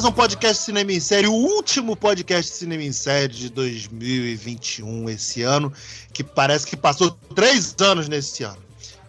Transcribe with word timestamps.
mais 0.00 0.08
um 0.08 0.16
podcast 0.16 0.62
Cinema 0.62 0.90
em 0.92 0.98
Série, 0.98 1.26
o 1.26 1.32
último 1.34 1.94
podcast 1.94 2.50
Cinema 2.52 2.82
em 2.82 2.90
Série 2.90 3.34
de 3.34 3.50
2021, 3.50 5.10
esse 5.10 5.42
ano, 5.42 5.70
que 6.10 6.24
parece 6.24 6.66
que 6.66 6.74
passou 6.74 7.10
três 7.34 7.76
anos 7.82 8.08
nesse 8.08 8.42
ano. 8.42 8.56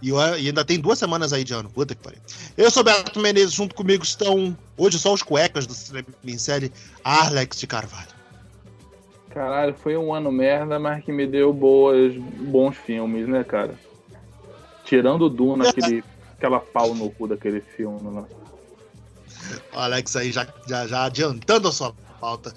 E, 0.01 0.09
eu, 0.09 0.17
e 0.37 0.47
ainda 0.47 0.65
tem 0.65 0.77
duas 0.77 0.99
semanas 0.99 1.31
aí 1.31 1.45
de 1.45 1.53
ano, 1.53 1.69
puta 1.69 1.95
que 1.95 2.03
pariu. 2.03 2.19
Eu 2.57 2.69
sou 2.69 2.83
Beto 2.83 3.21
Menezes, 3.21 3.53
junto 3.53 3.73
comigo 3.73 4.03
estão, 4.03 4.57
hoje 4.77 4.99
só 4.99 5.13
os 5.13 5.23
cuecas 5.23 5.65
do 5.65 5.73
Cinema 5.73 6.09
em 6.25 6.37
Série, 6.37 6.73
Alex 7.05 7.57
de 7.57 7.67
Carvalho. 7.67 8.11
Caralho, 9.29 9.73
foi 9.73 9.95
um 9.95 10.13
ano 10.13 10.29
merda, 10.29 10.77
mas 10.77 11.05
que 11.05 11.13
me 11.13 11.25
deu 11.25 11.53
boas, 11.53 12.13
bons 12.17 12.75
filmes, 12.75 13.29
né, 13.29 13.45
cara? 13.45 13.75
Tirando 14.83 15.21
o 15.21 15.29
Duna, 15.29 15.69
aquele, 15.69 16.03
aquela 16.35 16.59
pau 16.59 16.93
no 16.93 17.09
cu 17.11 17.29
daquele 17.29 17.61
filme 17.61 18.13
lá. 18.13 18.25
O 19.73 19.79
Alex 19.79 20.15
aí 20.15 20.31
já, 20.31 20.47
já, 20.67 20.87
já 20.87 21.05
adiantando 21.05 21.67
a 21.67 21.71
sua 21.71 21.93
pauta. 22.19 22.53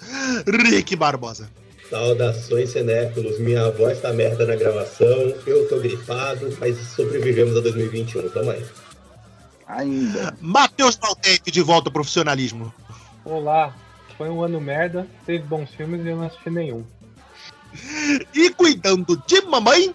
Rick 0.47 0.95
Barbosa. 0.95 1.49
Saudações, 1.89 2.71
cinéfilos. 2.71 3.39
Minha 3.39 3.69
voz 3.71 4.01
tá 4.01 4.11
merda 4.11 4.45
na 4.45 4.55
gravação. 4.55 5.33
Eu 5.45 5.67
tô 5.69 5.79
gripado, 5.79 6.55
mas 6.59 6.77
sobrevivemos 6.77 7.55
a 7.57 7.61
2021. 7.61 8.29
Tamo 8.29 8.51
aí. 8.51 8.65
Ainda. 9.67 10.35
Matheus 10.41 10.95
Valtec 10.95 11.51
de 11.51 11.61
volta 11.61 11.89
ao 11.89 11.93
profissionalismo. 11.93 12.73
Olá, 13.23 13.75
foi 14.17 14.29
um 14.29 14.43
ano 14.43 14.61
merda, 14.61 15.07
teve 15.25 15.43
bons 15.43 15.71
filmes 15.71 16.05
e 16.05 16.09
eu 16.09 16.17
não 16.17 16.25
assisti 16.25 16.49
nenhum. 16.49 16.83
E 18.33 18.49
cuidando 18.51 19.21
de 19.27 19.41
mamãe, 19.41 19.93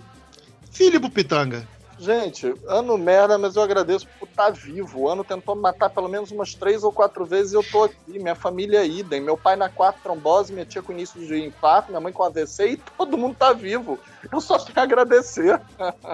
Filipe 0.73 1.09
Pitanga. 1.11 1.67
Gente, 2.01 2.55
ano 2.67 2.97
merda, 2.97 3.37
mas 3.37 3.57
eu 3.57 3.63
agradeço 3.63 4.09
por 4.19 4.27
estar 4.27 4.51
vivo. 4.53 5.01
O 5.01 5.09
ano 5.11 5.23
tentou 5.23 5.55
me 5.55 5.61
matar 5.61 5.91
pelo 5.91 6.09
menos 6.09 6.31
umas 6.31 6.55
três 6.55 6.83
ou 6.83 6.91
quatro 6.91 7.27
vezes 7.27 7.53
e 7.53 7.57
eu 7.57 7.63
tô 7.63 7.85
aqui. 7.85 8.19
Minha 8.19 8.35
família 8.35 8.79
é 8.79 8.87
idem. 8.87 9.21
Meu 9.21 9.37
pai 9.37 9.55
na 9.55 9.69
quarta 9.69 10.01
trombose, 10.03 10.51
minha 10.51 10.65
tia 10.65 10.81
com 10.81 10.93
início 10.93 11.21
de 11.21 11.45
infarto, 11.45 11.91
minha 11.91 12.01
mãe 12.01 12.11
com 12.11 12.23
AVC 12.23 12.71
e 12.71 12.77
todo 12.97 13.19
mundo 13.19 13.37
tá 13.39 13.53
vivo. 13.53 13.99
Eu 14.33 14.41
só 14.41 14.59
tenho 14.59 14.81
a 14.81 14.83
agradecer. 14.83 15.61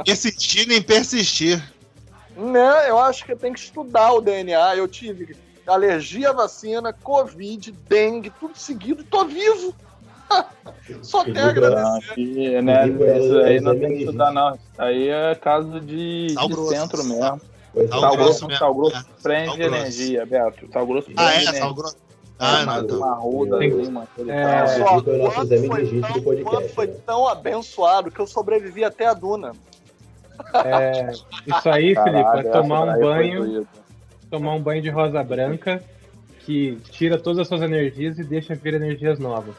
Persistir 0.04 0.66
nem 0.66 0.82
persistir. 0.82 1.62
Né? 2.36 2.90
Eu 2.90 2.98
acho 2.98 3.24
que 3.24 3.36
tem 3.36 3.52
que 3.52 3.60
estudar 3.60 4.12
o 4.12 4.20
DNA. 4.20 4.74
Eu 4.74 4.88
tive 4.88 5.36
alergia 5.64 6.30
à 6.30 6.32
vacina, 6.32 6.92
Covid, 6.92 7.70
dengue, 7.88 8.30
tudo 8.40 8.58
seguido 8.58 9.02
e 9.02 9.04
tô 9.04 9.24
vivo. 9.24 9.72
Só 11.02 11.24
tem 11.24 11.36
a 11.38 11.48
agradecer. 11.48 12.10
Aqui, 12.12 12.62
né, 12.62 12.88
isso 12.88 13.38
aí 13.38 13.60
não 13.60 13.78
tem 13.78 13.88
que 13.96 14.04
estudar, 14.04 14.32
não. 14.32 14.54
Isso 14.54 14.62
aí 14.78 15.08
é 15.08 15.34
caso 15.34 15.80
de, 15.80 16.28
Sal 16.32 16.48
de 16.48 16.68
centro 16.68 17.04
mesmo. 17.04 17.20
Sal 17.20 17.40
é. 17.76 17.88
Sal 17.88 18.16
grosso 18.16 18.56
sal 18.56 18.74
grosso 18.74 18.96
é. 18.96 19.04
prende 19.22 19.46
Sal 19.48 19.56
grosso. 19.56 19.74
energia, 19.74 20.26
Beto. 20.26 20.72
Sal 20.72 20.86
grosso 20.86 21.06
prende 21.06 21.20
Ah, 21.22 21.32
é? 21.32 21.36
energia. 21.42 21.60
Sal 21.60 21.74
grosso? 21.74 21.96
Ah, 22.38 22.64
não. 22.82 22.98
uma 22.98 23.14
ruda 23.14 23.56
mano. 23.58 24.08
é, 24.28 24.44
Aqui 24.44 24.78
foi 24.82 25.02
tão- 25.02 25.68
podcast, 25.68 26.42
quando 26.44 26.68
foi 26.68 26.86
tão 26.88 27.26
abençoado 27.28 28.10
que 28.10 28.20
eu 28.20 28.26
sobrevivi 28.26 28.84
até 28.84 29.06
a 29.06 29.14
Duna. 29.14 29.52
É, 30.64 31.12
isso 31.12 31.68
aí, 31.70 31.94
Caralho, 31.94 32.24
Felipe, 32.30 32.48
é 32.48 32.52
tomar 32.52 32.82
um 32.82 33.00
banho, 33.00 33.66
tomar 34.30 34.52
um 34.54 34.60
banho 34.60 34.82
de 34.82 34.90
rosa 34.90 35.22
branca, 35.22 35.82
que 36.40 36.76
tira 36.90 37.18
todas 37.18 37.38
as 37.38 37.48
suas 37.48 37.62
energias 37.62 38.18
e 38.18 38.22
deixa 38.24 38.54
vir 38.54 38.74
energias 38.74 39.18
novas. 39.18 39.54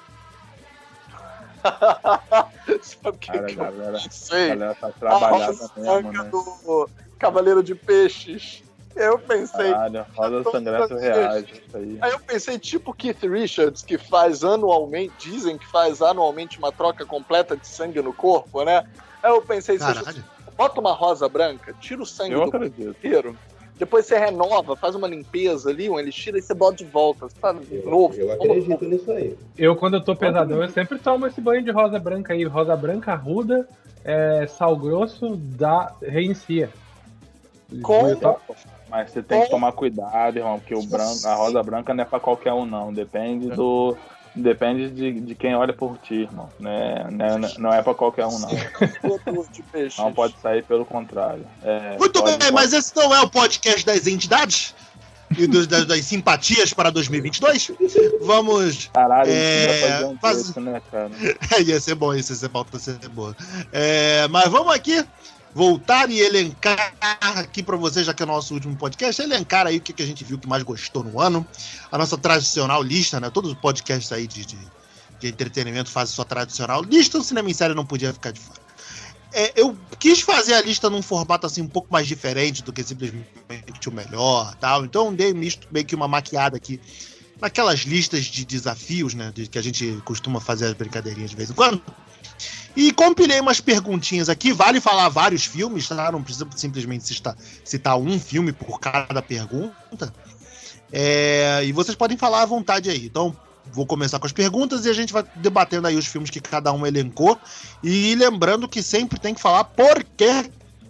Sabe 2.82 3.10
o 3.10 3.14
que, 3.14 3.28
Cara, 3.32 3.46
que 3.46 3.54
eu 3.54 3.58
galera, 3.58 4.00
pensei? 4.00 4.50
galera 4.50 4.76
tá 4.76 4.88
A 4.88 4.92
trabalhada 4.92 5.54
mesmo, 5.76 6.12
né? 6.12 6.30
do 6.30 6.90
Cavaleiro 7.20 7.64
de 7.64 7.76
Peixes. 7.76 8.64
Eu 8.96 9.20
pensei. 9.20 9.72
Caralho, 9.72 10.06
Rosa 10.16 10.52
Sangrento 10.52 10.96
reage, 10.96 11.64
isso 11.68 11.78
aí. 11.78 11.98
Aí 12.02 12.12
eu 12.12 12.20
pensei, 12.20 12.58
tipo 12.58 12.94
Keith 12.94 13.22
Richards, 13.24 13.84
que 13.84 13.98
faz 13.98 14.44
anualmente, 14.44 15.14
dizem 15.20 15.56
que 15.58 15.68
faz 15.68 16.02
anualmente 16.02 16.58
uma 16.58 16.72
troca 16.72 17.06
completa 17.06 17.56
de 17.56 17.68
sangue 17.68 18.02
no 18.02 18.12
corpo, 18.12 18.64
né? 18.64 18.84
Aí 19.22 19.32
eu 19.32 19.42
pensei, 19.42 19.78
você 19.78 19.94
Caralho. 19.94 20.24
bota 20.58 20.80
uma 20.82 20.94
rosa 20.94 21.30
branca, 21.30 21.76
tira 21.80 22.02
o 22.02 22.06
sangue 22.08 22.34
Eu 22.34 22.46
do 22.46 22.52
corpo 22.52 22.58
acredito. 22.66 22.90
inteiro, 22.90 23.38
depois 23.78 24.06
você 24.06 24.18
renova, 24.18 24.76
faz 24.76 24.96
uma 24.96 25.08
limpeza 25.08 25.70
ali, 25.70 25.90
um 25.90 26.00
elixir, 26.00 26.36
e 26.36 26.42
você 26.42 26.54
bota 26.54 26.78
de 26.78 26.86
volta. 26.86 27.28
Você 27.30 27.36
tá 27.40 27.56
Eu, 27.72 27.90
novo. 27.90 28.16
eu 28.16 28.32
acredito 28.32 28.86
nisso 28.86 29.12
aí. 29.12 29.36
Eu, 29.58 29.76
quando 29.76 29.96
eu 29.96 30.02
tô 30.04 30.16
pesadão, 30.16 30.62
eu 30.62 30.70
sempre 30.70 30.98
tomo 31.00 31.28
esse 31.28 31.40
banho 31.40 31.64
de 31.64 31.72
rosa 31.72 32.00
branca 32.00 32.34
aí. 32.34 32.44
Rosa 32.44 32.76
branca, 32.76 33.12
arruda, 33.14 33.68
é, 34.04 34.48
sal 34.48 34.76
grosso, 34.76 35.36
dá, 35.38 35.92
reinicia. 36.02 36.70
Com- 37.82 38.08
Eu 38.08 38.18
só- 38.18 38.40
Mas 38.90 39.12
você 39.12 39.22
tem 39.22 39.42
que 39.44 39.50
tomar 39.50 39.74
cuidado, 39.74 40.38
irmão, 40.38 40.58
porque 40.60 40.74
o 40.74 40.82
branco, 40.84 41.28
a 41.28 41.36
rosa 41.36 41.62
branca 41.62 41.94
não 41.94 42.02
é 42.02 42.06
pra 42.06 42.20
qualquer 42.22 42.54
um, 42.54 42.66
não. 42.66 42.94
Depende 42.94 43.50
do. 43.50 43.98
Depende 44.38 44.90
de, 44.92 45.20
de 45.22 45.36
quem 45.36 45.56
olha 45.56 45.74
por 45.74 45.98
ti, 45.98 46.14
irmão. 46.22 46.48
Né? 46.60 47.08
Não, 47.12 47.26
é- 47.48 47.54
não 47.58 47.74
é 47.74 47.82
pra 47.82 47.94
qualquer 47.96 48.26
um, 48.28 48.38
não. 48.40 48.50
Não 49.98 50.14
pode 50.14 50.36
sair 50.42 50.64
pelo 50.64 50.86
contrário. 50.86 51.46
É, 51.64 51.98
Muito 51.98 52.22
pode- 52.22 52.38
bem, 52.38 52.52
mas 52.52 52.74
esse 52.74 52.96
não 52.96 53.14
é 53.14 53.22
o 53.22 53.30
podcast 53.30 53.86
das 53.86 54.06
entidades? 54.08 54.76
E 55.38 55.46
dos- 55.46 55.68
das, 55.68 55.86
das 55.86 56.06
simpatias 56.06 56.74
para 56.74 56.90
2022? 56.90 57.72
Vamos. 58.22 58.90
Caralho, 58.94 59.30
É, 59.30 59.64
é... 59.66 59.92
fazer 59.92 60.06
um 60.06 60.18
faz- 60.18 60.38
texto, 60.44 60.60
né, 60.62 60.82
cara? 60.90 61.10
ia 61.66 61.80
ser 61.82 61.96
bom 61.96 62.14
isso, 62.14 62.32
ia 62.32 62.36
ser 62.38 62.50
pauta, 62.50 62.78
ia 62.78 62.80
ser 62.80 63.10
boa. 63.10 63.36
É, 63.74 64.28
mas 64.30 64.48
vamos 64.50 64.74
aqui 64.74 65.04
voltar 65.58 66.12
e 66.12 66.20
elencar 66.20 66.94
aqui 67.20 67.64
para 67.64 67.76
vocês, 67.76 68.06
já 68.06 68.14
que 68.14 68.22
é 68.22 68.26
o 68.26 68.28
nosso 68.28 68.54
último 68.54 68.76
podcast, 68.78 69.20
elencar 69.20 69.66
aí 69.66 69.78
o 69.78 69.82
que, 69.82 69.92
que 69.92 70.04
a 70.04 70.06
gente 70.06 70.24
viu 70.24 70.38
que 70.38 70.48
mais 70.48 70.62
gostou 70.62 71.04
no 71.04 71.20
ano. 71.20 71.44
A 71.92 71.98
nossa 71.98 72.16
tradicional 72.16 72.84
lista, 72.84 73.20
né? 73.20 73.32
Todos 73.32 73.54
os 73.54 73.58
podcasts 73.58 74.12
aí 74.12 74.28
de, 74.28 74.46
de, 74.46 74.58
de 75.20 75.28
entretenimento 75.28 75.90
fazem 75.90 76.14
sua 76.14 76.26
tradicional 76.26 76.84
lista. 76.84 77.18
O 77.18 77.24
cinema 77.24 77.50
em 77.50 77.56
série 77.56 77.74
não 77.74 77.84
podia 77.84 78.14
ficar 78.14 78.30
de 78.30 78.40
fora. 78.40 78.62
É, 79.34 79.52
eu 79.60 79.76
quis 80.00 80.22
fazer 80.22 80.54
a 80.54 80.62
lista 80.62 80.92
num 80.92 81.02
formato 81.02 81.48
assim 81.48 81.64
um 81.64 81.68
pouco 81.68 81.88
mais 81.92 82.06
diferente 82.08 82.62
do 82.64 82.72
que 82.72 82.84
simplesmente 82.84 83.26
o 83.88 83.92
melhor 83.92 84.54
tal. 84.58 84.86
Então 84.86 85.12
dei 85.12 85.34
misto, 85.34 85.68
meio 85.72 85.88
que 85.88 85.96
uma 85.96 86.08
maquiada 86.08 86.56
aqui 86.56 86.80
naquelas 87.42 87.80
listas 87.80 88.26
de 88.26 88.46
desafios, 88.46 89.16
né? 89.16 89.32
de- 89.34 89.48
que 89.48 89.58
a 89.58 89.62
gente 89.64 90.00
costuma 90.06 90.40
fazer 90.40 90.68
as 90.68 90.74
brincadeirinhas 90.74 91.32
de 91.32 91.36
vez 91.36 91.50
em 91.50 91.54
quando. 91.54 91.82
E 92.76 92.92
compilei 92.92 93.40
umas 93.40 93.60
perguntinhas 93.60 94.30
aqui. 94.30 94.54
Vale 94.54 94.80
falar 94.80 95.10
vários 95.10 95.46
filmes, 95.46 95.88
tá? 95.88 96.12
Não 96.12 96.22
precisa 96.22 96.48
simplesmente 96.56 97.06
citar, 97.06 97.36
citar 97.64 97.98
um 97.98 98.20
filme 98.20 98.52
por 98.52 98.80
cada 98.80 99.22
pergunta. 99.22 100.14
É, 100.92 101.62
e 101.66 101.72
vocês 101.72 101.96
podem 101.96 102.18
falar 102.18 102.44
à 102.44 102.46
vontade 102.46 102.90
aí. 102.90 103.06
Então, 103.06 103.36
vou 103.72 103.86
começar 103.86 104.20
com 104.20 104.26
as 104.26 104.32
perguntas 104.32 104.86
e 104.86 104.90
a 104.90 104.94
gente 104.94 105.12
vai 105.12 105.24
debatendo 105.36 105.88
aí 105.88 105.96
os 105.96 106.06
filmes 106.06 106.30
que 106.30 106.40
cada 106.40 106.72
um 106.72 106.86
elencou. 106.86 107.38
E 107.84 108.16
lembrando 108.16 108.68
que 108.68 108.82
sempre 108.84 109.20
tem 109.20 109.34
que 109.34 109.42
falar 109.42 109.64
por 109.64 110.04
que 110.04 110.50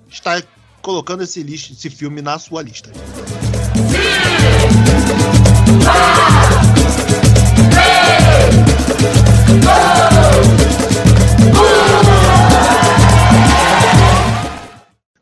está 0.10 0.42
colocando 0.82 1.24
esse, 1.24 1.42
esse 1.42 1.90
filme 1.90 2.22
na 2.22 2.40
sua 2.40 2.62
lista. 2.62 2.92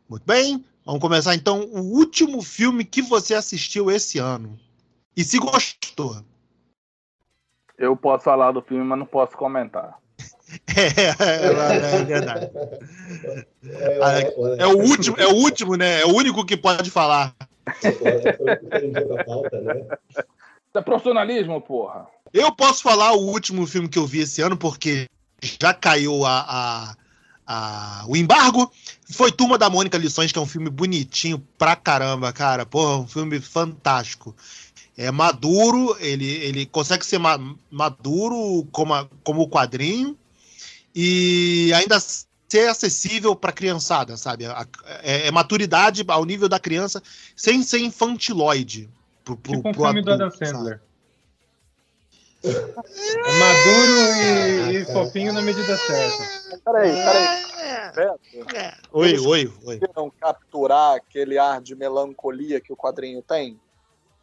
Muito 0.08 0.24
bem, 0.24 0.64
vamos 0.84 1.00
começar 1.00 1.34
então 1.34 1.62
o 1.72 1.80
último 1.80 2.40
filme 2.42 2.84
que 2.84 3.02
você 3.02 3.34
assistiu 3.34 3.90
esse 3.90 4.18
ano. 4.18 4.56
E 5.16 5.24
se 5.24 5.38
gostou. 5.38 6.16
Eu 7.78 7.96
posso 7.96 8.24
falar 8.24 8.52
do 8.52 8.62
filme, 8.62 8.84
mas 8.84 8.98
não 8.98 9.06
posso 9.06 9.36
comentar. 9.36 9.98
É, 10.76 11.10
é, 11.10 12.00
é 12.00 12.04
verdade. 12.04 12.48
É, 13.64 13.98
Ah, 14.00 14.20
É 14.58 14.66
o 14.66 14.78
último, 14.78 15.16
é 15.18 15.26
o 15.26 15.34
último, 15.34 15.74
né? 15.74 16.02
É 16.02 16.06
o 16.06 16.14
único 16.14 16.46
que 16.46 16.56
pode 16.56 16.88
falar. 16.88 17.34
Isso 17.82 17.98
é 20.74 20.80
profissionalismo, 20.82 21.60
porra. 21.60 22.06
Eu 22.32 22.54
posso 22.54 22.80
falar 22.82 23.12
o 23.12 23.26
último 23.26 23.66
filme 23.66 23.88
que 23.88 23.98
eu 23.98 24.06
vi 24.06 24.20
esse 24.20 24.40
ano, 24.40 24.56
porque 24.56 25.08
já 25.42 25.72
caiu 25.74 26.24
a, 26.24 26.40
a- 26.40 26.96
a- 27.46 28.04
o 28.08 28.16
embargo. 28.16 28.70
Foi 29.10 29.30
Turma 29.30 29.56
da 29.58 29.70
Mônica 29.70 29.96
Lições, 29.98 30.32
que 30.32 30.38
é 30.38 30.42
um 30.42 30.46
filme 30.46 30.68
bonitinho 30.70 31.38
pra 31.58 31.76
caramba, 31.76 32.32
cara. 32.32 32.66
Porra, 32.66 32.98
um 32.98 33.06
filme 33.06 33.40
fantástico. 33.40 34.34
É 34.96 35.10
maduro, 35.10 35.96
ele, 36.00 36.26
ele 36.26 36.66
consegue 36.66 37.04
ser 37.04 37.18
ma- 37.18 37.38
maduro 37.70 38.66
como, 38.72 38.94
a- 38.94 39.06
como 39.22 39.42
o 39.42 39.48
quadrinho 39.48 40.16
e 40.94 41.70
ainda 41.74 42.00
ser 42.00 42.68
acessível 42.68 43.36
pra 43.36 43.52
criançada, 43.52 44.16
sabe? 44.16 44.46
A- 44.46 44.66
é, 45.02 45.26
é 45.26 45.30
maturidade 45.30 46.02
ao 46.08 46.24
nível 46.24 46.48
da 46.48 46.58
criança, 46.58 47.02
sem 47.36 47.62
ser 47.62 47.78
infantiloide. 47.80 48.88
Pro, 49.24 49.36
pro, 49.36 49.56
Tipo 49.56 49.68
um 49.68 49.72
pro 49.72 49.82
filme 49.82 50.02
do 50.02 50.12
Adam 50.12 50.26
adulto, 50.28 50.46
sabe? 50.46 50.80
É 52.44 53.38
maduro 53.38 54.72
e, 54.72 54.76
e 54.76 54.84
fofinho 54.86 55.32
na 55.32 55.42
medida 55.42 55.76
certa. 55.76 56.24
Peraí, 56.64 56.92
peraí. 56.92 57.26
É, 57.60 57.92
Beto, 57.92 58.56
é. 58.56 58.74
Oi, 58.92 59.18
oi, 59.18 59.52
oi. 59.64 59.78
conseguiram 59.78 60.12
capturar 60.20 60.96
aquele 60.96 61.38
ar 61.38 61.60
de 61.60 61.74
melancolia 61.74 62.60
que 62.60 62.72
o 62.72 62.76
quadrinho 62.76 63.22
tem? 63.22 63.58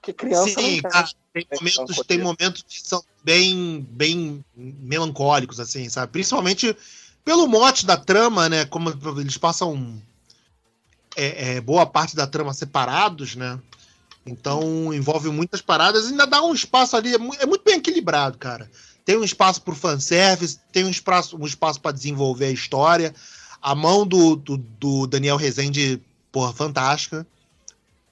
Que 0.01 0.13
criança 0.13 0.59
Sim, 0.59 0.81
não 0.81 0.89
cara, 0.89 1.07
tem 1.33 1.45
Tem 1.45 1.59
momentos, 1.59 2.07
tem 2.07 2.17
momentos 2.19 2.63
que 2.67 2.81
são 2.85 3.03
bem, 3.23 3.87
bem 3.89 4.43
melancólicos, 4.55 5.59
assim, 5.59 5.89
sabe? 5.89 6.11
Principalmente 6.11 6.75
pelo 7.23 7.47
mote 7.47 7.85
da 7.85 7.97
trama, 7.97 8.49
né? 8.49 8.65
Como 8.65 8.89
eles 9.19 9.37
passam 9.37 10.01
é, 11.15 11.55
é, 11.55 11.61
boa 11.61 11.85
parte 11.85 12.15
da 12.15 12.27
trama 12.27 12.53
separados, 12.53 13.35
né? 13.35 13.59
Então 14.25 14.93
envolve 14.93 15.29
muitas 15.29 15.61
paradas 15.61 16.05
e 16.05 16.09
ainda 16.09 16.25
dá 16.25 16.41
um 16.41 16.53
espaço 16.53 16.95
ali, 16.95 17.13
é 17.13 17.15
é 17.15 17.45
muito 17.45 17.63
bem 17.63 17.75
equilibrado, 17.75 18.37
cara. 18.37 18.69
Tem 19.03 19.17
um 19.17 19.23
espaço 19.23 19.61
pro 19.61 19.75
fanservice, 19.75 20.59
tem 20.71 20.85
um 20.85 20.89
espaço, 20.89 21.37
um 21.37 21.45
espaço 21.45 21.81
para 21.81 21.91
desenvolver 21.91 22.45
a 22.45 22.51
história. 22.51 23.13
A 23.61 23.75
mão 23.75 24.05
do, 24.05 24.35
do, 24.35 24.57
do 24.57 25.07
Daniel 25.07 25.35
Rezende, 25.35 26.01
porra, 26.31 26.53
fantástica 26.53 27.27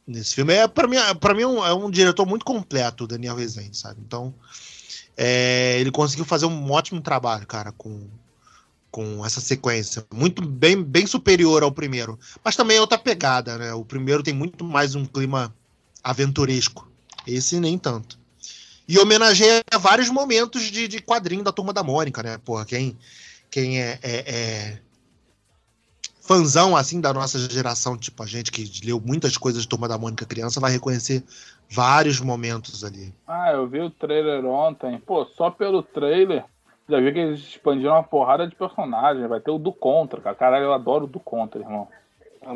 nesse 0.06 0.36
filme. 0.36 0.54
É, 0.54 0.68
para 0.68 0.88
mim, 0.88 0.98
pra 1.20 1.34
mim 1.34 1.44
é, 1.44 1.48
um, 1.48 1.66
é 1.66 1.74
um 1.74 1.90
diretor 1.90 2.26
muito 2.26 2.46
completo, 2.46 3.04
o 3.04 3.08
Daniel 3.08 3.36
Rezende, 3.36 3.78
sabe? 3.78 4.02
Então, 4.06 4.34
é, 5.16 5.78
ele 5.80 5.92
conseguiu 5.92 6.26
fazer 6.26 6.46
um 6.46 6.72
ótimo 6.72 7.02
trabalho, 7.02 7.48
cara, 7.48 7.72
com, 7.72 8.08
com 8.90 9.26
essa 9.26 9.40
sequência. 9.40 10.06
Muito 10.14 10.46
bem, 10.46 10.82
bem 10.82 11.06
superior 11.06 11.64
ao 11.64 11.72
primeiro. 11.72 12.20
Mas 12.44 12.56
também 12.56 12.78
é 12.78 12.82
outra 12.82 12.98
pegada, 12.98 13.58
né? 13.58 13.74
O 13.74 13.86
primeiro 13.86 14.24
tem 14.24 14.34
muito 14.34 14.64
mais 14.64 14.96
um 14.96 15.06
clima 15.06 15.54
aventuresco. 16.04 16.90
Esse 17.26 17.60
nem 17.60 17.78
tanto. 17.78 18.20
E 18.88 18.98
homenageia 19.00 19.62
vários 19.80 20.10
momentos 20.10 20.64
de, 20.64 20.88
de 20.88 21.02
quadrinho 21.02 21.44
da 21.44 21.52
Turma 21.52 21.72
da 21.72 21.84
Mônica, 21.84 22.22
né? 22.22 22.38
Porra, 22.44 22.66
quem, 22.66 22.98
quem 23.50 23.82
é, 23.82 24.00
é, 24.02 24.18
é 24.28 24.80
fãzão, 26.22 26.76
assim, 26.76 27.00
da 27.00 27.14
nossa 27.14 27.38
geração, 27.40 27.98
tipo 27.98 28.22
a 28.24 28.26
gente 28.26 28.52
que 28.52 28.86
leu 28.86 29.02
muitas 29.04 29.38
coisas 29.38 29.64
de 29.64 29.68
Turma 29.68 29.88
da 29.88 29.98
Mônica 29.98 30.26
criança, 30.26 30.60
vai 30.60 30.72
reconhecer 30.72 31.24
vários 31.70 32.20
momentos 32.20 32.84
ali. 32.84 33.14
Ah, 33.28 33.52
eu 33.52 33.68
vi 33.68 33.80
o 33.80 33.90
trailer 33.90 34.46
ontem. 34.46 35.00
Pô, 35.00 35.26
só 35.26 35.50
pelo 35.50 35.82
trailer, 35.82 36.44
já 36.90 37.00
vi 37.00 37.14
que 37.14 37.20
eles 37.20 37.40
expandiram 37.40 37.94
uma 37.94 38.04
porrada 38.04 38.48
de 38.48 38.56
personagens. 38.56 39.28
Vai 39.30 39.40
ter 39.40 39.52
o 39.52 39.58
do 39.58 39.72
Contra, 39.72 40.20
cara. 40.20 40.36
Caralho, 40.36 40.66
eu 40.66 40.74
adoro 40.74 41.06
o 41.06 41.08
do 41.08 41.20
Contra, 41.20 41.62
irmão. 41.62 41.88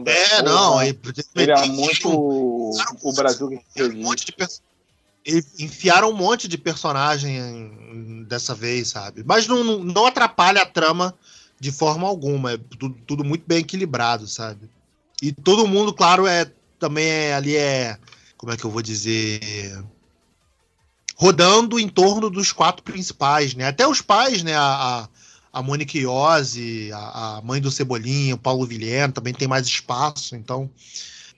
É, 0.06 0.42
não, 0.42 0.82
é, 0.82 0.94
porque 0.94 1.22
tem- 1.24 1.72
muito 1.72 2.10
o, 2.10 2.72
o 3.04 3.14
Brasil 3.14 3.48
que 3.50 3.56
enfiaram 3.56 3.96
um 3.96 4.04
monte 4.04 4.26
de 4.26 4.32
perso- 4.32 4.62
enfiaram 5.60 6.10
um 6.10 6.16
monte 6.16 6.48
de 6.48 6.58
personagem 6.58 7.38
em- 7.38 8.24
dessa 8.24 8.54
vez, 8.56 8.90
sabe? 8.90 9.24
Mas 9.24 9.48
não, 9.48 9.64
não, 9.64 9.84
não 9.84 10.06
atrapalha 10.06 10.62
a 10.62 10.66
trama 10.66 11.14
de 11.60 11.72
forma 11.72 12.08
alguma. 12.08 12.54
É 12.54 12.58
tudo, 12.58 12.96
tudo 13.06 13.24
muito 13.24 13.44
bem 13.48 13.60
equilibrado, 13.60 14.28
sabe? 14.28 14.70
E 15.22 15.32
todo 15.32 15.68
mundo, 15.68 15.94
claro, 15.94 16.28
é 16.28 16.52
também 16.80 17.06
é, 17.08 17.34
ali 17.34 17.56
é. 17.56 17.98
Como 18.38 18.52
é 18.52 18.58
que 18.58 18.66
eu 18.66 18.72
vou 18.72 18.82
dizer? 18.82 19.40
Rodando 21.16 21.80
em 21.80 21.88
torno 21.88 22.30
dos 22.30 22.52
quatro 22.52 22.84
principais, 22.84 23.56
né? 23.56 23.68
Até 23.68 23.88
os 23.88 24.02
pais, 24.02 24.44
né? 24.44 24.56
A, 24.56 24.62
a, 25.04 25.10
a 25.60 25.62
Mônica 25.64 25.98
Iose, 25.98 26.92
a, 26.94 27.38
a 27.38 27.42
mãe 27.42 27.62
do 27.62 27.72
Cebolinha, 27.72 28.36
o 28.36 28.38
Paulo 28.38 28.66
Vilhena, 28.66 29.14
também 29.14 29.34
tem 29.34 29.48
mais 29.48 29.66
espaço, 29.66 30.36
então. 30.36 30.70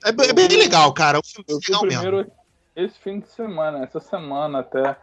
É, 0.04 0.12
bem- 0.12 0.30
é 0.30 0.34
bem 0.34 0.48
legal, 0.48 0.92
cara. 0.94 1.18
É 1.18 1.19
um 1.19 1.24
filme 1.24 1.46
Eu 1.50 1.60
vi 1.60 1.68
legal 1.68 1.81
o 1.81 1.86
mesmo. 1.86 2.02
primeiro 2.02 2.31
esse 2.75 3.00
fim 3.00 3.19
de 3.19 3.28
semana, 3.30 3.84
essa 3.84 4.00
semana 4.00 4.60
até. 4.60 4.96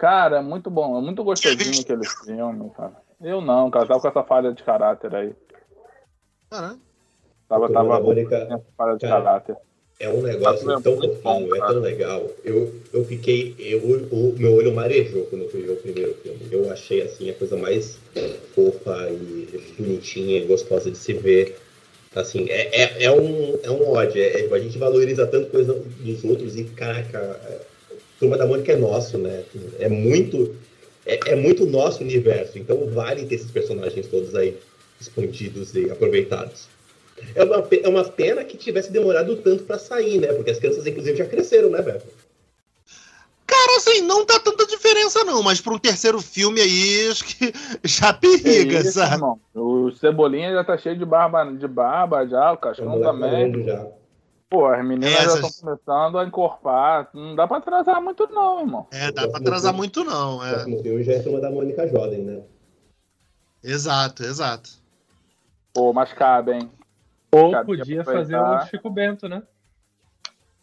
Cara, 0.00 0.38
é 0.38 0.42
muito 0.42 0.68
bom, 0.70 0.98
é 0.98 1.00
muito 1.00 1.22
gostosinho 1.24 1.80
aquele 1.80 2.04
filme, 2.06 2.70
cara. 2.70 2.96
Eu 3.20 3.40
não, 3.40 3.70
cara, 3.70 3.86
tava 3.86 4.00
com 4.00 4.08
essa 4.08 4.22
falha 4.24 4.52
de 4.52 4.62
caráter 4.62 5.14
aí. 5.14 5.34
Caralho. 6.50 6.80
Tava, 7.48 7.72
tava 7.72 8.00
Mônica 8.00 8.34
essa 8.36 8.62
falha 8.76 8.96
de 8.96 9.06
cara, 9.06 9.22
caráter. 9.24 9.56
É 9.98 10.08
um 10.10 10.20
negócio 10.22 10.70
é 10.70 10.80
tão 10.80 10.96
bom, 11.22 11.54
é 11.54 11.58
tão 11.58 11.80
legal. 11.80 12.30
Eu, 12.44 12.72
eu 12.92 13.04
fiquei. 13.04 13.54
Eu, 13.58 13.80
o 13.80 14.34
meu 14.36 14.54
olho 14.54 14.74
marejou 14.74 15.24
quando 15.24 15.42
eu 15.42 15.50
fui 15.50 15.62
ver 15.62 15.72
o 15.72 15.76
primeiro 15.76 16.14
filme. 16.22 16.40
Eu 16.50 16.70
achei 16.70 17.00
assim 17.02 17.30
a 17.30 17.34
coisa 17.34 17.56
mais 17.56 17.98
fofa 18.54 19.08
e 19.10 19.58
bonitinha 19.78 20.38
e 20.38 20.44
gostosa 20.44 20.90
de 20.90 20.98
se 20.98 21.14
ver. 21.14 21.56
Assim, 22.14 22.46
é, 22.48 22.82
é, 22.82 23.04
é 23.04 23.10
um, 23.10 23.58
é 23.62 23.70
um 23.70 23.90
ódio. 23.90 24.20
É, 24.20 24.42
é- 24.42 24.48
a 24.52 24.58
gente 24.58 24.78
valoriza 24.78 25.26
tanto 25.26 25.50
coisa 25.50 25.74
dos 25.74 26.24
outros 26.24 26.56
e, 26.56 26.64
caraca, 26.64 27.18
é, 27.48 27.58
Turma 28.18 28.36
da 28.36 28.46
Mônica 28.46 28.72
é 28.72 28.76
nosso, 28.76 29.16
né? 29.18 29.44
É 29.78 29.88
muito. 29.88 30.54
É, 31.06 31.32
é 31.32 31.36
muito 31.36 31.64
nosso 31.64 32.02
universo. 32.02 32.58
Então 32.58 32.86
vale 32.90 33.24
ter 33.24 33.36
esses 33.36 33.50
personagens 33.50 34.06
todos 34.08 34.34
aí 34.34 34.56
expandidos 35.00 35.74
e 35.74 35.90
aproveitados. 35.90 36.68
É 37.34 37.44
uma, 37.44 37.56
é 37.82 37.88
uma 37.88 38.04
pena 38.04 38.44
que 38.44 38.56
tivesse 38.56 38.90
demorado 38.90 39.36
tanto 39.36 39.64
pra 39.64 39.78
sair, 39.78 40.20
né? 40.20 40.32
Porque 40.32 40.50
as 40.50 40.58
crianças, 40.58 40.86
inclusive, 40.86 41.16
já 41.16 41.26
cresceram, 41.26 41.70
né, 41.70 41.80
Beto? 41.82 42.06
Cara, 43.46 43.76
assim, 43.76 44.00
não 44.02 44.24
tá 44.26 44.40
tanta 44.40 44.66
diferença, 44.66 45.22
não, 45.24 45.42
mas 45.42 45.60
pra 45.60 45.72
um 45.72 45.78
terceiro 45.78 46.20
filme 46.20 46.60
aí, 46.60 47.08
acho 47.10 47.24
que 47.24 47.52
já 47.84 48.12
periga, 48.12 48.80
isso, 48.80 48.92
sabe? 48.92 49.14
irmão? 49.14 49.40
O 49.54 49.90
Cebolinha 49.92 50.52
já 50.52 50.64
tá 50.64 50.76
cheio 50.76 50.98
de 50.98 51.04
barba, 51.04 51.44
de 51.44 51.66
barba 51.68 52.26
já, 52.26 52.50
o 52.50 52.54
É 52.54 52.58
Cascão 52.58 52.86
moleque 52.88 53.04
também. 53.06 53.30
falando 53.52 53.64
já. 53.64 53.86
Pô, 54.50 54.66
as 54.66 54.84
meninas 54.84 55.10
já 55.12 55.22
Essas- 55.22 55.44
estão 55.44 55.50
começando 55.76 56.18
a 56.18 56.24
encorpar. 56.24 57.08
Não 57.14 57.34
dá 57.34 57.46
pra 57.48 57.56
atrasar 57.58 58.00
muito, 58.02 58.28
não, 58.30 58.60
irmão. 58.60 58.86
É, 58.92 59.10
dá 59.10 59.26
pra 59.28 59.38
atrasar 59.40 59.72
muito, 59.74 60.04
não. 60.04 60.38
O 60.38 60.44
É. 60.44 60.50
próximo 60.50 60.82
filme 60.82 61.02
já 61.02 61.12
é 61.14 61.18
Turma 61.20 61.40
da 61.40 61.50
Mônica 61.50 61.86
Jovem, 61.88 62.22
né? 62.22 62.40
Exato, 63.62 64.22
exato. 64.22 64.70
Pô, 65.74 65.92
mas 65.92 66.12
cabe, 66.12 66.52
hein? 66.52 66.70
Ou 67.36 67.50
Cara, 67.50 67.64
podia 67.64 68.04
fazer 68.04 68.36
o 68.38 68.66
Chico 68.66 68.88
Bento, 68.90 69.28
né? 69.28 69.42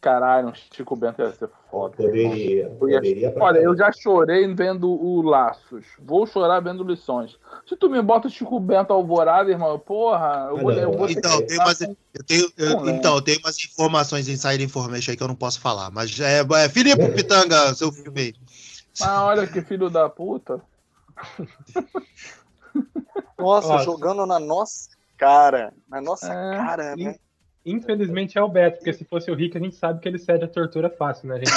Caralho, 0.01 0.49
um 0.49 0.53
Chico 0.53 0.95
Bento 0.97 1.21
ia 1.21 1.31
ser 1.31 1.49
foda. 1.71 1.95
Poderia. 1.95 2.63
Eu 2.63 3.33
Olha, 3.39 3.59
eu 3.59 3.77
já 3.77 3.89
chorei 3.91 4.53
vendo 4.53 4.89
o 4.89 5.21
Laços. 5.21 5.85
Vou 5.97 6.27
chorar 6.27 6.59
vendo 6.59 6.83
lições. 6.83 7.39
Se 7.65 7.77
tu 7.77 7.89
me 7.89 8.01
bota 8.01 8.27
o 8.27 8.29
Chico 8.29 8.59
Bento 8.59 8.91
Alvorada, 8.91 9.49
irmão, 9.49 9.79
porra, 9.79 10.47
eu 10.49 10.57
Ah, 10.57 10.61
vou, 10.61 10.71
eu 10.71 11.09
Então, 11.09 11.41
que 11.41 11.47
tem 11.47 11.57
umas, 11.57 11.79
eu 11.81 12.23
tenho, 12.27 12.51
eu- 12.57 12.89
então, 12.89 13.21
tem 13.21 13.37
umas 13.37 13.57
informações 13.63 14.27
inside 14.27 14.61
information 14.63 15.11
aí 15.11 15.17
que 15.17 15.23
eu 15.23 15.27
não 15.27 15.35
posso 15.35 15.61
falar. 15.61 15.89
Mas 15.89 16.19
é, 16.19 16.39
é 16.39 16.69
Filipe 16.69 17.09
Pitanga, 17.13 17.73
seu 17.73 17.89
filme 17.91 18.19
aí. 18.19 18.33
Mas 18.99 19.19
olha 19.19 19.47
que 19.47 19.61
filho 19.61 19.89
da 19.89 20.09
puta. 20.09 20.61
Nossa, 23.39 23.67
Nossa. 23.69 23.83
jogando 23.85 24.25
na 24.25 24.39
nossa 24.39 24.89
cara. 25.17 25.73
Na 25.89 26.01
nossa 26.01 26.27
É, 26.33 26.57
cara, 26.57 26.93
in- 26.97 27.05
né? 27.05 27.15
Infelizmente 27.65 28.37
é 28.37 28.41
o 28.43 28.49
Beto, 28.49 28.79
porque 28.79 28.91
se 28.91 29.05
fosse 29.05 29.31
o 29.31 29.35
Rick, 29.35 29.57
a 29.57 29.61
gente 29.61 29.75
sabe 29.77 30.01
que 30.01 30.07
ele 30.09 30.19
cede 30.19 30.43
a 30.43 30.47
tortura 30.49 30.89
fácil, 30.89 31.29
né? 31.29 31.35
A 31.35 31.39
gente 31.39 31.53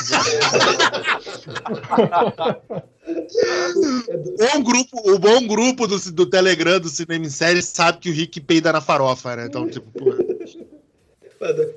É 4.09 4.17
bom 4.57 4.63
grupo, 4.63 5.11
o 5.11 5.19
bom 5.19 5.47
grupo 5.47 5.87
do, 5.87 5.99
do 6.13 6.27
Telegram 6.27 6.79
do 6.81 6.89
Cinema 6.89 7.27
em 7.27 7.31
Série 7.31 7.63
sabe 7.63 7.99
que 7.99 8.11
o 8.11 8.13
Rick 8.13 8.41
peida 8.41 8.73
na 8.73 8.81
farofa, 8.81 9.35
né? 9.37 9.47
Então, 9.47 9.69
tipo, 9.69 9.91
pô, 9.93 10.07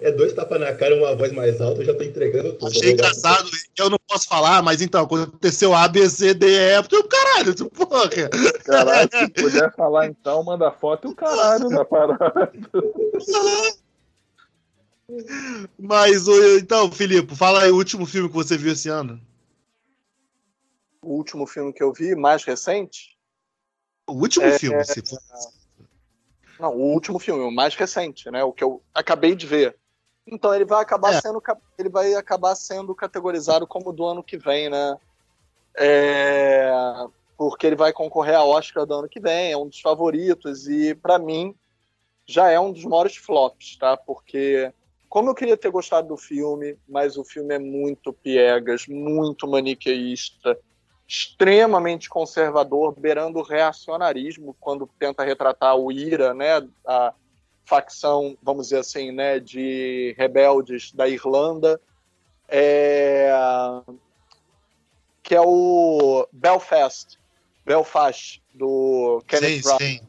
É 0.01 0.11
dois 0.11 0.33
tapas 0.33 0.59
na 0.59 0.73
cara 0.73 0.95
e 0.95 0.99
uma 0.99 1.15
voz 1.15 1.31
mais 1.31 1.59
alta, 1.61 1.81
eu 1.81 1.85
já 1.85 1.93
tô 1.93 2.03
entregando 2.03 2.53
tudo. 2.53 2.67
achei 2.67 2.93
engraçado. 2.93 3.49
Eu 3.77 3.89
não 3.89 3.97
posso 4.07 4.27
falar, 4.27 4.61
mas 4.61 4.81
então, 4.81 5.03
aconteceu 5.03 5.73
A, 5.73 5.87
B, 5.87 6.09
C, 6.09 6.33
D, 6.33 6.47
E, 6.47 6.77
F, 6.79 6.89
eu, 6.91 7.03
caralho, 7.07 7.53
tipo, 7.53 7.69
porra. 7.69 8.09
Caralho, 8.63 9.09
se 9.11 9.29
puder 9.29 9.73
falar 9.75 10.07
então, 10.07 10.43
manda 10.43 10.71
foto 10.71 11.07
e 11.07 11.11
o 11.11 11.15
caralho 11.15 11.69
da 11.69 11.85
parada. 11.85 12.51
Mas, 15.77 16.27
então, 16.59 16.91
Filipe, 16.91 17.35
fala 17.35 17.63
aí 17.63 17.71
o 17.71 17.75
último 17.75 18.05
filme 18.05 18.29
que 18.29 18.35
você 18.35 18.57
viu 18.57 18.73
esse 18.73 18.89
ano. 18.89 19.19
O 21.01 21.15
último 21.15 21.47
filme 21.47 21.73
que 21.73 21.81
eu 21.81 21.91
vi, 21.91 22.15
mais 22.15 22.43
recente. 22.43 23.17
O 24.07 24.13
último 24.13 24.45
É, 24.45 24.59
filme, 24.59 24.83
se 24.85 25.01
for. 25.01 25.19
Não, 26.59 26.75
o 26.75 26.93
último 26.93 27.17
filme, 27.19 27.41
o 27.43 27.51
mais 27.51 27.73
recente, 27.75 28.29
né? 28.29 28.43
O 28.43 28.51
que 28.51 28.63
eu 28.63 28.81
acabei 28.93 29.33
de 29.33 29.47
ver. 29.47 29.77
Então 30.27 30.53
ele 30.53 30.65
vai 30.65 30.81
acabar 30.81 31.13
É. 31.13 31.21
sendo 31.21 31.41
ele 31.77 31.89
vai 31.89 32.13
acabar 32.13 32.53
sendo 32.55 32.93
categorizado 32.93 33.65
como 33.65 33.93
do 33.93 34.05
ano 34.05 34.23
que 34.23 34.37
vem, 34.37 34.69
né? 34.69 34.97
É, 35.77 36.69
porque 37.37 37.65
ele 37.65 37.75
vai 37.75 37.93
concorrer 37.93 38.35
a 38.35 38.43
Oscar 38.43 38.85
do 38.85 38.93
ano 38.93 39.07
que 39.07 39.19
vem, 39.19 39.51
é 39.51 39.57
um 39.57 39.67
dos 39.67 39.79
favoritos 39.79 40.67
e 40.67 40.93
pra 40.93 41.17
mim 41.17 41.55
já 42.27 42.49
é 42.49 42.59
um 42.59 42.71
dos 42.71 42.83
maiores 42.83 43.15
flops, 43.15 43.77
tá? 43.77 43.95
Porque 43.95 44.71
como 45.07 45.29
eu 45.29 45.35
queria 45.35 45.57
ter 45.57 45.71
gostado 45.71 46.09
do 46.09 46.17
filme, 46.17 46.77
mas 46.87 47.17
o 47.17 47.23
filme 47.23 47.55
é 47.55 47.59
muito 47.59 48.11
piegas, 48.13 48.85
muito 48.87 49.47
maniqueísta, 49.47 50.59
extremamente 51.09 52.07
conservador, 52.07 52.93
beirando 52.95 53.39
o 53.39 53.43
reacionarismo 53.43 54.55
quando 54.59 54.87
tenta 54.99 55.23
retratar 55.23 55.75
o 55.75 55.91
IRA, 55.91 56.35
né, 56.35 56.61
a 56.85 57.15
facção, 57.65 58.37
vamos 58.43 58.67
dizer 58.67 58.81
assim, 58.81 59.11
né, 59.11 59.39
de 59.39 60.13
rebeldes 60.19 60.91
da 60.91 61.07
Irlanda, 61.07 61.81
é, 62.47 63.31
que 65.23 65.33
é 65.33 65.41
o 65.41 66.27
Belfast, 66.31 67.17
Belfast 67.65 68.39
do 68.53 69.23
Kenneth 69.27 69.63
Branagh. 69.63 69.79
sim. 69.79 70.01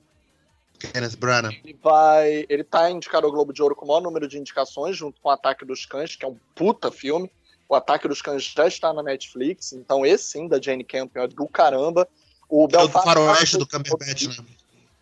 Kenneth 0.78 1.16
Branagh. 1.16 1.54
Ele 1.64 1.78
vai, 1.83 2.45
ele 2.49 2.64
tá 2.64 2.90
indicado 2.90 3.26
ao 3.26 3.33
Globo 3.33 3.54
de 3.54 3.62
Ouro 3.62 3.75
com 3.75 3.87
o 3.87 3.88
maior 3.88 4.00
número 4.02 4.28
de 4.28 4.38
indicações, 4.38 4.97
junto 4.97 5.19
com 5.21 5.30
o 5.30 5.33
Ataque 5.33 5.64
dos 5.64 5.87
Cães, 5.87 6.14
que 6.14 6.26
é 6.26 6.28
um 6.28 6.37
puta 6.54 6.90
filme. 6.90 7.30
O 7.70 7.74
Ataque 7.76 8.08
dos 8.08 8.20
Cães 8.20 8.42
já 8.42 8.66
está 8.66 8.92
na 8.92 9.00
Netflix, 9.00 9.72
então 9.72 10.04
esse 10.04 10.24
sim, 10.24 10.48
da 10.48 10.60
Jane 10.60 10.82
Campion, 10.82 11.22
é 11.22 11.28
do 11.28 11.46
caramba. 11.46 12.08
O 12.48 12.62
É 12.62 12.64
o 12.64 12.66
do 12.66 12.72
Belfast 12.76 13.04
faroeste 13.04 13.52
tá 13.52 13.58
do 13.58 13.60
no- 13.64 13.84
Cumberbatch, 13.84 14.26
né? 14.26 14.44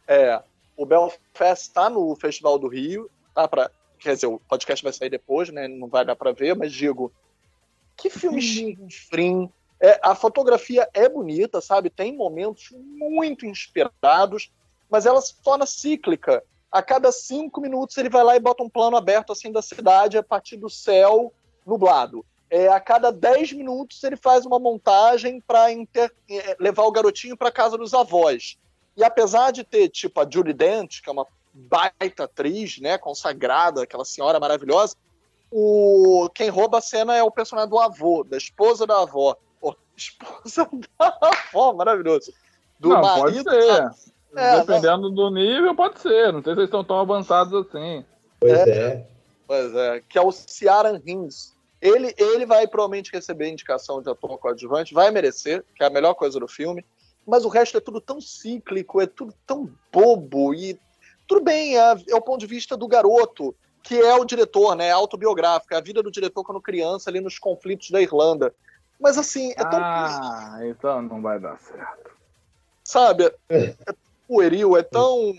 É, 0.06 0.42
o 0.76 0.84
Belfast 0.84 1.62
está 1.62 1.88
no 1.88 2.14
Festival 2.16 2.58
do 2.58 2.68
Rio, 2.68 3.10
tá 3.34 3.48
pra, 3.48 3.70
quer 3.98 4.12
dizer, 4.16 4.26
o 4.26 4.38
podcast 4.40 4.84
vai 4.84 4.92
sair 4.92 5.08
depois, 5.08 5.48
né? 5.48 5.66
Não 5.66 5.88
vai 5.88 6.04
dar 6.04 6.14
para 6.14 6.30
ver, 6.32 6.54
mas 6.54 6.70
digo, 6.70 7.10
que 7.96 8.10
filme 8.10 8.42
chinfrim. 8.42 9.50
É, 9.80 9.98
a 10.02 10.14
fotografia 10.14 10.86
é 10.92 11.08
bonita, 11.08 11.62
sabe? 11.62 11.88
Tem 11.88 12.14
momentos 12.14 12.68
muito 12.98 13.46
inspirados, 13.46 14.52
mas 14.90 15.06
ela 15.06 15.22
se 15.22 15.34
torna 15.36 15.64
cíclica. 15.64 16.44
A 16.70 16.82
cada 16.82 17.10
cinco 17.12 17.62
minutos 17.62 17.96
ele 17.96 18.10
vai 18.10 18.22
lá 18.22 18.36
e 18.36 18.40
bota 18.40 18.62
um 18.62 18.68
plano 18.68 18.94
aberto 18.94 19.32
assim 19.32 19.50
da 19.50 19.62
cidade 19.62 20.18
a 20.18 20.22
partir 20.22 20.58
do 20.58 20.68
céu 20.68 21.32
nublado. 21.64 22.26
É, 22.50 22.68
a 22.68 22.80
cada 22.80 23.10
dez 23.12 23.52
minutos 23.52 24.02
ele 24.02 24.16
faz 24.16 24.46
uma 24.46 24.58
montagem 24.58 25.40
para 25.40 25.66
levar 26.58 26.84
o 26.84 26.92
garotinho 26.92 27.36
para 27.36 27.52
casa 27.52 27.76
dos 27.76 27.92
avós. 27.92 28.56
E 28.96 29.04
apesar 29.04 29.52
de 29.52 29.62
ter, 29.62 29.88
tipo, 29.88 30.20
a 30.20 30.28
Julie 30.28 30.54
Dent, 30.54 31.02
que 31.02 31.08
é 31.08 31.12
uma 31.12 31.26
baita 31.52 32.24
atriz, 32.24 32.78
né, 32.78 32.98
consagrada, 32.98 33.82
aquela 33.82 34.04
senhora 34.04 34.40
maravilhosa, 34.40 34.96
o 35.50 36.28
quem 36.34 36.48
rouba 36.48 36.78
a 36.78 36.82
cena 36.82 37.14
é 37.14 37.22
o 37.22 37.30
personagem 37.30 37.70
do 37.70 37.78
avô, 37.78 38.24
da 38.24 38.36
esposa 38.36 38.86
da 38.86 39.02
avó. 39.02 39.36
Pô, 39.60 39.76
esposa 39.96 40.68
da 40.98 41.18
avó, 41.20 41.72
maravilhoso. 41.72 42.32
Do 42.78 42.90
não, 42.90 43.00
pode 43.00 43.20
marido 43.20 43.50
ser. 43.50 43.90
É, 44.36 44.60
Dependendo 44.60 45.10
do 45.10 45.30
nível, 45.30 45.74
pode 45.74 46.00
ser. 46.00 46.32
Não 46.32 46.42
sei 46.42 46.52
se 46.52 46.60
eles 46.60 46.68
estão 46.68 46.84
tão 46.84 47.00
avançados 47.00 47.52
assim. 47.54 48.04
Pois 48.40 48.52
é. 48.52 49.06
Pois 49.46 49.74
é, 49.74 50.02
que 50.06 50.18
é 50.18 50.20
o 50.20 50.30
Ciaran 50.30 51.00
Hinds. 51.04 51.56
Ele, 51.80 52.14
ele 52.16 52.44
vai 52.44 52.66
provavelmente 52.66 53.12
receber 53.12 53.48
indicação 53.48 54.02
de 54.02 54.10
ator 54.10 54.36
coadjuvante, 54.38 54.94
vai 54.94 55.10
merecer, 55.10 55.64
que 55.74 55.82
é 55.82 55.86
a 55.86 55.90
melhor 55.90 56.14
coisa 56.14 56.40
do 56.40 56.48
filme, 56.48 56.84
mas 57.24 57.44
o 57.44 57.48
resto 57.48 57.76
é 57.76 57.80
tudo 57.80 58.00
tão 58.00 58.20
cíclico, 58.20 59.00
é 59.00 59.06
tudo 59.06 59.32
tão 59.46 59.70
bobo, 59.92 60.54
e 60.54 60.78
tudo 61.26 61.42
bem, 61.42 61.78
é, 61.78 61.94
é 62.08 62.14
o 62.16 62.22
ponto 62.22 62.40
de 62.40 62.46
vista 62.46 62.76
do 62.76 62.88
garoto, 62.88 63.54
que 63.82 64.00
é 64.00 64.14
o 64.14 64.24
diretor, 64.24 64.74
né, 64.74 64.88
é 64.88 64.92
autobiográfico, 64.92 65.74
é 65.74 65.76
a 65.76 65.82
vida 65.82 66.02
do 66.02 66.10
diretor 66.10 66.42
quando 66.42 66.60
criança 66.60 67.10
ali 67.10 67.20
nos 67.20 67.38
conflitos 67.38 67.90
da 67.90 68.00
Irlanda. 68.00 68.52
Mas 68.98 69.16
assim, 69.16 69.52
é 69.52 69.64
tão, 69.64 69.78
Ah, 69.80 70.58
então 70.64 71.02
não 71.02 71.22
vai 71.22 71.38
dar 71.38 71.58
certo. 71.60 72.10
sabe, 72.82 73.32
é 73.48 73.74
pueril, 74.26 74.76
é 74.76 74.82
tão... 74.82 75.32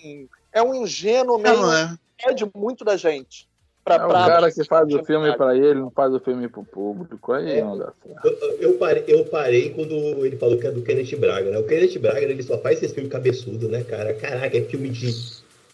é 0.53 0.63
um 0.63 0.74
ingênuo 0.74 1.39
É, 1.39 1.41
meio 1.41 1.62
não 1.62 1.74
é? 1.74 1.98
pede 2.17 2.50
muito 2.55 2.86
da 2.86 2.96
gente. 2.96 3.49
Pra, 3.96 4.03
É 4.03 4.05
o 4.05 4.10
pra- 4.10 4.25
cara 4.27 4.51
que 4.51 4.63
faz 4.65 4.93
o 4.93 5.03
filme 5.03 5.36
pra 5.36 5.55
ele, 5.55 5.75
não 5.79 5.89
faz 5.91 6.13
o 6.13 6.19
filme 6.19 6.48
pro 6.48 6.63
público. 6.63 7.31
Aí 7.34 7.60
É. 7.60 7.62
não 7.63 7.77
dá 7.77 7.91
certo. 8.03 8.25
Eu, 8.27 8.58
eu 8.60 8.74
parei, 8.77 9.03
eu 9.08 9.25
parei 9.25 9.69
quando 9.72 9.93
ele 10.25 10.38
falou 10.38 10.58
que 10.58 10.67
é 10.67 10.72
do 10.72 10.81
Kenneth 10.81 11.15
Braga, 11.17 11.50
né? 11.51 11.58
O 11.58 11.63
Kenneth 11.65 11.98
Braga, 12.00 12.22
ele 12.22 12.43
só 12.43 12.58
faz 12.60 12.81
esse 12.84 12.93
filme 12.93 13.10
cabeçudo, 13.10 13.67
né, 13.67 13.84
cara? 13.84 14.13
Caraca, 14.13 14.58
é 14.58 14.62
filme 14.62 14.89
de 14.89 15.08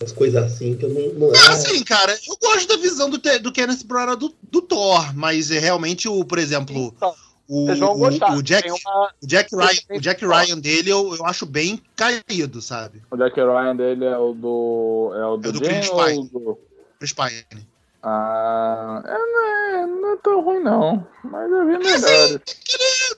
umas 0.02 0.12
coisas 0.12 0.44
assim 0.44 0.76
que 0.76 0.86
eu 0.86 0.90
não. 0.90 1.14
não 1.14 1.34
É 1.36 1.38
assim, 1.50 1.84
cara, 1.84 2.12
eu 2.28 2.36
gosto 2.42 2.68
da 2.68 2.78
visão 2.78 3.10
do, 3.10 3.18
do 3.18 3.52
Kenneth 3.52 3.84
Branagh 3.86 4.16
do, 4.18 4.34
do 4.52 4.62
Thor, 4.62 5.16
mas 5.16 5.52
é 5.52 5.60
realmente 5.60 6.08
o, 6.08 6.24
por 6.26 6.38
exemplo, 6.38 6.94
Então, 6.96 7.14
o, 7.48 7.70
o, 7.72 8.38
o 8.38 8.42
Jack, 8.44 8.68
uma- 8.70 9.12
o 9.22 9.28
Jack 9.28 9.56
Ryan, 9.56 9.98
o 9.98 10.02
Jack 10.02 10.26
Ryan 10.26 10.58
dele 10.60 10.90
eu, 10.90 11.16
eu 11.16 11.26
acho 11.26 11.46
bem 11.46 11.80
caído, 11.96 12.60
sabe? 12.62 13.04
O 13.12 13.16
Jack 13.18 13.36
Ryan 13.40 13.76
dele 13.76 14.04
é 14.06 14.18
o 14.18 14.34
do. 14.34 15.12
É 15.16 15.26
o 15.28 15.38
do, 15.38 15.50
É 15.50 15.52
do 15.52 15.58
Jim 15.60 15.66
Chris 15.72 15.90
ou 15.92 16.06
Pine. 16.06 16.30
do. 16.30 16.60
Chris 17.00 17.14
Pine. 17.14 17.68
Ah. 18.08 19.02
É, 19.04 19.18
não, 19.18 19.44
é, 19.48 19.86
não 19.88 20.14
é 20.14 20.18
tão 20.18 20.42
ruim, 20.42 20.60
não. 20.60 21.08
Mas 21.24 21.52
eu 21.52 21.66
vi 21.66 21.78
melhores. 21.80 22.40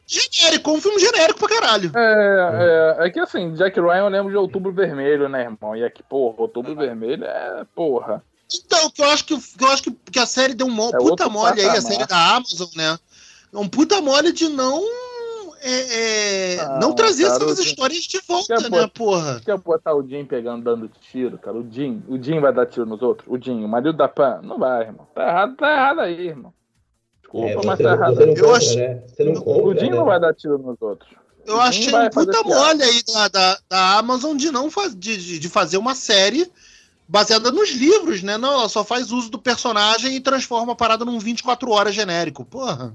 Genérico, 0.08 0.72
um 0.72 0.80
filme 0.80 0.98
genérico 0.98 1.40
pra 1.40 1.50
caralho. 1.50 1.92
É, 1.94 2.96
é, 3.02 3.08
é 3.08 3.10
que 3.10 3.20
assim, 3.20 3.52
Jack 3.54 3.78
Ryan 3.78 4.06
eu 4.06 4.08
lembro 4.08 4.32
de 4.32 4.38
Outubro 4.38 4.72
Vermelho, 4.72 5.28
né, 5.28 5.42
irmão? 5.42 5.76
E 5.76 5.84
aqui, 5.84 6.02
porra, 6.02 6.42
Outubro 6.42 6.74
Vermelho 6.74 7.26
é. 7.26 7.66
Porra. 7.76 8.24
Então, 8.54 8.90
que 8.90 9.02
eu 9.02 9.10
acho 9.10 9.26
que, 9.26 9.34
eu 9.34 9.68
acho 9.68 9.84
que, 9.84 9.92
que 9.92 10.20
a 10.20 10.26
série 10.26 10.54
deu 10.54 10.68
um 10.68 10.90
É 10.90 10.98
puta 10.98 11.28
mole 11.28 11.60
aí, 11.60 11.68
a 11.68 11.82
série 11.82 12.06
da 12.06 12.36
Amazon, 12.36 12.70
né? 12.78 12.98
É 13.54 13.58
um 13.58 13.68
puta 13.68 14.00
mole 14.02 14.32
de 14.32 14.48
não. 14.48 14.82
É, 15.70 16.54
é, 16.56 16.60
Ah, 16.62 16.80
não 16.82 16.94
trazer 16.94 17.24
cara, 17.28 17.36
essas 17.44 17.60
histórias 17.60 18.04
de 18.04 18.20
volta, 18.28 18.56
Quer 18.56 18.64
né, 18.64 18.70
botar- 18.70 18.88
porra? 18.90 19.42
Quer 19.44 19.58
botar 19.58 19.96
o 19.96 20.08
Jim 20.08 20.26
pegando, 20.26 20.64
dando 20.64 20.90
tiro, 21.12 21.38
cara? 21.38 21.58
O 21.58 21.68
Jim, 21.72 22.04
o 22.08 22.22
Jim 22.22 22.40
vai 22.40 22.54
dar 22.54 22.66
tiro 22.66 22.86
nos 22.86 23.02
outros? 23.02 23.28
O 23.28 23.38
Jim, 23.42 23.64
o 23.64 23.68
marido 23.68 23.94
da 23.94 24.08
Pan? 24.08 24.40
Não 24.44 24.58
vai, 24.58 24.84
irmão. 24.88 25.08
Tá 25.14 25.28
errado, 25.28 25.56
tá 25.56 25.72
errado 25.72 26.00
aí, 26.02 26.28
irmão. 26.28 26.54
Desculpa, 27.22 27.50
É, 27.50 27.66
mas 27.66 27.80
tá 27.80 27.92
errado. 27.94 28.16
você 28.16 28.26
não 28.26 28.34
Eu 28.34 28.44
compra, 28.44 28.58
acho- 28.58 28.76
né? 28.78 29.04
Você 29.08 29.24
não 29.24 29.32
o 29.34 29.44
compra. 29.44 29.64
O 29.64 29.74
Jim 29.78 29.90
né? 29.90 29.96
não 29.96 30.06
vai 30.06 30.20
dar 30.20 30.34
tiro 30.34 30.58
nos 30.58 30.82
outros. 30.82 31.10
Eu 31.46 31.62
achei 31.62 31.90
vai 31.92 32.08
um 32.08 32.10
puta 32.10 32.44
mole 32.44 32.84
aí 32.84 33.02
da, 33.14 33.28
da, 33.30 33.60
da 33.70 33.98
Amazon 34.00 34.36
de 34.36 34.52
não 34.52 34.70
faz, 34.70 34.94
de, 34.94 35.40
de 35.40 35.48
fazer 35.50 35.78
uma 35.78 35.96
série 35.96 36.52
baseada 37.08 37.52
nos 37.52 37.70
livros, 37.72 38.22
né? 38.22 38.38
Não, 38.38 38.52
ela 38.52 38.68
só 38.68 38.84
faz 38.84 39.14
uso 39.14 39.30
do 39.32 39.40
personagem 39.40 40.14
e 40.16 40.20
transforma 40.20 40.74
a 40.74 40.76
parada 40.76 41.06
num 41.06 41.18
24 41.20 41.72
horas 41.72 41.96
genérico. 41.96 42.44
Porra. 42.44 42.94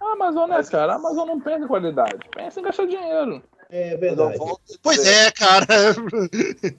A 0.00 0.12
Amazon, 0.12 0.48
né, 0.48 0.62
cara? 0.64 0.92
A 0.92 0.96
Amazon 0.96 1.26
não 1.26 1.40
pensa 1.40 1.64
em 1.64 1.68
qualidade. 1.68 2.18
Pensa 2.34 2.60
em 2.60 2.62
gastar 2.62 2.86
dinheiro. 2.86 3.42
É 3.70 3.96
verdade. 3.96 4.38
Pois 4.82 5.06
é, 5.06 5.30
cara. 5.32 5.66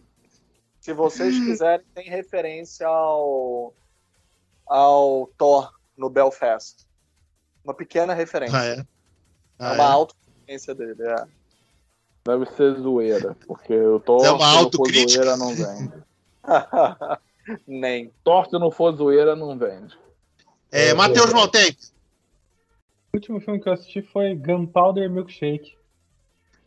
Se 0.79 0.93
vocês 0.93 1.37
quiserem, 1.37 1.85
tem 1.93 2.09
referência 2.09 2.87
ao, 2.87 3.73
ao 4.65 5.27
Thor 5.37 5.71
no 5.97 6.09
Belfast. 6.09 6.87
Uma 7.63 7.73
pequena 7.73 8.13
referência. 8.13 8.57
Ah, 8.57 8.65
é. 8.65 8.73
É 8.79 8.85
Ah, 9.59 9.73
uma 9.73 9.83
é. 9.83 9.87
auto-referência 9.87 10.73
dele. 10.73 10.95
É. 11.03 11.25
Deve 12.25 12.45
ser 12.55 12.75
zoeira, 12.79 13.35
porque 13.45 13.73
eu 13.73 13.99
tô. 13.99 14.23
É 14.23 14.31
uma 14.31 14.47
se 14.47 14.63
não 14.63 14.71
for 14.71 14.91
zoeira, 14.91 15.37
não 15.37 15.53
vende. 15.55 16.03
Nem. 17.67 18.13
Thor, 18.23 18.45
se 18.49 18.57
não 18.57 18.71
for 18.71 18.95
zoeira, 18.95 19.35
não 19.35 19.57
vende. 19.57 19.97
É, 20.71 20.93
Matheus 20.93 21.33
Maltem. 21.33 21.75
O 23.11 23.17
último 23.17 23.39
filme 23.41 23.59
que 23.59 23.67
eu 23.67 23.73
assisti 23.73 24.01
foi 24.01 24.35
Gunpowder 24.35 25.09
Milkshake. 25.09 25.73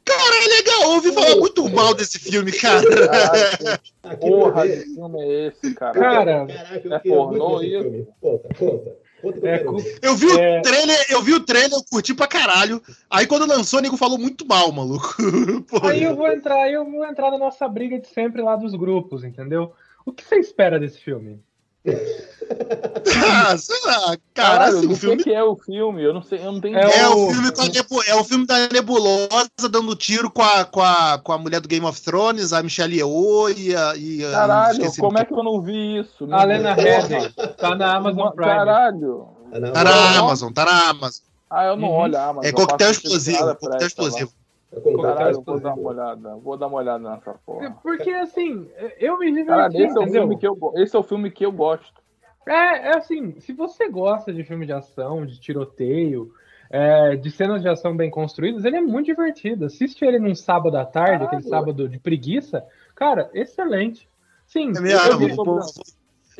Cara, 0.04 0.44
é 0.44 0.48
legal. 0.48 0.90
Ouvi 0.90 1.12
falar 1.12 1.36
muito 1.36 1.68
mal 1.70 1.94
desse 1.94 2.18
filme, 2.18 2.50
cara. 2.52 2.82
Caralho, 2.82 3.78
que 4.02 4.16
porra 4.16 4.66
de 4.68 4.80
filme 4.94 5.22
é 5.22 5.46
esse, 5.46 5.74
cara? 5.74 5.92
Cara, 5.92 6.46
Caraca, 6.46 6.94
é 6.94 6.98
pornô 6.98 7.62
isso? 7.62 8.06
Conta, 8.20 8.54
conta. 8.54 9.02
É. 9.46 9.62
Eu 10.02 10.16
vi 10.16 10.26
É. 10.36 10.58
o 10.58 10.62
trailer, 10.62 11.06
eu 11.10 11.22
vi 11.22 11.32
o 11.34 11.44
trailer, 11.44 11.72
eu 11.78 11.84
curti 11.88 12.12
pra 12.12 12.26
caralho. 12.26 12.82
Aí 13.08 13.24
quando 13.24 13.46
lançou, 13.46 13.78
o 13.78 13.82
nego 13.82 13.96
falou 13.96 14.18
muito 14.18 14.44
mal, 14.44 14.72
maluco. 14.72 15.14
Aí 15.88 16.02
eu 16.02 16.16
vou 16.16 16.26
entrar, 16.26 16.68
eu 16.68 16.84
vou 16.84 17.06
entrar 17.06 17.30
na 17.30 17.38
nossa 17.38 17.68
briga 17.68 18.00
de 18.00 18.08
sempre 18.08 18.42
lá 18.42 18.56
dos 18.56 18.74
grupos, 18.74 19.22
entendeu? 19.22 19.72
O 20.04 20.12
que 20.12 20.24
você 20.24 20.40
espera 20.40 20.80
desse 20.80 20.98
filme? 20.98 21.40
Ah, 21.84 23.56
sei 23.58 23.76
lá, 23.84 24.00
cara, 24.06 24.18
Caralho, 24.34 24.78
assim, 24.78 24.86
o 24.92 24.96
filme 24.96 25.22
que, 25.24 25.32
é 25.32 25.42
o 25.42 25.56
filme? 25.56 26.02
Eu 26.04 26.14
não 26.14 26.22
sei, 26.22 26.38
eu 26.38 26.52
não 26.52 26.60
tenho 26.60 26.76
É 26.78 26.84
ideia. 26.86 27.00
É 27.02 27.08
o, 27.08 27.26
o- 27.26 27.30
filme 27.32 27.50
com 27.52 27.62
a 27.62 27.68
nebu- 27.68 28.02
é 28.06 28.14
o 28.14 28.24
filme 28.24 28.46
da 28.46 28.68
nebulosa 28.68 29.68
dando 29.70 29.96
tiro 29.96 30.30
com 30.30 30.42
a, 30.42 30.64
com 30.64 30.80
a, 30.82 31.18
com 31.18 31.32
a 31.32 31.38
mulher 31.38 31.60
do 31.60 31.68
Game 31.68 31.84
of 31.86 32.00
Thrones, 32.00 32.52
a 32.52 32.62
Michelle 32.62 32.94
Yeoh 32.96 33.48
e 33.50 33.74
a. 33.74 33.96
E, 33.96 34.24
a- 34.24 34.30
Caralho, 34.32 34.92
como 34.98 35.18
é 35.18 35.24
que 35.24 35.32
eu 35.32 35.42
não 35.42 35.60
vi 35.60 35.98
isso? 36.00 36.28
A 36.32 36.44
Lena. 36.44 36.74
Headey 36.74 37.30
tá 37.58 37.74
na 37.74 37.96
Amazon 37.96 38.30
Prime. 38.30 38.50
Caralho. 38.52 39.28
Tá 39.72 39.84
na. 39.84 40.18
Amazon, 40.18 40.52
tá 40.52 40.64
na 40.64 40.90
Amazon. 40.90 41.24
Ah, 41.50 41.66
eu 41.66 41.76
não 41.76 41.88
Uhum. 41.88 41.94
olho 41.96 42.16
a 42.16 42.24
Amazon. 42.28 42.44
É 42.48 42.52
coquetel 42.52 42.90
explosivo, 42.90 43.56
coquetel 43.56 43.86
explosivo. 43.86 44.32
Caralho, 44.80 45.16
Cara, 45.16 45.32
vou 45.32 45.60
dar 45.60 45.74
uma 45.74 45.88
olhada. 45.90 46.36
Vou 46.36 46.56
dar 46.56 46.66
uma 46.66 46.78
olhada 46.78 47.10
nessa 47.10 47.34
porra. 47.44 47.76
Porque 47.82 48.10
assim, 48.10 48.70
eu 48.98 49.18
me 49.18 49.26
diverti, 49.26 49.48
Caralho, 49.48 49.76
esse 49.76 49.98
é, 49.98 50.00
o 50.00 50.10
filme 50.10 50.38
que 50.38 50.46
eu, 50.46 50.72
esse 50.76 50.96
é 50.96 50.98
o 50.98 51.02
filme 51.02 51.30
que 51.30 51.44
eu 51.44 51.52
gosto. 51.52 52.02
É, 52.48 52.88
é 52.88 52.96
assim, 52.96 53.38
se 53.38 53.52
você 53.52 53.88
gosta 53.88 54.32
de 54.32 54.42
filme 54.44 54.66
de 54.66 54.72
ação, 54.72 55.26
de 55.26 55.38
tiroteio, 55.38 56.32
é, 56.70 57.16
de 57.16 57.30
cenas 57.30 57.60
de 57.60 57.68
ação 57.68 57.94
bem 57.94 58.10
construídas, 58.10 58.64
ele 58.64 58.76
é 58.76 58.80
muito 58.80 59.06
divertido. 59.06 59.66
Assiste 59.66 60.04
ele 60.04 60.18
num 60.18 60.34
sábado 60.34 60.76
à 60.76 60.86
tarde, 60.86 61.10
Caralho. 61.10 61.26
aquele 61.26 61.42
sábado 61.42 61.88
de 61.88 61.98
preguiça, 61.98 62.64
cara, 62.94 63.30
excelente. 63.34 64.08
Sim, 64.46 64.72
É 64.76 64.80
mesmo, 64.80 65.60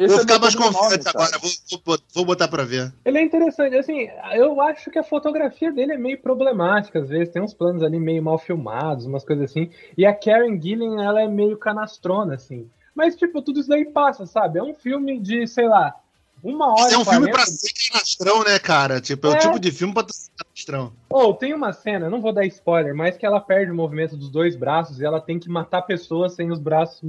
Esse 0.04 0.14
vou 0.14 0.16
é 0.18 0.20
ficar 0.20 0.34
meu 0.34 0.40
mais 0.42 0.54
confiante 0.54 1.08
agora, 1.08 1.38
vou, 1.38 1.98
vou, 2.14 2.24
botar 2.24 2.48
pra 2.48 2.64
ver. 2.64 2.92
ele 3.04 3.18
é 3.18 3.22
interessante. 3.22 3.76
Assim, 3.76 4.08
eu 4.34 4.60
acho 4.60 4.90
que 4.90 4.98
a 4.98 5.02
fotografia 5.04 5.72
dele 5.72 5.92
é 5.92 5.98
meio 5.98 6.20
problemática, 6.20 6.98
às 7.00 7.08
vezes. 7.08 7.32
Tem 7.32 7.42
uns 7.42 7.54
planos 7.54 7.82
ali 7.82 7.98
meio 7.98 8.22
mal 8.22 8.38
filmados, 8.38 9.06
umas 9.06 9.24
coisas 9.24 9.50
assim. 9.50 9.70
E 9.96 10.04
a 10.06 10.14
Karen 10.14 10.60
Gillan, 10.60 11.02
ela 11.02 11.22
é 11.22 11.28
meio 11.28 11.56
canastrona, 11.56 12.34
assim. 12.34 12.68
Mas, 12.94 13.16
tipo, 13.16 13.40
tudo 13.40 13.60
isso 13.60 13.68
daí 13.68 13.84
passa, 13.86 14.26
sabe? 14.26 14.58
É 14.58 14.62
um 14.62 14.74
filme 14.74 15.18
de, 15.18 15.46
sei 15.46 15.66
lá, 15.66 15.94
uma 16.42 16.72
hora 16.72 16.86
Isso 16.88 16.94
é 16.94 16.98
um 16.98 17.02
e 17.02 17.04
filme 17.04 17.30
40. 17.30 17.32
pra 17.32 17.46
ser 17.46 17.72
canastrão, 17.90 18.44
né, 18.44 18.58
cara? 18.58 19.00
Tipo, 19.00 19.28
é, 19.28 19.30
o 19.30 19.34
É. 19.34 19.38
tipo 19.38 19.58
de 19.60 19.70
filme 19.70 19.94
pra 19.94 20.04
ser 20.08 20.30
canastrão. 20.36 20.92
Ou 21.08 21.32
tem 21.34 21.54
uma 21.54 21.72
cena, 21.72 22.10
não 22.10 22.20
vou 22.20 22.32
dar 22.32 22.44
spoiler, 22.46 22.94
mas 22.94 23.16
que 23.16 23.24
ela 23.24 23.40
perde 23.40 23.70
o 23.70 23.74
movimento 23.74 24.16
dos 24.16 24.28
dois 24.28 24.56
braços 24.56 25.00
e 25.00 25.04
ela 25.04 25.20
tem 25.20 25.38
que 25.38 25.48
matar 25.48 25.82
pessoas 25.82 26.34
sem 26.34 26.50
os 26.50 26.58
braços 26.58 27.00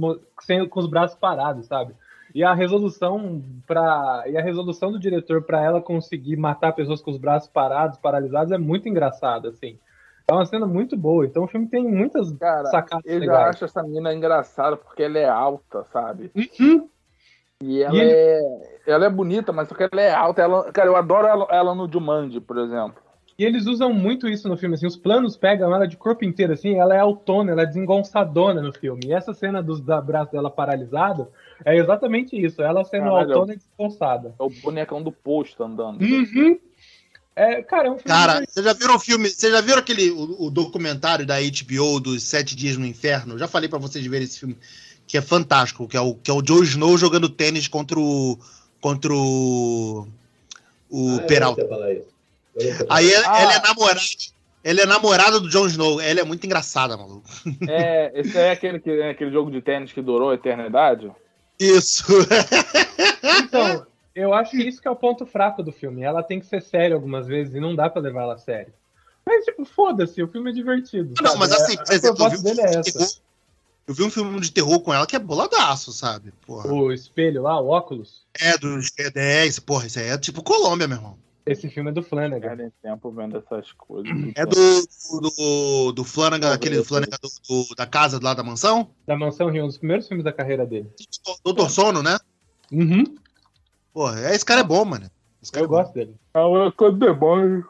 sem, 0.42 0.66
com 0.68 0.80
os 0.80 0.86
braços 0.86 1.18
parados, 1.18 1.66
sabe? 1.66 1.94
E 2.34 2.42
a 2.42 2.52
resolução 2.52 3.40
para 3.66 4.24
e 4.26 4.36
a 4.36 4.42
resolução 4.42 4.90
do 4.90 4.98
diretor 4.98 5.42
para 5.42 5.62
ela 5.62 5.80
conseguir 5.80 6.36
matar 6.36 6.72
pessoas 6.72 7.00
com 7.00 7.12
os 7.12 7.16
braços 7.16 7.48
parados, 7.48 7.96
paralisados 7.98 8.50
é 8.52 8.58
muito 8.58 8.88
engraçada, 8.88 9.48
assim. 9.50 9.78
É 10.26 10.32
uma 10.32 10.44
cena 10.44 10.66
muito 10.66 10.96
boa. 10.96 11.24
Então 11.24 11.44
o 11.44 11.46
filme 11.46 11.68
tem 11.68 11.86
muitas 11.86 12.32
Cara, 12.38 12.64
sacadas 12.66 13.04
eu 13.06 13.20
legais. 13.20 13.50
acho 13.50 13.64
essa 13.66 13.82
mina 13.82 14.12
engraçada 14.12 14.76
porque 14.76 15.02
ela 15.04 15.18
é 15.18 15.28
alta, 15.28 15.84
sabe? 15.92 16.32
Uhum. 16.34 16.88
E 17.62 17.82
ela 17.82 17.94
E 17.94 18.00
ele- 18.00 18.10
é. 18.12 18.74
Ela 18.86 19.06
é 19.06 19.10
bonita, 19.10 19.52
mas 19.52 19.68
só 19.68 19.74
que 19.74 19.82
ela 19.84 20.02
é 20.02 20.12
alta. 20.12 20.42
Ela... 20.42 20.72
Cara, 20.72 20.88
eu 20.88 20.96
adoro 20.96 21.26
ela, 21.26 21.46
ela 21.50 21.74
no 21.74 21.90
Jumanji, 21.90 22.40
por 22.40 22.58
exemplo. 22.58 23.02
E 23.36 23.44
eles 23.44 23.66
usam 23.66 23.92
muito 23.92 24.28
isso 24.28 24.48
no 24.48 24.56
filme, 24.56 24.76
assim, 24.76 24.86
os 24.86 24.96
planos 24.96 25.36
pegam 25.36 25.74
ela 25.74 25.86
de 25.86 25.96
corpo 25.96 26.24
inteiro, 26.24 26.52
assim, 26.52 26.78
ela 26.78 26.94
é 26.94 27.00
autona, 27.00 27.50
ela 27.50 27.62
é 27.62 27.66
desengonçadona 27.66 28.62
no 28.62 28.72
filme. 28.72 29.06
E 29.06 29.12
essa 29.12 29.34
cena 29.34 29.60
dos 29.60 29.80
da 29.80 30.00
braço 30.00 30.30
dela 30.30 30.50
paralisado 30.50 31.28
é 31.64 31.76
exatamente 31.76 32.36
isso, 32.36 32.62
ela 32.62 32.84
sendo 32.84 33.04
Caralho. 33.04 33.32
autona 33.32 33.54
e 33.54 33.56
desgonçada. 33.56 34.34
É 34.38 34.42
o 34.42 34.48
bonecão 34.48 35.02
do 35.02 35.10
posto 35.10 35.64
andando. 35.64 36.00
Uhum. 36.00 36.58
É, 37.36 37.62
cara, 37.62 37.88
é 37.88 37.90
um 37.90 37.98
filme 37.98 38.08
Cara, 38.08 38.44
vocês 38.48 38.64
já 38.64 38.72
viram 38.72 38.94
o 38.94 39.00
filme? 39.00 39.28
Vocês 39.28 39.52
já 39.52 39.60
viram 39.60 39.78
aquele 39.78 40.10
o, 40.12 40.44
o 40.44 40.50
documentário 40.50 41.26
da 41.26 41.34
HBO 41.40 41.98
dos 41.98 42.22
Sete 42.22 42.54
Dias 42.54 42.76
no 42.76 42.86
Inferno? 42.86 43.34
Eu 43.34 43.38
já 43.38 43.48
falei 43.48 43.68
pra 43.68 43.80
vocês 43.80 44.06
verem 44.06 44.24
esse 44.24 44.38
filme, 44.38 44.56
que 45.08 45.18
é 45.18 45.20
fantástico, 45.20 45.88
que 45.88 45.96
é 45.96 46.00
o, 46.00 46.14
que 46.14 46.30
é 46.30 46.34
o 46.34 46.44
Joe 46.46 46.62
Snow 46.62 46.96
jogando 46.96 47.28
tênis 47.28 47.66
contra 47.66 47.98
o. 47.98 48.38
contra 48.80 49.12
o. 49.12 50.06
o 50.88 51.08
Ah, 51.08 51.22
eu 51.22 51.26
Peralta. 51.26 51.66
Aí 52.90 53.06
ele, 53.10 53.24
Ah. 53.26 53.42
ele 53.42 53.52
é 53.52 53.60
namorado. 53.60 54.00
Ele 54.62 54.80
é 54.80 54.86
namorado 54.86 55.40
do 55.40 55.48
Jon 55.50 55.66
Snow. 55.66 56.00
Ela 56.00 56.20
é 56.20 56.24
muito 56.24 56.44
engraçada, 56.46 56.96
maluco. 56.96 57.28
É, 57.68 58.10
esse 58.18 58.36
é 58.38 58.50
aquele, 58.50 58.80
que, 58.80 58.90
é 58.90 59.10
aquele 59.10 59.30
jogo 59.30 59.50
de 59.50 59.60
tênis 59.60 59.92
que 59.92 60.00
durou 60.00 60.30
a 60.30 60.34
eternidade? 60.34 61.10
Isso. 61.58 62.04
Então, 63.22 63.86
eu 64.14 64.32
acho 64.34 64.52
que 64.52 64.62
isso 64.68 64.80
que 64.80 64.88
é 64.88 64.90
o 64.90 64.96
ponto 64.96 65.26
fraco 65.26 65.62
do 65.62 65.72
filme. 65.72 66.02
Ela 66.02 66.22
tem 66.22 66.38
que 66.40 66.46
ser 66.46 66.62
séria 66.62 66.94
algumas 66.94 67.26
vezes 67.26 67.54
e 67.54 67.60
não 67.60 67.74
dá 67.74 67.88
pra 67.90 68.00
levar 68.02 68.22
ela 68.22 68.34
a 68.34 68.38
sério. 68.38 68.72
Mas, 69.26 69.44
tipo, 69.44 69.64
foda-se, 69.64 70.22
o 70.22 70.28
filme 70.28 70.50
é 70.50 70.54
divertido. 70.54 71.14
Não, 71.20 71.32
sabe? 71.32 71.40
mas 71.40 71.52
assim, 71.52 71.76
por 71.76 71.90
a 71.90 71.94
exemplo, 71.94 72.24
eu 72.24 72.30
vi, 72.30 72.36
um 72.36 72.42
dele 72.42 72.54
filme 72.56 72.68
é 72.68 72.70
de 72.80 72.88
essa. 72.88 72.98
terror, 72.98 73.12
eu 73.88 73.94
vi 73.94 74.02
um 74.04 74.10
filme 74.10 74.40
de 74.40 74.52
terror 74.52 74.80
com 74.80 74.92
ela 74.94 75.06
que 75.06 75.16
é 75.16 75.18
boladaço, 75.18 75.92
sabe? 75.92 76.32
Porra. 76.46 76.70
O 76.72 76.92
espelho 76.92 77.42
lá, 77.42 77.58
o 77.60 77.68
óculos, 77.68 78.22
É 78.40 78.56
dos 78.58 78.90
G10, 78.90 79.60
porra, 79.64 79.86
isso 79.86 79.98
aí 79.98 80.08
é 80.08 80.18
tipo 80.18 80.42
Colômbia, 80.42 80.86
meu 80.86 80.98
irmão. 80.98 81.18
Esse 81.46 81.68
filme 81.68 81.90
é 81.90 81.92
do 81.92 82.02
Flanagan. 82.02 82.40
Perdem 82.48 82.72
tempo 82.82 83.10
vendo 83.12 83.36
essas 83.38 83.70
coisas. 83.72 84.10
É 84.34 84.46
do, 84.46 85.20
do, 85.20 85.92
do 85.92 86.04
Flanagan, 86.04 86.52
aquele 86.52 86.78
eu- 86.78 86.84
Flanagan 86.84 87.16
do, 87.22 87.28
do- 87.68 87.74
da 87.74 87.86
casa 87.86 88.18
lá 88.22 88.32
da 88.34 88.42
mansão? 88.42 88.90
Da 89.06 89.16
Mansão 89.16 89.50
Rio, 89.50 89.64
um 89.64 89.66
dos 89.66 89.78
primeiros 89.78 90.06
filmes 90.08 90.24
da 90.24 90.32
carreira 90.32 90.66
dele. 90.66 90.90
Doutor 91.44 91.68
Sono, 91.70 92.02
né? 92.02 92.18
Uhum. 92.72 93.04
Porra, 93.92 94.34
esse 94.34 94.44
cara 94.44 94.60
é 94.60 94.64
bom, 94.64 94.84
mano. 94.84 95.10
Esse 95.42 95.52
cara 95.52 95.64
Eu 95.64 95.66
é 95.66 95.68
bom. 95.68 95.74
gosto 95.76 95.92
dele. 95.94 96.16
É 96.32 96.40
uma 96.40 96.72
coisa 96.72 96.96
do 96.96 97.06
demônio. 97.06 97.66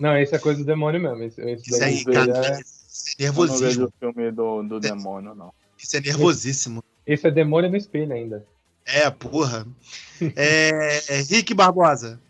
Não, 0.00 0.16
esse 0.18 0.34
é 0.34 0.38
coisa 0.38 0.58
do 0.58 0.66
demônio 0.66 1.00
mesmo. 1.00 1.22
Esse, 1.22 1.40
esse 1.40 1.70
Isso 1.70 1.78
daí- 1.78 1.94
aí, 1.94 2.04
cara, 2.04 2.46
é- 2.56 2.60
isso 2.60 3.14
é 3.20 3.28
Eu 3.28 3.32
não 3.32 3.56
vejo 3.56 3.84
o 3.86 3.92
filme 4.00 4.30
do, 4.32 4.62
do 4.64 4.80
demônio, 4.80 5.34
não. 5.34 5.52
Isso 5.78 5.96
é 5.96 6.00
nervosíssimo. 6.00 6.82
esse 7.06 7.26
é 7.26 7.30
demônio 7.30 7.70
no 7.70 7.76
espelho 7.76 8.12
ainda. 8.12 8.44
É, 8.84 9.08
porra. 9.10 9.66
É, 10.36 11.14
é 11.18 11.22
Rick 11.22 11.54
Barbosa. 11.54 12.20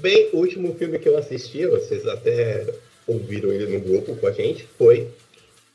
Bem, 0.00 0.28
o 0.32 0.38
último 0.38 0.74
filme 0.74 0.98
que 0.98 1.08
eu 1.08 1.16
assisti, 1.16 1.66
vocês 1.66 2.06
até 2.06 2.66
ouviram 3.06 3.52
ele 3.52 3.66
no 3.66 3.80
grupo 3.80 4.14
com 4.16 4.26
a 4.26 4.32
gente, 4.32 4.64
foi 4.76 5.08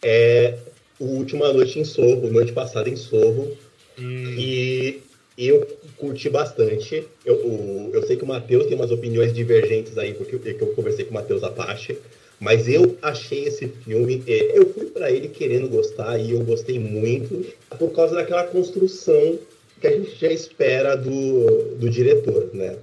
é, 0.01 0.57
o 0.99 1.05
Última 1.05 1.51
Noite 1.51 1.79
em 1.79 1.83
Sorro, 1.83 2.29
noite 2.31 2.51
passada 2.53 2.89
em 2.89 2.95
Sorro, 2.95 3.51
e 3.97 5.01
eu 5.38 5.67
curti 5.97 6.29
bastante. 6.29 7.03
Eu, 7.25 7.36
o- 7.36 7.89
eu 7.93 8.03
sei 8.05 8.15
que 8.15 8.23
o 8.23 8.27
Matheus 8.27 8.65
tem 8.67 8.75
umas 8.75 8.91
opiniões 8.91 9.33
divergentes 9.33 9.97
aí, 9.97 10.13
porque 10.13 10.36
eu, 10.36 10.41
eu 10.59 10.67
conversei 10.73 11.05
com 11.05 11.12
o 11.12 11.15
Matheus 11.15 11.43
Apache, 11.43 11.97
mas 12.39 12.67
eu 12.67 12.97
achei 13.01 13.45
esse 13.45 13.67
filme, 13.67 14.23
é, 14.27 14.57
eu 14.57 14.69
fui 14.73 14.86
pra 14.86 15.12
ele 15.12 15.27
querendo 15.27 15.67
gostar 15.67 16.17
e 16.17 16.31
eu 16.31 16.39
gostei 16.41 16.79
muito 16.79 17.45
por 17.77 17.91
causa 17.91 18.15
daquela 18.15 18.43
construção 18.43 19.38
que 19.81 19.88
a 19.88 19.91
gente 19.91 20.15
já 20.19 20.31
espera 20.31 20.95
do, 20.95 21.75
do 21.75 21.89
diretor, 21.89 22.49
né? 22.53 22.77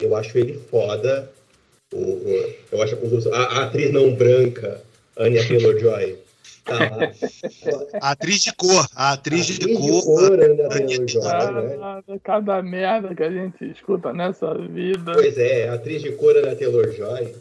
Eu 0.00 0.14
acho 0.14 0.36
ele 0.36 0.58
foda. 0.70 1.30
O, 1.92 1.98
o- 1.98 2.52
eu 2.72 2.82
acho 2.82 2.94
a, 2.94 2.98
construção- 2.98 3.32
a, 3.32 3.38
a 3.42 3.64
atriz 3.64 3.92
não 3.92 4.12
branca, 4.14 4.82
Anya 5.16 5.46
Taylor-Joy, 5.46 6.18
tá 6.64 6.74
lá. 6.78 7.12
A 8.00 8.10
atriz 8.10 8.42
de 8.42 8.52
cor. 8.54 8.86
A 8.94 9.12
atriz 9.12 9.46
de 9.46 9.54
Atriz 9.62 9.78
cor. 9.78 10.02
cor, 10.04 10.40
Anya 10.42 10.68
Taylor-Joy, 10.68 11.22
né? 11.22 12.18
Cada 12.22 12.60
merda 12.62 13.14
que 13.14 13.22
a 13.22 13.30
gente 13.30 13.64
escuta 13.70 14.12
nessa 14.12 14.52
vida. 14.54 15.12
Pois 15.14 15.38
é, 15.38 15.68
a 15.68 15.74
atriz 15.74 16.02
de 16.02 16.12
cor 16.12 16.36
Anya 16.36 16.56
Taylor-Joy 16.56 17.34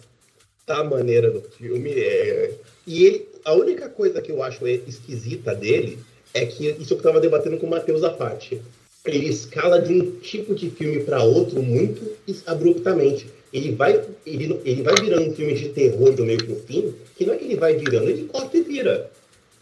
tá 0.66 0.84
maneira 0.84 1.30
no 1.32 1.42
filme. 1.42 1.92
é. 1.92 2.52
E 2.88 3.04
ele, 3.06 3.28
a 3.44 3.54
única 3.54 3.90
coisa 3.90 4.22
que 4.22 4.32
eu 4.32 4.42
acho 4.44 4.66
esquisita 4.68 5.54
dele 5.56 6.00
é 6.34 6.46
que 6.46 6.68
isso 6.70 6.96
que 6.96 7.02
eu 7.02 7.02
tava 7.02 7.20
debatendo 7.20 7.58
com 7.58 7.66
o 7.66 7.70
Matheus 7.70 8.04
à 8.04 8.12
parte. 8.12 8.62
Ele 9.06 9.30
escala 9.30 9.82
de 9.82 9.94
um 9.94 10.12
tipo 10.20 10.56
de 10.56 10.70
filme 10.70 11.04
para 11.04 11.24
outro 11.24 11.62
muito 11.62 12.02
abruptamente. 12.48 13.28
Ele 13.54 13.74
vai, 13.74 14.04
ele, 14.26 14.60
ele 14.66 14.82
vai 14.82 14.96
virando 14.96 15.30
um 15.30 15.34
filme 15.34 15.54
de 15.54 15.70
terror 15.70 16.12
do 16.12 16.26
meio 16.26 16.44
pro 16.44 16.56
fim, 16.56 16.94
que 17.16 17.26
não 17.26 17.34
é 17.34 17.38
que 17.38 17.46
ele 17.46 17.56
vai 17.56 17.76
virando, 17.76 18.10
ele 18.10 18.24
corta 18.24 18.58
e 18.58 18.62
vira. 18.62 19.10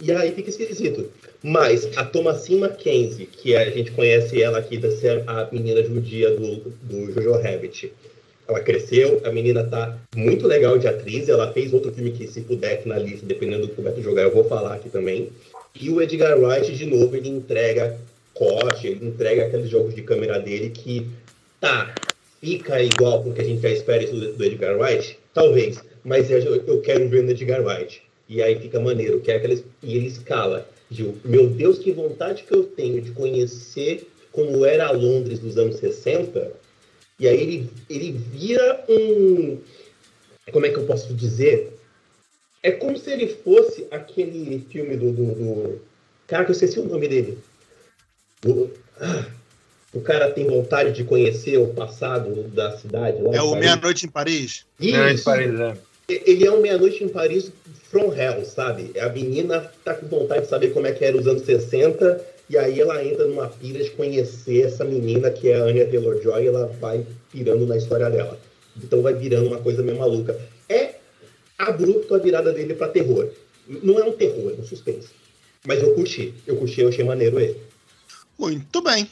E 0.01 0.11
aí 0.11 0.31
fica 0.31 0.49
esquisito. 0.49 1.11
Mas 1.43 1.89
a 1.97 2.05
Thomasin 2.05 2.59
Mackenzie, 2.59 3.25
que 3.25 3.55
a 3.55 3.69
gente 3.69 3.91
conhece 3.91 4.41
ela 4.41 4.59
aqui 4.59 4.77
da 4.77 4.89
ser 4.89 5.23
a 5.27 5.47
menina 5.51 5.83
judia 5.83 6.31
do, 6.31 6.73
do 6.81 7.11
Jojo 7.11 7.33
Rabbit, 7.33 7.91
ela 8.47 8.59
cresceu, 8.59 9.21
a 9.23 9.31
menina 9.31 9.63
tá 9.63 9.97
muito 10.15 10.47
legal 10.47 10.77
de 10.77 10.87
atriz, 10.87 11.29
ela 11.29 11.51
fez 11.53 11.73
outro 11.73 11.91
filme 11.91 12.11
que 12.11 12.27
se 12.27 12.41
puder 12.41 12.73
aqui 12.73 12.89
na 12.89 12.97
lista, 12.97 13.25
dependendo 13.25 13.67
do 13.67 13.73
que 13.73 13.79
o 13.79 13.83
Beto 13.83 14.01
jogar, 14.01 14.23
eu 14.23 14.33
vou 14.33 14.43
falar 14.45 14.75
aqui 14.75 14.89
também. 14.89 15.29
E 15.79 15.89
o 15.89 16.01
Edgar 16.01 16.39
Wright, 16.39 16.71
de 16.73 16.85
novo, 16.85 17.15
ele 17.15 17.29
entrega 17.29 17.97
corte, 18.33 18.87
ele 18.87 19.07
entrega 19.07 19.45
aqueles 19.45 19.69
jogos 19.69 19.93
de 19.93 20.01
câmera 20.01 20.39
dele 20.39 20.69
que, 20.69 21.07
tá, 21.59 21.95
fica 22.39 22.81
igual 22.81 23.23
com 23.23 23.29
o 23.29 23.33
que 23.33 23.41
a 23.41 23.45
gente 23.45 23.61
já 23.61 23.69
espera 23.69 24.05
do, 24.07 24.33
do 24.33 24.43
Edgar 24.43 24.77
Wright? 24.77 25.19
Talvez, 25.33 25.83
mas 26.03 26.29
eu, 26.29 26.39
eu 26.39 26.81
quero 26.81 27.07
ver 27.09 27.23
no 27.23 27.31
Edgar 27.31 27.63
Wright. 27.63 28.01
E 28.27 28.41
aí 28.41 28.59
fica 28.59 28.79
maneiro, 28.79 29.19
que 29.19 29.31
é 29.31 29.35
aqueles, 29.35 29.63
e 29.81 29.95
ele 29.95 30.07
escala 30.07 30.67
de, 30.89 31.13
meu 31.23 31.47
Deus, 31.49 31.79
que 31.79 31.91
vontade 31.91 32.43
que 32.43 32.53
eu 32.53 32.63
tenho 32.63 33.01
de 33.01 33.11
conhecer 33.11 34.07
como 34.31 34.65
era 34.65 34.91
Londres 34.91 35.39
dos 35.39 35.57
anos 35.57 35.77
60, 35.77 36.51
e 37.19 37.27
aí 37.27 37.41
ele, 37.41 37.69
ele 37.89 38.11
vira 38.11 38.83
um. 38.89 39.59
Como 40.51 40.65
é 40.65 40.69
que 40.69 40.77
eu 40.77 40.85
posso 40.85 41.13
dizer? 41.13 41.77
É 42.61 42.71
como 42.71 42.97
se 42.97 43.11
ele 43.11 43.27
fosse 43.27 43.87
aquele 43.91 44.65
filme 44.69 44.97
do. 44.97 45.11
do, 45.11 45.25
do... 45.35 45.81
Cara, 46.27 46.43
que 46.43 46.51
eu 46.51 46.53
esqueci 46.53 46.79
o 46.79 46.85
nome 46.85 47.07
dele. 47.07 47.37
O, 48.45 48.69
ah, 48.99 49.25
o 49.93 50.01
cara 50.01 50.31
tem 50.31 50.47
vontade 50.47 50.91
de 50.91 51.03
conhecer 51.03 51.57
o 51.57 51.67
passado 51.67 52.43
da 52.49 52.77
cidade. 52.77 53.21
Lá 53.21 53.35
É 53.35 53.37
em 53.37 53.41
o. 53.41 53.55
Meia-Noite 53.55 54.05
em 54.05 54.09
Paris? 54.09 54.65
Isso. 54.79 55.15
de 55.15 55.21
Paris, 55.21 55.59
é. 55.59 55.77
Ele 56.09 56.45
é 56.45 56.51
um 56.51 56.61
Meia-Noite 56.61 57.03
em 57.03 57.07
Paris 57.07 57.51
from 57.89 58.13
hell, 58.13 58.43
sabe? 58.43 58.91
A 58.99 59.07
menina 59.09 59.71
tá 59.85 59.93
com 59.93 60.07
vontade 60.07 60.41
de 60.41 60.47
saber 60.47 60.73
como 60.73 60.87
é 60.87 60.91
que 60.91 61.05
era 61.05 61.15
os 61.15 61.27
anos 61.27 61.43
60, 61.43 62.19
e 62.49 62.57
aí 62.57 62.81
ela 62.81 63.03
entra 63.03 63.27
numa 63.27 63.47
pira 63.47 63.83
de 63.83 63.91
conhecer 63.91 64.65
essa 64.65 64.83
menina 64.83 65.29
que 65.29 65.49
é 65.49 65.55
a 65.55 65.63
Anya 65.63 65.85
Taylor-Joy, 65.85 66.43
e 66.43 66.47
ela 66.47 66.67
vai 66.81 67.05
pirando 67.31 67.65
na 67.67 67.77
história 67.77 68.09
dela. 68.09 68.39
Então 68.75 69.01
vai 69.01 69.13
virando 69.13 69.47
uma 69.47 69.59
coisa 69.59 69.83
meio 69.83 69.99
maluca. 69.99 70.37
É 70.67 70.95
abrupto 71.57 72.15
a 72.15 72.17
virada 72.17 72.51
dele 72.51 72.73
pra 72.73 72.87
terror. 72.87 73.29
Não 73.67 73.99
é 73.99 74.03
um 74.03 74.11
terror, 74.11 74.53
é 74.57 74.61
um 74.61 74.65
suspense. 74.65 75.09
Mas 75.65 75.81
eu 75.81 75.93
curti. 75.93 76.33
Eu 76.45 76.57
curti, 76.57 76.81
eu 76.81 76.89
achei 76.89 77.05
maneiro 77.05 77.39
ele. 77.39 77.57
Muito 78.39 78.81
bem. 78.81 79.09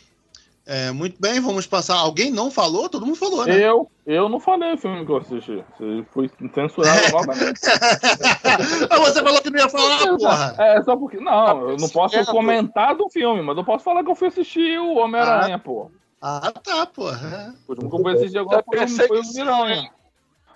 É, 0.66 0.92
muito 0.92 1.20
bem, 1.20 1.40
vamos 1.40 1.66
passar. 1.66 1.96
Alguém 1.98 2.32
não 2.32 2.52
falou? 2.52 2.88
Todo 2.88 3.06
mundo 3.06 3.16
falou, 3.18 3.46
né? 3.46 3.58
Eu, 3.60 3.90
eu 4.06 4.30
não 4.30 4.40
falei 4.40 4.74
o 4.74 4.78
filme 4.78 5.04
que 5.06 5.12
eu 5.12 5.18
assisti. 5.18 5.64
Eu 5.80 6.06
Fui 6.14 6.30
censurado 6.54 7.12
novamente. 7.12 7.60
Ah, 8.90 9.00
você 9.00 9.22
falou 9.24 9.42
que 9.42 9.50
não 9.50 9.60
ia 9.60 9.70
falar, 9.70 10.18
porra! 10.18 10.56
É, 10.60 10.82
só 10.84 10.96
porque. 10.96 11.18
Não, 11.20 11.70
eu 11.72 11.78
não 11.78 11.90
posso 11.90 12.16
Tá 12.16 12.32
comentar 12.32 12.96
do 12.96 13.10
filme, 13.10 13.42
mas 13.42 13.58
eu 13.58 13.64
posso 13.64 13.84
falar 13.84 14.04
que 14.04 14.12
eu 14.12 14.16
fui 14.16 14.28
assistir 14.28 14.80
o 14.80 14.98
Homem-Aranha, 14.98 15.58
pô. 15.58 15.90
Ah, 16.22 16.52
tá, 16.64 16.86
porra. 16.86 17.56
O 17.68 17.72
último 17.72 17.90
que 17.90 17.96
eu 17.96 18.02
fui 18.02 18.14
assistir 18.14 18.38
agora 18.38 18.64
foi, 18.64 18.84
o- 18.84 18.88
foi 18.88 19.20
o 19.20 19.34
Miranha. 19.34 19.92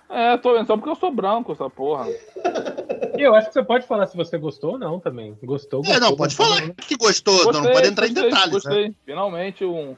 É, 0.08 0.36
tô 0.36 0.52
vendo, 0.54 0.66
só 0.68 0.76
porque 0.76 0.90
eu 0.90 0.94
sou 0.94 1.10
branco, 1.10 1.50
essa 1.52 1.68
porra. 1.68 2.06
E 3.18 3.22
eu 3.22 3.34
acho 3.34 3.48
que 3.48 3.54
você 3.54 3.62
pode 3.62 3.86
falar 3.86 4.06
se 4.06 4.16
você 4.16 4.38
gostou 4.38 4.72
ou 4.72 4.78
não 4.78 5.00
também. 5.00 5.36
Gostou, 5.42 5.80
gostou. 5.80 5.96
É, 5.96 6.00
não, 6.00 6.16
pode 6.16 6.36
gostou, 6.36 6.46
falar 6.46 6.66
não. 6.66 6.74
que 6.74 6.96
gostou, 6.96 7.52
não, 7.52 7.62
não 7.62 7.72
pode 7.72 7.88
entrar 7.88 8.06
em 8.06 8.14
gostei, 8.14 8.30
detalhes. 8.30 8.52
Né? 8.52 8.52
Gostei. 8.52 8.96
Finalmente 9.04 9.64
um, 9.64 9.96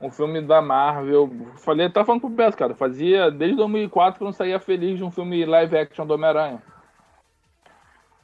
um 0.00 0.10
filme 0.10 0.40
da 0.42 0.60
Marvel. 0.62 1.30
Falei, 1.58 1.88
tá 1.88 2.04
falando 2.04 2.22
pro 2.22 2.30
Beto, 2.30 2.56
cara. 2.56 2.74
Fazia 2.74 3.30
desde 3.30 3.56
2004 3.56 4.18
que 4.18 4.22
eu 4.22 4.26
não 4.26 4.32
saía 4.32 4.58
feliz 4.60 4.98
de 4.98 5.04
um 5.04 5.10
filme 5.10 5.44
live 5.44 5.76
action 5.76 6.06
do 6.06 6.14
Homem-Aranha. 6.14 6.62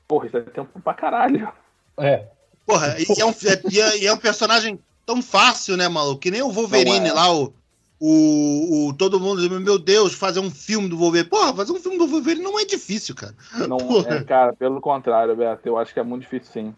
Porra, 0.06 0.26
isso 0.26 0.36
é 0.36 0.40
tempo 0.40 0.80
pra 0.80 0.94
caralho. 0.94 1.52
É. 1.98 2.26
Porra, 2.66 2.96
e 2.98 3.20
é, 3.20 3.24
um, 3.24 3.34
e 3.70 3.80
é- 3.80 3.98
e 3.98 4.06
é 4.06 4.12
um 4.12 4.18
personagem 4.18 4.78
tão 5.04 5.22
fácil, 5.22 5.76
né, 5.76 5.88
maluco? 5.88 6.20
Que 6.20 6.30
nem 6.30 6.42
o 6.42 6.50
Wolverine 6.50 7.00
Não 7.00 7.06
é. 7.08 7.12
lá, 7.12 7.32
o, 7.34 7.52
o, 8.00 8.88
o- 8.88 8.94
Todo 8.94 9.18
mundo 9.20 9.40
diz, 9.40 9.60
meu 9.60 9.78
Deus, 9.78 10.12
fazer 10.14 10.40
um 10.40 10.50
filme 10.50 10.88
do 10.88 10.96
Wolverine. 10.96 11.28
Porra, 11.30 11.54
fazer 11.54 11.72
um 11.72 11.80
filme 11.80 11.98
do 11.98 12.06
Wolverine 12.06 12.42
não 12.42 12.58
é 12.58 12.64
difícil, 12.64 13.14
cara. 13.14 13.34
Não, 13.68 13.76
Porra. 13.78 14.16
é, 14.16 14.24
cara, 14.24 14.52
pelo 14.52 14.80
contrário, 14.80 15.34
Beto, 15.36 15.68
eu 15.68 15.76
acho 15.78 15.92
que 15.92 16.00
é 16.00 16.02
muito 16.02 16.22
difícil 16.22 16.52
sim. 16.52 16.74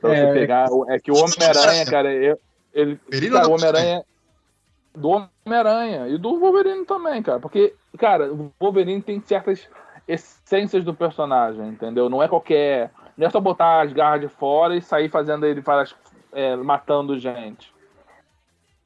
Pra 0.00 0.14
É, 0.14 0.26
você 0.26 0.38
pegar. 0.40 0.68
É 0.88 0.98
que 0.98 1.10
o 1.10 1.16
Homem-Aranha, 1.16 1.84
cara, 1.90 2.12
eu- 2.12 2.38
ele. 2.72 2.98
Cara, 3.30 3.48
o 3.48 3.52
Homem-Aranha. 3.52 4.02
Do 4.96 5.08
Homem-Aranha 5.08 6.06
e 6.08 6.16
do 6.18 6.38
Wolverine 6.38 6.84
também, 6.84 7.20
cara. 7.22 7.40
Porque, 7.40 7.74
cara, 7.98 8.32
o 8.32 8.52
Wolverine 8.60 9.02
tem 9.02 9.20
certas 9.20 9.68
essências 10.06 10.84
do 10.84 10.94
personagem, 10.94 11.66
entendeu? 11.68 12.08
Não 12.08 12.22
é 12.22 12.28
qualquer. 12.28 12.92
Não 13.16 13.26
é 13.26 13.30
só 13.30 13.40
botar 13.40 13.82
as 13.82 13.92
garras 13.92 14.20
de 14.20 14.28
fora 14.28 14.76
e 14.76 14.82
sair 14.82 15.08
fazendo 15.08 15.46
ele 15.46 15.60
várias. 15.60 15.94
é, 16.32 16.54
matando 16.56 17.18
gente. 17.18 17.73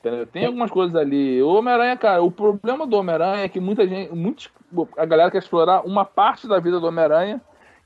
Entendeu? 0.00 0.26
Tem 0.26 0.46
algumas 0.46 0.70
coisas 0.70 0.94
ali. 0.94 1.42
O 1.42 1.54
Homem-Aranha, 1.54 1.96
cara, 1.96 2.22
o 2.22 2.30
problema 2.30 2.86
do 2.86 2.96
Homem-Aranha 2.96 3.44
é 3.44 3.48
que 3.48 3.58
muita 3.58 3.86
gente. 3.86 4.14
Muitos, 4.14 4.48
a 4.96 5.04
galera 5.04 5.30
quer 5.30 5.38
explorar 5.38 5.84
uma 5.84 6.04
parte 6.04 6.46
da 6.46 6.60
vida 6.60 6.78
do 6.78 6.86
Homem-Aranha 6.86 7.40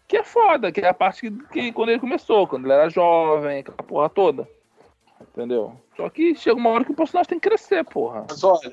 que 0.06 0.18
é 0.18 0.22
foda, 0.22 0.70
que 0.70 0.82
é 0.82 0.88
a 0.88 0.92
parte 0.92 1.22
que, 1.22 1.48
que 1.48 1.72
quando 1.72 1.88
ele 1.88 1.98
começou, 1.98 2.46
quando 2.46 2.66
ele 2.66 2.74
era 2.74 2.90
jovem, 2.90 3.60
aquela 3.60 3.76
porra 3.78 4.10
toda. 4.10 4.46
Entendeu? 5.20 5.80
Só 5.96 6.10
que 6.10 6.34
chega 6.34 6.56
uma 6.56 6.68
hora 6.68 6.84
que 6.84 6.92
o 6.92 6.96
personagem 6.96 7.30
tem 7.30 7.40
que 7.40 7.48
crescer, 7.48 7.82
porra. 7.82 8.26
Mas 8.28 8.44
olha, 8.44 8.70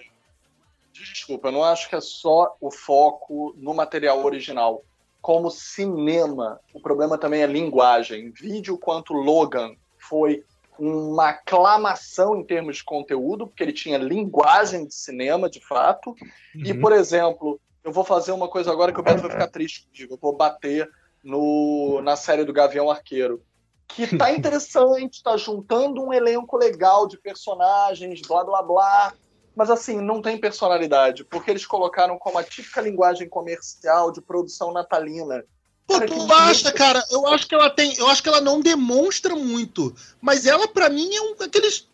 desculpa, 0.91 1.47
eu 1.47 1.52
não 1.54 1.63
acho 1.63 1.88
que 1.88 1.95
é 1.95 2.02
só 2.02 2.58
o 2.60 2.69
foco 2.69 3.56
no 3.58 3.73
material 3.73 4.21
original. 4.25 4.84
Como 5.21 5.49
cinema, 5.49 6.60
o 6.73 6.82
problema 6.82 7.17
também 7.17 7.41
é 7.41 7.47
linguagem. 7.47 8.32
Vídeo 8.32 8.78
quanto 8.78 9.13
Logan 9.13 9.75
foi 9.97 10.43
uma 10.80 11.30
aclamação 11.30 12.38
em 12.38 12.44
termos 12.44 12.78
de 12.78 12.84
conteúdo, 12.84 13.48
porque 13.48 13.62
ele 13.62 13.74
tinha 13.74 13.98
linguagem 13.98 14.88
de 14.88 14.96
cinema, 14.96 15.50
de 15.50 15.60
fato. 15.65 16.15
E, 16.56 16.72
Uhum. 16.72 16.80
por 16.80 16.94
exemplo, 16.94 17.60
eu 17.84 17.92
vou 17.92 18.04
fazer 18.04 18.32
uma 18.32 18.48
coisa 18.48 18.72
agora 18.72 18.92
que 18.94 19.00
o 19.00 19.04
Beto 19.04 19.22
vai 19.22 19.32
ficar 19.32 19.48
triste 19.48 19.86
comigo. 19.86 20.13
Eu 20.13 20.20
vou 20.22 20.36
bater 20.36 20.89
no, 21.24 22.02
na 22.02 22.15
série 22.15 22.46
do 22.46 22.54
Gavião 22.54 22.89
Arqueiro. 22.89 23.44
Que 23.88 24.18
tá 24.18 24.32
interessante, 24.34 25.22
tá 25.22 25.36
juntando 25.36 26.02
um 26.04 26.13
elenco 26.13 26.58
legal 26.58 27.08
de 27.08 27.18
personagens, 27.20 28.22
blá 28.22 28.44
blá 28.44 28.62
blá. 28.63 29.13
Mas 29.56 29.70
assim, 29.70 30.00
não 30.00 30.22
tem 30.22 30.39
personalidade, 30.39 31.26
porque 31.26 31.52
eles 31.52 31.65
colocaram 31.65 32.18
como 32.18 32.38
a 32.38 32.44
típica 32.44 32.80
linguagem 32.80 33.28
comercial 33.28 34.12
de 34.12 34.22
produção 34.22 34.72
natalina. 34.72 35.44
Pô, 35.89 35.99
tu 36.06 36.28
basta, 36.28 36.71
cara. 36.71 37.04
Eu 37.10 37.25
acho 37.28 37.47
que 37.47 37.56
ela 37.56 37.67
tem. 37.69 37.95
Eu 37.97 38.08
acho 38.08 38.21
que 38.21 38.30
ela 38.30 38.39
não 38.39 38.62
demonstra 38.62 39.36
muito. 39.36 39.95
Mas 40.21 40.45
ela, 40.45 40.67
pra 40.67 40.88
mim, 40.88 41.13
é 41.15 41.21
um 41.21 41.36
aqueles. 41.41 41.88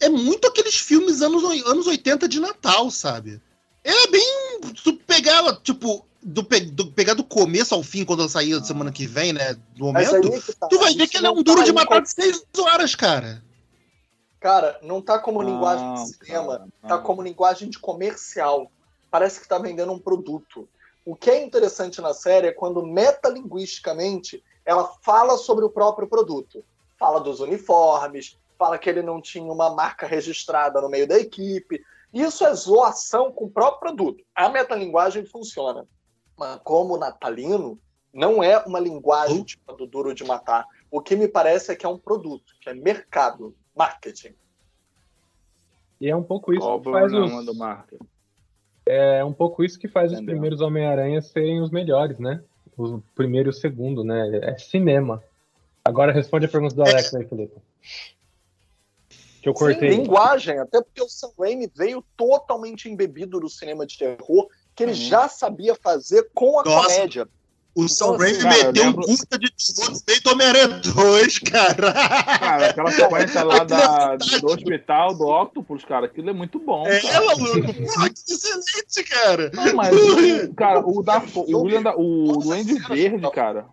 É 0.00 0.08
muito 0.08 0.48
aqueles 0.48 0.74
filmes 0.76 1.20
anos, 1.20 1.44
anos 1.66 1.86
80 1.86 2.26
de 2.26 2.40
Natal, 2.40 2.90
sabe? 2.90 3.40
Ela 3.84 4.04
é 4.04 4.08
bem. 4.08 4.60
Tu 4.82 4.94
pegar 4.94 5.34
ela, 5.34 5.54
tipo, 5.62 6.04
do, 6.22 6.42
pe- 6.42 6.60
do- 6.60 6.90
pegar 6.92 7.12
do 7.12 7.22
começo 7.22 7.74
ao 7.74 7.82
fim, 7.82 8.04
quando 8.06 8.20
ela 8.20 8.28
sair 8.28 8.64
semana 8.64 8.90
que 8.90 9.06
vem, 9.06 9.34
né? 9.34 9.54
Do 9.76 9.84
momento. 9.84 10.54
tá, 10.58 10.68
Tu 10.68 10.78
vai 10.78 10.94
ver 10.94 11.06
que 11.06 11.18
ela 11.18 11.28
é 11.28 11.30
não 11.30 11.38
um 11.38 11.42
duro 11.42 11.58
tá 11.58 11.64
de 11.64 11.72
matar 11.72 12.00
de 12.00 12.10
seis 12.10 12.42
horas, 12.58 12.94
cara. 12.94 13.44
Cara, 14.40 14.78
não 14.82 15.00
tá 15.00 15.18
como 15.18 15.40
linguagem 15.42 15.86
Não, 15.86 15.94
de 15.94 16.16
cinema, 16.16 16.58
cara, 16.58 16.68
tá 16.88 16.98
como 16.98 17.22
linguagem 17.22 17.68
de 17.68 17.78
comercial. 17.78 18.72
Parece 19.10 19.40
que 19.40 19.46
tá 19.46 19.58
vendendo 19.58 19.92
um 19.92 19.98
produto. 19.98 20.68
O 21.04 21.16
que 21.16 21.30
é 21.30 21.42
interessante 21.42 22.00
na 22.00 22.14
série 22.14 22.48
é 22.48 22.52
quando 22.52 22.86
metalinguisticamente 22.86 24.42
ela 24.64 24.84
fala 25.02 25.36
sobre 25.36 25.64
o 25.64 25.70
próprio 25.70 26.08
produto. 26.08 26.64
Fala 26.98 27.20
dos 27.20 27.40
uniformes, 27.40 28.38
fala 28.56 28.78
que 28.78 28.88
ele 28.88 29.02
não 29.02 29.20
tinha 29.20 29.52
uma 29.52 29.74
marca 29.74 30.06
registrada 30.06 30.80
no 30.80 30.88
meio 30.88 31.06
da 31.08 31.18
equipe. 31.18 31.82
Isso 32.12 32.44
é 32.44 32.54
zoação 32.54 33.32
com 33.32 33.46
o 33.46 33.50
próprio 33.50 33.80
produto. 33.80 34.24
A 34.34 34.48
metalinguagem 34.48 35.26
funciona. 35.26 35.86
Mas 36.36 36.60
como 36.62 36.96
natalino, 36.96 37.78
não 38.12 38.42
é 38.42 38.58
uma 38.58 38.78
linguagem 38.78 39.42
tipo 39.42 39.72
a 39.72 39.74
do 39.74 39.86
duro 39.86 40.14
de 40.14 40.22
matar. 40.22 40.66
O 40.90 41.00
que 41.00 41.16
me 41.16 41.26
parece 41.26 41.72
é 41.72 41.76
que 41.76 41.86
é 41.86 41.88
um 41.88 41.98
produto, 41.98 42.54
que 42.60 42.68
é 42.68 42.74
mercado, 42.74 43.56
marketing. 43.74 44.34
E 46.00 46.08
é 46.08 46.14
um 46.14 46.22
pouco 46.22 46.52
isso 46.52 46.68
o 46.68 46.80
que 46.80 46.90
faz 46.90 47.12
os, 47.12 47.46
do 47.46 47.54
Marvel? 47.54 48.00
É 48.86 49.24
um 49.24 49.32
pouco 49.32 49.62
isso 49.64 49.78
que 49.78 49.88
faz 49.88 50.10
os 50.10 50.18
Entendeu? 50.18 50.32
primeiros 50.34 50.60
Homem-Aranha 50.60 51.20
serem 51.22 51.60
os 51.60 51.70
melhores, 51.70 52.18
né? 52.18 52.42
O 52.76 53.00
primeiro 53.14 53.48
e 53.48 53.50
o 53.50 53.52
segundo, 53.52 54.02
né? 54.02 54.40
É 54.42 54.58
cinema. 54.58 55.22
Agora 55.84 56.12
responde 56.12 56.46
a 56.46 56.48
pergunta 56.48 56.74
do 56.74 56.82
Alex 56.82 57.14
aí, 57.14 57.26
Felipe. 57.26 57.54
Que 59.42 59.48
eu 59.48 59.54
cortei. 59.54 59.90
Sim, 59.90 59.98
linguagem, 59.98 60.58
até 60.58 60.80
porque 60.80 61.02
o 61.02 61.08
Sam 61.08 61.30
Raimi 61.38 61.70
veio 61.74 62.02
totalmente 62.16 62.88
embebido 62.88 63.40
do 63.40 63.48
cinema 63.48 63.84
de 63.84 63.98
terror, 63.98 64.48
que 64.74 64.84
ele 64.84 64.92
Uhum. 64.92 64.96
já 64.98 65.28
sabia 65.28 65.74
fazer 65.74 66.30
com 66.32 66.60
a 66.60 66.64
Nossa. 66.64 66.86
comédia. 66.94 67.28
O 67.74 67.88
Sam 67.88 68.18
Raimi 68.18 68.44
meteu 68.44 68.82
um 68.82 68.86
lembro- 68.86 69.06
curta 69.06 69.38
de 69.38 69.50
terror 69.50 69.90
no 69.92 70.00
meio 70.06 70.22
do 70.22 70.30
Homem-Aranha 70.30 70.68
2, 70.94 71.38
cara. 71.38 71.92
Cara, 72.38 72.66
aquela 72.66 72.92
sequência 72.92 73.42
lá 73.44 73.64
da, 73.64 74.16
do 74.16 74.46
hospital, 74.46 75.14
do 75.14 75.24
Octopus, 75.26 75.82
cara, 75.84 76.04
aquilo 76.06 76.28
é 76.28 76.32
muito 76.34 76.58
bom. 76.58 76.86
É, 76.86 77.00
cara. 77.00 77.24
maluco. 77.24 77.74
Porra, 77.74 78.10
que 78.10 78.32
excelente, 78.32 79.04
cara. 79.08 79.50
Não, 79.54 79.74
mas, 79.74 79.96
o- 79.96 80.54
cara, 80.54 80.80
o 80.86 81.02
da 81.02 81.22
o 81.34 81.62
William 81.62 81.82
da, 81.82 81.96
o 81.96 82.36
Duende 82.42 82.78
cara, 82.78 82.94
Verde, 82.94 83.16
não. 83.16 83.30
cara. 83.30 83.66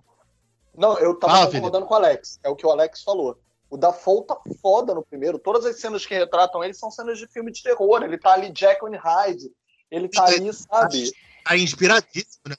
Não, 0.78 0.98
eu 1.00 1.14
tava 1.16 1.34
Fala, 1.34 1.52
concordando 1.52 1.86
com 1.86 1.94
o 1.94 1.98
Alex. 1.98 2.40
É 2.42 2.48
o 2.50 2.56
que 2.56 2.66
o 2.66 2.70
Alex 2.72 3.04
falou. 3.04 3.38
O 3.70 3.76
Dafoe 3.76 4.26
tá 4.26 4.38
foda 4.62 4.96
no 4.96 5.04
primeiro. 5.04 5.38
Todas 5.38 5.66
as 5.66 5.78
cenas 5.80 6.06
que 6.06 6.16
retratam 6.16 6.64
ele 6.64 6.74
são 6.74 6.90
cenas 6.90 7.18
de 7.20 7.28
filme 7.28 7.52
de 7.52 7.62
terror. 7.62 8.02
Ele 8.02 8.18
tá 8.18 8.32
ali 8.34 8.50
Jack 8.50 8.80
and 8.86 8.98
Hyde. 8.98 9.52
Ele 9.92 10.08
tá 10.08 10.24
ali, 10.24 10.52
sabe? 10.54 11.12
Tá 11.44 11.58
inspiradíssimo, 11.58 12.44
né? 12.48 12.56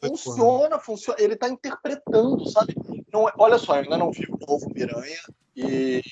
Funciona, 0.00 0.78
funciona. 0.78 1.20
Ele 1.20 1.36
tá 1.36 1.48
interpretando, 1.48 2.48
sabe? 2.50 2.74
Não, 3.12 3.28
é- 3.28 3.32
olha 3.38 3.58
só, 3.58 3.76
eu 3.76 3.82
ainda 3.82 3.96
não 3.96 4.10
vi 4.10 4.26
o 4.30 4.38
novo 4.46 4.68
Miranha 4.72 5.18
e 5.56 6.02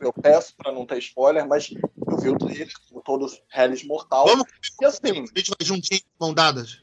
eu- 0.00 0.12
peço 0.22 0.54
pra 0.56 0.72
não 0.72 0.86
ter 0.86 0.98
spoiler, 0.98 1.46
mas 1.46 1.70
eu 2.08 2.16
vi 2.18 2.28
o 2.30 2.38
trailer, 2.38 2.70
como 2.88 3.02
todos 3.02 3.42
Hellis 3.54 3.84
Mortal. 3.84 4.26
Vamos, 4.26 4.44
E 4.80 4.84
assim, 4.84 5.00
a 5.10 5.14
gente 5.14 5.50
vai 5.50 5.66
juntinho, 5.66 6.00
mão 6.20 6.32
dadas. 6.32 6.82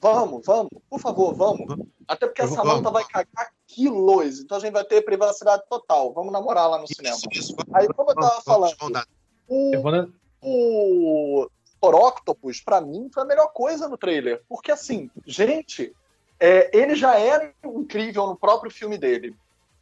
vamos, 0.00 0.44
vamos, 0.44 0.70
por 0.88 1.00
favor, 1.00 1.34
vamos. 1.34 1.66
Até 2.06 2.26
porque 2.26 2.40
a 2.42 2.44
Eu 2.46 2.50
Samantha 2.50 2.82
vamos. 2.82 2.92
vai 2.92 3.04
cagar 3.04 3.52
quilos, 3.66 4.40
então 4.40 4.56
a 4.56 4.60
gente 4.60 4.72
vai 4.72 4.84
ter 4.84 5.02
privacidade 5.02 5.62
total. 5.68 6.12
Vamos 6.14 6.32
namorar 6.32 6.68
lá 6.70 6.78
no 6.78 6.86
cinema. 6.86 7.16
Isso, 7.16 7.28
isso. 7.32 7.56
Aí, 7.74 7.86
como 7.88 8.10
eu 8.10 8.14
tava 8.14 8.28
Vamos, 8.28 8.44
vamos, 8.46 8.72
falando, 8.72 10.14
o, 10.40 11.40
o 11.42 11.50
Thor 11.80 11.94
Octopus, 11.94 12.60
pra 12.60 12.80
mim, 12.80 13.10
foi 13.12 13.22
a 13.22 13.26
melhor 13.26 13.48
coisa 13.48 13.88
no 13.88 13.96
trailer. 13.96 14.42
Porque, 14.48 14.72
assim, 14.72 15.10
gente, 15.26 15.94
é, 16.40 16.70
ele 16.76 16.94
já 16.94 17.18
era 17.18 17.52
incrível 17.64 18.26
no 18.26 18.36
próprio 18.36 18.70
filme 18.70 18.98
dele. 18.98 19.34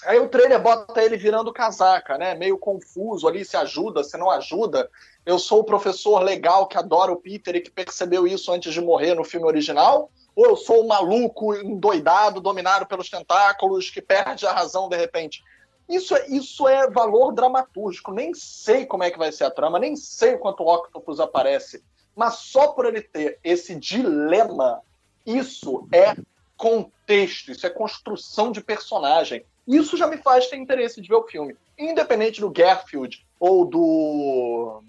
Aí 0.04 0.18
o 0.18 0.28
trailer 0.28 0.60
bota 0.60 1.02
ele 1.02 1.16
virando 1.16 1.52
casaca, 1.52 2.18
né? 2.18 2.34
Meio 2.34 2.58
confuso 2.58 3.26
ali, 3.26 3.44
se 3.44 3.56
ajuda, 3.56 4.04
se 4.04 4.16
não 4.16 4.30
ajuda. 4.30 4.90
Eu 5.24 5.38
sou 5.38 5.60
o 5.60 5.64
professor 5.64 6.22
legal 6.22 6.66
que 6.66 6.76
adora 6.76 7.10
o 7.10 7.16
Peter 7.16 7.56
e 7.56 7.60
que 7.60 7.70
percebeu 7.70 8.26
isso 8.26 8.52
antes 8.52 8.72
de 8.74 8.80
morrer 8.80 9.14
no 9.14 9.24
filme 9.24 9.46
original? 9.46 10.10
Ou 10.34 10.44
eu 10.44 10.56
sou 10.56 10.84
o 10.84 10.88
maluco, 10.88 11.54
endoidado, 11.54 12.42
dominado 12.42 12.86
pelos 12.86 13.08
tentáculos, 13.08 13.88
que 13.88 14.02
perde 14.02 14.46
a 14.46 14.52
razão 14.52 14.88
de 14.88 14.96
repente? 14.96 15.42
Isso 15.88 16.16
é, 16.16 16.28
isso 16.28 16.66
é 16.66 16.90
valor 16.90 17.32
dramatúrgico. 17.32 18.12
Nem 18.12 18.34
sei 18.34 18.86
como 18.86 19.04
é 19.04 19.10
que 19.10 19.18
vai 19.18 19.30
ser 19.30 19.44
a 19.44 19.50
trama, 19.50 19.78
nem 19.78 19.94
sei 19.94 20.34
o 20.34 20.38
quanto 20.38 20.62
o 20.62 20.74
Octopus 20.74 21.20
aparece. 21.20 21.82
Mas 22.14 22.36
só 22.36 22.68
por 22.68 22.86
ele 22.86 23.02
ter 23.02 23.38
esse 23.44 23.74
dilema, 23.74 24.80
isso 25.24 25.86
é 25.92 26.16
contexto, 26.56 27.52
isso 27.52 27.66
é 27.66 27.70
construção 27.70 28.50
de 28.50 28.60
personagem. 28.60 29.44
Isso 29.66 29.96
já 29.96 30.06
me 30.06 30.16
faz 30.18 30.48
ter 30.48 30.56
interesse 30.56 31.00
de 31.00 31.08
ver 31.08 31.16
o 31.16 31.26
filme. 31.26 31.56
Independente 31.78 32.40
do 32.40 32.50
Garfield 32.50 33.24
ou 33.38 33.64
do. 33.64 34.82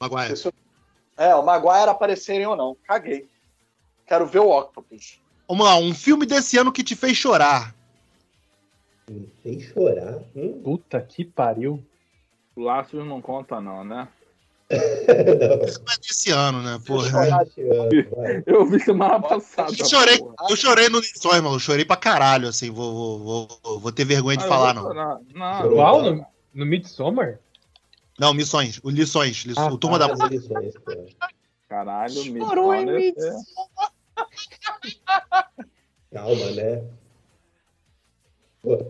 Maguire. 0.00 0.34
É, 1.16 1.34
o 1.34 1.42
Maguire 1.42 1.90
aparecerem 1.90 2.46
ou 2.46 2.56
não. 2.56 2.76
Caguei. 2.84 3.28
Quero 4.06 4.26
ver 4.26 4.40
o 4.40 4.50
Octopus. 4.50 5.20
Vamos 5.48 5.66
lá, 5.66 5.76
um 5.76 5.94
filme 5.94 6.26
desse 6.26 6.58
ano 6.58 6.72
que 6.72 6.82
te 6.82 6.96
fez 6.96 7.16
chorar. 7.16 7.74
Sem 9.42 9.60
chorar. 9.60 10.20
Hum? 10.34 10.60
Puta 10.62 11.00
que 11.00 11.24
pariu. 11.24 11.84
O 12.56 12.62
Laços 12.62 13.04
não 13.06 13.20
conta, 13.20 13.60
não, 13.60 13.84
né? 13.84 14.08
Não. 14.70 14.78
Não 14.78 15.92
é 15.92 15.98
desse 16.00 16.30
ano, 16.30 16.62
né? 16.62 16.80
Porra. 16.86 17.42
Esse 17.42 17.60
ano, 17.62 17.88
vai. 18.16 18.42
Eu 18.46 18.64
vi 18.66 18.80
semana 18.80 19.20
passada. 19.20 19.72
Eu 19.78 19.84
chorei, 19.86 20.18
porra. 20.18 20.34
eu 20.48 20.56
chorei 20.56 20.88
no 20.88 20.98
Lições, 21.00 21.42
mano. 21.42 21.56
Eu 21.56 21.60
chorei 21.60 21.84
pra 21.84 21.96
caralho, 21.96 22.48
assim. 22.48 22.70
Vou, 22.70 23.18
vou, 23.18 23.48
vou, 23.62 23.80
vou 23.80 23.92
ter 23.92 24.04
vergonha 24.04 24.38
de 24.38 24.44
Ah, 24.44 24.48
falar, 24.48 24.74
não. 24.74 25.20
No, 25.34 26.26
no 26.54 26.66
Midsommar? 26.66 27.38
Não, 28.18 28.32
Missões. 28.32 28.80
O 28.82 28.90
Lições. 28.90 29.44
Lições 29.44 29.66
Ah, 29.66 29.72
o 29.72 29.76
Turma 29.78 29.98
tá. 29.98 30.06
da 30.06 30.24
As 30.24 30.30
lições, 30.30 30.74
caralho, 31.68 32.14
Chorou 32.14 32.74
em 32.74 32.86
Midsommar 32.86 33.42
é- 34.10 35.64
Calma, 36.12 36.50
né? 36.52 36.84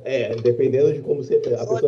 É, 0.04 0.34
dependendo 0.36 0.92
de 0.92 1.00
como 1.00 1.22
você. 1.22 1.36
A 1.36 1.40
pessoa 1.40 1.80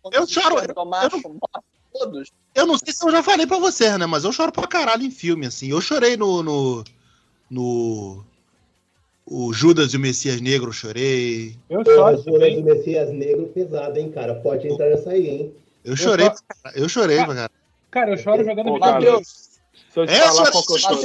quando 0.00 0.14
Eu 0.14 0.26
choro, 0.26 0.56
eu- 0.58 0.82
o 0.82 0.84
macho 0.86 1.16
morre 1.22 1.64
todos. 1.92 2.30
Eu 2.54 2.66
não 2.66 2.78
sei 2.78 2.92
se 2.92 3.04
eu 3.06 3.10
já 3.10 3.22
falei 3.22 3.46
pra 3.46 3.58
você, 3.58 3.96
né? 3.98 4.06
Mas 4.06 4.24
eu 4.24 4.32
choro 4.32 4.50
pra 4.52 4.66
caralho 4.66 5.02
em 5.02 5.10
filme, 5.10 5.46
assim. 5.46 5.68
Eu 5.70 5.80
chorei 5.80 6.16
no. 6.16 6.42
no, 6.42 6.84
no 7.50 8.24
o 9.30 9.52
Judas 9.52 9.92
e 9.92 9.96
o 9.98 10.00
Messias 10.00 10.40
Negro, 10.40 10.68
eu 10.70 10.72
chorei. 10.72 11.54
Eu 11.68 11.84
Pô, 11.84 11.90
choro 11.90 12.00
o 12.00 12.22
Jonas 12.22 12.24
também. 12.24 12.56
do 12.56 12.62
Messias 12.64 13.10
Negro 13.10 13.46
pesado, 13.48 13.98
hein, 13.98 14.10
cara? 14.10 14.34
Pode 14.36 14.66
entrar 14.66 14.88
nessa 14.88 15.10
aí, 15.10 15.28
hein? 15.28 15.54
Eu 15.84 15.94
chorei, 15.96 16.24
só- 16.26 16.32
pra 16.32 16.56
caralho. 16.62 16.82
eu 16.82 16.88
chorei, 16.88 17.16
pra 17.18 17.26
caralho. 17.26 17.50
Cara, 17.90 18.10
eu 18.12 18.16
choro 18.18 18.44
jogando 18.44 18.66
Pô, 18.68 18.74
videogame. 18.74 19.24
Se 19.24 20.00
eu 20.00 20.06
te 20.06 20.12
É, 20.12 20.18
eu 20.18 20.22
falar 20.32 20.50
qual 20.50 20.64
que 20.64 20.72
eu 20.72 20.76
eu 20.76 20.80
chorei, 20.80 21.04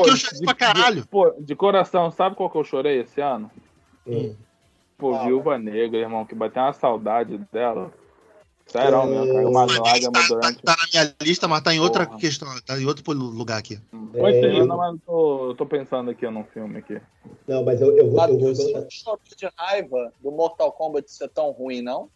eu 0.00 0.16
chorei 0.16 0.38
de- 0.38 0.44
pra 0.44 0.54
caralho. 0.54 1.02
De, 1.02 1.08
pô, 1.08 1.30
de 1.38 1.54
coração, 1.54 2.10
sabe 2.10 2.34
qual 2.36 2.50
que 2.50 2.58
eu 2.58 2.64
chorei 2.64 3.00
esse 3.02 3.20
ano? 3.20 3.48
Hum. 4.06 4.34
Pô, 4.96 5.14
Ah, 5.14 5.24
Viúva 5.24 5.58
Negra, 5.58 5.98
irmão, 5.98 6.24
que 6.24 6.34
bateu 6.34 6.62
uma 6.62 6.72
saudade 6.72 7.38
dela. 7.52 7.92
Sério 8.66 9.06
mesmo, 9.06 9.32
caiu 9.32 9.48
uma 9.48 9.66
Tá, 9.66 9.80
lágrima 9.80 10.12
tá, 10.12 10.26
durante. 10.26 10.62
tá 10.62 10.76
na 10.76 10.86
minha 10.90 11.14
lista, 11.22 11.46
mas 11.46 11.62
tá 11.62 11.74
em 11.74 11.80
outra 11.80 12.06
Porra. 12.06 12.18
questão, 12.18 12.48
tá 12.64 12.80
em 12.80 12.86
outro 12.86 13.12
lugar 13.12 13.58
aqui. 13.58 13.78
Pois 14.18 14.36
É, 14.36 14.40
é. 14.40 14.60
Eu 14.60 14.66
não, 14.66 14.76
mas 14.76 14.92
eu 14.94 15.00
tô, 15.04 15.50
eu 15.50 15.54
tô 15.54 15.66
pensando 15.66 16.10
aqui 16.10 16.28
num 16.28 16.44
filme 16.44 16.78
aqui. 16.78 17.00
Não, 17.46 17.62
mas 17.62 17.80
eu, 17.80 17.96
eu 17.96 18.10
vou. 18.10 18.20
Eu 18.26 18.38
vou 18.38 18.54
não 18.54 18.90
chorou 18.90 19.20
de 19.36 19.48
raiva 19.56 20.12
do 20.20 20.30
Mortal 20.30 20.72
Kombat 20.72 21.10
ser 21.12 21.28
tão 21.28 21.50
ruim, 21.50 21.82
não? 21.82 22.08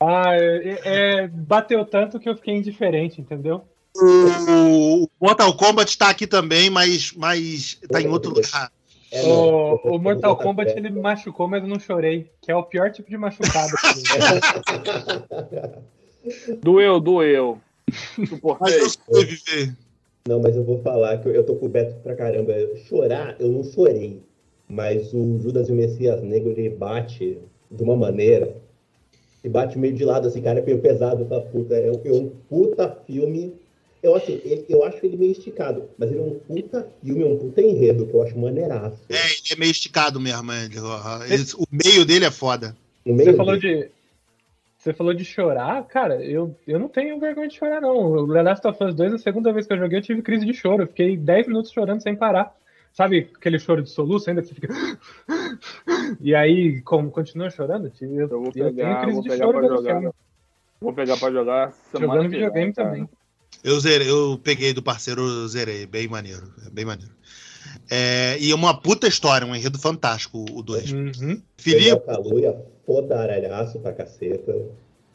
Ah, 0.00 0.34
é, 0.34 0.80
é, 0.84 1.28
bateu 1.28 1.84
tanto 1.84 2.18
que 2.18 2.28
eu 2.28 2.34
fiquei 2.34 2.56
indiferente, 2.56 3.20
entendeu? 3.20 3.64
O 3.94 5.06
Mortal 5.20 5.54
Kombat 5.56 5.96
tá 5.96 6.08
aqui 6.08 6.26
também, 6.26 6.68
mas, 6.68 7.12
mas 7.12 7.78
tá 7.90 8.00
em 8.00 8.08
outro 8.08 8.30
lugar. 8.34 8.72
É, 9.12 9.22
o, 9.24 9.74
o 9.94 9.98
Mortal 9.98 10.36
Kombat 10.36 10.70
ele 10.78 10.90
me 10.90 11.00
machucou, 11.00 11.46
mas 11.46 11.62
eu 11.62 11.68
não 11.68 11.78
chorei. 11.78 12.30
Que 12.40 12.50
é 12.50 12.56
o 12.56 12.62
pior 12.62 12.90
tipo 12.90 13.10
de 13.10 13.16
machucado. 13.18 13.72
Doeu, 16.62 17.00
doeu. 17.00 17.58
Mas 18.60 18.98
eu. 19.08 19.14
Não, 20.28 20.40
mas 20.40 20.56
eu 20.56 20.62
vou 20.64 20.80
falar 20.82 21.18
que 21.18 21.28
eu, 21.28 21.32
eu 21.34 21.44
tô 21.44 21.56
com 21.56 21.66
o 21.66 21.68
Beto 21.68 21.96
pra 22.00 22.14
caramba. 22.14 22.52
Chorar, 22.88 23.36
eu 23.40 23.48
não 23.48 23.64
chorei. 23.64 24.22
Mas 24.68 25.12
o 25.12 25.38
Judas 25.40 25.68
e 25.68 25.72
o 25.72 25.74
Messias 25.74 26.22
Negro, 26.22 26.50
ele 26.52 26.70
bate 26.70 27.38
de 27.70 27.82
uma 27.82 27.96
maneira. 27.96 28.56
E 29.44 29.48
bate 29.48 29.76
meio 29.78 29.92
de 29.92 30.04
lado, 30.04 30.28
assim, 30.28 30.40
cara, 30.40 30.60
é 30.60 30.62
meio 30.62 30.78
pesado 30.78 31.24
pra 31.26 31.40
puta. 31.40 31.74
É, 31.74 31.90
um- 31.90 32.00
é 32.04 32.12
um 32.12 32.28
puta 32.48 32.88
filme. 33.06 33.54
Eu, 34.02 34.16
assim, 34.16 34.40
ele- 34.44 34.66
eu 34.68 34.82
acho 34.84 35.04
ele 35.06 35.16
meio 35.16 35.30
esticado, 35.32 35.88
mas 35.96 36.10
ele 36.10 36.18
é 36.20 36.22
um 36.22 36.38
puta 36.40 36.88
filme, 37.04 37.22
é 37.22 37.26
um 37.26 37.38
puta 37.38 37.62
enredo, 37.62 38.06
que 38.06 38.14
eu 38.14 38.22
acho 38.22 38.36
maneiraço. 38.36 38.98
É, 39.08 39.14
ele 39.14 39.52
é 39.52 39.56
meio 39.56 39.70
esticado 39.70 40.18
mesmo. 40.20 40.50
é, 40.50 40.64
ele- 40.64 41.44
o 41.56 41.64
meio 41.70 42.04
dele 42.04 42.24
é 42.24 42.30
foda. 42.30 42.76
No 43.06 43.14
meio 43.14 43.30
Você 43.30 43.36
falou 43.36 43.58
dele- 43.58 43.84
de. 43.84 43.90
Você 44.78 44.92
falou 44.92 45.14
de 45.14 45.24
chorar, 45.24 45.84
cara, 45.84 46.20
eu, 46.24 46.56
eu 46.66 46.76
não 46.80 46.88
tenho 46.88 47.16
vergonha 47.20 47.46
de 47.46 47.54
chorar, 47.56 47.80
não. 47.80 48.12
O 48.14 48.32
The 48.32 48.42
Last 48.42 48.66
of 48.66 48.82
Us 48.82 48.94
2, 48.96 49.12
a 49.14 49.18
segunda 49.18 49.52
vez 49.52 49.64
que 49.64 49.72
eu 49.72 49.78
joguei, 49.78 49.98
eu 49.98 50.02
tive 50.02 50.22
crise 50.22 50.44
de 50.44 50.52
choro. 50.52 50.82
Eu 50.82 50.88
fiquei 50.88 51.16
10 51.16 51.46
minutos 51.46 51.70
chorando 51.70 52.02
sem 52.02 52.16
parar. 52.16 52.52
Sabe 52.92 53.30
aquele 53.36 53.60
choro 53.60 53.80
de 53.82 53.90
soluço 53.90 54.28
ainda 54.28 54.42
que 54.42 54.48
você 54.48 54.54
fica. 54.54 54.68
E 56.20 56.34
aí, 56.34 56.80
como 56.82 57.10
continua 57.10 57.48
chorando, 57.50 57.86
eu, 57.86 57.90
tive, 57.90 58.14
eu, 58.16 58.20
Eu 58.22 58.28
vou 58.28 58.46
eu 58.46 58.52
tenho 58.52 58.74
pegar, 58.74 59.00
crise 59.02 59.14
vou 59.14 59.22
de 59.22 59.28
pegar 59.28 59.44
choro 59.44 59.58
pra 59.58 59.68
jogar. 59.68 60.00
filme. 60.00 60.14
Vou 60.80 60.92
pegar 60.92 61.16
pra 61.16 61.30
jogar 61.30 61.72
semana 61.92 62.14
Jogando 62.14 62.30
videogame 62.30 62.72
cara. 62.72 62.88
também. 62.90 63.08
Eu, 63.62 63.78
zerei, 63.78 64.10
eu 64.10 64.38
peguei 64.42 64.72
do 64.72 64.82
parceiro, 64.82 65.22
eu 65.26 65.48
zerei. 65.48 65.86
Bem 65.86 66.08
maneiro. 66.08 66.52
é 66.66 66.70
Bem 66.70 66.84
maneiro. 66.84 67.12
É, 67.90 68.36
e 68.40 68.50
é 68.50 68.54
uma 68.54 68.78
puta 68.78 69.06
história, 69.06 69.46
um 69.46 69.54
enredo 69.54 69.78
fantástico, 69.78 70.44
o 70.52 70.62
2. 70.62 70.92
Uhum. 70.92 71.40
Felipe, 71.56 72.00
Kaluuya, 72.06 72.60
foda 72.86 73.20
aralhaço 73.20 73.78
pra 73.78 73.92
caceta. 73.92 74.54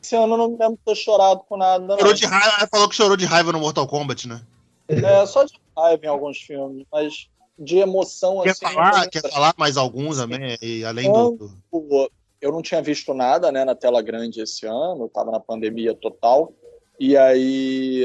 Esse 0.02 0.15
ano 0.15 0.34
eu 0.34 0.38
não 0.38 0.50
me 0.50 0.58
lembro 0.58 0.78
de 0.78 0.84
ter 0.86 0.95
chorado 0.95 1.41
com 1.50 1.58
nada, 1.58 1.86
não. 1.86 1.97
chorou 1.97 2.13
de 2.13 2.26
raiva, 2.26 2.67
falou 2.71 2.88
que 2.88 2.95
chorou 2.95 3.17
de 3.17 3.26
raiva 3.26 3.52
no 3.52 3.60
Mortal 3.60 3.88
Kombat, 3.88 4.28
né? 4.28 4.41
É, 4.88 5.26
só 5.26 5.43
de 5.43 5.54
raiva 5.76 6.06
em 6.06 6.10
alguns 6.10 6.38
filmes, 6.38 6.86
mas 6.91 7.28
de 7.60 7.78
emoção 7.78 8.41
Quer 8.43 8.52
assim. 8.52 8.65
falar, 8.65 9.08
quer 9.10 9.30
falar 9.30 9.54
mais 9.58 9.76
algum 9.76 10.13
também? 10.13 10.58
E 10.62 10.86
além 10.86 11.12
do. 11.12 11.52
do- 11.71 12.12
eu 12.39 12.52
não 12.52 12.62
tinha 12.62 12.82
visto 12.84 13.13
nada 13.15 13.52
né, 13.52 13.65
na 13.65 13.73
tela 13.73 14.00
grande 14.02 14.39
esse 14.39 14.65
ano, 14.65 15.06
eu 15.06 15.10
tava 15.10 15.32
na 15.32 15.39
pandemia 15.39 15.95
total. 15.95 16.54
E 16.99 17.15
aí 17.15 18.03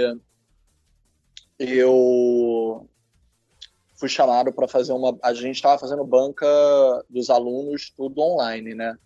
eu 1.58 2.88
fui 3.96 4.08
chamado 4.08 4.52
para 4.52 4.66
fazer 4.66 4.92
uma. 4.92 5.16
A 5.22 5.32
gente 5.32 5.56
estava 5.56 5.78
fazendo 5.78 6.04
banca 6.04 6.46
dos 7.08 7.30
alunos, 7.30 7.90
tudo 7.96 8.20
online, 8.20 8.74
né? 8.74 8.96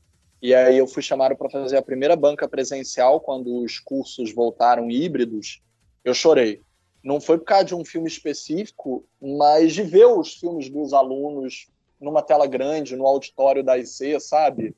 E 0.41 0.55
aí 0.55 0.77
eu 0.79 0.87
fui 0.87 1.03
chamado 1.03 1.37
para 1.37 1.51
fazer 1.51 1.77
a 1.77 1.83
primeira 1.83 2.17
banca 2.17 2.49
presencial 2.49 3.21
quando 3.21 3.63
os 3.63 3.79
cursos 3.79 4.35
voltaram 4.35 4.91
híbridos. 4.91 5.63
Eu 6.05 6.15
chorei. 6.15 6.63
Não 7.03 7.21
foi 7.21 7.39
por 7.39 7.45
causa 7.45 7.67
de 7.67 7.75
um 7.75 7.85
filme 7.85 8.09
específico, 8.09 9.05
mas 9.21 9.73
de 9.73 9.83
ver 9.83 10.07
os 10.07 10.35
filmes 10.35 10.69
dos 10.69 10.93
alunos 10.93 11.69
numa 12.01 12.23
tela 12.23 12.47
grande, 12.47 12.97
no 12.97 13.07
auditório 13.07 13.63
da 13.63 13.79
IC, 13.79 14.21
sabe? 14.21 14.75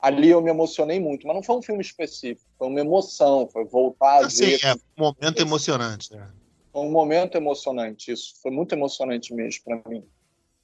Ali 0.00 0.30
eu 0.30 0.40
me 0.40 0.50
emocionei 0.50 1.00
muito, 1.00 1.26
mas 1.26 1.34
não 1.34 1.42
foi 1.42 1.56
um 1.56 1.62
filme 1.62 1.80
específico, 1.82 2.48
foi 2.56 2.68
uma 2.68 2.80
emoção, 2.80 3.48
foi 3.52 3.64
voltar 3.64 4.22
a 4.22 4.26
Assim, 4.26 4.44
ver. 4.46 4.60
é 4.64 4.74
um 4.74 4.78
momento 4.96 5.40
emocionante. 5.40 6.14
né? 6.14 6.30
Foi 6.72 6.82
um 6.82 6.90
momento 6.90 7.36
emocionante, 7.36 8.12
isso 8.12 8.34
foi 8.40 8.50
muito 8.52 8.72
emocionante 8.74 9.34
mesmo 9.34 9.64
para 9.64 9.82
mim. 9.90 10.04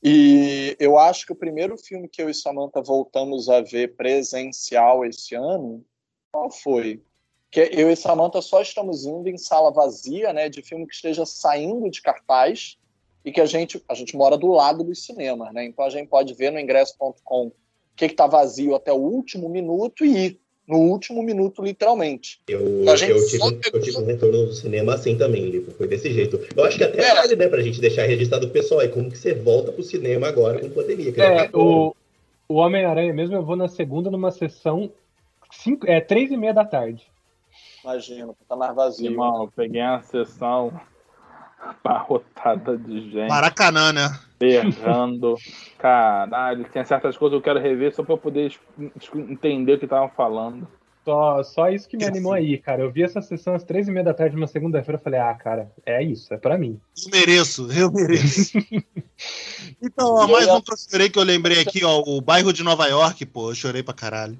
E 0.02 0.76
eu 0.78 0.98
acho 0.98 1.26
que 1.26 1.32
o 1.32 1.36
primeiro 1.36 1.76
filme 1.78 2.06
que 2.08 2.22
eu 2.22 2.28
e 2.30 2.34
Samantha 2.34 2.80
voltamos 2.82 3.48
a 3.48 3.60
ver 3.60 3.96
presencial 3.96 5.04
esse 5.04 5.34
ano, 5.34 5.84
qual 6.30 6.50
foi? 6.50 7.02
Que 7.50 7.70
eu 7.72 7.90
e 7.90 7.96
Samantha 7.96 8.40
só 8.42 8.60
estamos 8.60 9.04
indo 9.06 9.28
em 9.28 9.38
sala 9.38 9.72
vazia, 9.72 10.32
né, 10.32 10.48
de 10.48 10.60
filme 10.62 10.86
que 10.86 10.94
esteja 10.94 11.24
saindo 11.24 11.90
de 11.90 12.02
cartaz 12.02 12.76
e 13.24 13.32
que 13.32 13.40
a 13.40 13.46
gente 13.46 13.82
a 13.88 13.94
gente 13.94 14.14
mora 14.14 14.36
do 14.36 14.48
lado 14.48 14.84
dos 14.84 15.04
cinemas, 15.04 15.52
né? 15.54 15.64
Então 15.64 15.84
a 15.84 15.90
gente 15.90 16.08
pode 16.08 16.34
ver 16.34 16.52
no 16.52 16.60
ingresso.com 16.60 17.50
o 17.94 17.96
que 17.96 18.06
está 18.06 18.26
vazio 18.26 18.74
até 18.74 18.92
o 18.92 18.96
último 18.96 19.48
minuto 19.48 20.04
e 20.04 20.26
ir 20.26 20.40
no 20.66 20.78
último 20.78 21.22
minuto, 21.22 21.62
literalmente. 21.62 22.40
Eu, 22.48 22.88
A 22.88 22.96
gente 22.96 23.10
eu, 23.10 23.26
tive, 23.26 23.54
pegou- 23.56 23.60
eu 23.74 23.80
tive 23.82 23.98
um 23.98 24.04
retorno 24.06 24.46
do 24.46 24.52
cinema 24.54 24.94
assim 24.94 25.16
também, 25.16 25.48
Lipo. 25.50 25.70
Foi 25.72 25.86
desse 25.86 26.10
jeito. 26.12 26.40
Eu 26.56 26.64
acho 26.64 26.78
que 26.78 26.84
até 26.84 27.02
É. 27.02 27.14
vale, 27.14 27.36
né, 27.36 27.48
pra 27.48 27.62
gente 27.62 27.80
deixar 27.80 28.04
registrado 28.06 28.46
o 28.46 28.50
pessoal 28.50 28.80
aí, 28.80 28.88
como 28.88 29.10
que 29.10 29.18
você 29.18 29.34
volta 29.34 29.70
pro 29.70 29.82
cinema 29.82 30.26
agora 30.26 30.58
com 30.58 30.70
pandemia. 30.70 31.12
É, 31.22 31.50
o, 31.56 31.94
o 32.48 32.54
Homem-Aranha 32.54 33.12
mesmo, 33.12 33.36
eu 33.36 33.44
vou 33.44 33.56
na 33.56 33.68
segunda 33.68 34.10
numa 34.10 34.30
sessão 34.30 34.90
cinco, 35.52 35.86
é, 35.88 36.00
três 36.00 36.30
e 36.32 36.36
meia 36.36 36.54
da 36.54 36.64
tarde. 36.64 37.02
Imagina, 37.84 38.34
tá 38.48 38.56
mais 38.56 38.74
vazio. 38.74 39.10
Irmão, 39.10 39.42
eu 39.42 39.52
peguei 39.54 39.82
uma 39.82 40.02
sessão 40.02 40.72
abarrotada 41.64 42.76
de 42.76 43.10
gente, 43.10 43.28
Maracanã, 43.28 43.92
né? 43.92 44.18
berrando. 44.38 45.34
Caralho, 45.78 46.64
tem 46.70 46.84
certas 46.84 47.16
coisas 47.16 47.34
que 47.34 47.40
eu 47.40 47.42
quero 47.54 47.60
rever 47.60 47.94
só 47.94 48.02
pra 48.02 48.14
eu 48.14 48.18
poder 48.18 48.52
entender 49.14 49.74
o 49.74 49.78
que 49.78 49.86
estavam 49.86 50.10
falando. 50.10 50.68
Só, 51.04 51.42
só 51.42 51.68
isso 51.68 51.86
que 51.86 51.98
me 51.98 52.04
animou 52.06 52.32
aí, 52.32 52.56
cara. 52.56 52.80
Eu 52.80 52.90
vi 52.90 53.02
essa 53.02 53.20
sessão 53.20 53.54
às 53.54 53.62
três 53.62 53.86
e 53.86 53.90
meia 53.90 54.04
da 54.04 54.14
tarde 54.14 54.34
numa 54.34 54.46
segunda-feira. 54.46 54.98
Eu 54.98 55.02
falei, 55.02 55.20
ah, 55.20 55.34
cara, 55.34 55.70
é 55.84 56.02
isso, 56.02 56.32
é 56.32 56.38
pra 56.38 56.56
mim. 56.56 56.80
Eu 57.04 57.10
mereço, 57.10 57.70
eu 57.70 57.92
mereço. 57.92 58.56
então, 59.82 60.14
ó, 60.14 60.26
mais 60.26 60.48
um 60.48 60.62
que 60.62 60.72
eu 60.72 60.76
chorei 60.78 61.10
que 61.10 61.18
eu 61.18 61.22
lembrei 61.22 61.60
aqui, 61.60 61.84
ó. 61.84 62.02
O 62.06 62.22
bairro 62.22 62.54
de 62.54 62.62
Nova 62.62 62.86
York, 62.86 63.26
pô, 63.26 63.50
eu 63.50 63.54
chorei 63.54 63.82
pra 63.82 63.92
caralho. 63.92 64.38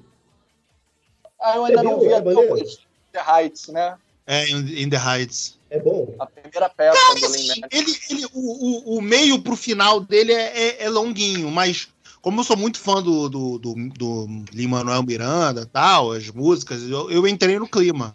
Ah, 1.39 1.55
eu 1.55 1.65
ainda 1.65 1.77
Você 1.77 1.83
não 1.83 1.99
viu? 1.99 2.09
vi 2.09 2.15
É 2.15 2.53
hoje. 2.53 2.79
The 3.11 3.23
Heights, 3.23 3.67
né? 3.67 3.95
É, 4.27 4.49
in, 4.49 4.89
the 4.89 4.97
Heights. 4.97 5.57
É 5.69 5.79
bom. 5.79 6.15
A 6.19 6.25
primeira 6.25 6.69
peça 6.69 6.97
Cara, 6.97 7.19
do 7.19 7.25
assim, 7.25 7.61
ele, 7.71 7.97
ele, 8.09 8.25
o, 8.33 8.93
o, 8.93 8.97
o 8.97 9.01
meio 9.01 9.39
pro 9.41 9.55
final 9.55 9.99
dele 9.99 10.31
é, 10.31 10.57
é, 10.57 10.83
é 10.83 10.89
longuinho, 10.89 11.51
mas 11.51 11.87
como 12.21 12.39
eu 12.39 12.43
sou 12.43 12.57
muito 12.57 12.79
fã 12.79 13.03
do, 13.03 13.29
do, 13.29 13.59
do, 13.59 13.75
do 13.89 14.27
Lin-Manuel 14.51 15.03
Miranda 15.03 15.69
tal, 15.71 16.11
as 16.11 16.29
músicas, 16.31 16.81
eu, 16.83 17.11
eu 17.11 17.27
entrei 17.27 17.59
no 17.59 17.67
clima. 17.67 18.13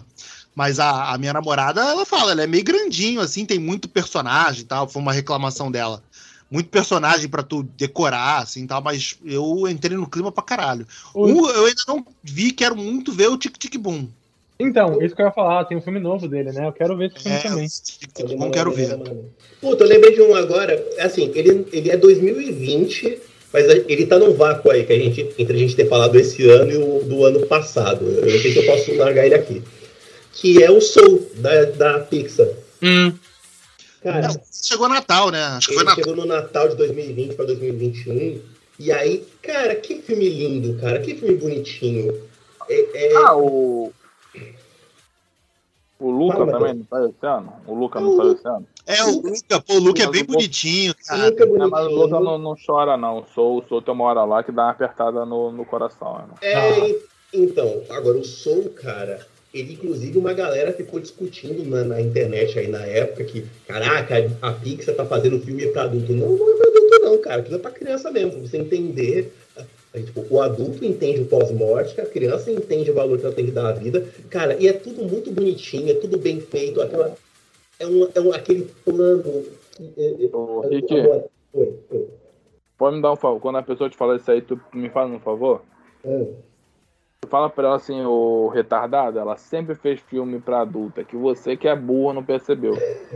Mas 0.52 0.80
a, 0.80 1.12
a 1.12 1.18
minha 1.18 1.32
namorada, 1.32 1.80
ela 1.80 2.04
fala, 2.04 2.32
ela 2.32 2.42
é 2.42 2.46
meio 2.46 2.64
grandinho, 2.64 3.20
assim, 3.20 3.44
tem 3.46 3.58
muito 3.58 3.88
personagem 3.88 4.62
e 4.62 4.64
tal, 4.64 4.88
foi 4.88 5.00
uma 5.00 5.12
reclamação 5.12 5.70
dela. 5.70 6.02
Muito 6.50 6.68
personagem 6.68 7.28
pra 7.28 7.44
tu 7.44 7.62
decorar, 7.62 8.38
assim, 8.42 8.66
tal, 8.66 8.82
mas 8.82 9.16
eu 9.24 9.68
entrei 9.68 9.96
no 9.96 10.10
clima 10.10 10.32
pra 10.32 10.42
caralho. 10.42 10.84
O- 11.14 11.26
Um, 11.28 11.48
eu 11.48 11.66
ainda 11.66 11.82
não 11.86 12.04
vi, 12.20 12.50
quero 12.50 12.76
muito 12.76 13.12
ver 13.12 13.28
o 13.28 13.38
Tic 13.38 13.56
Tic 13.56 13.76
Boom. 13.78 14.08
Então, 14.60 15.02
isso 15.02 15.16
que 15.16 15.22
eu 15.22 15.26
ia 15.26 15.32
falar, 15.32 15.64
tem 15.64 15.76
um 15.76 15.80
filme 15.80 15.98
novo 15.98 16.28
dele, 16.28 16.52
né? 16.52 16.66
Eu 16.66 16.72
quero 16.72 16.96
ver 16.96 17.06
esse 17.10 17.22
filme 17.22 17.38
É, 17.38 17.42
também. 17.42 17.66
Tic 17.68 18.36
Boom, 18.38 18.50
quero 18.50 18.70
ver. 18.72 18.96
Puta, 19.60 19.84
eu 19.84 19.88
lembrei 19.88 20.14
de 20.14 20.20
um 20.22 20.34
agora. 20.34 20.84
Assim, 20.98 21.32
ele, 21.34 21.66
ele 21.72 21.90
é 21.90 21.96
2020, 21.96 23.18
mas 23.52 23.68
ele 23.68 24.06
tá 24.06 24.18
num 24.18 24.34
vácuo 24.34 24.70
aí 24.70 24.84
que 24.84 24.92
a 24.92 24.98
gente, 24.98 25.34
entre 25.38 25.56
a 25.56 25.58
gente 25.58 25.74
ter 25.74 25.88
falado 25.88 26.14
esse 26.16 26.48
ano 26.48 26.70
e 26.70 26.76
o 26.76 27.02
do 27.04 27.24
ano 27.24 27.46
passado. 27.46 28.04
Eu 28.04 28.22
não 28.30 28.38
sei 28.38 28.52
se 28.52 28.58
eu 28.58 28.66
posso 28.66 28.94
largar 28.96 29.24
ele 29.26 29.34
aqui. 29.34 29.62
Que 30.32 30.62
é 30.62 30.70
o 30.70 30.80
Soul, 30.80 31.26
da, 31.36 31.64
da 31.64 31.98
Pixar. 32.00 32.46
Cara, 34.02 34.26
É, 34.28 34.40
chegou 34.62 34.88
Natal, 34.88 35.30
né? 35.30 35.42
Acho 35.42 35.68
que 35.68 35.74
foi 35.74 35.82
ele 35.82 35.88
Natal. 35.90 36.04
chegou 36.04 36.16
no 36.16 36.26
Natal 36.26 36.68
de 36.68 36.76
2020 36.76 37.34
para 37.34 37.46
2021. 37.46 38.40
E 38.78 38.90
aí, 38.92 39.24
cara, 39.42 39.74
que 39.74 40.00
filme 40.00 40.28
lindo, 40.28 40.78
cara, 40.80 41.00
que 41.00 41.14
filme 41.14 41.34
bonitinho. 41.36 42.14
É, 42.68 43.08
é- 43.08 43.16
Ah, 43.16 43.36
o. 43.36 43.92
O 46.00 46.10
Luca 46.10 46.38
Fala, 46.38 46.52
também 46.52 46.74
não 46.74 46.86
saiu 46.88 47.08
esse 47.10 47.26
ano? 47.26 47.52
O 47.66 47.74
Luca 47.74 48.00
não 48.00 48.16
saiu 48.16 48.32
esse 48.32 48.48
ano? 48.48 48.66
É, 48.86 49.04
o 49.04 49.20
Luca, 49.20 49.60
pô, 49.60 49.74
o 49.74 49.78
Luca 49.78 50.02
é 50.02 50.06
bem 50.08 50.24
bonitinho, 50.24 50.94
cara. 51.06 51.26
Luca 51.26 51.44
é 51.44 51.46
Não, 51.46 51.68
mas 51.68 51.86
o 51.86 51.88
bonitinho. 51.90 52.02
Luca 52.02 52.20
não, 52.20 52.38
não 52.38 52.56
chora, 52.66 52.96
não. 52.96 53.18
O 53.18 53.26
Soul, 53.34 53.58
o 53.58 53.68
Soul 53.68 53.82
tem 53.82 53.92
uma 53.92 54.04
hora 54.04 54.24
lá 54.24 54.42
que 54.42 54.50
dá 54.50 54.62
uma 54.62 54.70
apertada 54.70 55.26
no, 55.26 55.52
no 55.52 55.64
coração. 55.66 56.14
Né? 56.16 56.34
É, 56.40 56.96
então, 57.34 57.82
agora 57.90 58.16
o 58.16 58.24
Soul, 58.24 58.70
cara, 58.70 59.26
ele 59.52 59.74
inclusive 59.74 60.18
uma 60.18 60.32
galera 60.32 60.72
ficou 60.72 60.98
discutindo 60.98 61.68
na, 61.68 61.84
na 61.84 62.00
internet 62.00 62.58
aí 62.58 62.68
na 62.68 62.84
época 62.86 63.24
que, 63.24 63.46
caraca, 63.66 64.14
a 64.40 64.52
Pixar 64.52 64.94
tá 64.94 65.04
fazendo 65.04 65.38
filme 65.40 65.66
pra 65.66 65.82
adulto. 65.82 66.12
Não, 66.12 66.28
não 66.30 66.50
é 66.50 66.56
pra 66.56 66.68
adulto 66.68 66.98
não, 67.02 67.18
cara, 67.18 67.40
aquilo 67.40 67.56
é 67.56 67.58
pra 67.60 67.70
criança 67.70 68.10
mesmo, 68.10 68.32
pra 68.32 68.40
você 68.40 68.56
entender. 68.56 69.32
Aí, 69.92 70.04
tipo, 70.04 70.24
o 70.30 70.40
adulto 70.40 70.84
entende 70.84 71.20
o 71.22 71.26
pós-morte, 71.26 72.00
a 72.00 72.06
criança 72.06 72.50
entende 72.50 72.90
o 72.90 72.94
valor 72.94 73.18
que 73.18 73.24
ela 73.26 73.34
tem 73.34 73.46
que 73.46 73.50
dar 73.50 73.68
à 73.68 73.72
vida. 73.72 74.06
Cara, 74.30 74.54
e 74.54 74.68
é 74.68 74.72
tudo 74.72 75.02
muito 75.02 75.32
bonitinho, 75.32 75.90
é 75.90 75.94
tudo 75.94 76.16
bem 76.16 76.40
feito. 76.40 76.80
Aquela, 76.80 77.16
é, 77.80 77.86
um, 77.86 78.08
é 78.14 78.20
um, 78.20 78.32
aquele 78.32 78.64
plano. 78.84 79.44
é, 79.96 80.24
é, 80.24 80.36
Ô, 80.36 80.62
é, 80.64 80.68
Rick. 80.68 81.00
agora- 81.00 81.24
Oi, 81.52 81.74
oi. 81.90 82.08
Pode 82.78 82.96
me 82.96 83.02
dar 83.02 83.12
um 83.12 83.16
favor? 83.16 83.40
Quando 83.40 83.56
a 83.58 83.62
pessoa 83.62 83.90
te 83.90 83.96
falar 83.96 84.16
isso 84.16 84.30
aí, 84.30 84.40
tu 84.40 84.58
me 84.72 84.88
faz 84.88 85.10
um 85.10 85.18
favor? 85.18 85.62
Tu 86.02 87.28
fala 87.28 87.50
pra 87.50 87.66
ela 87.66 87.76
assim, 87.76 88.00
o 88.04 88.46
retardado, 88.48 89.18
ela 89.18 89.36
sempre 89.36 89.74
fez 89.74 90.00
filme 90.00 90.38
pra 90.40 90.60
adulta, 90.60 91.04
que 91.04 91.16
você 91.16 91.56
que 91.56 91.66
é 91.68 91.74
burro 91.76 92.12
não 92.14 92.24
percebeu. 92.24 92.72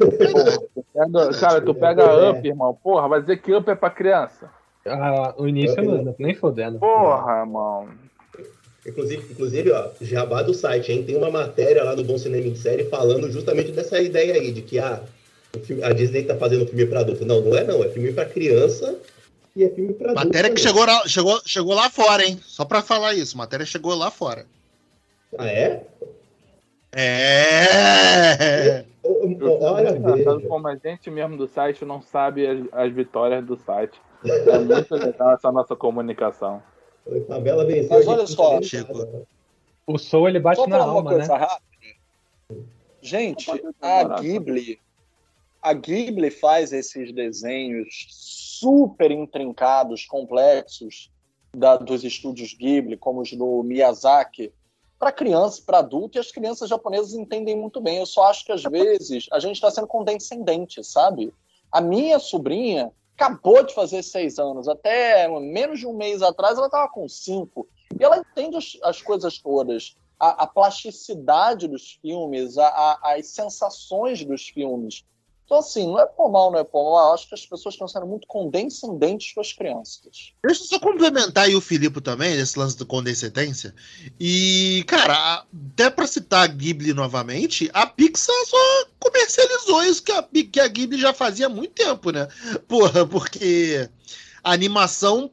Porra, 0.00 0.58
tu 0.74 0.84
pega- 0.92 1.38
cara, 1.38 1.60
tu 1.60 1.74
pega 1.74 2.30
Up, 2.30 2.48
irmão. 2.48 2.74
Porra, 2.82 3.06
vai 3.08 3.20
dizer 3.20 3.36
que 3.40 3.54
Up 3.54 3.70
é 3.70 3.74
pra 3.74 3.90
criança. 3.90 4.50
Ah, 4.86 5.34
o 5.36 5.46
início 5.46 5.82
não, 5.82 6.14
nem 6.18 6.34
fodendo. 6.34 6.78
Porra, 6.78 7.40
irmão. 7.40 7.88
Inclusive, 8.86 9.26
inclusive, 9.30 9.70
ó, 9.72 9.90
jabá 10.00 10.42
do 10.42 10.54
site, 10.54 10.90
hein? 10.90 11.04
Tem 11.04 11.14
uma 11.16 11.30
matéria 11.30 11.84
lá 11.84 11.94
no 11.94 12.02
Bom 12.02 12.16
Cinema 12.16 12.46
em 12.46 12.54
Série 12.54 12.84
falando 12.84 13.30
justamente 13.30 13.72
dessa 13.72 14.00
ideia 14.00 14.34
aí, 14.34 14.50
de 14.52 14.62
que 14.62 14.78
ah, 14.78 15.02
filme- 15.64 15.82
a 15.84 15.92
Disney 15.92 16.22
tá 16.24 16.34
fazendo 16.34 16.66
filme 16.66 16.86
pra 16.86 17.00
adulto. 17.00 17.26
Não, 17.26 17.42
não 17.42 17.56
é 17.56 17.62
não, 17.64 17.84
é 17.84 17.88
filme 17.90 18.10
pra 18.12 18.24
criança 18.24 18.98
e 19.54 19.64
é 19.64 19.68
filme 19.68 19.92
pra 19.92 20.12
adulto. 20.12 20.26
Matéria 20.26 20.50
que 20.50 20.60
chegou 20.60 20.86
lá, 20.86 21.06
chegou, 21.06 21.40
chegou 21.44 21.74
lá 21.74 21.90
fora, 21.90 22.24
hein? 22.24 22.40
Só 22.42 22.64
pra 22.64 22.80
falar 22.80 23.12
isso, 23.12 23.36
matéria 23.36 23.66
chegou 23.66 23.94
lá 23.94 24.10
fora. 24.10 24.46
Ah, 25.36 25.46
é? 25.46 25.84
É! 26.92 28.84
Eu 29.04 29.52
ô, 29.52 29.64
Olha, 29.64 29.92
veja. 29.92 30.40
como 30.48 30.66
a 30.68 30.76
gente 30.76 31.10
mesmo 31.10 31.36
do 31.36 31.46
site 31.46 31.84
não 31.84 32.00
sabe 32.00 32.46
as, 32.46 32.58
as 32.72 32.92
vitórias 32.92 33.44
do 33.44 33.56
site. 33.56 34.00
É 34.24 34.58
muito 34.58 34.94
legal 34.94 35.32
essa 35.34 35.50
nossa 35.50 35.74
comunicação. 35.74 36.62
A 37.06 37.20
tabela 37.26 37.64
venceu. 37.64 37.90
Mas 37.90 38.06
olha 38.06 38.26
só. 38.26 38.54
nada. 38.60 39.26
O 39.86 39.98
Soul 39.98 40.28
ele 40.28 40.38
bate 40.40 40.56
Só 40.60 40.66
na 40.66 40.78
falar 40.78 40.90
uma 40.92 40.98
alma, 40.98 41.10
né? 41.12 41.16
coisa 41.18 41.36
rápida. 41.36 41.70
Gente, 43.00 43.50
a. 43.80 44.20
Ghibli, 44.20 44.78
a 45.62 45.72
Ghibli 45.72 46.30
faz 46.30 46.72
esses 46.72 47.12
desenhos 47.12 48.06
super 48.10 49.10
intrincados, 49.10 50.04
complexos 50.04 51.10
da- 51.56 51.76
dos 51.78 52.04
estúdios 52.04 52.52
Ghibli, 52.54 52.96
como 52.96 53.22
os 53.22 53.32
do 53.32 53.62
Miyazaki, 53.62 54.52
para 54.98 55.10
criança, 55.10 55.62
para 55.64 55.78
adulto, 55.78 56.18
e 56.18 56.20
as 56.20 56.30
crianças 56.30 56.68
japonesas 56.68 57.14
entendem 57.14 57.56
muito 57.56 57.80
bem. 57.80 57.96
Eu 57.98 58.06
só 58.06 58.24
acho 58.24 58.44
que 58.44 58.52
às 58.52 58.62
vezes 58.62 59.26
a 59.32 59.40
gente 59.40 59.54
está 59.56 59.70
sendo 59.70 59.86
condescendente, 59.86 60.84
sabe? 60.84 61.32
A 61.72 61.80
minha 61.80 62.18
sobrinha 62.18 62.92
acabou 63.20 63.62
de 63.62 63.74
fazer 63.74 64.02
seis 64.02 64.38
anos, 64.38 64.66
até 64.66 65.28
menos 65.28 65.78
de 65.78 65.86
um 65.86 65.92
mês 65.94 66.22
atrás 66.22 66.56
ela 66.56 66.66
estava 66.66 66.88
com 66.88 67.06
cinco, 67.06 67.68
e 67.98 68.02
ela 68.02 68.16
entende 68.16 68.56
as, 68.56 68.78
as 68.82 69.02
coisas 69.02 69.38
todas. 69.38 69.94
A, 70.18 70.44
a 70.44 70.46
plasticidade 70.46 71.68
dos 71.68 71.98
filmes, 72.00 72.56
a- 72.58 72.68
a- 72.68 73.14
as 73.14 73.26
sensações 73.28 74.24
dos 74.24 74.48
filmes. 74.48 75.04
Então, 75.50 75.58
assim, 75.58 75.84
não 75.84 75.98
é 75.98 76.06
por 76.06 76.30
mal, 76.30 76.52
não 76.52 76.60
é 76.60 76.62
por 76.62 76.84
mal. 76.84 77.08
Eu 77.08 77.14
acho 77.14 77.28
que 77.28 77.34
as 77.34 77.44
pessoas 77.44 77.74
estão 77.74 77.88
sendo 77.88 78.06
muito 78.06 78.24
condescendentes 78.28 79.34
com 79.34 79.40
as 79.40 79.52
crianças. 79.52 80.32
Deixa 80.44 80.62
eu 80.62 80.66
só 80.68 80.78
complementar 80.78 81.46
aí 81.46 81.56
o 81.56 81.60
Filipe 81.60 82.00
também, 82.00 82.38
esse 82.38 82.56
lance 82.56 82.78
do 82.78 82.86
condescendência. 82.86 83.74
E, 84.20 84.84
cara, 84.86 85.44
até 85.72 85.90
pra 85.90 86.06
citar 86.06 86.44
a 86.44 86.46
Ghibli 86.46 86.94
novamente, 86.94 87.68
a 87.74 87.84
Pixar 87.84 88.32
só 88.46 88.86
comercializou 89.00 89.82
isso 89.82 90.04
que 90.04 90.12
a, 90.12 90.22
que 90.22 90.60
a 90.60 90.68
Ghibli 90.68 91.00
já 91.00 91.12
fazia 91.12 91.46
há 91.46 91.48
muito 91.48 91.72
tempo, 91.72 92.12
né? 92.12 92.28
Porra, 92.68 93.04
porque 93.04 93.90
a 94.44 94.52
animação 94.52 95.32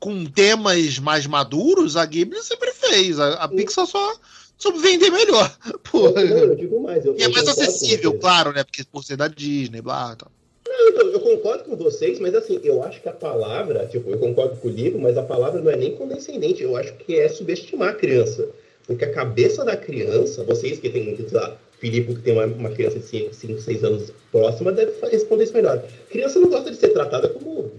com 0.00 0.24
temas 0.24 0.98
mais 0.98 1.26
maduros, 1.26 1.94
a 1.94 2.06
Ghibli 2.06 2.42
sempre 2.42 2.72
fez. 2.72 3.20
A, 3.20 3.34
a 3.34 3.48
Pixar 3.48 3.86
só 3.86 4.16
soube 4.58 4.78
vender 4.78 5.10
melhor. 5.10 5.56
Porra. 5.90 6.24
Não, 6.24 6.36
eu 6.38 6.54
digo 6.54 6.80
mais. 6.80 7.04
Eu, 7.04 7.16
E 7.16 7.22
é 7.22 7.26
eu 7.26 7.32
mais 7.32 7.48
acessível, 7.48 8.18
claro, 8.18 8.52
né? 8.52 8.64
Porque 8.64 8.84
por 8.84 9.04
ser 9.04 9.16
da 9.16 9.28
Disney, 9.28 9.80
blá, 9.80 10.16
tal. 10.16 10.30
Não, 10.68 10.88
então, 10.88 11.08
eu 11.08 11.20
concordo 11.20 11.64
com 11.64 11.76
vocês, 11.76 12.18
mas 12.18 12.34
assim, 12.34 12.60
eu 12.62 12.82
acho 12.82 13.00
que 13.00 13.08
a 13.08 13.12
palavra, 13.12 13.86
tipo, 13.86 14.10
eu 14.10 14.18
concordo 14.18 14.56
com 14.56 14.68
o 14.68 14.70
livro, 14.70 15.00
mas 15.00 15.16
a 15.16 15.22
palavra 15.22 15.60
não 15.60 15.70
é 15.70 15.76
nem 15.76 15.96
condescendente, 15.96 16.62
eu 16.62 16.76
acho 16.76 16.92
que 16.94 17.18
é 17.18 17.28
subestimar 17.28 17.90
a 17.90 17.94
criança. 17.94 18.48
Porque 18.86 19.04
a 19.04 19.12
cabeça 19.12 19.64
da 19.64 19.76
criança, 19.76 20.44
vocês 20.44 20.78
que 20.78 20.90
têm, 20.90 21.16
sei 21.16 21.26
lá, 21.32 21.56
Filipe 21.78 22.14
que 22.14 22.22
tem 22.22 22.32
uma, 22.32 22.46
uma 22.46 22.70
criança 22.70 22.98
de 22.98 23.06
5, 23.06 23.60
6 23.60 23.84
anos 23.84 24.12
próxima, 24.30 24.72
deve 24.72 24.92
responder 25.08 25.44
isso 25.44 25.52
melhor. 25.52 25.82
Criança 26.10 26.40
não 26.40 26.48
gosta 26.48 26.70
de 26.70 26.76
ser 26.76 26.88
tratada 26.90 27.28
como 27.28 27.70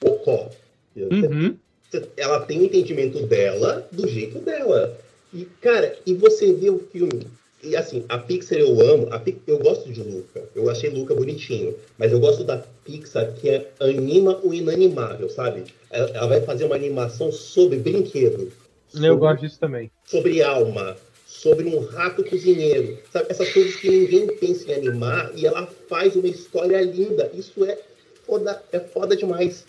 bocó. 0.00 0.48
Uhum. 0.96 1.56
Ela 2.16 2.40
tem 2.40 2.60
o 2.60 2.64
entendimento 2.64 3.26
dela 3.26 3.86
do 3.92 4.08
jeito 4.08 4.38
dela. 4.38 4.96
E, 5.36 5.44
cara, 5.60 5.94
e 6.06 6.14
você 6.14 6.50
vê 6.54 6.70
o 6.70 6.78
filme. 6.78 7.26
E 7.62 7.76
assim, 7.76 8.04
a 8.08 8.16
Pixar 8.16 8.58
eu 8.58 8.80
amo, 8.80 9.08
a 9.12 9.20
eu 9.46 9.58
gosto 9.58 9.92
de 9.92 10.02
Luca. 10.02 10.42
Eu 10.54 10.70
achei 10.70 10.88
Luca 10.88 11.14
bonitinho. 11.14 11.74
Mas 11.98 12.10
eu 12.10 12.18
gosto 12.20 12.42
da 12.42 12.58
Pixar 12.84 13.32
que 13.34 13.50
é- 13.50 13.68
anima 13.80 14.40
o 14.42 14.54
inanimável, 14.54 15.28
sabe? 15.28 15.64
Ela, 15.90 16.08
ela 16.10 16.26
vai 16.26 16.40
fazer 16.40 16.64
uma 16.64 16.76
animação 16.76 17.30
sobre 17.30 17.76
brinquedo. 17.78 18.50
Eu 18.94 19.00
sobre- 19.00 19.16
gosto 19.16 19.40
disso 19.42 19.58
também. 19.60 19.90
sobre 20.06 20.42
alma, 20.42 20.96
sobre 21.26 21.66
um 21.68 21.80
rato 21.80 22.24
cozinheiro, 22.24 22.98
sabe? 23.12 23.26
Essas 23.28 23.52
coisas 23.52 23.76
que 23.76 23.90
ninguém 23.90 24.28
pensa 24.38 24.70
em 24.70 24.74
animar 24.74 25.32
e 25.34 25.44
ela 25.44 25.66
faz 25.88 26.16
uma 26.16 26.28
história 26.28 26.80
linda. 26.80 27.30
Isso 27.34 27.62
é 27.64 27.76
foda, 28.24 28.62
é 28.72 28.80
foda 28.80 29.14
demais. 29.16 29.64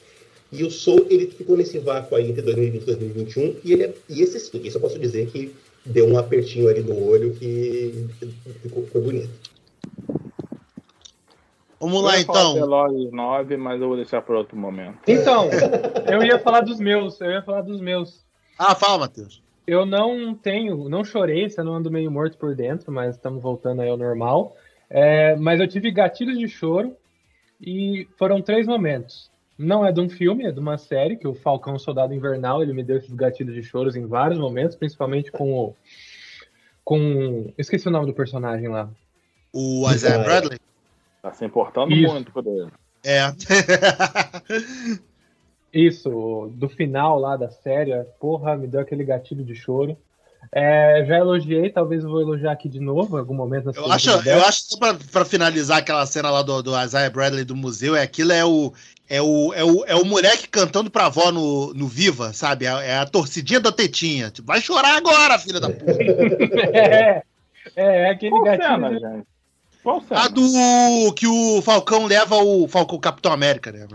E 0.51 0.63
o 0.63 0.71
Soul, 0.71 1.05
ele 1.09 1.27
ficou 1.27 1.57
nesse 1.57 1.77
vácuo 1.79 2.15
aí 2.15 2.29
entre 2.29 2.41
2020 2.41 2.81
e 2.81 2.85
2021 2.85 3.55
e 3.63 3.73
ele 3.73 3.83
é, 3.83 3.93
e 4.09 4.21
esse 4.21 4.39
sim, 4.39 4.61
isso 4.63 4.77
eu 4.77 4.81
posso 4.81 4.97
dizer 4.97 5.27
que 5.27 5.53
deu 5.85 6.07
um 6.07 6.17
apertinho 6.17 6.69
ali 6.69 6.81
no 6.81 7.01
olho 7.05 7.33
que 7.33 8.07
ficou, 8.61 8.85
foi 8.87 9.01
bonito. 9.01 9.29
Vamos 11.79 11.97
Eu 11.97 12.01
lá, 12.01 12.17
ia 12.17 12.25
falar 12.25 12.39
então. 12.39 12.53
Velozes 12.55 13.11
9, 13.11 13.57
mas 13.57 13.81
eu 13.81 13.87
vou 13.87 13.97
deixar 13.97 14.21
para 14.21 14.37
outro 14.37 14.57
momento. 14.57 14.97
Então, 15.07 15.49
eu 16.11 16.23
ia 16.23 16.39
falar 16.39 16.61
dos 16.61 16.79
meus, 16.79 17.19
eu 17.21 17.31
ia 17.31 17.41
falar 17.41 17.61
dos 17.61 17.79
meus. 17.79 18.25
Ah, 18.57 18.73
fala, 18.73 18.99
Matheus. 18.99 19.43
Eu 19.65 19.85
não 19.85 20.33
tenho, 20.33 20.87
não 20.89 21.03
chorei, 21.03 21.49
você 21.49 21.61
não 21.61 21.75
ando 21.75 21.91
meio 21.91 22.09
morto 22.09 22.37
por 22.37 22.55
dentro, 22.55 22.91
mas 22.91 23.15
estamos 23.15 23.41
voltando 23.41 23.81
aí 23.81 23.89
ao 23.89 23.97
normal. 23.97 24.55
É, 24.89 25.35
mas 25.35 25.59
eu 25.59 25.67
tive 25.67 25.91
gatilhos 25.91 26.39
de 26.39 26.47
choro 26.47 26.95
e 27.61 28.07
foram 28.17 28.41
três 28.41 28.65
momentos. 28.65 29.29
Não 29.57 29.85
é 29.85 29.91
de 29.91 29.99
um 29.99 30.07
filme, 30.09 30.45
é 30.45 30.51
de 30.51 30.59
uma 30.59 30.77
série, 30.77 31.17
que 31.17 31.27
o 31.27 31.33
Falcão 31.33 31.79
Soldado 31.79 32.13
Invernal, 32.13 32.61
ele 32.61 32.73
me 32.73 32.83
deu 32.83 32.97
esses 32.97 33.13
gatilhos 33.13 33.55
de 33.55 33.63
choros 33.63 33.95
em 33.95 34.05
vários 34.05 34.39
momentos, 34.39 34.75
principalmente 34.75 35.31
com 35.31 35.53
o. 35.53 35.75
Com. 36.83 37.51
Esqueci 37.57 37.87
o 37.87 37.91
nome 37.91 38.05
do 38.05 38.13
personagem 38.13 38.67
lá. 38.67 38.89
O 39.51 39.89
Isaiah 39.91 40.17
Ah, 40.17 40.21
é. 40.21 40.23
Bradley? 40.23 40.59
Tá 41.21 41.33
se 41.33 41.43
importando 41.43 41.91
Isso. 41.93 42.13
muito 42.13 42.31
por 42.31 42.45
ele. 42.45 42.69
É. 43.03 43.33
Isso, 45.73 46.51
do 46.53 46.69
final 46.69 47.19
lá 47.19 47.35
da 47.35 47.49
série, 47.49 47.91
porra, 48.19 48.55
me 48.55 48.67
deu 48.67 48.79
aquele 48.79 49.03
gatilho 49.03 49.43
de 49.43 49.55
choro. 49.55 49.97
É, 50.51 51.03
já 51.05 51.17
elogiei, 51.17 51.69
talvez 51.69 52.03
eu 52.03 52.09
vou 52.09 52.21
elogiar 52.21 52.51
aqui 52.53 52.69
de 52.69 52.79
novo 52.79 53.17
em 53.17 53.19
algum 53.19 53.33
momento. 53.33 53.65
na 53.65 53.71
Eu 53.75 53.91
acho, 53.91 54.09
eu 54.09 54.45
acho 54.45 54.63
que 54.63 54.71
só 54.71 54.77
pra, 54.77 54.93
pra 55.11 55.25
finalizar 55.25 55.79
aquela 55.79 56.05
cena 56.05 56.29
lá 56.29 56.41
do, 56.41 56.61
do 56.63 56.81
Isaiah 56.81 57.09
Bradley 57.09 57.43
do 57.43 57.55
museu, 57.55 57.95
é 57.95 58.01
aquilo 58.01 58.31
é 58.31 58.45
o. 58.45 58.73
É 59.09 59.21
o, 59.21 59.53
é, 59.53 59.63
o, 59.63 59.85
é 59.85 59.95
o 59.95 60.03
moleque 60.03 60.47
cantando 60.49 60.91
pra 60.91 61.05
avó 61.05 61.31
no, 61.31 61.73
no 61.73 61.87
Viva, 61.87 62.33
sabe? 62.33 62.65
É, 62.65 62.69
é 62.69 62.97
a 62.97 63.05
torcidinha 63.05 63.59
da 63.59 63.71
tetinha. 63.71 64.29
Tipo, 64.29 64.47
vai 64.47 64.59
chorar 64.59 64.97
agora, 64.97 65.39
filha 65.39 65.61
da 65.61 65.69
puta. 65.69 65.91
é, 66.77 67.23
é, 67.75 68.01
é 68.03 68.09
aquele 68.09 68.31
Qual 68.31 68.45
cena, 68.45 68.91
gente? 68.91 69.27
Qual 69.81 70.01
cena? 70.01 70.21
A 70.25 70.27
do 70.27 71.13
que 71.13 71.25
o 71.25 71.61
Falcão 71.61 72.05
leva 72.05 72.35
o 72.35 72.67
Falcão 72.67 72.99
Capitão 72.99 73.31
América, 73.31 73.71
né? 73.71 73.87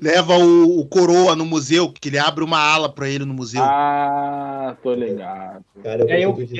Leva 0.00 0.38
o, 0.38 0.78
o 0.78 0.86
Coroa 0.86 1.34
no 1.34 1.44
museu, 1.44 1.90
que 1.92 2.08
ele 2.08 2.18
abre 2.18 2.44
uma 2.44 2.60
ala 2.60 2.88
pra 2.88 3.08
ele 3.08 3.24
no 3.24 3.34
museu. 3.34 3.62
Ah, 3.62 4.76
tô 4.80 4.94
ligado. 4.94 5.64
Cara, 5.82 6.02
eu 6.02 6.18
eu- 6.30 6.34
coisa. 6.34 6.54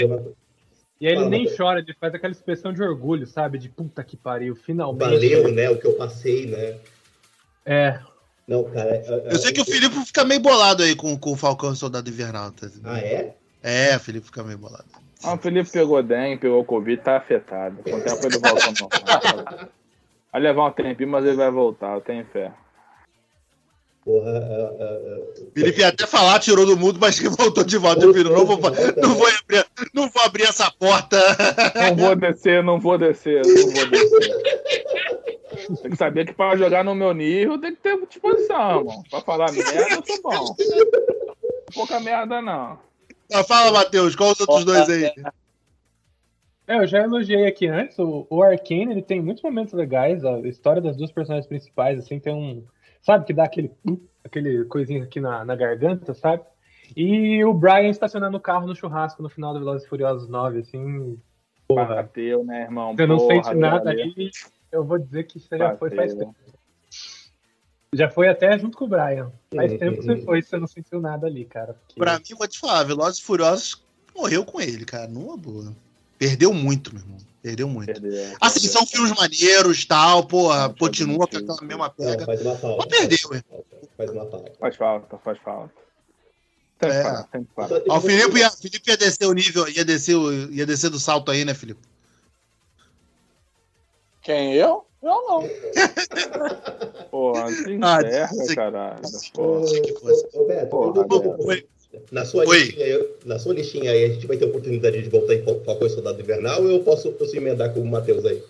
E 1.01 1.07
aí 1.07 1.13
ele 1.13 1.17
Fala, 1.17 1.31
nem 1.31 1.57
chora, 1.57 1.81
ele 1.81 1.95
faz 2.01 2.15
aquela 2.15 2.33
expressão 2.33 2.73
de 2.73 2.83
orgulho, 2.83 3.27
sabe? 3.27 3.59
De 3.59 3.69
puta 3.69 4.03
que 4.03 4.17
pariu, 4.17 4.57
finalmente. 4.57 5.11
Valeu, 5.11 5.53
né? 5.53 5.69
O 5.69 5.79
que 5.79 5.87
eu 5.87 5.93
passei, 5.95 6.47
né? 6.47 6.77
É. 7.67 7.99
Não, 8.47 8.65
cara. 8.65 8.91
é- 8.91 9.05
é- 9.29 9.33
Eu 9.33 9.39
sei 9.39 9.53
que 9.53 9.61
o 9.61 9.65
Felipe 9.65 9.97
fica 10.05 10.25
meio 10.25 10.41
bolado 10.41 10.83
aí 10.83 10.95
com, 10.95 11.17
com 11.19 11.33
o 11.33 11.37
Falcão 11.37 11.71
e 11.71 11.73
o 11.73 11.77
Soldado 11.77 12.09
Invernal. 12.11 12.51
Tá? 12.53 12.67
Ah, 12.85 12.99
é? 12.99 13.35
É, 13.63 13.97
o 13.97 14.01
Felipe 14.01 14.27
fica 14.27 14.43
meio 14.43 14.59
bolado. 14.59 14.85
Ah, 15.23 15.35
o 15.35 15.39
Felipe 15.39 15.71
pegou 15.71 16.03
dengue, 16.03 16.41
pegou 16.43 16.63
Covid, 16.65 17.01
tá 17.03 17.17
afetado. 17.17 17.79
O 17.81 17.83
tempo 17.83 18.27
ele 18.27 18.39
volta 18.39 18.67
normal. 18.67 19.71
Vai 20.31 20.41
levar 20.43 20.67
um 20.67 20.73
tempinho, 20.73 21.09
mas 21.09 21.25
ele 21.25 21.37
vai 21.37 21.51
voltar, 21.51 21.95
eu 21.95 22.01
tenho 22.03 22.27
fé. 22.27 22.53
Porra. 24.05 24.29
é- 24.33 24.83
é- 24.83 25.15
é- 25.15 25.53
Felipe 25.55 25.81
ia 25.81 25.89
até 25.89 26.07
falar, 26.07 26.39
tirou 26.41 26.67
do 26.67 26.77
mundo, 26.77 26.99
mas 27.01 27.19
que 27.19 27.27
voltou 27.31 27.65
de 27.65 27.79
volta. 27.79 28.05
Eu 28.05 28.13
filho, 28.13 28.29
não 28.35 28.45
vou, 28.45 28.59
não 29.01 29.15
vou 29.15 29.27
abrir, 29.27 29.67
não 29.95 30.11
vou 30.11 30.23
abrir 30.23 30.43
essa 30.43 30.71
porta. 30.71 31.17
Não 31.75 31.97
vou 31.97 32.15
descer, 32.15 32.63
não 32.63 32.79
vou 32.79 32.99
descer, 32.99 33.41
não 33.47 33.71
vou 33.73 33.87
descer. 33.89 34.84
Tem 35.67 35.91
que 35.91 35.97
saber 35.97 36.27
que 36.27 36.33
pra 36.33 36.57
jogar 36.57 36.85
no 36.85 36.95
meu 36.95 37.13
nível 37.13 37.59
tem 37.61 37.75
que 37.75 37.83
ter 37.83 38.07
disposição, 38.07 38.81
irmão. 38.81 39.03
Pra 39.11 39.21
falar 39.21 39.53
merda, 39.53 39.95
eu 39.95 40.05
sou 40.07 40.23
bom. 40.23 40.57
Pouca 41.75 42.01
merda, 42.01 42.41
não. 42.41 42.79
Ah, 43.33 43.45
Fala, 43.45 43.73
Matheus, 43.73 44.15
qual 44.15 44.33
os 44.33 44.41
outros 44.41 44.65
dois 44.65 44.89
aí? 44.89 45.13
É, 46.67 46.79
eu 46.79 46.87
já 46.87 47.01
elogiei 47.01 47.47
aqui 47.47 47.67
antes, 47.67 47.99
o, 47.99 48.27
o 48.31 48.43
Arcane, 48.43 48.91
ele 48.91 49.03
tem 49.03 49.21
muitos 49.21 49.43
momentos 49.43 49.75
legais, 49.75 50.25
a 50.25 50.39
história 50.41 50.81
das 50.81 50.97
duas 50.97 51.13
personagens 51.13 51.47
principais, 51.47 51.99
assim, 51.99 52.19
tem 52.19 52.33
um, 52.33 52.65
sabe, 53.03 53.27
que 53.27 53.35
dá 53.35 53.45
aquele, 53.45 53.71
aquele 54.25 54.65
coisinho 54.65 55.05
aqui 55.05 55.21
na, 55.21 55.45
na 55.45 55.55
garganta, 55.55 56.15
sabe? 56.15 56.43
E 56.97 57.45
o 57.45 57.53
Brian 57.53 57.89
estacionando 57.89 58.37
o 58.37 58.41
carro 58.41 58.67
no 58.67 58.75
churrasco 58.75 59.23
no 59.23 59.29
final 59.29 59.53
do 59.53 59.59
Velozes 59.59 59.87
e 59.87 59.89
Furiosos 59.89 60.27
9, 60.27 60.61
assim, 60.61 61.19
porra, 61.69 61.97
Bateu, 61.97 62.45
né, 62.45 62.63
irmão? 62.63 62.97
você 62.97 63.07
não 63.07 63.19
sente 63.19 63.55
nada 63.55 63.91
ali, 63.91 64.31
eu 64.75 64.85
vou 64.85 64.99
dizer 64.99 65.25
que 65.25 65.39
você 65.39 65.57
já 65.57 65.77
foi 65.77 65.91
faz 65.91 66.13
Bateu. 66.13 66.27
tempo. 66.27 66.55
Já 67.93 68.11
foi 68.11 68.29
até 68.29 68.59
junto 68.59 68.77
com 68.77 68.87
o 68.87 68.89
Brian. 68.89 69.31
Faz 69.55 69.71
Uhum. 69.73 69.79
tempo 69.79 70.01
que 70.01 70.07
você 70.07 70.17
foi, 70.23 70.43
você 70.43 70.57
não 70.59 70.67
sentiu 70.67 71.01
nada 71.01 71.27
ali, 71.27 71.45
cara. 71.45 71.75
porque- 71.75 71.95
Pra 72.01 72.19
mim, 72.19 72.25
vou 72.37 72.49
te 72.49 72.59
falar, 72.59 72.83
Velozes 72.85 73.21
e 73.21 73.23
Furiosos 73.23 73.83
morreu 74.15 74.45
com 74.45 74.61
ele, 74.61 74.85
cara, 74.85 75.07
numa 75.07 75.37
boa. 75.37 75.73
Perdeu 76.19 76.53
muito, 76.53 76.93
meu 76.93 77.03
irmão. 77.03 77.19
Perdeu 77.43 77.69
muito. 77.69 77.87
Perdeu. 78.01 78.37
Assim, 78.41 78.67
são 78.67 78.85
filmes 78.87 79.13
maneiros, 79.13 79.85
tal, 79.85 80.27
porra, 80.27 80.69
Não, 80.69 80.75
continua 80.75 81.19
com 81.21 81.27
perdeu. 81.29 81.53
aquela 81.55 81.69
mesma 81.69 81.87
Não, 81.87 81.95
pega. 82.07 82.25
faz 82.25 82.41
uma 82.43 82.57
falta. 82.57 82.77
Mas 82.91 82.99
perdeu? 82.99 83.43
Faz 83.97 84.11
uma 84.11 84.27
falta. 84.27 84.53
Faz 84.59 84.77
falta, 84.77 85.19
faz 85.19 85.39
falta. 85.39 85.75
Tem 86.79 86.91
que 86.91 86.97
É. 86.97 87.23
tem 87.31 87.45
que. 87.45 87.51
Ó, 87.89 87.99
o 87.99 88.01
Felipe 88.01 88.39
ia, 88.39 88.51
Felipe 88.51 88.91
ia 88.91 88.97
descer 88.97 89.27
o 89.27 89.33
nível, 89.33 89.69
ia 89.69 89.85
descer, 89.85 90.17
ia 90.51 90.67
descer 90.67 90.91
do 90.91 90.99
salto 90.99 91.31
aí, 91.31 91.45
né, 91.45 91.55
Felipe? 91.55 91.81
Quem 94.25 94.55
eu? 94.55 94.85
Eu 95.03 95.23
não. 95.29 95.43
Porra, 97.11 97.51
se 97.51 97.79
Ah, 97.83 97.99
caralho. 98.55 99.03
Na, 102.11 102.25
sua 102.25 102.45
Oi. 102.47 102.57
listinha, 102.59 102.87
aí- 102.87 103.09
na 103.27 103.39
sua 103.39 103.55
listinha 103.55 103.91
aí, 103.93 104.05
a 104.05 104.09
gente 104.09 104.27
vai 104.27 104.37
ter 104.39 104.47
oportunidade 104.47 105.01
de 105.03 105.09
voltar 105.11 105.35
em 105.35 105.45
Fal- 105.45 105.61
Falcão 105.61 105.87
e 105.87 105.91
Soldado 105.91 106.21
Invernal 106.21 106.63
ou 106.63 106.71
eu 106.71 106.81
posso, 106.81 107.13
posso 107.13 107.37
emendar 107.37 107.73
com 107.73 107.81
o 107.81 107.87
Matheus 107.87 108.25
aí? 108.25 108.43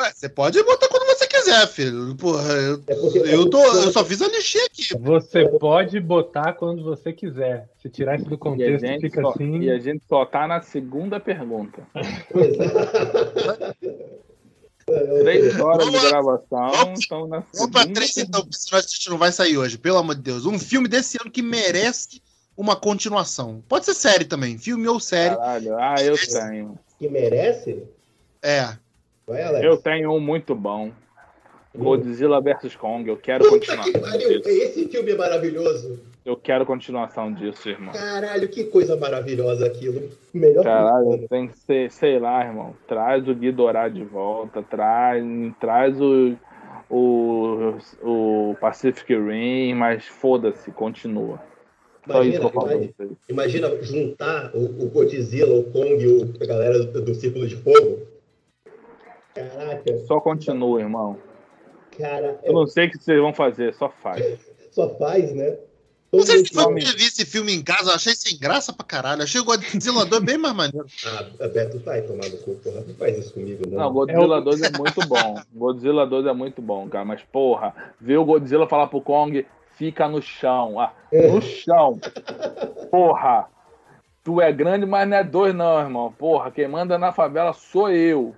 Ué, 0.00 0.12
você 0.12 0.28
pode 0.28 0.60
botar 0.64 0.88
quando 0.88 1.06
você 1.06 1.26
quiser, 1.28 1.66
filho. 1.68 2.16
Porra, 2.16 2.52
eu, 2.54 2.82
É 2.88 2.94
porque, 2.96 3.18
eu, 3.20 3.48
tô, 3.48 3.62
eu 3.64 3.92
só 3.92 4.04
fiz 4.04 4.20
a 4.20 4.26
listinha 4.26 4.64
aqui. 4.66 4.98
Você 4.98 5.48
pode 5.48 6.00
botar 6.00 6.54
quando 6.54 6.82
você 6.82 7.12
quiser. 7.12 7.68
Se 7.80 7.88
tirar 7.88 8.16
isso 8.18 8.28
do 8.28 8.34
a, 8.34 8.38
contexto, 8.38 8.84
gente 8.84 9.00
fica 9.00 9.22
só, 9.22 9.30
assim. 9.30 9.60
e 9.60 9.70
a 9.70 9.78
gente 9.78 10.04
só 10.08 10.26
tá 10.26 10.48
na 10.48 10.60
segunda 10.60 11.20
pergunta. 11.20 11.86
Pois 12.32 12.52
é. 12.58 13.74
Três 14.86 15.58
horas 15.60 15.90
de 15.90 15.98
gravação, 15.98 16.70
Vamos- 16.72 17.00
estão 17.00 17.26
na 17.26 17.42
Vamos 17.54 17.70
pra 17.70 17.86
três, 17.86 18.16
então, 18.18 18.42
porque 18.42 18.56
senão 18.56 18.78
a 18.78 18.82
gente 18.82 19.10
não 19.10 19.18
vai 19.18 19.32
sair 19.32 19.56
hoje, 19.56 19.78
pelo 19.78 19.96
amor 19.98 20.14
de 20.14 20.22
Deus. 20.22 20.44
Um 20.44 20.58
filme 20.58 20.88
desse 20.88 21.16
ano 21.20 21.30
que 21.30 21.40
merece 21.42 22.22
uma 22.56 22.76
continuação. 22.76 23.62
Pode 23.68 23.86
ser 23.86 23.94
série 23.94 24.24
também, 24.24 24.58
filme 24.58 24.86
ou 24.86 25.00
série. 25.00 25.34
Caralho, 25.36 25.76
ah, 25.78 25.94
eu 26.02 26.16
tenho. 26.18 26.78
que 26.98 27.08
merece? 27.08 27.82
É. 28.42 28.76
Vai, 29.26 29.42
Alex. 29.42 29.64
Eu 29.64 29.76
tenho 29.78 30.12
um 30.12 30.20
muito 30.20 30.54
bom. 30.54 30.92
Godzilla 31.76 32.40
vs 32.40 32.76
Kong, 32.76 33.08
eu 33.08 33.16
quero 33.16 33.42
Puta 33.48 33.58
que 33.58 33.66
continuação 33.76 34.00
pariu, 34.12 34.28
disso. 34.42 34.48
esse 34.48 34.86
filme 34.88 35.10
é 35.12 35.16
maravilhoso. 35.16 35.98
Eu 36.24 36.36
quero 36.38 36.64
continuação 36.64 37.32
disso, 37.32 37.68
irmão. 37.68 37.92
Caralho, 37.92 38.48
que 38.48 38.64
coisa 38.64 38.96
maravilhosa 38.96 39.66
aquilo. 39.66 40.08
Melhor 40.32 40.64
Caralho, 40.64 41.10
filme. 41.12 41.28
tem 41.28 41.48
que 41.48 41.58
ser, 41.58 41.90
sei 41.90 42.18
lá, 42.18 42.42
irmão. 42.46 42.74
Traz 42.88 43.28
o 43.28 43.34
Gui 43.34 43.52
Dourado 43.52 43.94
de 43.94 44.04
volta, 44.04 44.62
traz, 44.62 45.22
traz 45.60 46.00
o, 46.00 46.34
o, 46.88 47.76
o 48.02 48.56
Pacific 48.58 49.12
Rim, 49.14 49.74
mas 49.74 50.06
foda-se, 50.06 50.70
continua. 50.72 51.38
Que 52.02 52.10
Imagina, 52.10 52.48
vocês. 52.48 52.90
imagina 53.28 53.82
juntar 53.82 54.50
o, 54.54 54.64
o 54.84 54.90
Godzilla, 54.90 55.54
o 55.58 55.64
Kong, 55.64 56.06
o, 56.06 56.42
a 56.42 56.46
galera 56.46 56.84
do, 56.84 57.02
do 57.02 57.14
Círculo 57.14 57.46
de 57.46 57.56
Fogo. 57.56 57.98
Caraca, 59.34 59.98
Só 60.06 60.20
continua, 60.20 60.80
irmão. 60.80 61.18
cara, 61.98 62.38
é- 62.42 62.48
Eu 62.48 62.54
não 62.54 62.66
sei 62.66 62.86
o 62.86 62.90
que 62.90 62.98
vocês 62.98 63.20
vão 63.20 63.34
fazer, 63.34 63.74
só 63.74 63.88
faz. 63.90 64.38
só 64.70 64.88
faz, 64.96 65.34
né? 65.34 65.58
Não 66.16 66.22
sei 66.26 66.44
se 66.44 66.52
foi 66.54 66.64
eu 66.64 66.74
vi 66.96 67.04
esse 67.04 67.24
filme 67.26 67.52
em 67.54 67.62
casa, 67.62 67.90
eu 67.90 67.94
achei 67.94 68.14
sem 68.14 68.38
graça 68.38 68.72
pra 68.72 68.84
caralho. 68.86 69.22
Achei 69.22 69.40
o 69.40 69.44
Godzilla 69.44 70.04
2 70.04 70.22
bem 70.22 70.38
mais 70.38 70.54
maneiro. 70.54 70.86
Ah, 71.40 71.48
Beto, 71.48 71.78
vai 71.80 72.02
tomar 72.02 72.28
no 72.28 72.36
cu, 72.38 72.54
porra. 72.56 72.80
Não 72.86 72.94
faz 72.94 73.18
isso 73.18 73.32
comigo, 73.34 73.62
não. 73.68 73.78
Não, 73.78 73.92
Godzilla 73.92 74.36
É 74.36 74.40
o- 74.40 74.44
2 74.44 74.62
é 74.62 74.70
muito 74.76 75.06
bom. 75.06 75.40
Godzilla 75.52 76.06
2 76.06 76.26
é 76.26 76.32
muito 76.32 76.62
bom, 76.62 76.88
cara. 76.88 77.04
Mas, 77.04 77.22
porra, 77.22 77.74
ver 78.00 78.16
o 78.18 78.24
Godzilla 78.24 78.66
falar 78.68 78.86
pro 78.86 79.00
Kong, 79.00 79.46
fica 79.76 80.08
no 80.08 80.20
chão. 80.22 80.78
Ah, 80.80 80.92
no 81.12 81.40
chão. 81.42 81.98
Porra. 82.90 83.48
Tu 84.22 84.40
é 84.40 84.50
grande, 84.52 84.86
mas 84.86 85.06
não 85.08 85.16
é 85.18 85.22
dois, 85.24 85.54
não, 85.54 85.78
irmão. 85.80 86.10
Porra, 86.12 86.50
quem 86.50 86.66
manda 86.66 86.96
na 86.98 87.12
favela 87.12 87.52
sou 87.52 87.90
eu. 87.90 88.34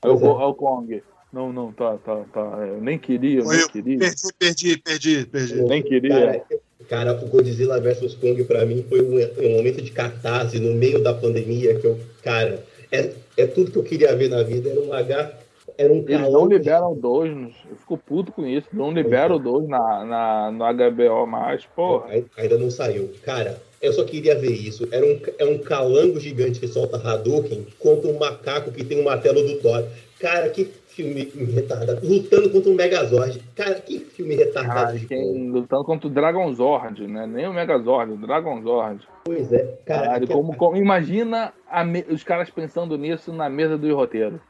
Pois 0.00 0.20
é. 0.20 0.26
Go- 0.26 0.38
aí 0.38 0.44
o 0.44 0.54
Kong. 0.54 1.02
Não, 1.32 1.52
não, 1.52 1.72
tá, 1.72 1.96
tá, 1.98 2.24
tá. 2.32 2.66
Eu 2.66 2.80
nem 2.80 2.98
queria, 2.98 3.40
eu 3.40 3.46
nem 3.46 3.60
eu. 3.60 3.68
queria. 3.68 3.98
Perdi, 3.98 4.32
perdi, 4.38 4.76
perdi, 4.78 5.26
perdi. 5.26 5.62
Nem 5.62 5.82
queria. 5.82 6.10
Cara, 6.10 6.44
cara, 6.88 7.24
o 7.24 7.28
Godzilla 7.28 7.80
vs 7.80 8.14
Kong 8.16 8.42
pra 8.44 8.66
mim 8.66 8.84
foi 8.88 9.00
um, 9.00 9.14
um 9.46 9.56
momento 9.56 9.80
de 9.80 9.92
catarse 9.92 10.58
no 10.58 10.74
meio 10.74 11.00
da 11.02 11.14
pandemia 11.14 11.78
que 11.78 11.86
eu, 11.86 11.98
cara, 12.22 12.64
é, 12.90 13.12
é 13.36 13.46
tudo 13.46 13.70
que 13.70 13.78
eu 13.78 13.84
queria 13.84 14.16
ver 14.16 14.28
na 14.28 14.42
vida. 14.42 14.70
Era 14.70 14.80
um 14.80 14.88
lagarto, 14.88 15.36
era 15.78 15.92
um 15.92 16.04
Eles 16.06 16.32
não 16.32 16.46
liberam 16.46 16.94
dois. 16.94 17.30
Eu 17.70 17.76
fico 17.76 17.96
puto 17.96 18.32
com 18.32 18.44
isso. 18.44 18.66
Não 18.72 18.92
liberam 18.92 19.38
dois 19.38 19.68
na, 19.68 20.04
na, 20.04 20.50
no 20.50 20.64
HBO 20.64 21.26
mais. 21.26 21.64
Porra. 21.64 22.06
Ai- 22.08 22.24
Ainda 22.36 22.58
não 22.58 22.70
saiu. 22.72 23.08
Cara, 23.22 23.62
eu 23.80 23.92
só 23.92 24.04
queria 24.04 24.36
ver 24.38 24.52
isso. 24.52 24.88
Era 24.90 25.06
um, 25.06 25.20
é 25.38 25.44
um 25.44 25.58
calango 25.58 26.18
gigante 26.18 26.58
que 26.58 26.66
solta 26.66 26.96
Hadouken 26.96 27.66
contra 27.78 28.10
um 28.10 28.18
macaco 28.18 28.72
que 28.72 28.84
tem 28.84 29.00
um 29.00 29.04
martelo 29.04 29.42
do 29.42 29.56
Thor. 29.60 29.84
Cara, 30.18 30.50
que 30.50 30.70
filme 31.02 31.52
retardado. 31.52 32.00
Lutando 32.06 32.50
contra 32.50 32.70
um 32.70 32.74
Megazord. 32.74 33.40
Cara, 33.56 33.74
que 33.80 33.98
filme 34.00 34.34
retardado 34.34 34.98
bom. 34.98 35.06
quem 35.06 35.50
lutando 35.50 35.84
contra 35.84 36.06
o 36.06 36.10
Dragon 36.10 36.52
Zord, 36.54 37.06
né? 37.06 37.26
Nem 37.26 37.48
o 37.48 37.52
Megazord, 37.52 38.12
o 38.12 38.16
Dragon 38.16 38.62
Zord. 38.62 39.06
Pois 39.24 39.52
é. 39.52 39.78
Cara, 39.86 40.02
Caralho, 40.06 40.28
como, 40.28 40.56
como- 40.56 40.76
imagina 40.76 41.52
me- 41.86 42.04
os 42.10 42.22
caras 42.22 42.50
pensando 42.50 42.96
nisso 42.98 43.32
na 43.32 43.48
mesa 43.48 43.76
do 43.78 43.94
roteiro. 43.94 44.40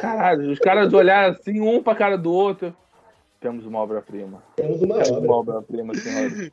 Caralho, 0.00 0.50
os 0.50 0.58
caras 0.58 0.92
olharam 0.94 1.32
assim, 1.34 1.60
um 1.60 1.82
pra 1.82 1.94
cara 1.94 2.16
do 2.16 2.32
outro. 2.32 2.74
Temos 3.40 3.66
uma 3.66 3.78
obra-prima. 3.80 4.42
temos 4.56 4.80
uma 4.82 4.94
Temos 4.96 5.10
uma 5.22 5.36
obra. 5.36 5.54
obra-prima, 5.54 5.94
senhores. 5.94 6.50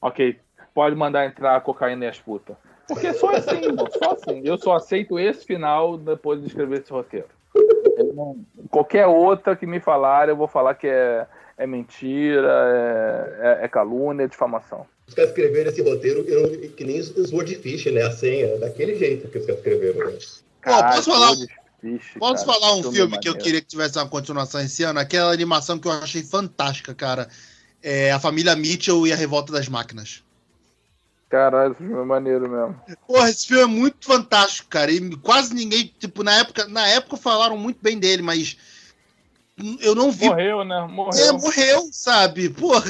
ok, 0.00 0.36
pode 0.74 0.94
mandar 0.94 1.26
entrar 1.26 1.56
a 1.56 1.60
cocaína 1.60 2.04
e 2.04 2.08
as 2.08 2.18
putas. 2.18 2.56
Porque 2.86 3.12
só 3.12 3.30
assim, 3.30 3.60
só 4.02 4.12
assim. 4.12 4.42
Eu 4.44 4.58
só 4.58 4.74
aceito 4.74 5.18
esse 5.18 5.44
final 5.46 5.96
depois 5.96 6.40
de 6.40 6.48
escrever 6.48 6.80
esse 6.80 6.92
roteiro. 6.92 7.28
Não- 8.12 8.44
qualquer 8.70 9.06
outra 9.06 9.54
que 9.56 9.66
me 9.66 9.80
falar, 9.80 10.28
eu 10.28 10.36
vou 10.36 10.48
falar 10.48 10.74
que 10.74 10.86
é, 10.86 11.26
é 11.56 11.66
mentira, 11.66 12.48
é, 12.48 13.60
é, 13.62 13.64
é 13.64 13.68
calúnia, 13.68 14.24
é 14.24 14.28
difamação. 14.28 14.86
Os 15.06 15.14
caras 15.14 15.30
escreveram 15.30 15.70
esse 15.70 15.82
roteiro 15.82 16.20
eu- 16.20 16.70
que 16.70 16.84
nem 16.84 17.00
os 17.00 17.08
Swordfish, 17.08 17.86
né? 17.92 18.02
A 18.02 18.12
senha, 18.12 18.58
daquele 18.58 18.94
jeito 18.96 19.28
que 19.28 19.38
os 19.38 19.46
caras 19.46 19.60
escreveram. 19.60 20.10
Né? 20.10 20.18
Pô, 20.62 20.70
posso 20.70 21.10
falar- 21.10 21.36
fiche, 21.80 22.18
Posso 22.18 22.44
cara, 22.46 22.58
falar 22.60 22.74
um 22.76 22.92
filme 22.92 23.18
que 23.18 23.28
eu 23.28 23.36
queria 23.36 23.60
que 23.60 23.66
tivesse 23.66 23.98
uma 23.98 24.08
continuação 24.08 24.60
esse 24.60 24.82
ano? 24.82 24.98
Aquela 25.00 25.32
animação 25.32 25.78
que 25.78 25.88
eu 25.88 25.92
achei 25.92 26.22
fantástica, 26.22 26.94
cara. 26.94 27.28
É 27.82 28.12
A 28.12 28.20
Família 28.20 28.54
Mitchell 28.54 29.06
e 29.06 29.12
a 29.12 29.16
Revolta 29.16 29.52
das 29.52 29.66
Máquinas. 29.68 30.22
Caralho, 31.30 31.70
esse 31.72 31.78
filme 31.78 32.00
é 32.02 32.04
maneiro 32.04 32.50
mesmo. 32.50 32.78
Porra, 33.06 33.30
esse 33.30 33.46
filme 33.46 33.62
é 33.62 33.66
muito 33.66 34.04
fantástico, 34.04 34.68
cara. 34.68 34.90
E 34.90 35.16
quase 35.18 35.54
ninguém, 35.54 35.86
tipo, 35.98 36.24
na 36.24 36.36
época, 36.40 36.66
na 36.66 36.86
época 36.88 37.16
falaram 37.16 37.56
muito 37.56 37.78
bem 37.80 37.98
dele, 38.00 38.20
mas 38.20 38.56
eu 39.80 39.94
não 39.94 40.10
vi. 40.10 40.26
Morreu, 40.28 40.64
né? 40.64 40.76
É, 40.76 40.86
Morreu. 40.88 41.38
morreu, 41.38 41.88
sabe? 41.92 42.50
Porra. 42.50 42.82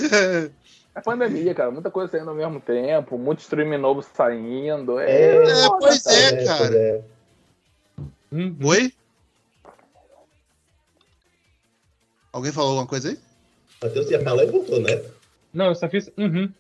É 0.95 1.01
pandemia, 1.03 1.55
cara. 1.55 1.71
Muita 1.71 1.91
coisa 1.91 2.11
saindo 2.11 2.31
ao 2.31 2.35
mesmo 2.35 2.61
tempo, 2.61 3.19
muito 3.19 3.41
streaming 3.41 3.77
novo 3.77 4.03
saindo. 4.03 4.99
É, 4.99 5.11
É, 5.11 5.35
É, 5.37 5.69
pois 5.79 6.03
cara. 6.03 6.17
é, 6.17 6.33
pois 6.37 6.49
cara. 6.49 6.77
é. 6.77 7.03
Uhum. 8.33 8.57
Oi? 8.65 8.93
Alguém 12.33 12.53
falou 12.53 12.71
alguma 12.71 12.87
coisa 12.87 13.11
aí? 13.11 13.19
Matheus 13.83 14.11
ia 14.11 14.23
falar 14.23 14.45
e 14.45 14.51
voltou, 14.51 14.81
né? 14.81 15.03
Não, 15.53 15.67
eu 15.67 15.75
só 15.75 15.89
fiz. 15.89 16.11
Uhum. 16.17 16.51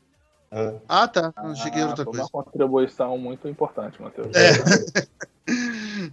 Ah, 0.50 0.74
Ah, 0.88 1.08
tá. 1.08 1.32
Não 1.36 1.54
cheguei 1.54 1.82
a 1.82 1.88
outra 1.88 2.04
coisa. 2.04 2.22
uma 2.22 2.28
contribuição 2.28 3.16
muito 3.18 3.48
importante, 3.48 4.00
Matheus. 4.00 4.28
É. 4.34 5.10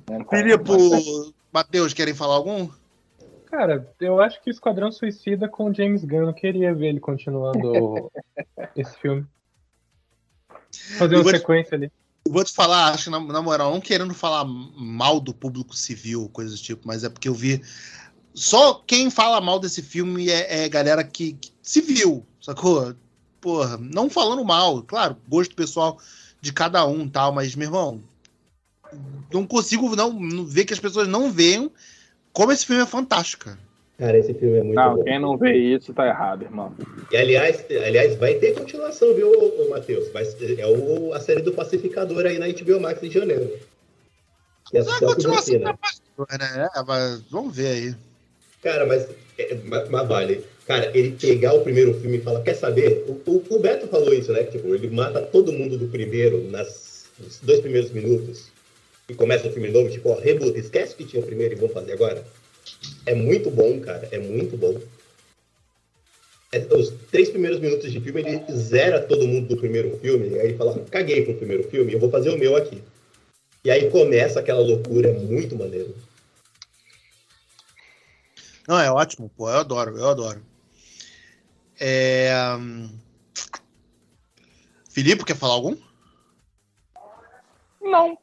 É, 0.10 0.24
Filipe, 0.30 0.72
mas- 0.72 1.32
Matheus, 1.54 1.94
querem 1.94 2.14
falar 2.16 2.34
algum? 2.36 2.68
Cara, 3.46 3.88
eu 4.02 4.20
acho 4.20 4.42
que 4.42 4.50
Esquadrão 4.50 4.92
Suicida 4.92 5.48
com 5.48 5.72
James 5.72 6.04
Gunn. 6.04 6.28
Eu 6.28 6.34
queria 6.34 6.74
ver 6.74 6.88
ele 6.88 7.00
continuando 7.00 8.12
esse 8.76 8.98
filme. 8.98 9.26
Fazer 10.98 11.16
uma 11.18 11.32
te- 11.32 11.38
sequência 11.38 11.76
ali. 11.76 11.92
Eu 12.26 12.34
Vou 12.34 12.44
te 12.44 12.52
falar, 12.54 12.94
acho 12.94 13.06
que 13.06 13.10
na, 13.12 13.20
na 13.20 13.42
moral, 13.42 13.72
não 13.72 13.80
querendo 13.80 14.14
falar 14.16 14.44
mal 14.46 15.20
do 15.20 15.34
público 15.34 15.76
civil, 15.76 16.28
coisa 16.34 16.52
do 16.56 16.58
tipo, 16.62 16.88
mas 16.88 17.04
é 17.04 17.10
porque 17.10 17.30
eu 17.30 17.34
vi. 17.36 17.62
Só 18.34 18.74
quem 18.86 19.10
fala 19.12 19.40
mal 19.40 19.60
desse 19.60 19.84
filme 19.84 20.30
é, 20.30 20.64
é 20.66 20.70
galera 20.70 21.04
que, 21.04 21.34
que 21.34 21.54
civil, 21.62 22.26
sacou? 22.42 22.96
Porra, 23.48 23.78
não 23.80 24.10
falando 24.10 24.44
mal, 24.44 24.84
claro, 24.84 25.16
gosto 25.26 25.56
pessoal 25.56 25.98
de 26.42 26.52
cada 26.52 26.86
um 26.86 27.08
tal, 27.08 27.32
mas, 27.32 27.56
meu 27.56 27.68
irmão, 27.70 28.04
não 29.34 29.48
consigo 29.48 29.96
não, 29.96 30.46
ver 30.46 30.66
que 30.66 30.74
as 30.74 30.82
pessoas 30.82 31.08
não 31.08 31.32
veem 31.32 31.72
como 32.34 32.52
esse 32.52 32.66
filme 32.66 32.82
é 32.82 32.86
fantástico, 32.86 33.46
cara. 33.46 33.58
cara, 33.98 34.18
esse 34.18 34.34
filme 34.34 34.58
é 34.58 34.64
muito 34.64 34.76
Não, 34.76 34.96
bom. 34.98 35.04
quem 35.06 35.18
não 35.18 35.38
vê 35.38 35.56
isso 35.56 35.94
tá 35.94 36.06
errado, 36.06 36.42
irmão. 36.42 36.76
E 37.10 37.16
aliás, 37.16 37.64
aliás, 37.70 38.18
vai 38.18 38.34
ter 38.34 38.54
continuação, 38.54 39.16
viu, 39.16 39.32
Matheus? 39.70 40.12
Vai 40.12 40.26
É 40.58 40.68
o, 40.68 41.14
a 41.14 41.22
série 41.22 41.42
do 41.42 41.54
Pacificador 41.54 42.26
aí 42.26 42.38
na 42.38 42.48
HBO 42.50 42.82
Max 42.82 43.02
em 43.02 43.10
janeiro. 43.10 43.50
Que 44.70 44.80
é 44.80 44.84
Não 44.84 44.94
é 44.94 45.00
só 45.00 45.06
continuação 45.06 45.54
publicina. 45.54 45.72
da 45.72 45.74
pastora, 45.78 46.38
né? 46.38 46.70
É, 46.76 46.84
mas 46.84 47.22
vamos 47.32 47.56
ver 47.56 47.68
aí. 47.68 47.96
Cara, 48.62 48.86
mas, 48.86 49.08
é, 49.38 49.56
mas, 49.64 49.88
mas 49.90 50.06
vale. 50.06 50.57
Cara, 50.68 50.92
ele 50.94 51.12
pegar 51.12 51.54
o 51.54 51.64
primeiro 51.64 51.94
filme 51.94 52.18
e 52.18 52.22
falar, 52.22 52.42
quer 52.42 52.54
saber? 52.54 53.06
O, 53.08 53.14
o, 53.26 53.56
o 53.56 53.60
Beto 53.60 53.88
falou 53.88 54.14
isso, 54.14 54.34
né? 54.34 54.44
Tipo, 54.44 54.76
ele 54.76 54.90
mata 54.90 55.22
todo 55.22 55.54
mundo 55.54 55.78
do 55.78 55.88
primeiro 55.88 56.44
nas, 56.52 57.06
nos 57.18 57.40
dois 57.40 57.62
primeiros 57.62 57.90
minutos 57.90 58.52
e 59.08 59.14
começa 59.14 59.48
o 59.48 59.52
filme 59.52 59.70
novo, 59.70 59.90
tipo, 59.90 60.10
ó, 60.10 60.20
rebuta, 60.20 60.60
esquece 60.60 60.94
que 60.94 61.06
tinha 61.06 61.24
o 61.24 61.26
primeiro 61.26 61.54
e 61.54 61.58
vamos 61.58 61.74
fazer 61.74 61.94
agora. 61.94 62.22
É 63.06 63.16
muito 63.16 63.50
bom, 63.50 63.80
cara, 63.80 64.10
é 64.12 64.20
muito 64.20 64.58
bom. 64.58 64.78
É, 66.52 66.60
os 66.76 66.94
três 67.12 67.30
primeiros 67.30 67.62
minutos 67.62 67.90
de 67.90 68.02
filme, 68.02 68.22
ele 68.22 68.44
zera 68.52 69.02
todo 69.02 69.26
mundo 69.26 69.48
do 69.48 69.58
primeiro 69.58 69.98
filme, 70.00 70.38
aí 70.38 70.48
ele 70.48 70.58
fala, 70.58 70.78
caguei 70.92 71.24
pro 71.24 71.36
primeiro 71.36 71.64
filme, 71.64 71.94
eu 71.94 72.00
vou 72.00 72.12
fazer 72.12 72.30
o 72.30 72.38
meu 72.38 72.58
aqui. 72.58 72.84
E 73.64 73.72
aí 73.72 73.90
começa 73.90 74.42
aquela 74.42 74.60
loucura, 74.60 75.10
é 75.10 75.14
muito 75.14 75.56
maneiro. 75.56 75.96
Não, 78.68 78.78
é 78.78 78.92
ótimo, 78.92 79.30
pô, 79.30 79.50
eu 79.50 79.56
adoro, 79.56 79.98
eu 79.98 80.10
adoro. 80.10 80.47
É... 81.80 82.32
hum, 82.60 82.90
Filipe, 84.90 85.26
quer 85.26 85.36
falar 85.36 85.54
algum? 85.54 85.76
Não. 87.82 88.18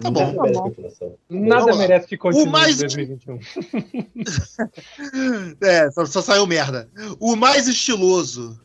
Tá 0.00 0.10
bom. 0.10 0.34
Continuação. 0.34 1.16
Nada 1.28 1.72
lá. 1.72 1.76
merece 1.78 2.06
que 2.06 2.16
continue 2.16 2.46
O 2.46 2.50
mais- 2.50 2.76
em 2.76 2.80
2021. 2.80 3.38
É, 5.60 5.90
só, 5.90 6.04
só 6.04 6.22
saiu 6.22 6.46
merda. 6.46 6.88
O 7.18 7.36
mais 7.36 7.68
estiloso. 7.68 8.58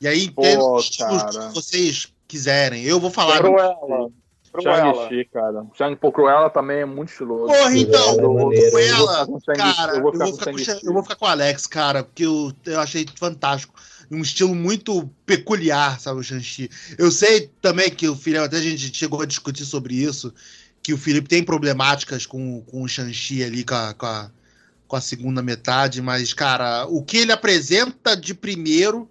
E 0.00 0.08
aí, 0.08 0.24
entenda 0.24 0.58
Pô, 0.58 0.76
os 0.76 0.84
estilos 0.84 1.22
que 1.22 1.54
vocês 1.54 2.12
quiserem. 2.28 2.84
Eu 2.84 3.00
vou 3.00 3.10
falar. 3.10 3.38
Cruella. 3.38 4.10
Shang-Chi, 4.62 5.28
cara. 5.32 5.66
Shang 5.74 5.96
Pô, 5.96 6.12
Cruella 6.12 6.50
também 6.50 6.80
é 6.80 6.84
muito 6.84 7.10
estiloso. 7.10 7.46
Porra, 7.46 7.76
então, 7.76 8.52
é. 8.52 8.70
Cruella, 8.70 8.92
Eu 8.92 8.92
vou 8.92 9.12
ficar 9.12 9.26
com 9.26 9.40
Shang-Chi, 9.40 9.76
cara, 9.76 9.92
eu 9.92 9.96
eu 9.96 10.02
vou 10.02 10.12
ficar 10.12 10.52
com 10.52 10.86
eu 10.86 10.92
vou 10.92 11.02
ficar 11.02 11.16
com 11.16 11.24
o 11.24 11.28
Alex, 11.28 11.66
cara, 11.66 12.04
porque 12.04 12.24
eu, 12.24 12.52
eu 12.66 12.80
achei 12.80 13.06
fantástico. 13.16 13.74
Um 14.10 14.20
estilo 14.20 14.54
muito 14.54 15.08
peculiar, 15.24 15.98
sabe, 15.98 16.20
o 16.20 16.22
Shang-Chi. 16.22 16.68
Eu 16.98 17.10
sei 17.10 17.50
também 17.60 17.90
que 17.90 18.08
o 18.08 18.14
Felipe, 18.14 18.44
até 18.44 18.58
a 18.58 18.62
gente 18.62 18.94
chegou 18.94 19.22
a 19.22 19.26
discutir 19.26 19.64
sobre 19.64 19.94
isso, 19.94 20.32
que 20.82 20.92
o 20.92 20.98
Felipe 20.98 21.28
tem 21.28 21.42
problemáticas 21.42 22.26
com, 22.26 22.60
com 22.62 22.82
o 22.82 22.88
Shang-Chi 22.88 23.42
ali, 23.42 23.64
com 23.64 23.74
a, 23.74 23.94
com, 23.94 24.06
a, 24.06 24.30
com 24.86 24.96
a 24.96 25.00
segunda 25.00 25.42
metade, 25.42 26.02
mas, 26.02 26.34
cara, 26.34 26.86
o 26.86 27.02
que 27.02 27.16
ele 27.16 27.32
apresenta 27.32 28.14
de 28.16 28.34
primeiro 28.34 29.08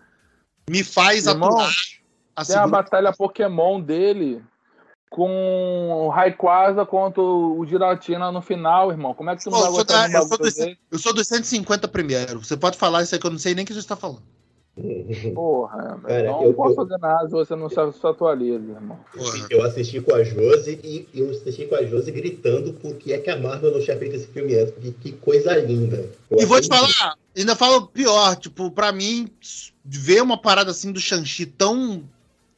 me 0.70 0.84
faz 0.84 1.26
Irmão, 1.26 1.50
aturar 1.50 1.70
a 2.36 2.46
Tem 2.46 2.56
a 2.56 2.60
segunda 2.60 2.68
batalha 2.68 3.14
Pokémon 3.14 3.82
dele 3.82 4.42
com 5.14 5.92
o 5.92 6.10
Rayquaza 6.10 6.84
contra 6.88 7.22
o 7.22 7.64
Giratina 7.68 8.32
no 8.32 8.42
final, 8.42 8.90
irmão. 8.90 9.14
Como 9.14 9.30
é 9.30 9.36
que 9.36 9.44
tu 9.44 9.52
não 9.52 9.60
Pô, 9.60 9.64
vai 9.64 9.70
eu 9.70 9.76
sou 9.76 9.84
gostar 9.86 10.02
da- 10.02 10.08
de 10.08 10.16
eu 10.16 10.28
sou? 10.28 10.68
Eu 10.92 10.98
sou 11.00 11.14
dos 11.14 11.28
150 11.28 11.88
primeiro. 11.88 12.44
Você 12.44 12.58
pode 12.58 12.78
falar 12.78 13.04
isso 13.04 13.14
aí 13.14 13.22
que 13.22 13.28
eu 13.28 13.32
não 13.32 13.38
sei 13.38 13.54
nem 13.54 13.64
o 13.64 13.68
que 13.68 13.74
você 13.74 13.80
está 13.80 13.96
falando. 13.96 14.24
Porra, 15.36 16.00
Cara, 16.04 16.24
não 16.24 16.44
eu- 16.46 16.54
posso 16.56 16.72
eu- 16.72 16.76
fazer 16.78 16.98
nada 16.98 17.26
se 17.28 17.32
você 17.32 17.56
não 17.56 17.70
se 17.70 17.76
se 17.76 18.08
atualiza, 18.08 18.72
irmão. 18.72 19.00
Porra. 19.16 19.48
Eu 19.52 19.62
assisti 19.64 20.02
com 20.02 20.16
a 20.16 20.24
Josi 20.24 20.80
e 20.84 21.08
eu 21.14 21.30
assisti 21.30 21.68
com 21.68 21.76
a 21.76 21.86
Josi 21.86 22.10
gritando 22.12 22.74
por 22.74 22.96
que 22.96 23.14
é 23.14 23.20
que 23.20 23.30
a 23.30 23.38
Marvel 23.38 23.72
não 23.72 23.80
tinha 23.80 23.96
feito 23.96 24.16
esse 24.16 24.26
filme 24.26 24.56
antes, 24.56 24.74
porque 24.74 24.92
que 25.00 25.12
coisa 25.12 25.56
linda. 25.58 26.10
Eu 26.32 26.40
E 26.40 26.46
vou 26.46 26.60
te 26.60 26.68
falar, 26.68 27.16
ainda 27.38 27.56
falo 27.56 27.86
pior, 27.86 28.36
tipo, 28.36 28.72
pra 28.72 28.92
mim, 28.92 29.30
ver 29.86 30.24
uma 30.24 30.42
parada 30.42 30.72
assim 30.72 30.92
do 30.92 31.00
Shang-Chi 31.00 31.46
tão 31.46 32.04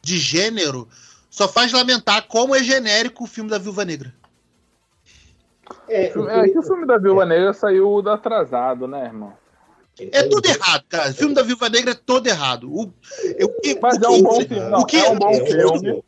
de 0.01 0.17
gênero 0.17 0.87
só 1.35 1.49
faz 1.49 1.73
lamentar 1.73 2.27
como 2.29 2.55
é 2.55 2.63
genérico 2.63 3.25
o 3.25 3.27
filme 3.27 3.49
da 3.49 3.57
Viúva 3.57 3.83
Negra. 3.83 4.13
É, 5.89 6.05
É 6.05 6.09
que 6.49 6.57
o 6.57 6.63
filme 6.63 6.85
da 6.85 6.97
Viúva 6.97 7.25
Negra 7.25 7.51
saiu 7.53 7.99
atrasado, 8.09 8.87
né, 8.87 9.03
irmão? 9.03 9.33
É 9.99 10.23
tudo 10.23 10.45
errado, 10.47 10.85
cara. 10.87 11.11
O 11.11 11.13
filme 11.13 11.35
da 11.35 11.43
Viúva 11.43 11.67
Negra 11.67 11.91
é 11.91 11.93
todo 11.93 12.25
errado. 12.27 12.71
O, 12.73 12.93
eu, 13.37 13.47
o- 13.47 13.79
Mas 13.81 13.97
o 13.97 14.05
é 14.05 14.09
um 14.09 14.23
bom 14.23 14.39
filme. 14.39 14.59
Não, 14.69 14.79
o 14.79 14.85
que- 14.85 14.95
é 14.95 15.09
um 15.09 15.19
bom 15.19 15.29
é 15.29 15.45
filme. 15.45 16.03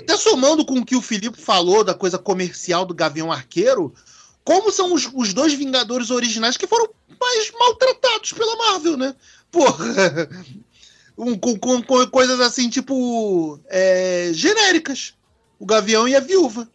Até 0.00 0.16
somando 0.16 0.64
com 0.64 0.74
o 0.78 0.84
que 0.84 0.94
o 0.94 1.02
Felipe 1.02 1.40
falou 1.40 1.82
da 1.82 1.94
coisa 1.94 2.16
comercial 2.16 2.84
do 2.84 2.94
Gavião 2.94 3.32
Arqueiro, 3.32 3.92
como 4.44 4.70
são 4.70 4.92
os, 4.94 5.10
os 5.12 5.34
dois 5.34 5.52
Vingadores 5.54 6.10
originais 6.12 6.56
que 6.56 6.68
foram 6.68 6.88
mais 7.20 7.50
maltratados 7.58 8.32
pela 8.32 8.54
Marvel, 8.56 8.96
né? 8.96 9.16
Porra! 9.50 10.28
Um, 11.18 11.38
com, 11.38 11.58
com- 11.58 11.82
com 11.82 12.06
coisas 12.08 12.40
assim, 12.40 12.68
tipo. 12.68 13.58
é, 13.68 14.30
genéricas. 14.32 15.16
O 15.58 15.64
Gavião 15.64 16.06
e 16.06 16.14
a 16.14 16.20
Viúva. 16.20 16.68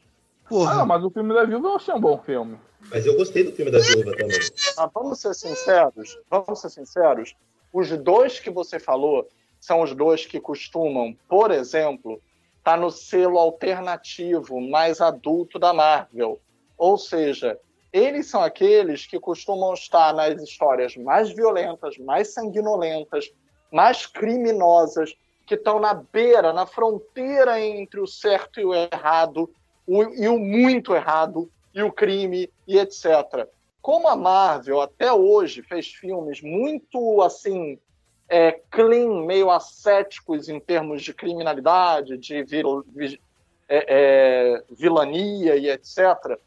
Porra. 0.50 0.82
Ah, 0.82 0.86
mas 0.86 1.04
o 1.04 1.10
filme 1.12 1.34
da 1.34 1.44
Viúva 1.46 1.68
eu 1.70 1.76
achei 1.76 1.94
um 1.94 2.02
bom 2.02 2.18
filme. 2.24 2.58
Mas 2.90 3.06
eu 3.06 3.16
gostei 3.16 3.44
do 3.44 3.52
filme 3.52 3.70
da 3.72 3.78
Viúva 3.80 4.12
também. 4.18 4.40
Mas 4.78 4.90
vamos 4.94 5.20
ser 5.20 5.34
sinceros, 5.36 6.18
vamos 6.30 6.60
ser 6.60 6.70
sinceros. 6.72 7.36
Os 7.72 7.90
dois 7.90 8.40
que 8.40 8.50
você 8.50 8.80
falou 8.80 9.28
são 9.60 9.82
os 9.82 9.96
dois 9.96 10.26
que 10.26 10.40
costumam, 10.42 11.16
por 11.30 11.52
exemplo, 11.52 12.20
estar 12.58 12.78
no 12.78 12.90
selo 12.90 13.38
alternativo 13.38 14.60
mais 14.60 15.00
adulto 15.00 15.60
da 15.60 15.72
Marvel. 15.72 16.40
Ou 16.78 16.98
seja, 16.98 17.58
eles 17.94 18.28
são 18.28 18.42
aqueles 18.42 19.06
que 19.06 19.20
costumam 19.20 19.74
estar 19.74 20.14
nas 20.14 20.42
histórias 20.42 20.98
mais 20.98 21.30
violentas, 21.30 21.98
mais 22.00 22.34
sanguinolentas, 22.34 23.32
mais 23.72 24.06
criminosas, 24.06 25.16
que 25.46 25.56
estão 25.56 25.80
na 25.80 25.94
beira, 25.94 26.54
na 26.54 26.66
fronteira 26.66 27.60
entre 27.60 28.00
o 28.00 28.08
certo 28.08 28.60
e 28.60 28.66
o 28.66 28.74
errado, 28.74 29.50
o- 29.88 30.04
e 30.04 30.28
o 30.28 30.38
muito 30.40 30.94
errado, 30.96 31.50
e 31.74 31.82
o 31.82 31.92
crime, 31.92 32.50
e 32.68 32.78
etc 32.78 33.48
como 33.82 34.08
a 34.08 34.16
Marvel 34.16 34.80
até 34.80 35.12
hoje 35.12 35.64
fez 35.64 35.88
filmes 35.88 36.42
muito 36.42 37.22
assim 37.24 37.80
é, 38.30 38.62
clean, 38.70 39.26
meio 39.26 39.50
ascéticos 39.50 40.48
em 40.48 40.60
termos 40.60 41.02
de 41.04 41.14
criminalidade, 41.14 42.18
de 42.18 42.44
vil- 42.44 42.86
vi- 42.88 43.20
é, 43.68 43.86
é, 44.58 44.64
vilania 44.70 45.56
e 45.58 45.68
etc., 45.70 46.38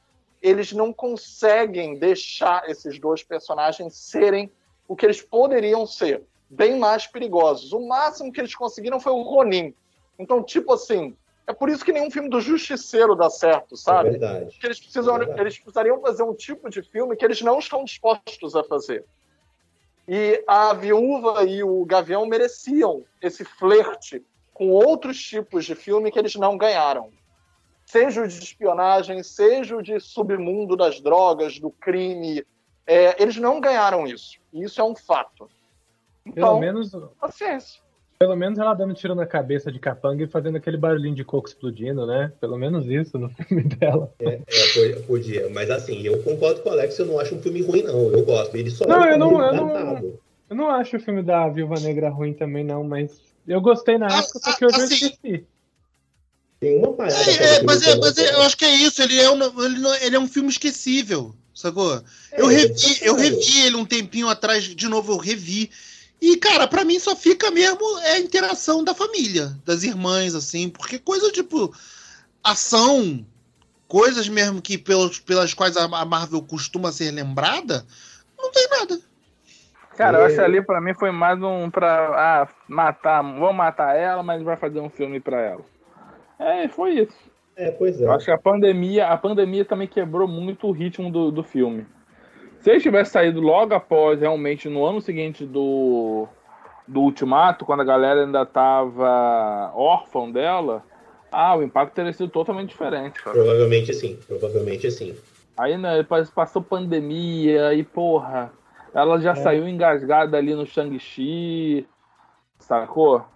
eles 0.41 0.73
não 0.73 0.93
conseguem 0.93 1.99
deixar 1.99 2.71
esses 2.71 2.99
dois 2.99 3.23
personagens 3.23 3.95
serem 3.97 4.51
o 4.87 4.95
que 4.95 5.05
eles 5.05 5.21
poderiam 5.21 5.85
ser, 5.87 6.23
bem 6.55 6.79
mais 6.79 7.07
perigosos. 7.07 7.73
O 7.73 7.87
máximo 7.87 8.33
que 8.33 8.41
eles 8.41 8.55
conseguiram 8.55 9.01
foi 9.01 9.13
o 9.13 9.23
Ronin. 9.23 9.75
Então, 10.19 10.43
tipo 10.43 10.73
assim, 10.73 11.17
é 11.47 11.53
por 11.53 11.69
isso 11.69 11.85
que 11.85 11.93
nenhum 11.93 12.11
filme 12.11 12.29
do 12.29 12.41
Justiceiro 12.41 13.15
dá 13.15 13.29
certo, 13.29 13.75
É 13.75 13.79
sabe? 13.79 14.11
verdade. 14.11 14.57
que 14.59 14.67
eles 14.67 14.81
precisam, 14.81 15.15
É 15.17 15.19
verdade. 15.19 15.41
eles 15.41 15.59
precisariam 15.59 16.01
fazer 16.01 16.23
um 16.23 16.35
tipo 16.35 16.71
de 16.71 16.83
filme 16.83 17.17
que 17.17 17.25
eles 17.25 17.43
não 17.43 17.59
estão 17.59 17.85
dispostos 17.85 18.55
a 18.55 18.63
fazer. 18.65 19.05
E 20.07 20.43
a 20.47 20.73
Viúva 20.75 21.45
e 21.45 21.63
o 21.63 21.85
Gavião 21.85 22.27
mereciam 22.27 23.05
esse 23.23 23.45
flerte 23.45 24.23
com 24.53 24.71
outros 24.71 25.19
tipos 25.21 25.65
de 25.65 25.75
filme 25.75 26.13
que 26.13 26.19
eles 26.19 26.35
não 26.37 26.57
ganharam. 26.57 27.11
Seja 27.87 28.23
o 28.23 28.29
de 28.29 28.39
espionagem, 28.39 29.23
seja 29.23 29.77
o 29.77 29.83
de 29.83 29.99
submundo 30.01 30.77
das 30.77 31.01
drogas, 31.01 31.59
do 31.59 31.71
crime. 31.71 32.45
É, 32.87 33.21
eles 33.21 33.37
não 33.37 33.61
ganharam 33.61 34.07
isso. 34.07 34.39
E 34.53 34.63
isso 34.63 34.81
é 34.81 34.85
um 34.85 34.95
fato. 34.95 35.49
Pelo 36.25 36.37
Então, 36.37 36.61
menos, 36.61 36.91
paciência. 37.21 37.85
Pelo 38.19 38.37
menos 38.37 38.59
ela 38.59 38.75
dando 38.75 38.95
tiro 38.95 39.15
na 39.15 39.27
cabeça 39.27 39.71
de 39.71 39.79
capanga 39.79 40.23
e 40.23 40.29
fazendo 40.29 40.57
aquele 40.57 40.77
barulhinho 40.77 41.15
de 41.15 41.25
coco 41.25 41.49
explodindo, 41.49 42.07
né? 42.07 42.33
Pelo 42.41 42.57
menos 42.57 42.87
isso 42.87 43.19
no 43.19 43.29
filme 43.35 43.65
dela. 43.65 44.13
É, 44.21 44.41
é, 44.47 44.93
podia. 45.07 45.51
Mas 45.51 45.69
assim, 45.71 46.01
eu 46.03 46.23
concordo 46.23 46.63
com 46.63 46.71
o 46.71 46.73
Alex, 46.73 46.99
eu 46.99 47.07
não 47.07 47.19
acho 47.19 47.35
um 47.35 47.43
filme 47.43 47.61
ruim, 47.63 47.83
não. 47.83 48.11
Eu 48.11 48.25
gosto. 48.25 48.57
Ele 48.57 48.71
só 48.71 48.87
não, 48.87 49.05
é 49.05 49.15
eu 49.15 49.19
não, 49.19 49.43
eu 49.43 49.53
não, 49.55 50.19
eu 50.49 50.57
não 50.57 50.71
acho 50.71 50.97
o 50.97 51.01
filme 51.01 51.23
da 51.23 51.49
Viúva 51.49 51.81
Negra 51.81 52.09
ruim 52.09 52.33
também, 52.33 52.65
não, 52.65 52.85
mas 52.85 53.21
eu 53.47 53.61
gostei 53.61 53.99
na 53.99 54.07
ah, 54.07 54.19
época, 54.19 54.39
só 54.39 54.57
que 54.57 54.65
eu 54.65 54.71
já 54.71 54.85
assim, 54.85 54.95
esqueci. 54.95 55.47
Tem 56.61 56.79
uma 56.79 56.95
parada. 56.95 57.17
É, 57.17 57.57
é, 57.57 57.63
mas, 57.63 57.87
é, 57.87 57.97
mas 57.97 58.17
é, 58.17 58.33
eu 58.33 58.43
acho 58.43 58.57
que 58.57 58.65
é 58.65 58.75
isso, 58.75 59.03
ele 59.03 59.21
é, 59.21 59.31
um, 59.31 59.65
ele, 59.65 59.87
ele 60.03 60.17
é 60.17 60.19
um 60.19 60.29
filme 60.29 60.49
esquecível, 60.49 61.35
sacou? 61.55 62.03
É, 62.33 62.41
eu, 62.41 62.47
revi, 62.47 62.99
eu 63.03 63.15
revi 63.17 63.67
ele 63.67 63.77
um 63.77 63.85
tempinho 63.85 64.29
atrás, 64.29 64.65
de 64.65 64.89
novo, 64.89 65.13
eu 65.13 65.19
revi. 65.19 65.71
E, 66.25 66.39
cara, 66.39 66.67
para 66.67 66.87
mim 66.87 66.99
só 66.99 67.15
fica 67.15 67.51
mesmo 67.51 67.99
é 67.99 68.13
a 68.13 68.19
interação 68.19 68.83
da 68.83 68.95
família, 68.95 69.51
das 69.63 69.83
irmãs, 69.83 70.35
assim, 70.35 70.71
porque 70.71 70.99
coisa 70.99 71.31
tipo 71.31 71.71
ação, 72.43 73.27
coisas 73.87 74.27
mesmo 74.27 74.63
que 74.63 74.79
pelos, 74.79 75.19
pelas 75.19 75.53
quais 75.53 75.77
a 75.77 75.87
Marvel 75.87 76.41
costuma 76.41 76.91
ser 76.91 77.11
lembrada, 77.11 77.85
não 78.39 78.51
tem 78.51 78.67
nada. 78.71 78.99
Cara, 79.99 80.21
eu 80.21 80.25
acho 80.25 80.37
que 80.37 80.41
ali 80.41 80.65
pra 80.65 80.81
mim 80.81 80.95
foi 80.95 81.11
mais 81.11 81.39
um 81.43 81.69
pra 81.69 82.15
ah, 82.17 82.49
matar, 82.67 83.21
vamos 83.21 83.57
matar 83.57 83.95
ela, 83.95 84.23
mas 84.23 84.43
vai 84.43 84.57
fazer 84.57 84.81
um 84.81 84.89
filme 84.89 85.21
pra 85.21 85.39
ela. 85.39 85.65
É, 86.39 86.67
foi 86.69 87.01
isso. 87.01 87.19
É, 87.55 87.71
pois 87.71 88.01
é. 88.01 88.07
Eu 88.07 88.13
acho 88.13 88.25
que 88.25 88.31
a 88.31 88.39
pandemia, 88.39 89.09
a 89.09 89.19
pandemia 89.19 89.67
também 89.67 89.87
quebrou 89.87 90.27
muito 90.27 90.69
o 90.69 90.73
ritmo 90.73 91.13
do, 91.13 91.31
do 91.31 91.45
filme. 91.45 91.87
Se 92.65 92.71
ele 92.71 92.81
tivesse 92.81 93.11
saído 93.11 93.43
logo 93.43 93.75
após, 93.75 94.23
realmente, 94.23 94.71
no 94.71 94.87
ano 94.87 94.99
seguinte 94.99 95.45
do, 95.45 96.27
do 96.89 97.03
Ultimato, 97.03 97.63
quando 97.63 97.81
a 97.81 97.85
galera 97.85 98.25
ainda 98.25 98.47
tava 98.47 99.71
órfã 99.75 100.31
dela, 100.31 100.83
ah, 101.31 101.55
o 101.55 101.63
impacto 101.63 101.93
teria 101.93 102.15
sido 102.15 102.31
totalmente 102.31 102.71
diferente, 102.71 103.23
cara. 103.23 103.37
Provavelmente 103.37 103.93
sim, 103.93 104.19
provavelmente 104.27 104.91
sim. 104.91 105.15
Aí, 105.59 105.77
né, 105.77 106.03
passou 106.35 106.63
pandemia 106.63 107.75
e, 107.75 107.85
porra, 107.85 108.51
ela 108.95 109.21
já 109.21 109.33
é. 109.33 109.35
saiu 109.35 109.69
engasgada 109.69 110.39
ali 110.39 110.55
no 110.55 110.65
Shang-Chi, 110.65 111.87
sacou? 112.59 113.27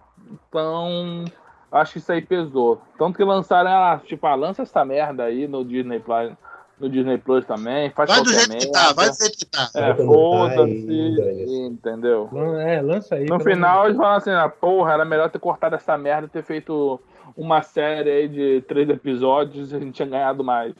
Então, 0.49 1.25
acho 1.71 1.93
que 1.93 1.99
isso 1.99 2.11
aí 2.11 2.23
pesou. 2.23 2.81
Tanto 2.97 3.15
que 3.15 3.23
lançaram 3.23 3.69
ela, 3.69 3.99
tipo, 3.99 4.25
ah, 4.25 4.33
lança 4.33 4.63
essa 4.63 4.83
merda 4.83 5.25
aí 5.25 5.47
no 5.47 5.63
Disney 5.63 5.99
Plus 5.99 6.35
no 6.79 6.89
Disney 6.89 7.17
Plus 7.17 7.45
também. 7.45 7.89
Faz 7.91 8.09
vai 8.09 8.23
do 8.23 8.29
jeito 8.29 8.49
merda. 8.49 8.65
que 8.65 8.71
tá, 8.71 8.93
vai 8.93 9.09
do 9.09 9.15
jeito 9.15 9.37
que 9.37 9.45
tá. 9.45 9.69
É, 9.75 9.95
foda-se, 9.95 11.51
entendeu? 11.69 12.29
É, 12.65 12.81
lança 12.81 13.15
aí. 13.15 13.25
No 13.25 13.39
final 13.39 13.85
eles 13.85 13.97
falam 13.97 14.17
assim, 14.17 14.31
ah, 14.31 14.49
porra, 14.49 14.93
era 14.93 15.05
melhor 15.05 15.29
ter 15.29 15.39
cortado 15.39 15.75
essa 15.75 15.97
merda 15.97 16.27
e 16.27 16.29
ter 16.29 16.43
feito 16.43 16.99
uma 17.35 17.61
série 17.61 18.09
aí 18.09 18.27
de 18.27 18.61
três 18.67 18.89
episódios 18.89 19.71
e 19.71 19.75
a 19.75 19.79
gente 19.79 19.95
tinha 19.95 20.07
ganhado 20.07 20.43
mais. 20.43 20.73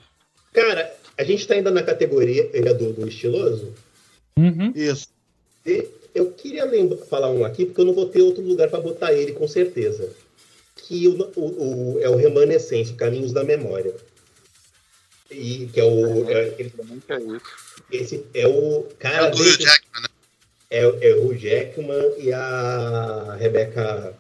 Cara, 0.54 0.92
a 1.18 1.24
gente 1.24 1.48
tá 1.48 1.54
ainda 1.54 1.72
na 1.72 1.84
categoria 1.84 2.50
é 2.54 2.74
do, 2.74 2.94
do 2.94 3.08
estiloso? 3.08 3.74
Uhum. 4.38 4.72
Isso. 4.74 5.10
E 5.66 5.88
eu 6.16 6.32
queria 6.32 6.66
lembra, 6.66 6.98
falar 6.98 7.30
um 7.30 7.46
aqui, 7.46 7.66
porque 7.66 7.82
eu 7.82 7.86
não 7.86 7.94
vou 7.94 8.08
ter 8.08 8.22
outro 8.22 8.44
lugar 8.44 8.70
para 8.70 8.82
botar 8.82 9.14
ele, 9.14 9.34
com 9.34 9.48
certeza. 9.48 10.10
Que 10.76 11.08
o, 11.08 11.32
o, 11.36 11.96
o, 11.96 12.00
é 12.00 12.10
o 12.10 12.16
Remanescência, 12.16 12.96
Caminhos 12.96 13.32
da 13.32 13.44
Memória. 13.44 13.94
E 15.32 15.68
que 15.68 15.80
é 15.80 15.84
o. 15.84 16.30
É, 16.30 16.56
ele, 16.58 16.74
esse 17.92 18.26
é 18.34 18.48
o 18.48 18.88
cara. 18.98 19.28
É 19.28 19.30
o 19.30 19.32
desse, 19.32 19.64
Jackman, 19.64 20.02
né? 20.02 20.10
É, 20.70 21.10
é 21.10 21.16
o 21.16 21.34
Jackman 21.34 22.14
e 22.18 22.34
a 22.34 23.36
Rebecca. 23.40 24.16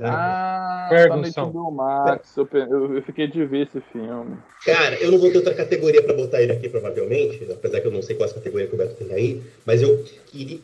Ah, 0.00 0.86
Ferguson. 0.88 1.52
Tá 1.52 1.70
Max. 1.70 2.36
Eu, 2.36 2.48
eu, 2.52 3.02
fiquei 3.02 3.26
de 3.26 3.44
ver 3.44 3.66
esse 3.66 3.80
filme. 3.92 4.38
Cara, 4.64 4.96
eu 4.96 5.10
não 5.10 5.18
vou 5.18 5.30
ter 5.30 5.38
outra 5.38 5.54
categoria 5.54 6.02
para 6.02 6.14
botar 6.14 6.40
ele 6.40 6.52
aqui, 6.52 6.68
provavelmente, 6.68 7.46
apesar 7.52 7.80
que 7.80 7.86
eu 7.86 7.92
não 7.92 8.02
sei 8.02 8.16
quais 8.16 8.32
categorias 8.32 8.70
que 8.70 8.74
o 8.74 8.78
Beto 8.78 8.94
tem 8.94 9.12
aí, 9.12 9.42
mas 9.66 9.82
eu, 9.82 10.02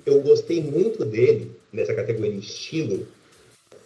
eu 0.07 0.23
gostei 0.23 0.63
muito 0.63 1.05
dele 1.05 1.55
nessa 1.71 1.93
categoria 1.93 2.39
estilo, 2.39 3.07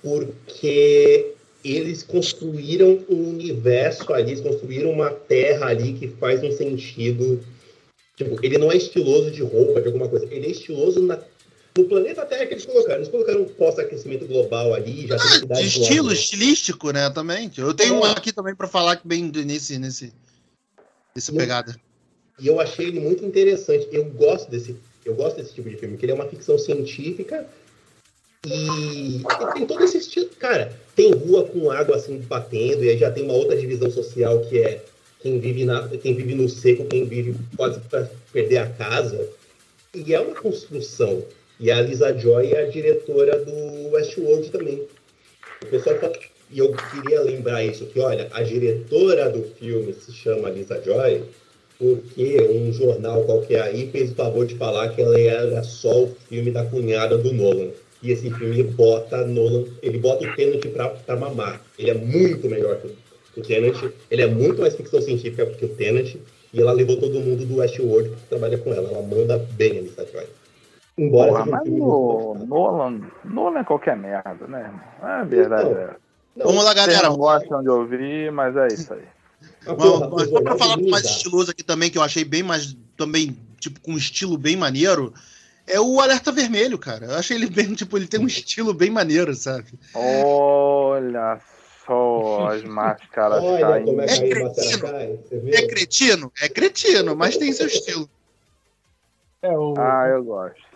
porque 0.00 1.34
eles 1.64 2.02
construíram 2.02 3.04
um 3.08 3.28
universo 3.30 4.12
ali, 4.12 4.32
eles 4.32 4.40
construíram 4.40 4.90
uma 4.90 5.10
terra 5.10 5.66
ali 5.66 5.92
que 5.94 6.08
faz 6.08 6.42
um 6.42 6.50
sentido. 6.50 7.42
Tipo, 8.16 8.44
ele 8.44 8.58
não 8.58 8.70
é 8.70 8.76
estiloso 8.76 9.30
de 9.30 9.42
roupa, 9.42 9.80
de 9.80 9.86
alguma 9.86 10.08
coisa. 10.08 10.26
Ele 10.30 10.46
é 10.46 10.50
estiloso 10.50 11.00
na, 11.02 11.18
no 11.76 11.84
planeta 11.84 12.26
Terra 12.26 12.46
que 12.46 12.54
eles 12.54 12.66
colocaram. 12.66 12.98
Eles 12.98 13.08
colocaram 13.08 13.42
um 13.42 13.48
pós-aquecimento 13.48 14.26
global 14.26 14.74
ali, 14.74 15.06
já 15.06 15.16
ah, 15.16 15.46
tem 15.46 15.48
de 15.48 15.66
estilo, 15.66 16.12
estilístico, 16.12 16.90
né, 16.90 17.08
também. 17.10 17.50
Eu 17.56 17.72
tenho 17.72 17.94
um 17.94 18.04
aqui 18.04 18.32
também 18.32 18.54
para 18.54 18.68
falar 18.68 19.00
bem 19.04 19.30
nesse, 19.44 19.78
nesse, 19.78 20.12
nesse 21.14 21.32
pegada. 21.32 21.74
E 22.38 22.46
eu 22.46 22.60
achei 22.60 22.88
ele 22.88 23.00
muito 23.00 23.24
interessante. 23.24 23.88
Eu 23.92 24.04
gosto 24.04 24.50
desse, 24.50 24.76
eu 25.04 25.14
gosto 25.14 25.36
desse 25.36 25.54
tipo 25.54 25.70
de 25.70 25.76
filme, 25.76 25.96
que 25.96 26.04
ele 26.04 26.12
é 26.12 26.14
uma 26.14 26.28
ficção 26.28 26.58
científica 26.58 27.46
e, 28.46 29.16
e 29.18 29.54
tem 29.54 29.66
todo 29.66 29.84
esse 29.84 29.98
estilo. 29.98 30.28
Cara, 30.38 30.72
tem 30.96 31.12
rua 31.12 31.44
com 31.44 31.70
água 31.70 31.96
assim 31.96 32.18
batendo, 32.18 32.84
e 32.84 32.90
aí 32.90 32.98
já 32.98 33.10
tem 33.10 33.24
uma 33.24 33.34
outra 33.34 33.56
divisão 33.56 33.90
social 33.90 34.40
que 34.40 34.58
é 34.58 34.82
quem 35.20 35.38
vive, 35.38 35.64
na, 35.64 35.88
quem 35.88 36.14
vive 36.14 36.34
no 36.34 36.48
seco, 36.48 36.84
quem 36.86 37.04
vive 37.04 37.36
pode 37.56 37.80
perder 38.32 38.58
a 38.58 38.66
casa. 38.66 39.28
E 39.94 40.12
é 40.12 40.20
uma 40.20 40.34
construção. 40.34 41.22
E 41.60 41.70
a 41.70 41.80
Lisa 41.80 42.16
Joy 42.18 42.52
é 42.52 42.62
a 42.62 42.70
diretora 42.70 43.38
do 43.44 43.90
Westworld 43.92 44.50
também. 44.50 44.82
O 45.62 45.66
pessoal 45.66 45.96
e 46.50 46.58
eu 46.58 46.70
queria 46.72 47.22
lembrar 47.22 47.64
isso, 47.64 47.86
que 47.86 47.98
olha, 47.98 48.28
a 48.32 48.42
diretora 48.42 49.30
do 49.30 49.42
filme 49.58 49.94
se 49.94 50.12
chama 50.12 50.50
Lisa 50.50 50.82
Joy, 50.84 51.22
porque 51.78 52.42
um 52.50 52.70
jornal 52.72 53.24
qualquer 53.24 53.62
aí 53.62 53.90
fez 53.90 54.10
o 54.10 54.14
favor 54.14 54.44
de 54.44 54.56
falar 54.56 54.90
que 54.90 55.00
ela 55.00 55.18
era 55.18 55.62
só 55.62 56.02
o 56.04 56.16
filme 56.28 56.50
da 56.50 56.64
cunhada 56.64 57.16
do 57.16 57.32
Nolan. 57.32 57.70
E 58.02 58.10
esse 58.10 58.30
filme 58.30 58.62
bota 58.64 59.24
Nolan, 59.26 59.64
ele 59.80 59.98
bota 59.98 60.24
o 60.24 60.34
Tenet 60.34 60.68
pra, 60.70 60.88
pra 60.88 61.16
mamar. 61.16 61.60
Ele 61.78 61.90
é 61.90 61.94
muito 61.94 62.48
melhor 62.48 62.76
que 62.78 63.40
o 63.40 63.42
Tenet. 63.42 63.92
Ele 64.10 64.22
é 64.22 64.26
muito 64.26 64.60
mais 64.60 64.74
ficção 64.74 65.00
científica 65.00 65.46
que 65.46 65.64
o 65.64 65.68
Tenet. 65.68 66.20
E 66.52 66.60
ela 66.60 66.72
levou 66.72 66.96
todo 66.98 67.20
mundo 67.20 67.46
do 67.46 67.56
Westworld 67.58 68.10
que 68.10 68.28
trabalha 68.28 68.58
com 68.58 68.72
ela. 68.72 68.88
Ela 68.88 69.02
manda 69.02 69.38
bem 69.38 69.78
ali, 69.78 69.88
Star 69.88 70.04
Trek. 70.06 70.28
Embora 70.98 71.30
Porra, 71.30 71.46
mas 71.46 71.68
o 71.68 72.36
Nolan, 72.46 73.00
Nolan 73.24 73.60
é 73.60 73.64
qualquer 73.64 73.96
merda, 73.96 74.46
né? 74.46 74.70
É 75.02 75.24
verdade. 75.24 75.70
Não, 75.70 75.78
é. 75.78 75.96
não, 76.36 76.46
Vamos 76.46 76.64
lá, 76.64 76.74
galera. 76.74 77.08
Não 77.08 77.16
gostam 77.16 77.62
de 77.62 77.68
ouvir, 77.70 78.30
mas 78.30 78.54
é 78.56 78.66
isso 78.68 78.92
aí. 78.92 79.04
Só 79.64 80.40
pra 80.42 80.56
falar 80.56 80.76
com 80.76 80.90
mais 80.90 81.04
estiloso 81.04 81.50
aqui 81.50 81.62
também, 81.62 81.90
que 81.90 81.96
eu 81.96 82.02
achei 82.02 82.24
bem 82.24 82.42
mais, 82.42 82.76
também, 82.96 83.36
tipo, 83.58 83.80
com 83.80 83.92
um 83.92 83.96
estilo 83.96 84.36
bem 84.36 84.56
maneiro, 84.56 85.14
é 85.72 85.80
o 85.80 86.00
Alerta 86.00 86.30
Vermelho, 86.30 86.78
cara. 86.78 87.06
Eu 87.06 87.14
achei 87.16 87.36
ele 87.36 87.48
bem, 87.48 87.72
tipo, 87.74 87.96
ele 87.96 88.06
tem 88.06 88.20
um 88.20 88.26
estilo 88.26 88.72
bem 88.74 88.90
maneiro, 88.90 89.34
sabe? 89.34 89.72
Olha 89.94 91.40
só 91.86 92.48
as 92.48 92.62
máscaras 92.64 93.42
Olha 93.42 93.66
caindo. 93.66 93.86
Como 93.86 94.00
é, 94.00 94.04
é 94.04 94.28
cretino. 94.28 94.86
É 95.48 95.66
cretino? 95.66 96.32
É 96.42 96.48
cretino, 96.48 97.16
mas 97.16 97.36
tem 97.36 97.52
seu 97.52 97.66
estilo. 97.66 98.08
É, 99.42 99.56
o... 99.58 99.74
Ah, 99.76 100.06
eu 100.08 100.24
gosto. 100.24 100.72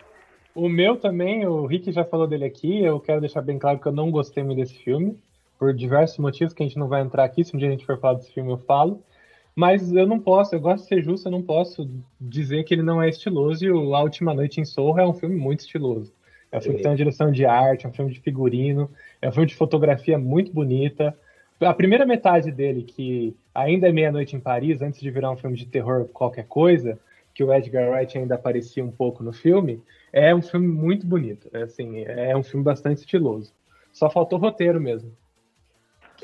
O 0.54 0.68
meu 0.68 0.96
também, 0.96 1.46
o 1.46 1.66
Rick 1.66 1.92
já 1.92 2.04
falou 2.04 2.26
dele 2.26 2.46
aqui, 2.46 2.82
eu 2.82 2.98
quero 2.98 3.20
deixar 3.20 3.42
bem 3.42 3.58
claro 3.58 3.78
que 3.78 3.86
eu 3.86 3.92
não 3.92 4.10
gostei 4.10 4.42
muito 4.42 4.58
desse 4.58 4.74
filme, 4.74 5.18
por 5.58 5.72
diversos 5.74 6.18
motivos 6.18 6.54
que 6.54 6.62
a 6.62 6.66
gente 6.66 6.78
não 6.78 6.88
vai 6.88 7.02
entrar 7.02 7.24
aqui, 7.24 7.44
se 7.44 7.54
um 7.54 7.58
dia 7.58 7.68
a 7.68 7.70
gente 7.70 7.84
for 7.84 8.00
falar 8.00 8.14
desse 8.14 8.32
filme 8.32 8.50
eu 8.50 8.58
falo. 8.58 9.02
Mas 9.56 9.90
eu 9.90 10.06
não 10.06 10.20
posso, 10.20 10.54
eu 10.54 10.60
gosto 10.60 10.82
de 10.82 10.88
ser 10.88 11.02
justo, 11.02 11.28
eu 11.28 11.32
não 11.32 11.40
posso 11.40 11.88
dizer 12.20 12.64
que 12.64 12.74
ele 12.74 12.82
não 12.82 13.00
é 13.00 13.08
estiloso. 13.08 13.64
E 13.64 13.72
o 13.72 13.94
A 13.94 14.02
Última 14.02 14.34
Noite 14.34 14.60
em 14.60 14.66
Sorro 14.66 15.00
é 15.00 15.06
um 15.06 15.14
filme 15.14 15.34
muito 15.34 15.60
estiloso. 15.60 16.12
É 16.52 16.58
um 16.58 16.60
filme 16.60 16.76
que 16.76 16.82
tem 16.82 16.90
uma 16.90 16.96
direção 16.96 17.32
de 17.32 17.46
arte, 17.46 17.86
é 17.86 17.88
um 17.88 17.92
filme 17.92 18.12
de 18.12 18.20
figurino, 18.20 18.90
é 19.20 19.28
um 19.28 19.32
filme 19.32 19.48
de 19.48 19.54
fotografia 19.54 20.18
muito 20.18 20.52
bonita. 20.52 21.16
A 21.58 21.72
primeira 21.72 22.04
metade 22.04 22.52
dele, 22.52 22.82
que 22.82 23.34
ainda 23.54 23.88
é 23.88 23.92
Meia-Noite 23.92 24.36
em 24.36 24.40
Paris, 24.40 24.82
antes 24.82 25.00
de 25.00 25.10
virar 25.10 25.30
um 25.30 25.36
filme 25.38 25.56
de 25.56 25.66
terror 25.66 26.06
qualquer 26.12 26.46
coisa, 26.46 26.98
que 27.34 27.42
o 27.42 27.52
Edgar 27.52 27.90
Wright 27.90 28.16
ainda 28.16 28.34
aparecia 28.34 28.84
um 28.84 28.90
pouco 28.90 29.22
no 29.22 29.32
filme, 29.32 29.82
é 30.12 30.34
um 30.34 30.42
filme 30.42 30.68
muito 30.68 31.06
bonito. 31.06 31.48
É, 31.52 31.62
assim, 31.62 32.04
é 32.04 32.36
um 32.36 32.42
filme 32.42 32.62
bastante 32.62 32.98
estiloso. 32.98 33.52
Só 33.90 34.10
faltou 34.10 34.38
roteiro 34.38 34.80
mesmo. 34.80 35.10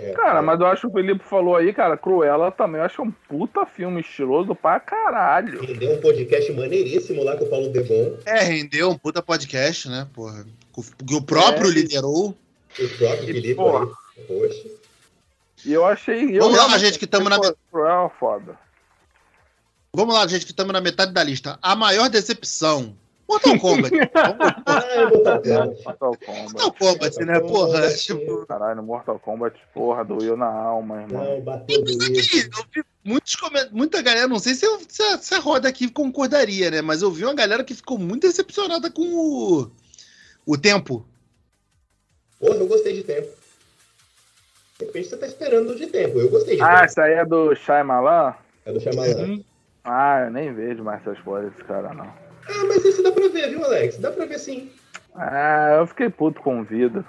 É, 0.02 0.12
cara, 0.12 0.40
é. 0.40 0.42
mas 0.42 0.60
eu 0.60 0.66
acho 0.66 0.82
que 0.82 0.86
o 0.88 0.92
Felipe 0.92 1.24
falou 1.24 1.54
aí, 1.54 1.72
cara, 1.72 1.96
Cruella 1.96 2.50
também 2.50 2.80
eu 2.80 2.84
acho 2.84 3.02
um 3.02 3.10
puta 3.10 3.64
filme 3.64 4.00
estiloso 4.00 4.54
pra 4.54 4.80
caralho. 4.80 5.60
Rendeu 5.60 5.92
um 5.92 6.00
podcast 6.00 6.52
maneiríssimo 6.52 7.22
lá 7.22 7.36
com 7.36 7.44
o 7.44 7.48
Paulo 7.48 7.68
Debon. 7.68 8.18
É, 8.26 8.40
rendeu 8.42 8.90
um 8.90 8.98
puta 8.98 9.22
podcast, 9.22 9.88
né, 9.88 10.08
porra. 10.12 10.44
Que 11.06 11.14
o 11.14 11.22
próprio 11.22 11.70
é. 11.70 11.74
liderou. 11.74 12.30
O 12.78 12.88
próprio 12.98 13.30
e, 13.30 13.32
Felipe 13.32 13.54
porra. 13.54 13.84
aí. 13.84 14.24
Poxa. 14.24 14.68
E 15.64 15.72
eu 15.72 15.84
achei. 15.84 16.38
Vamos 16.38 16.58
eu 16.58 16.66
lá, 16.66 16.78
gente, 16.78 16.98
que 16.98 17.04
estamos 17.04 17.30
na. 17.30 17.38
Cruella 17.70 18.08
foda. 18.08 18.58
Vamos 19.94 20.14
lá, 20.14 20.26
gente, 20.26 20.44
que 20.44 20.52
estamos 20.52 20.72
na 20.72 20.80
metade 20.80 21.12
da 21.12 21.22
lista. 21.22 21.58
A 21.62 21.76
maior 21.76 22.08
decepção 22.08 22.96
Mortal 23.28 23.58
Kombat. 23.58 23.92
Ah, 24.14 25.08
Mortal 25.10 25.40
Kombat. 25.42 25.84
Mortal 25.84 26.16
Kombat. 26.18 26.52
Mortal 26.52 26.72
Kombat, 26.74 27.24
né? 27.24 27.40
Porra, 27.40 27.90
tipo. 27.94 28.46
Caralho, 28.46 28.82
Mortal 28.82 29.18
Kombat, 29.18 29.58
porra, 29.72 30.04
doeu 30.04 30.36
na 30.36 30.46
alma, 30.46 31.02
irmão. 31.02 31.24
Não, 31.24 31.40
bateu 31.40 31.78
eu 31.78 31.84
vi 32.74 32.84
muitos 33.04 33.36
muita 33.72 34.02
galera, 34.02 34.28
não 34.28 34.38
sei 34.38 34.54
se, 34.54 34.66
eu- 34.66 34.80
se 34.88 35.02
a, 35.02 35.18
se 35.18 35.34
a 35.34 35.38
roda 35.38 35.68
aqui 35.68 35.90
concordaria, 35.90 36.70
né? 36.70 36.82
Mas 36.82 37.02
eu 37.02 37.10
vi 37.10 37.24
uma 37.24 37.34
galera 37.34 37.64
que 37.64 37.74
ficou 37.74 37.98
muito 37.98 38.26
decepcionada 38.26 38.90
com 38.90 39.02
o, 39.02 39.70
o 40.46 40.58
tempo. 40.58 41.06
Porra, 42.38 42.56
eu 42.56 42.66
gostei 42.66 42.92
de 42.94 43.02
tempo. 43.04 43.28
De 44.78 44.86
repente 44.86 45.08
você 45.08 45.16
tá 45.16 45.26
esperando 45.26 45.74
de 45.76 45.86
tempo. 45.86 46.18
Eu 46.18 46.28
gostei 46.28 46.56
de 46.56 46.62
Ah, 46.62 46.70
tempo. 46.72 46.84
essa 46.84 47.02
aí 47.02 47.14
é 47.14 47.24
do 47.24 47.54
Shyamalan? 47.54 48.34
É 48.66 48.72
do 48.72 48.80
Shyamalan. 48.80 49.40
Ah, 49.84 50.22
eu 50.26 50.30
nem 50.30 50.52
vejo 50.52 50.82
mais 50.84 51.00
essas 51.00 51.18
porras 51.24 51.50
desse 51.52 51.64
cara, 51.64 51.92
não. 51.94 52.21
Ah, 52.48 52.64
mas 52.68 52.84
esse 52.84 53.02
dá 53.02 53.12
pra 53.12 53.28
ver, 53.28 53.48
viu, 53.50 53.64
Alex? 53.64 53.96
Dá 53.98 54.10
pra 54.10 54.26
ver 54.26 54.38
sim. 54.38 54.70
Ah, 55.14 55.76
eu 55.80 55.86
fiquei 55.86 56.08
puto 56.10 56.40
com 56.42 56.62
vida. 56.64 57.04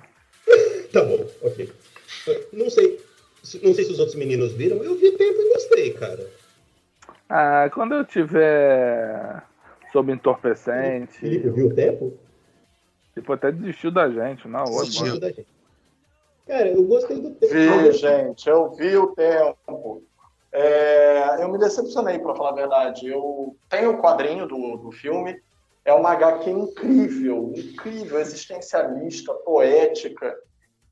Tá 0.94 1.02
bom, 1.04 1.26
ok. 1.42 1.74
Não 2.54 2.70
sei. 2.70 3.04
se- 3.42 3.66
Não 3.66 3.74
sei 3.74 3.84
se 3.84 3.92
os 3.94 4.00
outros 4.00 4.16
meninos 4.16 4.54
viram. 4.54 4.84
Eu 4.84 4.96
vi 4.96 5.12
tempo 5.18 5.42
e 5.42 5.50
gostei, 5.54 5.92
cara. 5.94 6.30
Ah, 7.28 7.68
quando 7.74 7.96
eu 7.96 8.06
tiver 8.06 9.42
sob 9.92 10.12
entorpecente, 10.12 11.18
Felipe 11.20 11.50
viu 11.50 11.68
o 11.68 11.74
tempo? 11.74 12.16
tipo, 13.16 13.34
até 13.34 13.52
desistiu 13.52 13.90
da 13.90 14.08
gente, 14.10 14.48
não, 14.48 14.66
hoje, 14.66 14.92
Desistiu. 14.92 15.06
mano. 15.08 15.20
Da 15.20 15.28
gente. 15.30 15.48
Cara, 16.48 16.68
eu 16.70 16.84
gostei 16.84 17.20
do 17.20 17.32
tempo. 17.32 17.54
Vi, 17.54 17.92
gente, 17.94 18.48
eu 18.48 18.72
vi 18.74 18.96
o 18.96 19.08
tempo. 19.16 20.04
É, 20.52 21.24
me 21.54 21.60
decepcionei, 21.60 22.20
para 22.20 22.36
falar 22.36 22.50
a 22.50 22.56
verdade. 22.56 23.08
Eu 23.08 23.56
tenho 23.70 23.92
o 23.92 24.02
quadrinho 24.02 24.48
do, 24.48 24.78
do 24.78 24.92
filme. 24.92 25.42
É 25.86 25.94
uma 25.94 26.12
HQ 26.12 26.50
incrível, 26.50 27.54
incrível, 27.56 28.20
existencialista, 28.20 29.34
poética. 29.34 30.36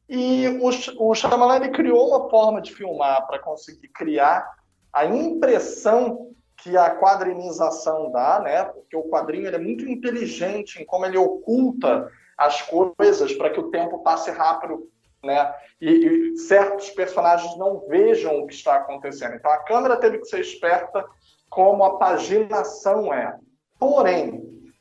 E 0.08 0.48
o, 0.62 0.70
o 1.10 1.16
Shyamalan 1.16 1.58
ele 1.58 1.70
criou 1.70 2.10
uma 2.10 2.30
forma 2.30 2.62
de 2.62 2.74
filmar 2.74 3.26
para 3.28 3.40
conseguir 3.40 3.88
criar 3.90 4.50
a 4.94 5.06
impressão 5.06 6.32
que 6.58 6.78
a 6.78 6.90
quadrinização 6.92 8.12
dá, 8.12 8.40
né? 8.40 8.66
Porque 8.66 8.96
o 8.96 9.10
quadrinho 9.10 9.48
ele 9.48 9.56
é 9.56 9.60
muito 9.60 9.88
inteligente 9.88 10.82
em 10.82 10.86
como 10.86 11.06
ele 11.06 11.18
oculta 11.18 12.12
as 12.38 12.62
coisas 12.62 13.34
para 13.34 13.50
que 13.50 13.60
o 13.60 13.70
tempo 13.72 14.00
passe 14.00 14.30
rápido, 14.32 14.90
né? 15.24 15.54
E, 15.80 15.90
e 15.90 16.38
certos 16.38 16.90
personagens 16.90 17.56
não 17.58 17.80
vejam 17.88 18.40
o 18.40 18.48
que 18.48 18.54
está 18.54 18.76
acontecendo. 18.76 19.36
Então 19.36 19.52
a 19.52 19.64
câmera 19.64 19.98
teve 19.98 20.20
que 20.20 20.26
ser 20.26 20.40
esperta 20.40 21.06
como 21.50 21.84
a 21.84 21.98
paginação 21.98 23.14
é. 23.14 23.36
Porém, 23.78 24.72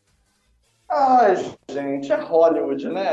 ai, 0.88 1.36
gente, 1.70 2.12
é 2.12 2.16
Hollywood, 2.16 2.88
né? 2.88 3.10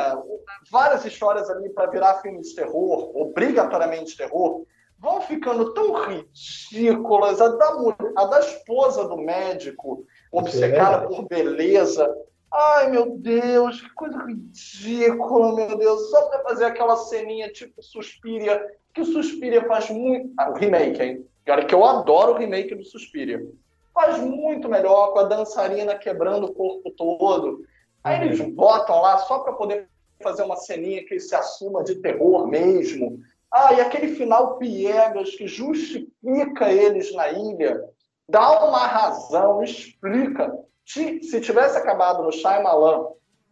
Várias 0.72 1.06
histórias 1.06 1.50
ali 1.50 1.70
para 1.70 1.90
virar 1.90 2.22
filme 2.22 2.42
de 2.42 2.56
terror, 2.56 3.12
obrigatoriamente 3.16 4.18
terror, 4.18 4.66
vão 5.00 5.22
ficando 5.22 5.74
tão 5.74 5.94
ridículas. 6.06 7.42
A 7.42 7.50
da, 7.50 7.74
mulher- 7.76 8.14
a 8.18 8.26
da 8.26 8.40
esposa 8.40 9.08
do 9.08 9.18
médico, 9.18 10.06
obcecada 10.32 11.00
verdade. 11.00 11.16
por 11.16 11.28
beleza. 11.28 12.16
Ai, 12.54 12.90
meu 12.90 13.18
Deus, 13.18 13.82
que 13.82 13.90
coisa 13.94 14.18
ridícula, 14.24 15.56
meu 15.56 15.78
Deus. 15.78 16.10
Só 16.10 16.30
pra 16.30 16.44
fazer 16.44 16.66
aquela 16.66 16.96
ceninha 16.96 17.52
tipo 17.52 17.82
Suspiria, 17.84 18.66
que 18.94 19.02
o 19.02 19.06
Suspiria 19.06 19.66
faz 19.68 19.90
muito. 19.90 20.32
Ah, 20.38 20.50
o 20.50 20.54
remake, 20.54 21.02
hein? 21.02 21.26
Olha 21.48 21.66
que 21.66 21.76
eu 21.76 21.86
adoro 21.86 22.34
o 22.34 22.38
remake 22.38 22.76
do 22.76 22.84
Suspiria. 22.84 23.46
Faz 23.94 24.18
muito 24.20 24.70
melhor 24.70 25.14
com 25.14 25.20
a 25.20 25.24
dançarina 25.24 25.96
quebrando 25.96 26.48
o 26.48 26.54
corpo 26.54 26.92
todo. 26.92 27.64
Aí 28.04 28.26
eles 28.26 28.40
botam 28.40 29.02
lá 29.02 29.18
só 29.20 29.40
para 29.40 29.54
poder 29.54 29.90
fazer 30.22 30.44
uma 30.44 30.56
ceninha 30.56 31.06
que 31.06 31.20
se 31.20 31.36
assuma 31.36 31.84
de 31.84 31.96
terror 31.96 32.48
mesmo. 32.48 33.20
Ah, 33.52 33.74
e 33.74 33.82
aquele 33.82 34.16
final 34.16 34.58
piegas 34.58 35.36
que 35.36 35.48
justifica 35.48 36.72
eles 36.72 37.14
na 37.14 37.30
ilha, 37.30 37.82
dá 38.30 38.66
uma 38.66 38.86
razão, 38.86 39.64
explica. 39.64 40.54
Se, 40.88 41.22
se 41.22 41.42
tivesse 41.42 41.78
acabado 41.78 42.24
no 42.24 42.32
Shyamalan 42.32 43.08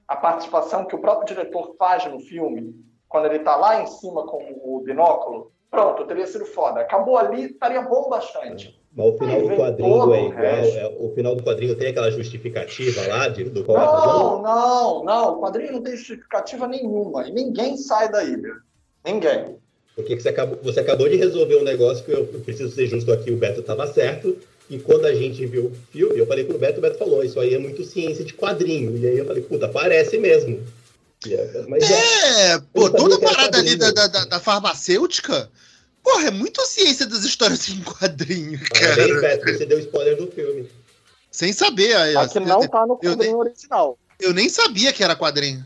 a 0.08 0.16
participação 0.16 0.86
que 0.86 0.96
o 0.96 1.00
próprio 1.02 1.28
diretor 1.28 1.76
faz 1.78 2.10
no 2.10 2.18
filme, 2.22 2.74
quando 3.10 3.26
ele 3.26 3.38
está 3.38 3.58
lá 3.58 3.82
em 3.82 3.88
cima 3.88 4.26
com 4.26 4.38
o 4.64 4.82
binóculo, 4.86 5.52
pronto, 5.70 6.06
teria 6.06 6.26
sido 6.26 6.46
foda. 6.46 6.80
Acabou 6.80 7.18
ali, 7.18 7.48
estaria 7.48 7.82
bom 7.82 8.08
bastante. 8.10 8.80
Mas 8.96 9.08
o 9.08 9.18
final 9.18 9.42
do 9.42 9.56
quadrinho 9.58 10.14
é 10.14 10.22
igual. 10.22 10.46
é- 10.46 10.96
o 10.98 11.10
final 11.14 11.36
do 11.36 11.44
quadrinho 11.44 11.76
tem 11.76 11.90
aquela 11.90 12.10
justificativa 12.10 13.06
lá 13.08 13.28
de, 13.28 13.44
do 13.44 13.66
qual 13.66 13.78
é? 13.78 13.86
Não, 13.86 14.42
não, 14.42 15.04
não. 15.04 15.34
O 15.34 15.42
quadrinho 15.42 15.74
não 15.74 15.82
tem 15.84 15.98
justificativa 15.98 16.66
nenhuma. 16.66 17.28
E 17.28 17.34
ninguém 17.34 17.76
sai 17.76 18.10
da 18.10 18.24
ilha. 18.24 18.54
Ninguém. 19.04 19.58
Porque 19.94 20.16
que 20.16 20.22
você, 20.22 20.30
acabou, 20.30 20.58
você 20.64 20.80
acabou 20.80 21.10
de 21.10 21.18
resolver 21.18 21.58
um 21.58 21.64
negócio 21.64 22.06
que 22.06 22.12
eu, 22.12 22.20
eu 22.32 22.40
preciso 22.40 22.74
ser 22.74 22.86
justo 22.88 23.12
aqui, 23.12 23.32
o 23.32 23.38
Beto 23.38 23.60
estava 23.60 23.86
certo. 23.88 24.38
E 24.70 24.80
quando 24.80 25.06
a 25.06 25.14
gente 25.14 25.46
viu 25.46 25.66
o 25.68 25.76
filme, 25.92 26.18
eu 26.18 26.26
falei 26.26 26.44
pro 26.44 26.58
Beto, 26.58 26.80
o 26.80 26.82
Beto 26.82 26.98
falou, 26.98 27.24
isso 27.24 27.40
aí 27.40 27.54
é 27.54 27.58
muito 27.60 27.84
ciência 27.84 28.26
de 28.26 28.34
quadrinho. 28.34 28.98
E 28.98 29.08
aí 29.08 29.18
eu 29.18 29.26
falei, 29.26 29.44
puta, 29.44 29.68
parece 29.70 30.18
mesmo. 30.18 30.66
É- 31.28 31.66
Mas 31.68 31.84
é, 31.90 32.52
É, 32.54 32.60
pô, 32.74 32.88
Eu 32.88 32.94
toda 32.94 33.16
a 33.16 33.20
que 33.20 33.26
parada 33.26 33.58
ali 33.60 33.76
da, 33.76 33.92
da, 33.92 34.08
da- 34.08 34.40
farmacêutica, 34.40 35.50
porra, 36.04 36.28
é 36.28 36.32
muito 36.32 36.66
ciência 36.66 37.06
das 37.06 37.24
histórias 37.24 37.68
em 37.70 37.82
quadrinho, 37.84 38.60
parabéns, 38.70 39.08
cara. 39.08 39.22
Beto, 39.22 39.58
você 39.58 39.66
deu 39.66 39.80
spoiler 39.80 40.18
do 40.18 40.28
filme. 40.28 40.68
Sem 41.32 41.52
saber. 41.54 41.96
aí, 41.96 42.16
Aqui 42.16 42.38
ó, 42.40 42.42
não 42.42 42.68
tá 42.68 42.86
no 42.88 43.00
eu- 43.04 43.12
quadrinho 43.14 43.38
original. 43.38 43.98
Eu 44.20 44.34
nem 44.34 44.48
sabia 44.50 44.92
que 44.94 45.04
era 45.04 45.16
quadrinho. 45.16 45.64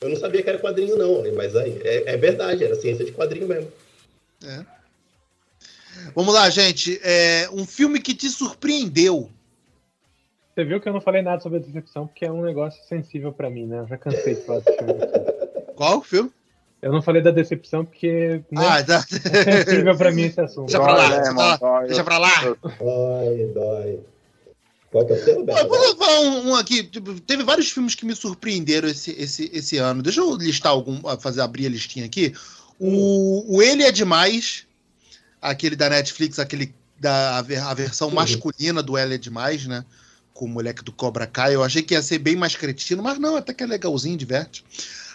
Eu 0.00 0.08
não 0.10 0.16
sabia 0.16 0.42
que 0.42 0.48
era 0.48 0.58
quadrinho, 0.58 0.96
não, 0.96 1.24
mas 1.34 1.56
aí 1.56 1.80
é, 1.82 2.14
é 2.14 2.16
verdade, 2.16 2.62
era 2.64 2.80
ciência 2.80 3.04
de 3.04 3.10
quadrinho 3.12 3.48
mesmo. 3.48 3.70
Vamos 6.14 6.34
lá, 6.34 6.48
gente. 6.50 6.98
É, 7.02 7.48
um 7.52 7.64
filme 7.66 8.00
que 8.00 8.14
te 8.14 8.28
surpreendeu. 8.28 9.30
Você 10.54 10.64
viu 10.64 10.80
que 10.80 10.88
eu 10.88 10.92
não 10.92 11.00
falei 11.00 11.22
nada 11.22 11.40
sobre 11.40 11.58
a 11.58 11.62
decepção, 11.62 12.06
porque 12.06 12.24
é 12.24 12.32
um 12.32 12.42
negócio 12.42 12.82
sensível 12.88 13.32
pra 13.32 13.48
mim, 13.48 13.66
né? 13.66 13.78
Eu 13.80 13.86
já 13.86 13.96
cansei 13.96 14.34
de 14.34 14.42
falar 14.42 14.60
desse 14.60 14.76
filme. 14.76 14.94
Qual 15.76 16.02
filme? 16.02 16.30
Eu 16.82 16.92
não 16.92 17.02
falei 17.02 17.22
da 17.22 17.30
decepção 17.30 17.84
porque 17.84 18.42
né, 18.50 18.66
Ah, 18.66 18.82
tá. 18.84 19.04
é 19.32 19.64
sensível 19.64 19.96
pra 19.96 20.10
mim 20.12 20.22
esse 20.22 20.40
assunto. 20.40 20.66
Deixa 20.66 20.80
pra 20.80 20.94
lá, 20.94 21.08
Dói, 21.08 21.10
né, 21.10 21.16
deixa 21.16 21.34
pra 21.34 21.38
lá. 21.48 21.56
Dói. 21.56 21.86
Deixa 21.86 22.04
pra 22.04 22.18
lá. 22.18 22.30
Ai, 23.20 23.50
dói. 23.54 24.00
Qual 24.90 25.04
que 25.06 25.12
é 25.12 25.16
o 25.16 25.24
seu, 25.24 25.44
vou 25.44 25.96
falar 25.96 26.20
um, 26.20 26.48
um 26.50 26.54
aqui. 26.56 26.82
tipo, 26.84 27.20
Teve 27.20 27.42
vários 27.42 27.70
filmes 27.70 27.94
que 27.94 28.06
me 28.06 28.14
surpreenderam 28.16 28.88
esse, 28.88 29.10
esse, 29.12 29.50
esse 29.52 29.76
ano. 29.76 30.02
Deixa 30.02 30.20
eu 30.20 30.34
listar 30.36 30.72
algum, 30.72 31.00
fazer 31.18 31.40
abrir 31.42 31.66
a 31.66 31.70
listinha 31.70 32.06
aqui. 32.06 32.32
O, 32.80 33.56
o 33.56 33.62
Ele 33.62 33.82
é 33.82 33.90
Demais, 33.92 34.66
aquele 35.40 35.76
da 35.76 35.88
Netflix, 35.90 36.38
aquele 36.38 36.74
da 36.98 37.38
a, 37.38 37.42
ver- 37.42 37.62
a 37.62 37.72
versão 37.74 38.08
Uhum. 38.08 38.14
masculina 38.14 38.82
do 38.82 38.98
Ele 38.98 39.14
é 39.14 39.18
Demais, 39.18 39.66
né? 39.66 39.84
Com 40.34 40.46
o 40.46 40.48
moleque 40.48 40.82
do 40.84 40.92
Cobra 40.92 41.26
Kai. 41.26 41.54
Eu 41.54 41.62
achei 41.62 41.82
que 41.82 41.94
ia 41.94 42.02
ser 42.02 42.18
bem 42.18 42.36
mais 42.36 42.54
cretino, 42.56 43.02
mas 43.02 43.18
não, 43.18 43.36
até 43.36 43.52
que 43.54 43.62
é 43.62 43.66
legalzinho, 43.66 44.16
diverte. 44.16 44.64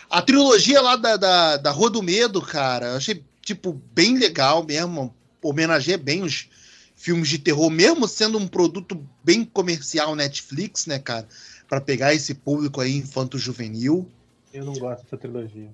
A 0.09 0.21
trilogia 0.21 0.81
lá 0.81 0.95
da, 0.95 1.17
da, 1.17 1.57
da 1.57 1.71
Rua 1.71 1.89
do 1.89 2.03
Medo, 2.03 2.41
cara, 2.41 2.87
eu 2.87 2.97
achei, 2.97 3.23
tipo, 3.41 3.73
bem 3.93 4.17
legal 4.17 4.63
mesmo. 4.63 5.13
Homenageia 5.41 5.97
bem 5.97 6.23
os 6.23 6.47
filmes 6.95 7.27
de 7.27 7.37
terror, 7.37 7.69
mesmo 7.69 8.07
sendo 8.07 8.37
um 8.37 8.47
produto 8.47 9.05
bem 9.23 9.43
comercial 9.43 10.15
Netflix, 10.15 10.85
né, 10.85 10.99
cara? 10.99 11.27
Pra 11.67 11.81
pegar 11.81 12.13
esse 12.13 12.33
público 12.33 12.79
aí 12.79 12.95
infanto-juvenil. 12.95 14.09
Eu 14.53 14.63
não 14.63 14.73
gosto 14.73 15.03
dessa 15.03 15.17
trilogia. 15.17 15.69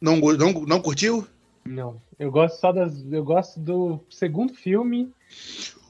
Não, 0.00 0.16
não, 0.18 0.52
não 0.66 0.80
curtiu? 0.82 1.26
Não. 1.66 2.00
Eu 2.18 2.30
gosto 2.30 2.60
só 2.60 2.72
das. 2.72 2.92
Eu 3.10 3.24
gosto 3.24 3.58
do 3.60 4.00
segundo 4.10 4.54
filme. 4.54 5.10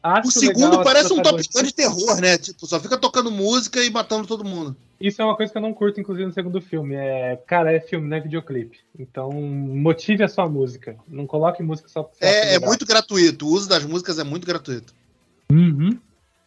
Acho 0.02 0.28
O 0.28 0.32
segundo 0.32 0.70
legal 0.70 0.84
parece 0.84 1.12
um 1.12 1.20
Top 1.20 1.42
Gun 1.52 1.62
de 1.62 1.74
terror, 1.74 2.20
né? 2.20 2.38
Tipo, 2.38 2.64
só 2.66 2.78
fica 2.78 2.96
tocando 2.96 3.30
música 3.30 3.82
e 3.82 3.90
matando 3.90 4.26
todo 4.26 4.44
mundo. 4.44 4.76
Isso 5.00 5.20
é 5.20 5.24
uma 5.24 5.36
coisa 5.36 5.50
que 5.50 5.58
eu 5.58 5.62
não 5.62 5.74
curto, 5.74 6.00
inclusive, 6.00 6.26
no 6.26 6.32
segundo 6.32 6.60
filme. 6.60 6.94
É, 6.94 7.36
cara, 7.46 7.72
é 7.72 7.80
filme, 7.80 8.08
não 8.08 8.16
é 8.16 8.20
videoclipe. 8.20 8.78
Então, 8.98 9.30
motive 9.32 10.22
a 10.22 10.28
sua 10.28 10.48
música. 10.48 10.96
Não 11.08 11.26
coloque 11.26 11.62
música 11.62 11.88
só 11.88 12.04
pra 12.04 12.14
você 12.14 12.24
É, 12.24 12.54
é 12.54 12.58
muito 12.60 12.86
gratuito. 12.86 13.46
O 13.46 13.50
uso 13.50 13.68
das 13.68 13.84
músicas 13.84 14.18
é 14.18 14.24
muito 14.24 14.46
gratuito. 14.46 14.94
Uhum. 15.50 15.98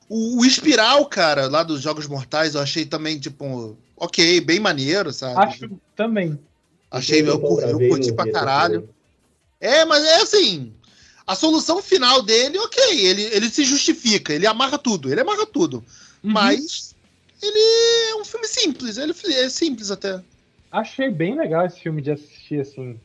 O, 0.07 0.39
o 0.41 0.45
Espiral, 0.45 1.05
cara, 1.05 1.47
lá 1.47 1.61
dos 1.61 1.81
Jogos 1.81 2.07
Mortais, 2.07 2.55
eu 2.55 2.61
achei 2.61 2.85
também, 2.85 3.19
tipo, 3.19 3.77
ok, 3.95 4.41
bem 4.41 4.59
maneiro, 4.59 5.11
sabe? 5.13 5.35
Acho 5.37 5.69
também. 5.95 6.39
Achei, 6.89 7.21
eu, 7.21 7.39
curti- 7.39 7.69
eu 7.69 7.89
curti 7.89 8.13
pra 8.13 8.31
caralho. 8.31 8.89
É, 9.59 9.85
mas 9.85 10.03
é 10.03 10.21
assim. 10.21 10.73
A 11.25 11.35
solução 11.35 11.81
final 11.81 12.23
dele, 12.23 12.57
ok, 12.57 13.05
ele, 13.05 13.21
ele 13.23 13.49
se 13.49 13.63
justifica, 13.63 14.33
ele 14.33 14.47
amarra 14.47 14.77
tudo, 14.77 15.11
ele 15.11 15.21
amarra 15.21 15.45
tudo. 15.45 15.77
Uhum. 16.23 16.31
Mas 16.31 16.95
ele 17.41 17.59
é 18.09 18.15
um 18.15 18.25
filme 18.25 18.47
simples, 18.47 18.97
ele 18.97 19.13
é 19.33 19.49
simples 19.49 19.91
até. 19.91 20.21
Achei 20.71 21.09
bem 21.09 21.37
legal 21.37 21.65
esse 21.65 21.79
filme 21.79 22.01
de 22.01 22.11
assistir, 22.11 22.61
assim. 22.61 22.99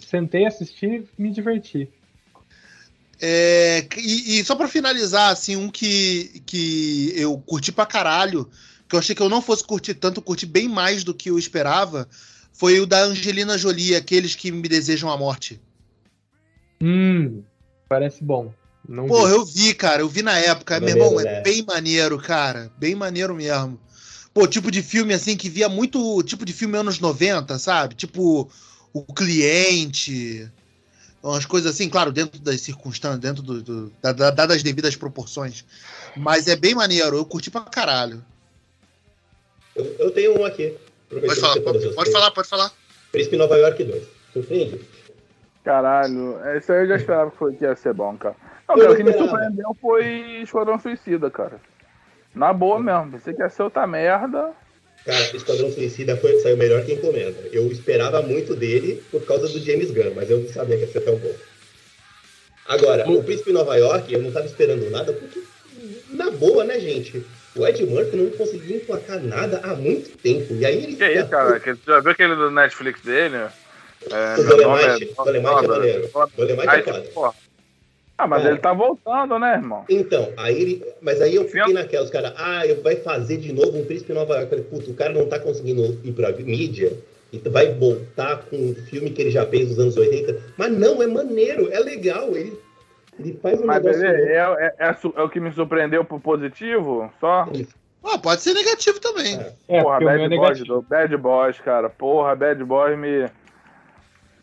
Sentei, 0.00 0.46
assisti 0.46 0.86
e 0.86 1.22
me 1.22 1.30
diverti. 1.30 1.88
É, 3.20 3.86
e, 3.96 4.38
e 4.38 4.44
só 4.44 4.54
pra 4.56 4.68
finalizar, 4.68 5.30
assim, 5.30 5.56
um 5.56 5.68
que, 5.68 6.42
que 6.46 7.12
eu 7.16 7.38
curti 7.38 7.70
pra 7.70 7.86
caralho 7.86 8.48
que 8.88 8.94
eu 8.94 8.98
achei 8.98 9.14
que 9.14 9.22
eu 9.22 9.28
não 9.28 9.42
fosse 9.42 9.62
curtir 9.62 9.94
tanto, 9.94 10.22
curti 10.22 10.46
bem 10.46 10.66
mais 10.66 11.04
do 11.04 11.12
que 11.12 11.28
eu 11.28 11.38
esperava, 11.38 12.08
foi 12.52 12.80
o 12.80 12.86
da 12.86 13.02
Angelina 13.02 13.58
Jolie, 13.58 13.94
aqueles 13.94 14.34
que 14.34 14.50
me 14.50 14.66
desejam 14.66 15.10
a 15.10 15.16
morte. 15.16 15.60
Hum, 16.82 17.42
parece 17.88 18.22
bom. 18.22 18.52
Não 18.88 19.06
Porra, 19.06 19.28
vi. 19.28 19.34
eu 19.34 19.44
vi, 19.44 19.74
cara, 19.74 20.02
eu 20.02 20.08
vi 20.08 20.22
na 20.22 20.38
época. 20.38 20.78
Meu 20.80 20.88
Maneiro, 20.90 21.04
irmão, 21.04 21.20
é 21.20 21.24
né? 21.24 21.40
bem 21.42 21.62
maneiro, 21.62 22.18
cara. 22.18 22.70
Bem 22.78 22.94
maneiro 22.94 23.34
mesmo. 23.34 23.78
Pô, 24.32 24.46
tipo 24.46 24.70
de 24.70 24.82
filme 24.82 25.12
assim 25.12 25.36
que 25.36 25.48
via 25.48 25.68
muito. 25.68 26.22
Tipo 26.22 26.44
de 26.44 26.52
filme 26.52 26.76
anos 26.78 26.98
90, 27.00 27.58
sabe? 27.58 27.94
Tipo 27.94 28.48
O 28.92 29.02
Cliente. 29.12 30.48
Umas 31.22 31.44
coisas 31.44 31.74
assim, 31.74 31.88
claro, 31.90 32.12
dentro 32.12 32.40
das 32.40 32.60
circunstâncias, 32.60 33.18
dentro 33.20 33.42
do, 33.42 33.60
do- 33.60 33.92
da- 34.00 34.12
da- 34.12 34.30
dadas 34.30 34.56
as 34.58 34.62
devidas 34.62 34.94
proporções. 34.94 35.64
Mas 36.16 36.46
é 36.46 36.54
bem 36.54 36.74
maneiro, 36.76 37.16
eu 37.16 37.24
curti 37.24 37.50
pra 37.50 37.62
caralho. 37.62 38.24
Eu, 39.74 39.84
eu 39.98 40.10
tenho 40.12 40.40
um 40.40 40.44
aqui. 40.44 40.74
Pode 41.10 41.40
falar, 41.40 41.60
pode, 41.60 41.80
seus 41.80 41.94
pode 41.94 42.10
falar, 42.12 42.30
pode 42.30 42.48
falar. 42.48 42.72
Príncipe 43.10 43.36
Nova 43.36 43.56
York 43.56 43.82
2. 43.82 44.02
Surpreende? 44.32 44.80
Caralho, 45.68 46.38
isso 46.56 46.72
aí 46.72 46.84
eu 46.84 46.88
já 46.88 46.96
esperava 46.96 47.30
que 47.30 47.36
foi- 47.36 47.52
que 47.52 47.62
ia 47.62 47.76
ser 47.76 47.92
bom, 47.92 48.16
cara. 48.16 48.34
Não, 48.66 48.74
cara, 48.74 48.90
o 48.90 48.96
que 48.96 49.04
me 49.04 49.12
surpreendeu 49.12 49.76
foi 49.78 50.40
Esquadrão 50.42 50.78
Suicida, 50.78 51.30
cara. 51.30 51.60
Na 52.34 52.54
boa 52.54 52.80
mesmo, 52.80 53.12
pensei 53.12 53.34
que 53.34 53.42
ia 53.42 53.50
ser 53.50 53.64
outra 53.64 53.86
merda. 53.86 54.52
Cara, 55.04 55.36
Esquadrão 55.36 55.70
Suicida 55.70 56.16
foi, 56.16 56.38
saiu 56.38 56.56
melhor 56.56 56.82
que 56.86 56.94
Encomenda. 56.94 57.38
Eu 57.52 57.66
esperava 57.70 58.22
muito 58.22 58.56
dele 58.56 59.04
por 59.10 59.26
causa 59.26 59.46
do 59.46 59.58
James 59.58 59.90
Gunn, 59.90 60.14
mas 60.16 60.30
eu 60.30 60.38
não 60.38 60.48
sabia 60.48 60.78
que 60.78 60.84
ia 60.84 60.90
ser 60.90 61.00
tão 61.02 61.16
bom. 61.16 61.34
Agora, 62.66 63.06
o 63.06 63.22
Príncipe 63.22 63.52
Nova 63.52 63.76
York, 63.76 64.10
eu 64.10 64.22
não 64.22 64.32
tava 64.32 64.46
esperando 64.46 64.88
nada, 64.88 65.12
porque, 65.12 65.42
na 66.08 66.30
boa, 66.30 66.64
né, 66.64 66.80
gente? 66.80 67.26
O 67.54 67.66
Ed 67.66 67.84
Murphy 67.84 68.16
não 68.16 68.30
conseguia 68.30 68.76
emplacar 68.76 69.20
nada 69.20 69.60
há 69.62 69.74
muito 69.74 70.16
tempo. 70.16 70.54
E 70.54 70.64
aí 70.64 70.82
ele. 70.82 70.96
Que 70.96 71.12
isso, 71.12 71.28
cara? 71.28 71.60
Tu 71.60 71.78
já 71.86 72.00
viu 72.00 72.12
aquele 72.12 72.36
do 72.36 72.50
Netflix 72.50 73.02
dele? 73.02 73.48
É, 74.14 74.40
O 74.40 74.44
Dolemite, 74.44 75.10
é- 75.10 75.24
Dolemite 75.24 75.64
é 75.64 75.68
maneiro. 75.68 76.10
Dolemite 76.36 76.68
é 76.68 76.82
foda. 76.82 77.00
porra. 77.14 77.34
Ah, 78.20 78.26
mas 78.26 78.42
Cara. 78.42 78.52
ele 78.54 78.60
tá 78.60 78.72
voltando, 78.72 79.38
né, 79.38 79.52
irmão? 79.54 79.84
Então, 79.88 80.32
aí 80.36 80.60
ele. 80.60 80.84
Mas 81.00 81.20
aí 81.22 81.36
eu 81.36 81.44
fiquei 81.44 81.72
naquela, 81.72 82.04
os 82.04 82.10
caras, 82.10 82.32
ah, 82.36 82.66
eu 82.66 82.82
vai 82.82 82.96
fazer 82.96 83.36
de 83.36 83.52
novo 83.52 83.78
um 83.78 83.84
Príncipe 83.84 84.12
Nova 84.12 84.34
York. 84.34 84.42
Eu 84.42 84.48
falei, 84.48 84.64
puta, 84.64 84.90
o 84.90 84.94
cara 84.94 85.12
não 85.12 85.26
tá 85.28 85.38
conseguindo 85.38 86.00
ir 86.02 86.10
pra 86.12 86.32
mídia 86.32 86.92
e 87.32 87.38
vai 87.48 87.72
voltar 87.74 88.38
com 88.50 88.56
um 88.56 88.74
filme 88.90 89.10
que 89.10 89.22
ele 89.22 89.30
já 89.30 89.46
fez 89.46 89.68
nos 89.68 89.78
anos 89.78 89.96
80. 89.96 90.36
Mas 90.56 90.72
não, 90.72 91.00
é 91.00 91.06
maneiro, 91.06 91.72
é 91.72 91.78
legal. 91.78 92.36
Ele, 92.36 92.58
ele 93.20 93.38
faz 93.40 93.60
um 93.60 93.66
Mas 93.66 93.82
negócio. 93.84 94.04
é, 94.04 94.32
é- 94.34 94.74
é 94.80 94.96
é 95.16 95.22
o 95.22 95.28
que 95.28 95.38
me 95.38 95.52
surpreendeu 95.52 96.04
pro 96.04 96.18
positivo, 96.18 97.08
só? 97.20 97.46
Ah, 98.02 98.18
pode 98.18 98.40
ser 98.40 98.52
negativo 98.54 98.98
também. 99.00 99.38
É. 99.68 99.76
É, 99.78 99.82
porra, 99.82 99.96
é 99.98 100.04
Bad 100.04 100.18
Boys, 100.18 100.30
negativo. 100.30 100.82
Bad 100.88 101.16
Boys, 101.18 101.60
cara. 101.60 101.88
Porra, 101.88 102.34
Bad 102.34 102.64
Boys 102.64 102.98
me. 102.98 103.26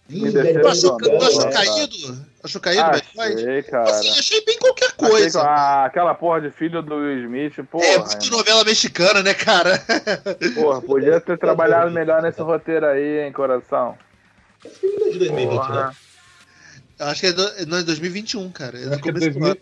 Ih, 0.07 0.21
me 0.21 0.29
velho, 0.29 0.61
Tu 0.61 0.67
achou, 0.67 0.97
tu 0.97 1.15
achou 1.23 1.49
caído? 1.49 2.25
Achou 2.43 2.61
caído? 2.61 2.83
Achei, 3.17 3.63
cara. 3.63 3.89
Assim, 3.89 4.09
achei 4.11 4.45
bem 4.45 4.57
qualquer 4.59 4.85
Achei 4.85 4.97
que- 4.97 5.09
coisa. 5.09 5.41
ah, 5.41 5.85
aquela 5.85 6.13
porra 6.13 6.41
de 6.41 6.51
filho 6.51 6.81
do 6.83 6.95
Will 6.95 7.23
Smith, 7.23 7.55
porra. 7.71 7.85
é 7.85 7.97
muito 7.97 8.29
novela 8.29 8.63
mexicana, 8.63 9.23
né, 9.23 9.33
cara? 9.33 9.81
Porra, 10.53 10.81
podia 10.81 11.19
ter 11.19 11.37
trabalhado 11.39 11.89
melhor 11.91 12.21
nesse 12.21 12.39
roteiro 12.41 12.85
aí, 12.85 13.25
hein, 13.25 13.31
coração. 13.33 13.97
Filme 14.79 15.07
é 15.07 15.11
de 15.11 15.19
2020, 15.19 15.55
Porra. 15.57 15.87
né? 15.87 15.95
Acho 16.99 17.21
que 17.21 17.27
é, 17.27 17.33
do, 17.33 17.65
não, 17.67 17.77
é 17.79 17.83
2021, 17.83 18.51
cara. 18.51 18.77
É 18.77 18.83
é 18.83 18.97
começo 18.99 19.03
do 19.31 19.39
2000. 19.39 19.47
ano. 19.47 19.57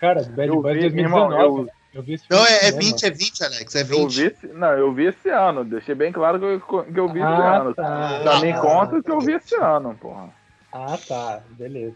Cara, 0.00 0.22
Bad 0.22 0.48
Boys 0.52 0.82
vi, 0.82 0.90
meu 0.90 1.04
irmão, 1.04 1.28
2019. 1.28 1.60
eu, 1.62 1.77
Eu 1.94 2.02
vi 2.02 2.14
esse 2.14 2.24
Não, 2.30 2.38
filme 2.44 2.52
é, 2.60 2.68
é 2.68 2.70
no 2.72 2.78
20, 2.78 2.98
cinema. 3.00 3.14
é 3.14 3.18
20, 3.18 3.44
Alex. 3.44 3.74
É 3.74 3.80
eu 3.80 3.86
20. 3.86 4.14
vi 4.16 4.26
esse, 4.26 4.46
não, 4.48 4.68
eu 4.72 4.92
vi 4.92 5.04
esse 5.06 5.28
ano. 5.30 5.64
Deixei 5.64 5.94
bem 5.94 6.12
claro 6.12 6.38
que 6.38 6.44
eu, 6.44 6.84
que 6.84 7.00
eu 7.00 7.08
vi 7.08 7.18
esse 7.20 7.28
Ah, 7.28 7.56
ano. 7.60 7.74
tá. 7.74 8.20
Pra 8.22 8.40
mim 8.40 8.52
conta 8.54 9.02
que 9.02 9.10
eu 9.10 9.20
vi 9.20 9.32
esse 9.32 9.54
ano, 9.56 9.94
porra. 10.00 10.28
Ah, 10.72 10.98
tá. 11.08 11.40
Beleza. 11.50 11.94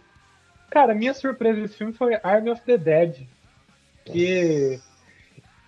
Cara, 0.70 0.94
minha 0.94 1.12
surpresa 1.12 1.60
desse 1.60 1.76
filme 1.76 1.92
foi 1.92 2.18
Army 2.22 2.50
of 2.50 2.62
the 2.62 2.78
Dead. 2.78 3.26
Que. 4.06 4.80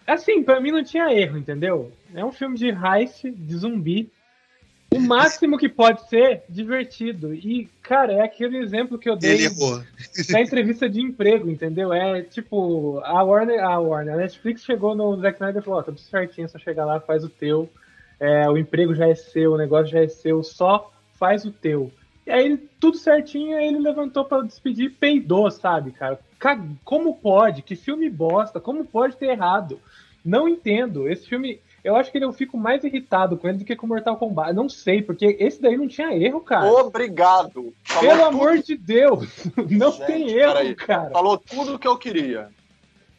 Assim, 0.06 0.42
pra 0.42 0.60
mim 0.60 0.70
não 0.72 0.82
tinha 0.82 1.12
erro, 1.12 1.36
entendeu? 1.38 1.92
É 2.14 2.24
um 2.24 2.32
filme 2.32 2.56
de 2.56 2.68
heist, 2.70 3.30
de 3.30 3.56
zumbi. 3.56 4.10
O 4.96 5.00
máximo 5.00 5.58
que 5.58 5.68
pode 5.68 6.08
ser 6.08 6.42
divertido. 6.48 7.34
E, 7.34 7.68
cara, 7.82 8.12
é 8.12 8.20
aquele 8.22 8.58
exemplo 8.58 8.98
que 8.98 9.08
eu 9.08 9.16
dei 9.16 9.36
na 10.32 10.40
entrevista 10.40 10.88
de 10.88 11.00
emprego, 11.00 11.50
entendeu? 11.50 11.92
É 11.92 12.22
tipo, 12.22 13.00
a 13.04 13.22
Warner, 13.22 13.62
a 13.64 13.78
Warner, 13.78 14.14
a 14.14 14.16
Netflix 14.18 14.64
chegou 14.64 14.94
no 14.94 15.16
Zack 15.20 15.36
Snyder 15.36 15.60
e 15.62 15.64
falou, 15.64 15.80
ó, 15.80 15.82
tá 15.82 15.92
tudo 15.92 16.00
certinho, 16.00 16.48
só 16.48 16.58
chegar 16.58 16.84
lá, 16.84 17.00
faz 17.00 17.24
o 17.24 17.28
teu, 17.28 17.68
é, 18.20 18.48
o 18.48 18.56
emprego 18.56 18.94
já 18.94 19.08
é 19.08 19.14
seu, 19.14 19.52
o 19.52 19.58
negócio 19.58 19.86
já 19.92 20.00
é 20.00 20.08
seu, 20.08 20.42
só 20.42 20.92
faz 21.18 21.44
o 21.44 21.50
teu. 21.50 21.90
E 22.26 22.30
aí, 22.30 22.56
tudo 22.80 22.96
certinho, 22.96 23.56
aí 23.56 23.66
ele 23.68 23.78
levantou 23.80 24.24
pra 24.24 24.40
despedir 24.40 24.86
e 24.86 24.90
peidou, 24.90 25.50
sabe, 25.50 25.90
cara? 25.92 26.18
Ca- 26.38 26.58
Como 26.84 27.14
pode? 27.16 27.60
Que 27.62 27.76
filme 27.76 28.08
bosta? 28.08 28.58
Como 28.60 28.84
pode 28.84 29.16
ter 29.16 29.26
errado? 29.26 29.78
Não 30.24 30.48
entendo. 30.48 31.06
Esse 31.06 31.28
filme, 31.28 31.60
eu 31.84 31.94
acho 31.96 32.10
que 32.10 32.18
eu 32.18 32.32
fico 32.32 32.56
mais 32.56 32.82
irritado 32.82 33.36
com 33.36 33.46
ele 33.48 33.58
do 33.58 33.64
que 33.64 33.76
com 33.76 33.86
Mortal 33.86 34.16
Kombat. 34.16 34.52
Não 34.54 34.68
sei, 34.68 35.02
porque 35.02 35.36
esse 35.38 35.60
daí 35.60 35.76
não 35.76 35.86
tinha 35.86 36.16
erro, 36.16 36.40
cara. 36.40 36.66
Obrigado. 36.72 37.74
Falou 37.84 38.00
Pelo 38.10 38.24
tudo- 38.24 38.28
amor 38.28 38.58
de 38.58 38.76
Deus! 38.76 39.26
Não 39.70 39.92
Gente, 39.92 40.06
tem 40.06 40.30
erro, 40.32 40.52
peraí. 40.54 40.74
cara. 40.74 41.10
Falou 41.10 41.36
tudo 41.38 41.74
o 41.74 41.78
que 41.78 41.86
eu 41.86 41.96
queria. 41.98 42.48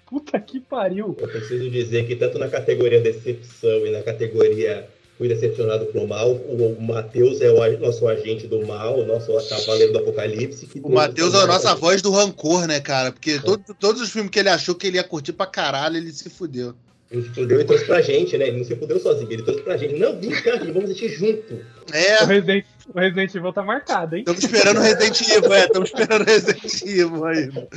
Puta 0.07 0.39
que 0.39 0.59
pariu. 0.59 1.15
Eu 1.19 1.27
preciso 1.27 1.69
dizer 1.69 2.05
que 2.07 2.15
tanto 2.15 2.37
na 2.37 2.47
categoria 2.47 3.01
decepção 3.01 3.85
e 3.85 3.91
na 3.91 4.01
categoria 4.03 4.87
fui 5.17 5.27
decepcionado 5.29 5.85
pro 5.85 6.05
mal, 6.07 6.31
o 6.31 6.77
Matheus 6.81 7.39
é 7.41 7.49
o 7.49 7.79
nosso 7.79 8.05
agente 8.07 8.47
do 8.47 8.65
mal, 8.67 8.99
o 8.99 9.05
nosso 9.05 9.31
cavaleiro 9.47 9.93
do 9.93 9.99
apocalipse. 9.99 10.67
que 10.67 10.79
O 10.83 10.89
Matheus 10.89 11.33
é 11.33 11.37
a 11.41 11.47
nossa 11.47 11.73
voz 11.73 12.01
do 12.01 12.11
rancor, 12.11 12.67
né, 12.67 12.79
cara? 12.81 13.11
Porque 13.13 13.39
todo- 13.39 13.63
todos 13.79 14.01
os 14.01 14.11
filmes 14.11 14.29
que 14.29 14.39
ele 14.39 14.49
achou 14.49 14.75
que 14.75 14.87
ele 14.87 14.97
ia 14.97 15.03
curtir 15.03 15.31
pra 15.33 15.45
caralho, 15.47 15.95
ele 15.97 16.11
se 16.11 16.29
fudeu. 16.29 16.73
Ele 17.11 17.21
se 17.21 17.29
fudeu 17.29 17.61
e 17.61 17.63
trouxe 17.63 17.85
pra 17.85 18.01
gente, 18.01 18.35
né? 18.37 18.47
Ele 18.47 18.57
não 18.57 18.65
se 18.65 18.75
fudeu 18.75 18.99
sozinho, 18.99 19.31
ele 19.31 19.43
trouxe 19.43 19.61
pra 19.61 19.77
gente. 19.77 19.97
Não, 19.99 20.19
vem 20.19 20.31
cá, 20.41 20.55
vamos 20.57 20.85
assistir 20.85 21.09
junto. 21.09 21.63
É, 21.93 22.23
O 22.23 22.25
Resident, 22.25 22.65
o 22.93 22.99
Resident 22.99 23.35
Evil 23.35 23.53
tá 23.53 23.61
marcado, 23.63 24.15
hein? 24.15 24.21
estamos 24.27 24.43
esperando 24.43 24.79
Resident 24.81 25.21
Evil, 25.29 25.53
é, 25.53 25.65
estamos 25.65 25.89
esperando 25.89 26.25
Resident 26.25 26.81
Evil 26.83 27.25
ainda. 27.25 27.67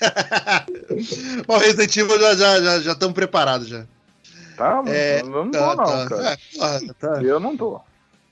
Bom, 1.46 1.58
Resident 1.58 1.96
Evil 1.96 2.18
já 2.20 2.32
estamos 2.32 2.64
já, 2.64 2.80
já 2.80 2.92
estamos 2.92 3.14
preparados 3.14 3.68
já. 3.68 3.84
Tá, 4.56 4.82
É, 4.88 5.20
eu 5.20 5.26
não 5.28 5.50
tô, 5.50 5.58
Tá, 5.58 5.76
não, 5.76 5.84
tá. 5.84 6.08
cara. 6.08 6.38
Porra, 6.56 6.80
tá. 6.98 7.22
Eu 7.22 7.38
não 7.38 7.56
tô. 7.56 7.80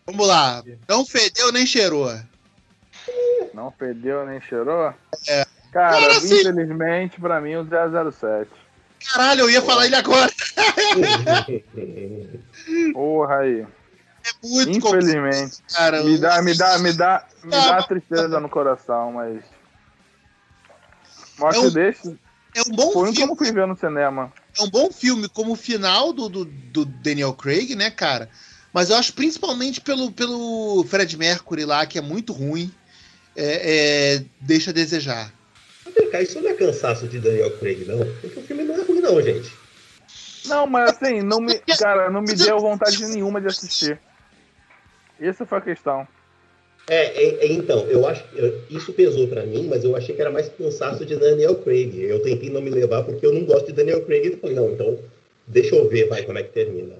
Vamos 0.06 0.26
lá. 0.26 0.62
Não 0.88 1.04
fedeu 1.06 1.52
nem 1.52 1.66
cheirou. 1.66 2.12
Não 3.54 3.70
fedeu 3.70 4.26
nem 4.26 4.40
cheirou? 4.40 4.92
É. 5.28 5.44
Cara, 5.72 6.00
Cara, 6.00 6.16
assim- 6.16 6.34
infelizmente, 6.40 7.20
pra 7.20 7.40
mim, 7.40 7.56
o 7.56 7.64
007. 7.64 8.50
Caralho, 9.12 9.40
eu 9.42 9.50
ia 9.50 9.62
falar 9.62 9.86
ele 9.86 9.96
agora. 9.96 10.32
Porra 12.92 13.38
aí. 13.38 13.64
É 14.24 14.46
muito 14.46 14.70
Infelizmente. 14.78 15.58
cara. 15.72 16.02
Me 16.02 16.18
dá, 16.18 16.42
me 16.42 16.54
dá, 16.56 16.78
me 16.78 16.92
dá, 16.92 17.26
me 17.44 17.54
Ah, 17.54 17.72
dá 17.76 17.82
tristeza 17.84 18.40
no 18.40 18.48
coração, 18.48 19.12
mas. 19.12 19.42
Mas 21.38 21.56
É 21.56 21.60
um- 21.60 21.70
deixa. 21.70 22.16
É 22.54 22.60
um 22.62 22.74
bom 22.74 22.90
Foi 22.92 23.10
um 23.10 23.12
filme. 23.12 23.28
como 23.28 23.36
fui 23.36 23.52
ver 23.52 23.66
no 23.66 23.76
cinema. 23.76 24.32
é 24.58 24.62
um 24.62 24.70
bom 24.70 24.90
filme 24.90 25.28
como 25.28 25.52
o 25.52 25.56
final 25.56 26.10
do, 26.12 26.26
do, 26.28 26.44
do 26.46 26.84
Daniel 26.86 27.34
Craig, 27.34 27.74
né, 27.76 27.90
cara? 27.90 28.30
Mas 28.72 28.88
eu 28.90 28.96
acho 28.96 29.12
principalmente 29.12 29.78
pelo, 29.80 30.10
pelo 30.10 30.82
Fred 30.88 31.16
Mercury 31.18 31.64
lá, 31.66 31.84
que 31.86 31.98
é 31.98 32.00
muito 32.00 32.32
ruim. 32.32 32.72
É, 33.36 34.14
é, 34.16 34.24
deixa 34.40 34.70
a 34.70 34.74
desejar. 34.74 35.30
Mas 35.84 35.94
vem 35.94 36.10
cá, 36.10 36.22
isso 36.22 36.40
não 36.40 36.48
é 36.50 36.54
cansaço 36.54 37.06
de 37.06 37.18
Daniel 37.20 37.56
Craig, 37.58 37.84
não. 37.86 37.98
Porque 38.22 38.38
o 38.38 38.42
filme 38.42 38.64
não 38.64 38.74
é 38.74 38.75
não, 39.06 39.22
gente. 39.22 39.52
Não, 40.46 40.66
mas 40.66 40.90
assim, 40.90 41.22
não 41.22 41.40
me, 41.40 41.54
cara, 41.78 42.10
não 42.10 42.20
me 42.20 42.34
deu 42.34 42.58
vontade 42.58 43.04
nenhuma 43.06 43.40
de 43.40 43.46
assistir. 43.48 44.00
Essa 45.20 45.46
foi 45.46 45.58
a 45.58 45.62
questão. 45.62 46.06
É, 46.88 47.06
é, 47.06 47.46
é, 47.46 47.52
então, 47.52 47.80
eu 47.86 48.06
acho 48.06 48.22
que 48.28 48.38
eu- 48.38 48.62
isso 48.70 48.92
pesou 48.92 49.26
pra 49.26 49.44
mim, 49.44 49.66
mas 49.66 49.82
eu 49.82 49.96
achei 49.96 50.14
que 50.14 50.20
era 50.20 50.30
mais 50.30 50.48
cansaço 50.48 51.04
de 51.04 51.16
Daniel 51.16 51.56
Craig. 51.56 52.00
Eu 52.00 52.22
tentei 52.22 52.48
não 52.48 52.60
me 52.60 52.70
levar 52.70 53.02
porque 53.02 53.26
eu 53.26 53.32
não 53.32 53.44
gosto 53.44 53.66
de 53.66 53.72
Daniel 53.72 54.04
Craig. 54.04 54.26
E 54.26 54.36
falei, 54.36 54.54
não, 54.54 54.70
então 54.70 54.96
deixa 55.48 55.74
eu 55.74 55.88
ver, 55.88 56.08
vai, 56.08 56.22
como 56.22 56.38
é 56.38 56.44
que 56.44 56.52
termina. 56.52 56.94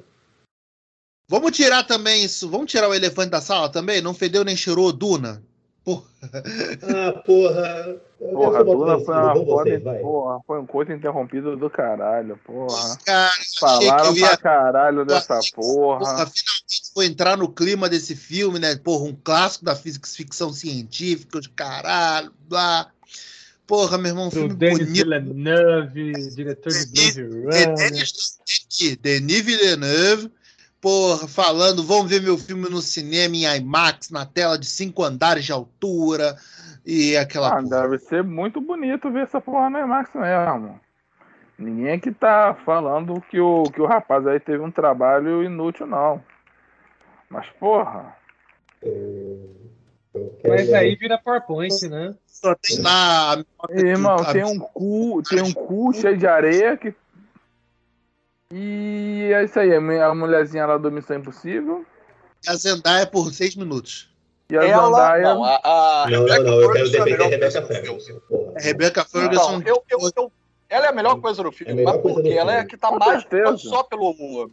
Vamos 1.28 1.56
tirar 1.56 1.84
também 1.84 2.24
isso. 2.24 2.48
Vamos 2.48 2.70
tirar 2.70 2.88
o 2.88 2.94
elefante 2.94 3.30
da 3.30 3.40
sala 3.40 3.68
também? 3.68 4.00
Não 4.00 4.14
fedeu 4.14 4.44
nem 4.44 4.56
cheirou 4.56 4.92
Duna? 4.92 5.42
Ah, 5.86 7.12
porra. 7.24 7.96
eu 8.20 8.30
Porra, 8.32 8.64
Duna 8.64 8.96
uma 8.96 9.04
foi 9.04 9.14
uma 9.14 9.34
foda, 9.34 9.94
porra, 10.00 10.40
foi 10.44 10.60
um 10.60 10.66
coito 10.66 10.92
interrompido 10.92 11.56
do 11.56 11.70
caralho, 11.70 12.36
porra. 12.44 12.96
Cara, 13.04 13.32
Falaram 13.60 14.16
ia. 14.16 14.26
pra 14.28 14.36
caralho 14.36 15.04
dessa 15.04 15.38
Porra, 15.54 15.98
porra. 16.00 16.26
finalmente 16.26 16.92
vou 16.94 17.04
entrar 17.04 17.36
no 17.36 17.48
clima 17.48 17.88
desse 17.88 18.16
filme, 18.16 18.58
né? 18.58 18.74
Porra, 18.76 19.04
um 19.04 19.16
clássico 19.22 19.64
da 19.64 19.76
física, 19.76 20.08
ficção 20.08 20.52
científica, 20.52 21.40
de 21.40 21.50
caralho, 21.50 22.32
blá. 22.48 22.90
Porra, 23.66 23.98
meu 23.98 24.10
irmão, 24.10 24.28
um 24.28 24.30
filme 24.30 24.54
Denis 24.54 24.78
bonito. 24.78 24.92
Villeneuve, 24.92 26.12
diretor 26.34 26.72
de 26.72 26.86
Blade 26.86 27.22
Runner. 27.22 27.76
Denis, 27.76 28.38
Denis 29.00 29.40
Villeneuve, 29.44 30.32
porra, 30.80 31.26
falando, 31.28 31.82
vamos 31.84 32.10
ver 32.10 32.22
meu 32.22 32.38
filme 32.38 32.68
no 32.68 32.80
cinema 32.80 33.34
em 33.34 33.56
IMAX, 33.56 34.10
na 34.10 34.24
tela 34.24 34.58
de 34.58 34.66
cinco 34.66 35.02
andares 35.02 35.44
de 35.44 35.52
altura, 35.52 36.36
e 36.84 37.16
aquela 37.16 37.48
Ah, 37.48 37.62
porra. 37.62 37.82
deve 37.82 37.98
ser 37.98 38.22
muito 38.22 38.60
bonito 38.60 39.10
ver 39.10 39.24
essa 39.24 39.40
porra 39.40 39.70
no 39.70 39.78
IMAX 39.78 40.10
mesmo. 40.14 40.80
Ninguém 41.58 41.94
aqui 41.94 42.12
tá 42.12 42.54
falando 42.64 43.20
que 43.30 43.40
o, 43.40 43.64
que 43.64 43.80
o 43.80 43.86
rapaz 43.86 44.26
aí 44.26 44.38
teve 44.38 44.62
um 44.62 44.70
trabalho 44.70 45.42
inútil, 45.42 45.86
não. 45.86 46.22
Mas, 47.30 47.48
porra. 47.58 48.14
Mas 50.46 50.72
aí 50.72 50.94
vira 50.96 51.18
PowerPoint, 51.18 51.88
né? 51.88 52.14
Só 52.26 52.54
tem 52.54 52.80
lá 52.82 53.42
Irmão, 53.70 54.16
tem 54.32 54.44
um 54.44 54.58
cu, 54.58 55.22
tem 55.22 55.42
um 55.42 55.52
cu 55.52 55.92
cheio 55.92 56.16
de 56.16 56.26
areia 56.26 56.76
que. 56.76 56.94
E 58.52 59.30
é 59.34 59.44
isso 59.44 59.58
aí, 59.58 59.74
a 59.74 59.80
mu- 59.80 60.00
a 60.00 60.14
mulherzinha 60.14 60.66
lá 60.66 60.76
do 60.78 60.90
Missão 60.90 61.16
Impossível. 61.16 61.84
a 62.46 62.54
Zendaya 62.54 63.06
por 63.06 63.32
seis 63.32 63.56
minutos. 63.56 64.08
E 64.48 64.56
a 64.56 64.62
Ela, 64.64 64.86
Zendaya. 64.86 65.34
não, 65.34 65.44
a, 65.44 65.56
a 65.64 66.06
Não, 66.08 66.20
não, 66.20 66.26
Rebecca 66.26 66.44
não, 66.44 66.60
eu 66.60 66.72
quero 66.72 66.90
Ferguson 66.90 66.96
é 66.96 67.00
a 67.00 67.04
defender 67.04 67.14
a 67.14 67.28
melhor 67.28 67.30
Rebecca 67.30 67.62
coisa 67.62 67.80
do 67.80 67.84
filme. 67.86 68.20
Ferguson. 68.20 68.52
A 68.56 68.60
Rebecca 68.60 69.00
Não, 69.00 69.10
Ferguson. 69.10 69.62
eu, 69.66 69.84
eu, 69.90 70.10
eu- 70.16 70.32
ela 70.68 70.86
é 70.86 70.88
a 70.88 70.92
melhor 70.92 71.20
coisa 71.20 71.42
do 71.42 71.52
filme, 71.52 71.70
É 71.70 71.74
a 71.74 71.76
melhor 71.76 72.02
mas 72.02 72.02
porque 72.14 72.28
ela 72.30 72.52
é 72.52 72.54
a 72.54 72.58
filme. 72.58 72.70
que 72.70 72.76
tá 72.76 72.88
Com 72.88 72.98
mais 72.98 73.22
certeza. 73.22 73.44
não 73.50 73.58
só 73.58 73.82
pelo 73.82 74.50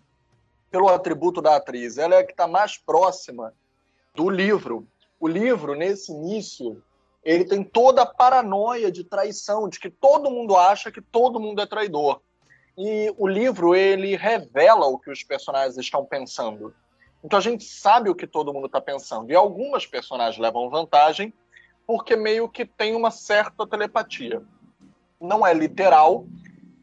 pelo 0.71 0.89
atributo 0.89 1.39
da 1.39 1.55
atriz, 1.55 1.99
ela 1.99 2.15
é 2.15 2.19
a 2.19 2.25
que 2.25 2.33
tá 2.33 2.47
mais 2.47 2.79
próxima 2.79 3.53
do 4.15 4.27
livro. 4.27 4.87
O 5.19 5.27
livro 5.27 5.75
nesse 5.75 6.11
início, 6.11 6.81
ele 7.23 7.45
tem 7.45 7.63
toda 7.63 8.01
a 8.01 8.05
paranoia 8.07 8.91
de 8.91 9.03
traição, 9.03 9.69
de 9.69 9.79
que 9.79 9.91
todo 9.91 10.31
mundo 10.31 10.55
acha 10.57 10.91
que 10.91 10.99
todo 10.99 11.39
mundo 11.39 11.61
é 11.61 11.67
traidor. 11.67 12.21
E 12.77 13.13
o 13.17 13.27
livro 13.27 13.75
ele 13.75 14.15
revela 14.15 14.85
o 14.85 14.97
que 14.97 15.11
os 15.11 15.23
personagens 15.23 15.77
estão 15.77 16.03
pensando. 16.05 16.73
Então 17.23 17.37
a 17.37 17.41
gente 17.41 17.63
sabe 17.63 18.09
o 18.09 18.15
que 18.15 18.27
todo 18.27 18.53
mundo 18.53 18.65
está 18.65 18.81
pensando. 18.81 19.31
E 19.31 19.35
algumas 19.35 19.85
personagens 19.85 20.37
levam 20.37 20.69
vantagem 20.69 21.33
porque 21.85 22.15
meio 22.15 22.49
que 22.49 22.65
tem 22.65 22.95
uma 22.95 23.11
certa 23.11 23.67
telepatia. 23.67 24.41
Não 25.19 25.45
é 25.45 25.53
literal, 25.53 26.25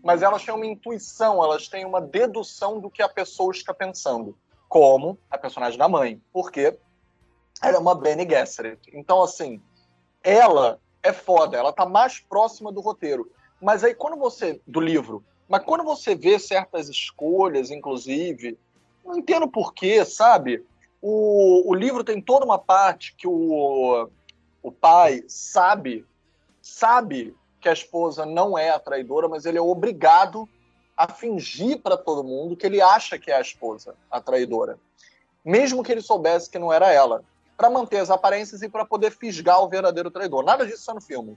mas 0.03 0.22
elas 0.22 0.45
têm 0.45 0.55
uma 0.55 0.66
intuição, 0.66 1.43
elas 1.43 1.68
têm 1.68 1.84
uma 1.84 2.01
dedução 2.01 2.80
do 2.80 2.91
que 2.91 3.03
a 3.03 3.09
pessoa 3.09 3.53
está 3.53 3.74
pensando. 3.74 4.36
Como 4.68 5.18
a 5.28 5.36
personagem 5.36 5.78
da 5.78 5.88
mãe. 5.88 6.22
Porque 6.32 6.78
ela 7.62 7.76
é 7.76 7.80
uma 7.80 7.95
Bene 7.95 8.28
Gesserit. 8.28 8.80
Então, 8.93 9.22
assim, 9.22 9.61
ela 10.22 10.78
é 11.03 11.12
foda, 11.12 11.57
ela 11.57 11.72
tá 11.72 11.84
mais 11.84 12.18
próxima 12.20 12.72
do 12.72 12.80
roteiro. 12.80 13.30
Mas 13.61 13.84
aí 13.84 13.95
quando 13.95 14.16
você. 14.16 14.61
do 14.66 14.80
livro. 14.80 15.24
Mas 15.51 15.64
quando 15.64 15.82
você 15.82 16.14
vê 16.14 16.38
certas 16.38 16.88
escolhas, 16.88 17.72
inclusive, 17.72 18.57
não 19.05 19.18
entendo 19.18 19.48
porquê, 19.48 20.05
sabe? 20.05 20.64
O, 21.03 21.68
o 21.68 21.74
livro 21.74 22.05
tem 22.05 22.22
toda 22.22 22.44
uma 22.44 22.57
parte 22.57 23.16
que 23.16 23.26
o, 23.26 24.09
o 24.62 24.70
pai 24.70 25.24
sabe, 25.26 26.07
sabe 26.62 27.34
que 27.61 27.68
a 27.68 27.72
esposa 27.72 28.24
não 28.24 28.57
é 28.57 28.70
a 28.70 28.78
traidora, 28.78 29.28
mas 29.28 29.44
ele 29.44 29.59
é 29.59 29.61
obrigado 29.61 30.48
a 30.96 31.09
fingir 31.09 31.80
para 31.80 31.96
todo 31.96 32.22
mundo 32.22 32.57
que 32.57 32.64
ele 32.64 32.80
acha 32.80 33.18
que 33.18 33.32
é 33.32 33.34
a 33.34 33.40
esposa 33.40 33.96
a 34.09 34.20
traidora. 34.20 34.78
Mesmo 35.44 35.82
que 35.82 35.90
ele 35.90 36.01
soubesse 36.01 36.48
que 36.48 36.61
não 36.61 36.72
era 36.72 36.92
ela. 36.92 37.24
Para 37.57 37.68
manter 37.68 37.98
as 37.98 38.09
aparências 38.09 38.62
e 38.62 38.68
para 38.68 38.84
poder 38.84 39.11
fisgar 39.11 39.61
o 39.61 39.68
verdadeiro 39.68 40.12
traidor. 40.12 40.44
Nada 40.44 40.64
disso 40.64 40.78
está 40.78 40.94
no 40.94 41.01
filme. 41.01 41.36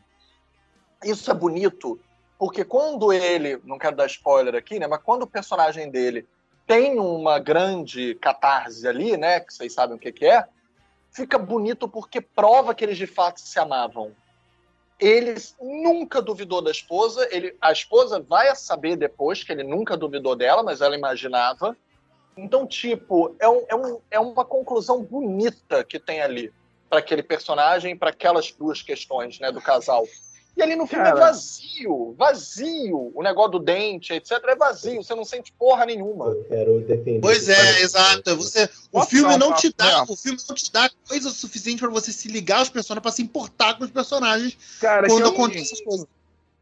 Isso 1.04 1.32
é 1.32 1.34
bonito, 1.34 2.00
porque 2.38 2.64
quando 2.64 3.14
ele, 3.14 3.60
não 3.64 3.78
quero 3.78 3.96
dar 3.96 4.08
spoiler 4.08 4.56
aqui, 4.56 4.80
né, 4.80 4.88
mas 4.88 5.02
quando 5.02 5.24
o 5.24 5.28
personagem 5.28 5.90
dele 5.90 6.28
tem 6.66 7.00
uma 7.00 7.40
grande 7.40 8.16
catarse 8.16 8.88
ali, 8.88 9.18
né, 9.18 9.40
que 9.40 9.54
vocês 9.54 9.74
sabem 9.74 9.96
o 9.96 10.00
que, 10.00 10.12
que 10.12 10.26
é, 10.26 10.46
fica 11.12 11.38
bonito 11.38 11.88
porque 11.88 12.20
prova 12.20 12.74
que 12.74 12.84
eles 12.84 12.98
de 12.98 13.08
fato 13.08 13.40
se 13.40 13.60
amavam. 13.60 14.12
Ele 15.00 15.36
nunca 15.62 16.22
duvidou 16.22 16.62
da 16.62 16.72
esposa, 16.72 17.28
ele, 17.32 17.56
a 17.62 17.72
esposa 17.72 18.20
vai 18.20 18.56
saber 18.56 18.96
depois 18.96 19.44
que 19.44 19.52
ele 19.52 19.64
nunca 19.64 19.98
duvidou 19.98 20.36
dela, 20.36 20.64
mas 20.64 20.82
ela 20.82 20.96
imaginava. 20.96 21.76
Então, 22.38 22.66
tipo, 22.66 23.36
é, 23.40 23.48
um, 23.48 23.66
é, 23.68 23.76
um, 23.76 24.00
é 24.10 24.20
uma 24.20 24.46
conclusão 24.46 25.04
bonita 25.04 25.84
que 25.84 26.00
tem 26.00 26.22
ali 26.22 26.54
para 26.90 27.00
aquele 27.00 27.24
personagem, 27.24 27.98
para 27.98 28.12
aquelas 28.12 28.52
duas 28.52 28.82
questões 28.82 29.40
né, 29.40 29.52
do 29.52 29.62
casal. 29.62 30.06
E 30.56 30.62
ali 30.62 30.76
no 30.76 30.86
filme 30.86 31.04
Cara. 31.04 31.18
é 31.18 31.20
vazio, 31.20 32.16
vazio. 32.18 33.12
O 33.16 33.24
negócio 33.24 33.54
do 33.54 33.60
dente, 33.60 34.14
etc, 34.14 34.34
é 34.48 34.56
vazio. 34.56 35.02
Você 35.02 35.16
não 35.16 35.26
sente 35.26 35.52
porra 35.54 35.86
nenhuma. 35.86 36.28
Eu 36.28 36.44
quero 36.44 36.80
defender. 36.82 37.22
Pois 37.22 37.50
é, 37.50 37.82
exato. 37.82 38.36
Você, 38.36 38.70
o 38.92 39.02
filme 39.02 39.34
um 39.34 39.38
não 39.38 39.54
te 39.54 39.74
dá, 39.76 40.04
o 40.04 40.16
filme 40.16 40.38
não 40.48 40.56
te 40.56 40.72
dá 40.72 40.90
coisa 41.08 41.30
suficiente 41.32 41.80
pra 41.80 41.90
você 41.90 42.12
se 42.12 42.28
ligar 42.28 42.60
aos 42.60 42.70
personagens, 42.70 43.02
pra 43.02 43.12
se 43.12 43.24
importar 43.24 43.78
com 43.78 43.84
os 43.84 43.92
personagens 43.92 44.56
Cara, 44.80 45.08
quando 45.08 45.26
é 45.26 45.30
acontece 45.30 45.74
essas 45.74 45.82
coisas. 45.82 46.08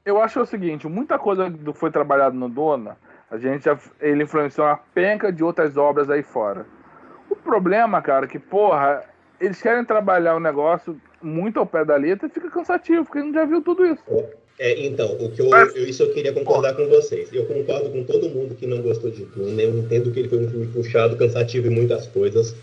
eu 0.06 0.22
acho 0.22 0.40
o 0.40 0.46
seguinte, 0.46 0.88
muita 0.88 1.20
coisa 1.20 1.52
que 1.52 1.74
foi 1.74 1.92
trabalhado 1.92 2.36
no 2.36 2.48
Dona, 2.48 2.98
a 3.30 3.38
gente 3.38 3.66
já, 3.66 3.78
ele 4.00 4.24
influenciou 4.24 4.68
uma 4.68 4.78
penca 4.94 5.34
de 5.34 5.44
outras 5.44 5.76
obras 5.76 6.10
aí 6.10 6.24
fora. 6.24 6.66
O 7.30 7.36
problema, 7.36 8.02
cara, 8.02 8.26
é 8.26 8.30
que, 8.30 8.40
porra, 8.40 9.04
eles 9.40 9.62
querem 9.62 9.84
trabalhar 9.84 10.36
o 10.36 10.40
negócio 10.40 11.00
muito 11.22 11.60
ao 11.60 11.66
pé 11.66 11.84
da 11.86 11.96
letra 11.96 12.28
e 12.28 12.32
fica 12.32 12.50
cansativo, 12.50 13.04
porque 13.06 13.20
a 13.20 13.22
gente 13.22 13.34
já 13.34 13.46
viu 13.46 13.62
tudo 13.62 13.86
isso. 13.86 14.02
É, 14.60 14.86
então, 14.86 15.14
o 15.20 15.32
que 15.32 15.42
eu, 15.42 15.50
Mas- 15.50 15.76
eu- 15.76 15.88
isso 15.88 16.04
eu 16.04 16.14
queria 16.14 16.34
concordar 16.34 16.76
com 16.76 16.88
vocês. 16.88 17.30
Eu 17.34 17.46
concordo 17.46 17.90
com 17.90 18.04
todo 18.04 18.30
mundo 18.30 18.54
que 18.56 18.68
não 18.68 18.82
gostou 18.82 19.10
de 19.10 19.26
Duna. 19.26 19.62
Eu 19.62 19.78
entendo 19.78 20.12
que 20.12 20.20
ele 20.20 20.30
foi 20.30 20.40
um 20.40 20.50
filme 20.50 20.68
puxado, 20.68 21.18
cansativo 21.18 21.68
em 21.68 21.72
muitas 21.72 22.06
coisas. 22.08 22.56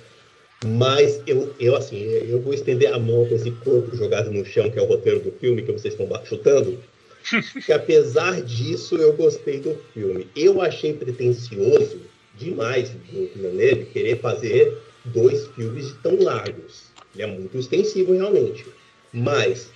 Mas 0.66 1.22
eu, 1.26 1.54
eu 1.60 1.76
assim, 1.76 2.02
eu 2.02 2.40
vou 2.40 2.52
estender 2.52 2.92
a 2.92 2.98
mão 2.98 3.26
com 3.26 3.34
esse 3.34 3.50
corpo 3.50 3.94
jogado 3.96 4.30
no 4.30 4.44
chão, 4.44 4.68
que 4.70 4.78
é 4.78 4.82
o 4.82 4.86
roteiro 4.86 5.20
do 5.20 5.30
filme, 5.32 5.62
que 5.62 5.72
vocês 5.72 5.94
estão 5.94 6.08
chutando. 6.24 6.78
que 7.64 7.72
apesar 7.72 8.40
disso, 8.42 8.96
eu 8.96 9.12
gostei 9.14 9.60
do 9.60 9.74
filme. 9.92 10.26
Eu 10.36 10.60
achei 10.60 10.92
pretencioso 10.92 12.00
demais 12.36 12.90
do 12.90 13.28
Villeneuve 13.34 13.86
querer 13.86 14.18
fazer 14.20 14.76
dois 15.04 15.46
filmes 15.48 15.94
tão 16.02 16.20
largos. 16.22 16.87
Ele 17.14 17.22
é 17.22 17.26
muito 17.26 17.56
extensivo, 17.56 18.12
realmente. 18.12 18.66
Mas, 19.12 19.70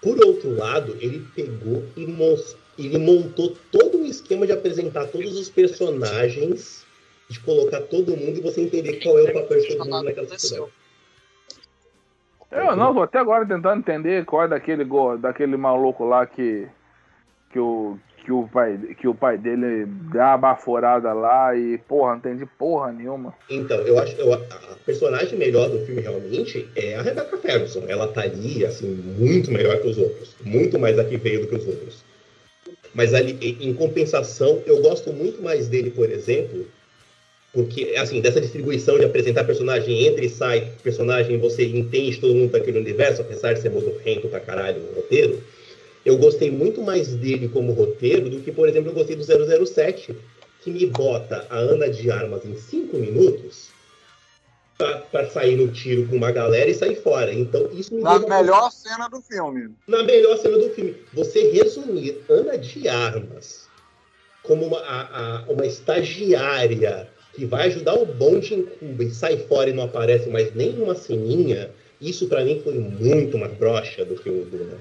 por 0.00 0.18
outro 0.24 0.56
lado, 0.56 0.96
ele 1.00 1.26
pegou 1.34 1.84
e 1.96 2.86
ele 2.86 2.98
montou 2.98 3.56
todo 3.70 3.98
um 3.98 4.04
esquema 4.04 4.46
de 4.46 4.52
apresentar 4.52 5.06
todos 5.08 5.38
os 5.38 5.50
personagens, 5.50 6.86
de 7.28 7.38
colocar 7.40 7.82
todo 7.82 8.16
mundo 8.16 8.38
e 8.38 8.40
você 8.40 8.62
entender 8.62 9.02
qual 9.02 9.18
é 9.18 9.24
o 9.24 9.32
papel 9.32 9.60
de 9.60 9.76
todo 9.76 9.90
mundo 9.90 10.04
naquela 10.04 10.28
sociedade. 10.28 10.72
Eu 12.50 12.74
não, 12.74 12.92
tô 12.92 13.02
até 13.02 13.18
agora 13.18 13.46
tentando 13.46 13.78
entender 13.78 14.24
qual 14.24 14.44
é 14.44 14.48
daquele, 14.48 14.84
daquele 15.20 15.56
maluco 15.56 16.04
lá 16.04 16.26
que, 16.26 16.66
que, 17.52 17.60
o, 17.60 17.96
que, 18.30 18.32
o 18.32 18.48
pai, 18.48 18.78
que 19.00 19.08
o 19.08 19.14
pai 19.14 19.36
dele 19.36 19.86
dá 20.12 20.28
uma 20.28 20.38
baforada 20.38 21.12
lá 21.12 21.56
e, 21.56 21.78
porra, 21.78 22.12
não 22.12 22.18
entendi 22.18 22.46
porra 22.46 22.92
nenhuma. 22.92 23.34
Então, 23.50 23.76
eu 23.78 23.98
acho 23.98 24.14
eu, 24.16 24.32
a 24.32 24.38
personagem 24.86 25.36
melhor 25.36 25.68
do 25.68 25.84
filme 25.84 26.00
realmente 26.00 26.68
é 26.76 26.94
a 26.94 27.02
Rebecca 27.02 27.36
Ferguson. 27.38 27.82
Ela 27.88 28.06
tá 28.06 28.22
ali, 28.22 28.64
assim, 28.64 28.86
muito 29.18 29.50
melhor 29.50 29.80
que 29.80 29.88
os 29.88 29.98
outros. 29.98 30.36
Muito 30.44 30.78
mais 30.78 30.96
a 30.98 31.04
que 31.04 31.16
veio 31.16 31.40
do 31.40 31.48
que 31.48 31.56
os 31.56 31.66
outros. 31.66 32.04
Mas 32.94 33.14
ali, 33.14 33.36
em 33.60 33.74
compensação, 33.74 34.62
eu 34.64 34.80
gosto 34.80 35.12
muito 35.12 35.42
mais 35.42 35.66
dele, 35.68 35.90
por 35.90 36.08
exemplo, 36.08 36.66
porque, 37.52 37.94
assim, 37.96 38.20
dessa 38.20 38.40
distribuição 38.40 38.96
de 38.96 39.04
apresentar 39.04 39.42
personagem 39.42 40.06
entra 40.06 40.24
e 40.24 40.28
sai 40.28 40.72
personagem, 40.84 41.38
você 41.38 41.64
entende 41.66 42.20
todo 42.20 42.34
mundo 42.34 42.52
daquele 42.52 42.78
universo, 42.78 43.22
apesar 43.22 43.54
de 43.54 43.60
ser 43.60 43.70
modorrento 43.70 44.28
pra 44.28 44.38
caralho 44.38 44.80
no 44.80 44.92
roteiro. 44.94 45.42
Eu 46.04 46.16
gostei 46.16 46.50
muito 46.50 46.80
mais 46.82 47.08
dele 47.14 47.48
como 47.48 47.72
roteiro 47.72 48.30
do 48.30 48.40
que, 48.40 48.50
por 48.50 48.68
exemplo, 48.68 48.90
eu 48.90 48.94
gostei 48.94 49.16
do 49.16 49.24
007, 49.66 50.16
que 50.62 50.70
me 50.70 50.86
bota 50.86 51.46
a 51.50 51.56
Ana 51.56 51.88
de 51.88 52.10
Armas 52.10 52.44
em 52.44 52.56
cinco 52.56 52.96
minutos 52.96 53.68
para 55.10 55.28
sair 55.28 55.56
no 55.56 55.68
tiro 55.68 56.06
com 56.08 56.16
uma 56.16 56.32
galera 56.32 56.70
e 56.70 56.74
sair 56.74 56.96
fora. 57.02 57.32
Então, 57.34 57.68
isso 57.72 57.94
me 57.94 58.00
Na 58.02 58.16
deu 58.16 58.26
uma- 58.26 58.40
melhor 58.40 58.70
cena 58.72 59.08
do 59.08 59.20
filme. 59.20 59.70
na 59.86 60.02
melhor 60.02 60.38
cena 60.38 60.56
do 60.58 60.70
filme. 60.70 60.96
Você 61.12 61.50
resumir 61.50 62.22
Ana 62.28 62.56
de 62.56 62.88
Armas 62.88 63.68
como 64.42 64.64
uma, 64.66 64.78
a- 64.78 65.40
a- 65.40 65.44
uma 65.50 65.66
estagiária 65.66 67.10
que 67.34 67.44
vai 67.44 67.66
ajudar 67.68 67.94
o 67.94 68.06
bonde 68.06 68.54
em 68.54 68.62
Cuba 68.62 69.04
e 69.04 69.10
sai 69.10 69.36
fora 69.36 69.68
e 69.68 69.72
não 69.74 69.84
aparece 69.84 70.30
mais 70.30 70.54
nenhuma 70.54 70.94
ceninha, 70.94 71.70
isso 72.00 72.26
pra 72.26 72.42
mim 72.42 72.60
foi 72.64 72.74
muito 72.78 73.36
mais 73.36 73.52
broxa 73.52 74.02
do 74.04 74.14
que 74.14 74.30
o 74.30 74.46
Duna. 74.46 74.78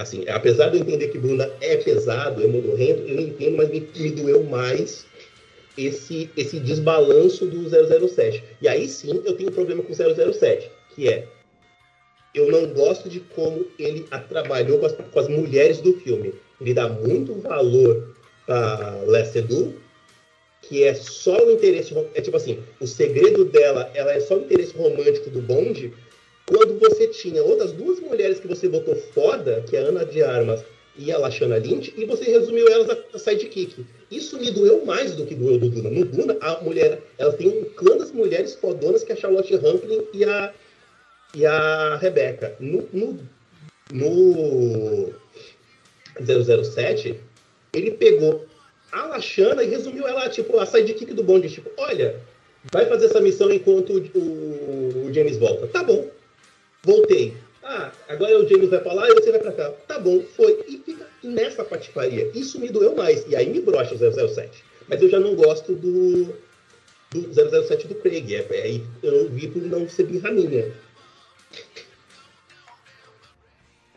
Assim, 0.00 0.28
apesar 0.28 0.68
de 0.68 0.76
eu 0.76 0.82
entender 0.82 1.08
que 1.08 1.18
Duna 1.18 1.50
é 1.60 1.76
pesado, 1.76 2.42
é 2.42 2.46
modorrento, 2.46 3.02
eu 3.02 3.20
entendo, 3.20 3.56
mas 3.56 3.70
me, 3.70 3.88
me 3.96 4.10
doeu 4.10 4.44
mais 4.44 5.06
esse, 5.76 6.30
esse 6.36 6.60
desbalanço 6.60 7.46
do 7.46 7.68
007. 7.68 8.44
E 8.60 8.68
aí 8.68 8.88
sim 8.88 9.22
eu 9.24 9.34
tenho 9.34 9.50
um 9.50 9.52
problema 9.52 9.82
com 9.82 9.92
o 9.92 10.32
007, 10.34 10.70
que 10.94 11.08
é 11.08 11.26
eu 12.34 12.50
não 12.50 12.66
gosto 12.72 13.08
de 13.08 13.20
como 13.20 13.66
ele 13.78 14.06
trabalhou 14.28 14.78
com 14.78 14.86
as, 14.86 14.92
com 14.92 15.18
as 15.18 15.28
mulheres 15.28 15.80
do 15.80 15.94
filme. 16.00 16.34
Ele 16.60 16.72
dá 16.72 16.88
muito 16.88 17.34
valor 17.34 18.14
para 18.46 19.02
Lessedu, 19.06 19.74
que 20.62 20.84
é 20.84 20.94
só 20.94 21.44
o 21.44 21.50
interesse, 21.50 21.94
é 22.14 22.20
tipo 22.20 22.36
assim, 22.36 22.62
o 22.80 22.86
segredo 22.86 23.44
dela, 23.44 23.90
ela 23.94 24.12
é 24.12 24.20
só 24.20 24.36
o 24.36 24.42
interesse 24.42 24.74
romântico 24.74 25.28
do 25.28 25.42
bonde, 25.42 25.92
quando 26.52 26.78
você 26.78 27.08
tinha 27.08 27.42
outras 27.42 27.72
duas 27.72 27.98
mulheres 27.98 28.38
que 28.38 28.46
você 28.46 28.68
botou 28.68 28.94
foda, 28.94 29.64
que 29.66 29.74
é 29.74 29.80
a 29.80 29.86
Ana 29.86 30.04
de 30.04 30.22
Armas 30.22 30.62
e 30.94 31.10
a 31.10 31.16
Lashana 31.16 31.56
Lynch, 31.56 31.94
e 31.96 32.04
você 32.04 32.24
resumiu 32.24 32.68
elas 32.68 32.90
a, 33.14 33.18
sidekick. 33.18 33.86
Isso 34.10 34.38
me 34.38 34.50
doeu 34.50 34.84
mais 34.84 35.14
do 35.14 35.24
que 35.24 35.34
doeu 35.34 35.58
do 35.58 35.70
Duna. 35.70 35.88
No 35.88 36.04
Duna, 36.04 36.36
a 36.42 36.60
mulher, 36.60 37.00
ela 37.16 37.32
tem 37.32 37.48
um 37.48 37.64
clã 37.64 37.96
das 37.96 38.12
mulheres 38.12 38.54
fodonas, 38.54 39.02
que 39.02 39.12
é 39.12 39.14
a 39.14 39.18
Charlotte 39.18 39.56
Rampling 39.56 40.06
e 40.12 40.24
a, 40.24 40.52
e 41.34 41.46
a 41.46 41.96
Rebecca. 41.96 42.54
No, 42.60 42.86
no, 42.92 43.18
no 43.90 45.14
007, 46.20 47.18
ele 47.72 47.92
pegou 47.92 48.44
a 48.92 49.06
Lashana 49.06 49.64
e 49.64 49.70
resumiu 49.70 50.06
ela, 50.06 50.28
tipo, 50.28 50.58
a 50.58 50.66
sidekick 50.66 51.14
do 51.14 51.24
bonde. 51.24 51.48
Tipo, 51.48 51.70
olha, 51.78 52.20
vai 52.70 52.84
fazer 52.84 53.06
essa 53.06 53.22
missão 53.22 53.50
enquanto 53.50 53.94
o, 53.94 55.06
o 55.06 55.14
James 55.14 55.38
volta. 55.38 55.66
Tá 55.68 55.82
bom. 55.82 56.10
Voltei. 56.84 57.36
Ah, 57.62 57.92
agora 58.08 58.38
o 58.40 58.48
James 58.48 58.70
vai 58.70 58.80
pra 58.80 58.92
lá 58.92 59.08
e 59.08 59.14
você 59.14 59.30
vai 59.30 59.40
pra 59.40 59.52
cá. 59.52 59.70
Tá 59.86 59.98
bom, 59.98 60.20
foi. 60.36 60.64
E 60.66 60.78
fica 60.78 61.06
nessa 61.22 61.64
patifaria. 61.64 62.30
Isso 62.34 62.58
me 62.58 62.68
doeu 62.68 62.96
mais. 62.96 63.24
E 63.28 63.36
aí 63.36 63.48
me 63.48 63.60
brocha 63.60 63.94
o 63.94 64.28
007. 64.28 64.64
Mas 64.88 65.00
eu 65.00 65.08
já 65.08 65.20
não 65.20 65.36
gosto 65.36 65.74
do, 65.74 66.24
do 67.10 67.66
007 67.66 67.86
do 67.86 67.94
Craig. 67.94 68.34
É, 68.34 68.46
é, 68.50 68.80
eu 69.02 69.30
vi 69.30 69.48
por 69.48 69.62
não 69.62 69.88
ser 69.88 70.04
birraminha. 70.04 70.72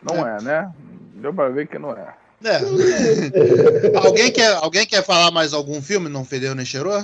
Não 0.04 0.28
é, 0.28 0.42
né? 0.42 0.72
Deu 1.16 1.34
pra 1.34 1.50
ver 1.50 1.68
que 1.68 1.80
não 1.80 1.92
é. 1.92 2.14
É. 2.44 2.58
alguém, 3.98 4.32
quer, 4.32 4.54
alguém 4.58 4.86
quer 4.86 5.04
falar 5.04 5.32
mais 5.32 5.54
algum 5.54 5.82
filme? 5.82 6.08
Não 6.08 6.24
fedeu 6.24 6.54
nem 6.54 6.66
cheirou? 6.66 7.04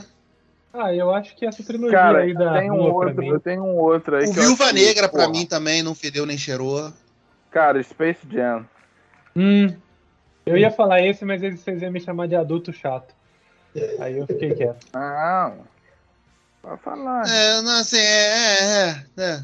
Ah, 0.73 0.93
eu 0.93 1.13
acho 1.13 1.35
que 1.35 1.45
essa 1.45 1.63
trilogia 1.63 1.97
Cara, 1.99 2.19
aí 2.19 2.33
da 2.33 2.59
tem 2.59 2.71
um 2.71 2.75
pra 2.75 2.83
outro, 2.93 3.23
eu 3.23 3.39
tenho 3.39 3.63
um 3.63 3.75
outro 3.77 4.15
aí 4.15 4.25
O 4.25 4.31
Viúva 4.31 4.65
acho 4.65 4.73
que, 4.73 4.81
Negra, 4.85 5.09
pra 5.09 5.25
porra, 5.25 5.31
mim, 5.39 5.45
também 5.45 5.83
não 5.83 5.93
fedeu 5.93 6.25
nem 6.25 6.37
cheirou. 6.37 6.91
Cara, 7.49 7.81
Space 7.83 8.25
Jam. 8.31 8.65
Hum, 9.35 9.67
eu 10.45 10.57
ia 10.57 10.71
falar 10.71 11.01
esse, 11.01 11.25
mas 11.25 11.43
eles- 11.43 11.59
vocês 11.59 11.81
iam 11.81 11.91
me 11.91 11.99
chamar 11.99 12.27
de 12.27 12.35
adulto 12.35 12.71
chato. 12.71 13.13
Aí 13.99 14.17
eu 14.17 14.27
fiquei 14.27 14.53
quieto. 14.53 14.85
Não. 14.93 15.65
Vai 16.63 16.77
falar. 16.77 17.27
É, 17.27 17.61
não, 17.61 17.79
assim, 17.79 17.97
é, 17.97 18.01
é, 18.01 18.89
é, 19.17 19.23
é. 19.23 19.43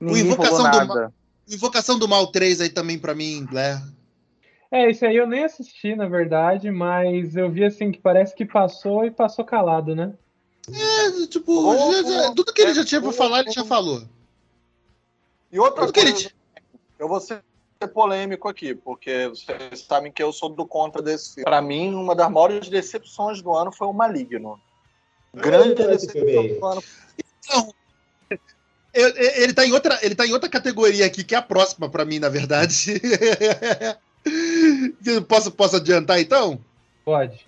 Ninguém 0.00 0.22
Invocação 0.26 0.56
falou 0.64 0.70
do 0.70 0.86
nada. 0.94 1.12
Invocação 1.48 1.98
do 1.98 2.08
Mal 2.08 2.26
3 2.28 2.60
aí 2.60 2.70
também, 2.70 2.98
pra 2.98 3.14
mim, 3.14 3.44
Blair. 3.44 3.80
É, 4.70 4.90
esse 4.90 5.04
aí 5.04 5.16
eu 5.16 5.26
nem 5.26 5.44
assisti, 5.44 5.94
na 5.94 6.06
verdade, 6.08 6.70
mas 6.70 7.36
eu 7.36 7.50
vi 7.50 7.64
assim 7.64 7.92
que 7.92 8.00
parece 8.00 8.34
que 8.34 8.44
passou 8.44 9.04
e 9.04 9.10
passou 9.10 9.44
calado, 9.44 9.94
né? 9.94 10.12
É, 10.72 11.26
tipo, 11.26 11.52
Ô, 11.52 11.92
já- 11.92 12.02
já- 12.02 12.30
ô, 12.30 12.34
tudo 12.34 12.52
que 12.52 12.62
ele 12.62 12.74
já 12.74 12.82
é, 12.82 12.84
tinha 12.84 13.00
pra 13.00 13.12
falar, 13.12 13.40
ele 13.40 13.52
já 13.52 13.64
falou. 13.64 14.02
E 15.52 15.58
outra 15.58 15.82
Tudo 15.82 15.92
que 15.92 16.00
ele 16.00 16.12
coisa, 16.12 16.28
tinha. 16.28 16.34
eu 16.98 17.08
vou 17.08 17.20
ser 17.20 17.42
polêmico 17.92 18.48
aqui, 18.48 18.74
porque 18.74 19.28
vocês 19.28 19.80
sabem 19.86 20.10
que 20.10 20.22
eu 20.22 20.32
sou 20.32 20.48
do 20.48 20.66
contra 20.66 21.02
desse 21.02 21.34
filme. 21.34 21.44
Pra 21.44 21.60
mim, 21.60 21.94
uma 21.94 22.14
das 22.14 22.30
maiores 22.30 22.68
decepções 22.68 23.42
do 23.42 23.54
ano 23.54 23.70
foi 23.70 23.86
o 23.86 23.92
Maligno. 23.92 24.58
Grande 25.34 25.82
esse 25.82 26.10
filme 26.10 26.30
aí. 26.30 26.48
decepção 26.48 26.60
do 26.60 26.66
ano. 26.66 26.82
Então, 27.50 27.74
ele, 28.94 29.52
tá 29.52 29.66
em 29.66 29.72
outra, 29.72 29.98
ele 30.02 30.14
tá 30.14 30.26
em 30.26 30.32
outra 30.32 30.48
categoria 30.48 31.04
aqui, 31.04 31.22
que 31.24 31.34
é 31.34 31.38
a 31.38 31.42
próxima 31.42 31.88
pra 31.90 32.04
mim, 32.04 32.18
na 32.18 32.28
verdade. 32.30 33.00
posso, 35.28 35.50
posso 35.52 35.76
adiantar, 35.76 36.20
então? 36.20 36.58
Pode. 37.04 37.46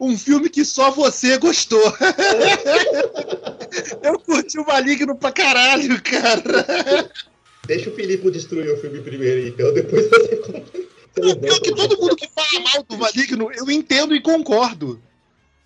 Um 0.00 0.16
filme 0.16 0.48
que 0.48 0.64
só 0.64 0.90
você 0.90 1.38
gostou. 1.38 1.80
eu 4.02 4.18
curti 4.18 4.58
o 4.58 4.66
Maligno 4.66 5.16
pra 5.16 5.32
caralho, 5.32 6.00
cara. 6.02 7.10
Deixa 7.66 7.90
o 7.90 7.94
Filipe 7.94 8.30
destruir 8.30 8.70
o 8.70 8.80
filme 8.80 9.00
primeiro, 9.00 9.48
então 9.48 9.72
depois 9.72 10.08
você. 10.08 10.84
O 11.16 11.36
pior 11.36 11.56
é 11.56 11.60
que 11.60 11.72
todo 11.72 11.96
mundo 11.96 12.16
que 12.16 12.28
fala 12.28 12.64
mal 12.72 12.82
do 12.82 12.98
Maligno, 12.98 13.48
eu 13.52 13.70
entendo 13.70 14.16
e 14.16 14.20
concordo. 14.20 15.00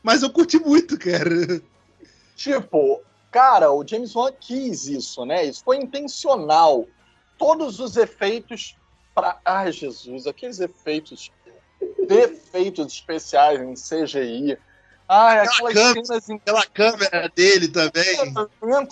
Mas 0.03 0.23
eu 0.23 0.29
curti 0.29 0.59
muito, 0.59 0.99
cara. 0.99 1.63
Tipo, 2.37 3.01
cara, 3.31 3.73
o 3.73 3.83
James 3.87 4.15
Wan 4.15 4.31
quis 4.39 4.87
isso, 4.87 5.25
né? 5.25 5.47
Isso 5.47 5.65
foi 5.65 5.79
intencional. 5.79 6.87
Todos 7.39 7.81
os 7.81 7.97
efeitos 7.97 8.77
para, 9.15 9.41
ai 9.45 9.73
Jesus, 9.73 10.27
aqueles 10.27 10.61
efeitos, 10.61 11.33
defeitos 12.07 12.93
especiais 12.93 13.61
em 13.61 13.75
CGI. 13.75 14.59
Ai, 15.09 15.41
Aquela 15.41 15.71
aquelas 15.71 15.75
câmera. 15.75 16.05
cenas 16.05 16.29
em 16.29 16.37
Aquela 16.37 16.67
câmera 16.67 17.29
dele 17.35 17.69
também. 17.69 18.35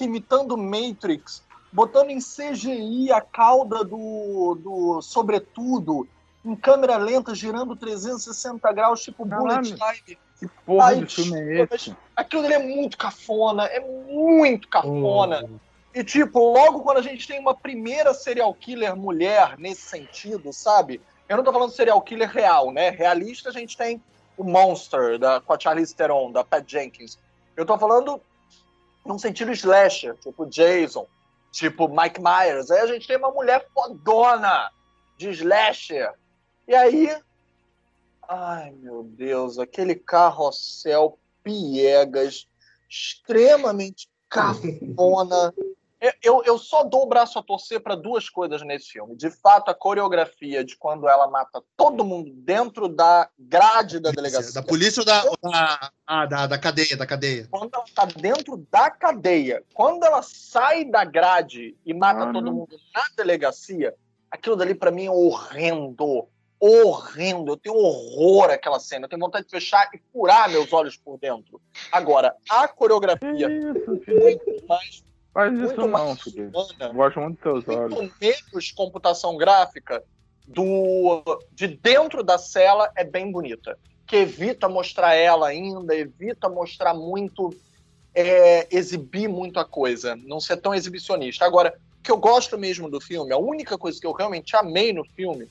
imitando 0.00 0.56
Matrix, 0.56 1.42
botando 1.72 2.10
em 2.10 2.18
CGI 2.18 3.12
a 3.12 3.20
cauda 3.20 3.84
do, 3.84 4.58
do 4.60 5.02
sobretudo, 5.02 6.08
em 6.44 6.56
câmera 6.56 6.96
lenta, 6.96 7.34
girando 7.34 7.76
360 7.76 8.72
graus, 8.72 9.02
tipo 9.02 9.24
Bullet 9.24 9.76
Caralho. 9.76 9.98
Time. 10.04 10.18
Que 10.38 10.48
porra 10.66 10.88
Ai, 10.88 11.00
de 11.00 11.06
filme 11.06 11.38
é 11.38 11.68
esse? 11.74 11.96
Aquilo 12.14 12.42
dele 12.42 12.54
é 12.54 12.58
muito 12.58 12.96
cafona, 12.98 13.64
é 13.64 13.80
muito 13.80 14.68
cafona. 14.68 15.44
Hum. 15.44 15.58
E, 15.94 16.04
tipo, 16.04 16.38
logo 16.52 16.80
quando 16.82 16.98
a 16.98 17.02
gente 17.02 17.26
tem 17.26 17.40
uma 17.40 17.54
primeira 17.54 18.12
serial 18.12 18.52
killer 18.52 18.94
mulher 18.94 19.54
nesse 19.58 19.80
sentido, 19.80 20.52
sabe? 20.52 21.00
Eu 21.28 21.36
não 21.36 21.44
tô 21.44 21.52
falando 21.52 21.72
serial 21.72 22.00
killer 22.02 22.30
real, 22.30 22.72
né? 22.72 22.90
Realista 22.90 23.48
a 23.48 23.52
gente 23.52 23.76
tem 23.76 24.02
o 24.36 24.44
Monster, 24.44 25.18
da, 25.18 25.40
com 25.40 25.52
a 25.52 25.58
Charlize 25.58 25.94
Theron, 25.94 26.30
da 26.30 26.44
Pat 26.44 26.68
Jenkins. 26.70 27.18
Eu 27.56 27.64
tô 27.64 27.78
falando 27.78 28.20
num 29.04 29.18
sentido 29.18 29.50
slasher, 29.52 30.14
tipo 30.16 30.46
Jason, 30.46 31.06
tipo 31.50 31.88
Mike 31.88 32.20
Myers. 32.20 32.70
Aí 32.70 32.80
a 32.80 32.86
gente 32.86 33.08
tem 33.08 33.16
uma 33.16 33.30
mulher 33.30 33.66
fodona 33.74 34.70
de 35.16 35.30
slasher. 35.30 36.12
E 36.68 36.74
aí... 36.74 37.16
Ai, 38.28 38.72
meu 38.72 39.04
Deus, 39.04 39.56
aquele 39.58 39.94
carrossel 39.94 41.16
piegas, 41.44 42.48
extremamente 42.90 44.08
cafona. 44.28 45.54
Eu- 46.22 46.42
Eu, 46.44 46.58
só 46.58 46.84
dou 46.84 47.02
o 47.02 47.06
braço 47.06 47.38
a 47.38 47.42
torcer 47.42 47.80
para 47.80 47.94
duas 47.94 48.28
coisas 48.28 48.62
nesse 48.62 48.86
filme. 48.90 49.16
De 49.16 49.30
fato, 49.30 49.70
a 49.70 49.74
coreografia 49.74 50.64
de 50.64 50.76
quando 50.76 51.08
ela 51.08 51.26
mata 51.28 51.62
todo 51.76 52.04
mundo 52.04 52.30
dentro 52.34 52.88
da 52.88 53.28
grade 53.38 53.98
da 54.00 54.10
delegacia. 54.10 54.52
Da 54.52 54.62
polícia 54.62 55.00
ou 55.00 55.06
da, 55.06 55.24
ou 55.24 55.36
da, 55.50 55.90
ah, 56.06 56.26
da, 56.26 56.46
da 56.46 56.58
cadeia, 56.58 56.96
da 56.96 57.06
cadeia? 57.06 57.46
Quando 57.50 57.74
ela 57.74 57.84
tá 57.94 58.04
dentro 58.04 58.66
da 58.70 58.90
cadeia. 58.90 59.62
Quando 59.74 60.04
ela 60.04 60.22
sai 60.22 60.84
da 60.84 61.04
grade 61.04 61.76
e 61.84 61.94
mata 61.94 62.24
Ah, 62.24 62.32
todo 62.32 62.44
não. 62.46 62.52
mundo 62.52 62.76
na 62.94 63.04
delegacia, 63.16 63.94
aquilo 64.30 64.56
dali 64.56 64.74
para 64.74 64.90
mim 64.90 65.06
é 65.06 65.10
horrendo. 65.10 66.28
Horrendo. 66.58 67.52
Eu 67.52 67.56
tenho 67.56 67.76
horror 67.76 68.50
àquela 68.50 68.80
cena. 68.80 69.04
Eu 69.04 69.08
tenho 69.08 69.20
vontade 69.20 69.44
de 69.44 69.50
fechar 69.50 69.88
e 69.94 70.00
furar 70.12 70.48
meus 70.50 70.72
olhos 70.72 70.96
por 70.96 71.18
dentro. 71.18 71.60
Agora, 71.92 72.34
a 72.48 72.66
coreografia 72.66 73.48
isso, 73.50 74.00
filho? 74.04 74.20
muito 74.22 74.66
mais 74.66 75.04
Faz 75.36 75.52
isso 75.52 75.64
muito 75.64 75.80
não, 75.82 75.88
mais 75.88 76.22
filho. 76.22 76.48
humana, 76.48 76.94
Gosto 76.94 77.20
muito 77.20 77.34
dos 77.34 77.64
teus 77.64 77.76
olhos. 77.78 77.94
muito 77.94 78.14
menos 78.18 78.72
computação 78.72 79.36
gráfica 79.36 80.02
do 80.48 81.22
de 81.52 81.66
dentro 81.68 82.22
da 82.22 82.38
cela 82.38 82.90
é 82.96 83.04
bem 83.04 83.30
bonita. 83.30 83.78
Que 84.06 84.16
evita 84.16 84.66
mostrar 84.66 85.14
ela 85.14 85.48
ainda, 85.48 85.94
evita 85.94 86.48
mostrar 86.48 86.94
muito, 86.94 87.54
é, 88.14 88.66
exibir 88.74 89.28
muito 89.28 89.60
a 89.60 89.64
coisa, 89.66 90.16
não 90.16 90.40
ser 90.40 90.56
tão 90.56 90.74
exibicionista. 90.74 91.44
Agora, 91.44 91.78
o 91.98 92.02
que 92.02 92.10
eu 92.10 92.16
gosto 92.16 92.56
mesmo 92.56 92.88
do 92.88 92.98
filme, 92.98 93.30
a 93.30 93.36
única 93.36 93.76
coisa 93.76 94.00
que 94.00 94.06
eu 94.06 94.12
realmente 94.12 94.56
amei 94.56 94.90
no 94.90 95.04
filme 95.04 95.46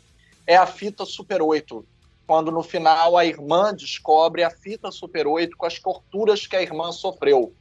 é 0.47 0.55
a 0.55 0.65
fita 0.65 1.05
Super 1.05 1.43
8. 1.43 1.85
Quando 2.25 2.49
no 2.49 2.63
final 2.63 3.15
a 3.15 3.23
irmã 3.23 3.71
descobre 3.71 4.41
a 4.43 4.49
fita 4.49 4.89
Super 4.89 5.27
8 5.27 5.55
com 5.55 5.67
as 5.67 5.77
torturas 5.77 6.47
que 6.47 6.55
a 6.55 6.61
irmã 6.63 6.91
sofreu. 6.91 7.53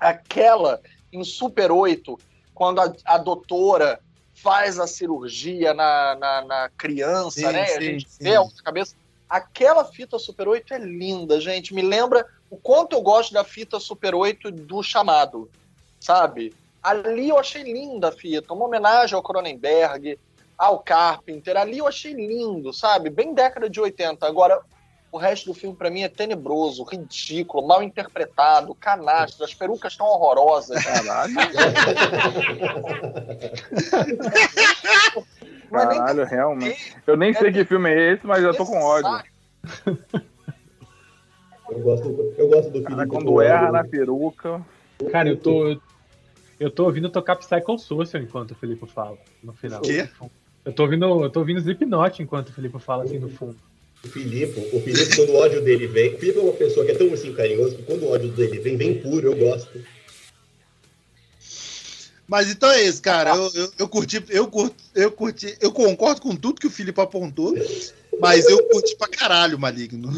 Aquela 0.00 0.82
em 1.16 1.24
Super 1.24 1.70
8, 1.70 2.18
quando 2.54 2.80
a, 2.80 2.92
a 3.04 3.18
doutora 3.18 4.00
faz 4.34 4.78
a 4.78 4.86
cirurgia 4.86 5.72
na, 5.72 6.14
na, 6.14 6.42
na 6.42 6.70
criança, 6.76 7.40
Sim, 7.40 7.52
né? 7.52 7.62
a 7.62 7.66
sim, 7.66 7.80
gente 7.80 8.08
sim. 8.08 8.24
vê 8.24 8.36
a 8.36 8.44
cabeça. 8.62 8.94
Aquela 9.28 9.84
fita 9.84 10.18
Super 10.18 10.46
8 10.46 10.74
é 10.74 10.78
linda, 10.78 11.40
gente. 11.40 11.74
Me 11.74 11.82
lembra 11.82 12.26
o 12.48 12.56
quanto 12.56 12.94
eu 12.94 13.02
gosto 13.02 13.32
da 13.32 13.42
fita 13.42 13.80
Super 13.80 14.14
8 14.14 14.52
do 14.52 14.82
chamado, 14.82 15.50
sabe? 15.98 16.54
Ali 16.82 17.30
eu 17.30 17.38
achei 17.38 17.62
linda 17.62 18.08
a 18.08 18.12
fita, 18.12 18.52
uma 18.52 18.66
homenagem 18.66 19.16
ao 19.16 19.22
Cronenberg, 19.22 20.18
ao 20.56 20.78
Carpenter. 20.78 21.56
Ali 21.56 21.78
eu 21.78 21.88
achei 21.88 22.12
lindo, 22.12 22.72
sabe? 22.72 23.10
Bem 23.10 23.34
década 23.34 23.68
de 23.68 23.80
80. 23.80 24.24
Agora, 24.24 24.60
O 25.16 25.18
resto 25.18 25.46
do 25.46 25.54
filme, 25.54 25.74
pra 25.74 25.88
mim, 25.88 26.02
é 26.02 26.10
tenebroso, 26.10 26.84
ridículo, 26.84 27.66
mal 27.66 27.82
interpretado, 27.82 28.74
canastro, 28.74 29.46
as 29.46 29.54
perucas 29.54 29.92
estão 29.94 30.04
horrorosas. 30.04 30.76
Caralho, 30.84 31.40
é 35.72 35.72
caralho, 35.72 36.26
realmente. 36.26 36.94
Eu 37.06 37.16
nem 37.16 37.32
sei 37.32 37.50
que 37.50 37.64
filme 37.64 37.90
é 37.90 38.12
esse, 38.12 38.26
mas 38.26 38.44
eu 38.44 38.54
tô 38.54 38.66
com 38.66 38.78
ódio. 38.78 39.24
Eu 41.70 41.80
gosto, 41.80 42.34
eu 42.36 42.48
gosto 42.50 42.70
do 42.70 42.82
Cara, 42.82 42.96
Felipe 42.96 43.16
quando 43.16 43.40
erra 43.40 43.72
na 43.72 43.84
peruca. 43.84 44.60
Cara, 45.10 45.30
eu 45.30 45.38
tô. 45.38 45.80
Eu 46.60 46.70
tô 46.70 46.84
ouvindo 46.84 47.08
tocar 47.08 47.36
Psycho 47.36 47.78
Social 47.78 48.22
enquanto 48.22 48.50
o 48.50 48.54
Felipe 48.54 48.86
fala, 48.86 49.16
no 49.42 49.54
final. 49.54 49.80
Quê? 49.80 50.06
Eu 50.62 50.74
tô 50.74 50.82
ouvindo, 50.82 51.24
eu 51.24 51.30
tô 51.30 51.40
ouvindo 51.40 51.58
Slipknot 51.60 52.22
enquanto 52.22 52.50
o 52.50 52.52
Felipe 52.52 52.78
fala 52.78 53.04
assim 53.04 53.18
no 53.18 53.30
fundo. 53.30 53.56
O 54.06 54.10
Filipe, 54.10 54.60
o 54.72 54.80
Filipe, 54.80 55.16
quando 55.16 55.30
o 55.30 55.36
ódio 55.36 55.62
dele 55.62 55.86
vem. 55.86 56.14
O 56.14 56.18
Filipe 56.18 56.38
é 56.38 56.42
uma 56.42 56.52
pessoa 56.52 56.86
que 56.86 56.92
é 56.92 56.94
tão 56.94 57.12
assim 57.12 57.32
carinhoso 57.32 57.76
que 57.76 57.82
quando 57.82 58.04
o 58.04 58.12
ódio 58.12 58.30
dele 58.30 58.58
vem, 58.60 58.76
vem 58.76 59.00
puro, 59.00 59.26
eu 59.26 59.36
gosto. 59.36 59.84
Mas 62.28 62.50
então 62.50 62.70
é 62.70 62.82
isso, 62.82 63.00
cara. 63.02 63.34
Eu, 63.34 63.50
eu, 63.54 63.72
eu 63.78 63.88
curti, 63.88 64.24
eu 64.28 64.48
curti, 64.48 64.76
eu 64.94 65.12
curti, 65.12 65.56
eu 65.60 65.72
concordo 65.72 66.20
com 66.20 66.34
tudo 66.34 66.60
que 66.60 66.66
o 66.66 66.70
Felipe 66.70 67.00
apontou, 67.00 67.54
mas 68.20 68.48
eu 68.48 68.66
curti 68.68 68.96
pra 68.96 69.08
caralho, 69.08 69.58
maligno. 69.58 70.10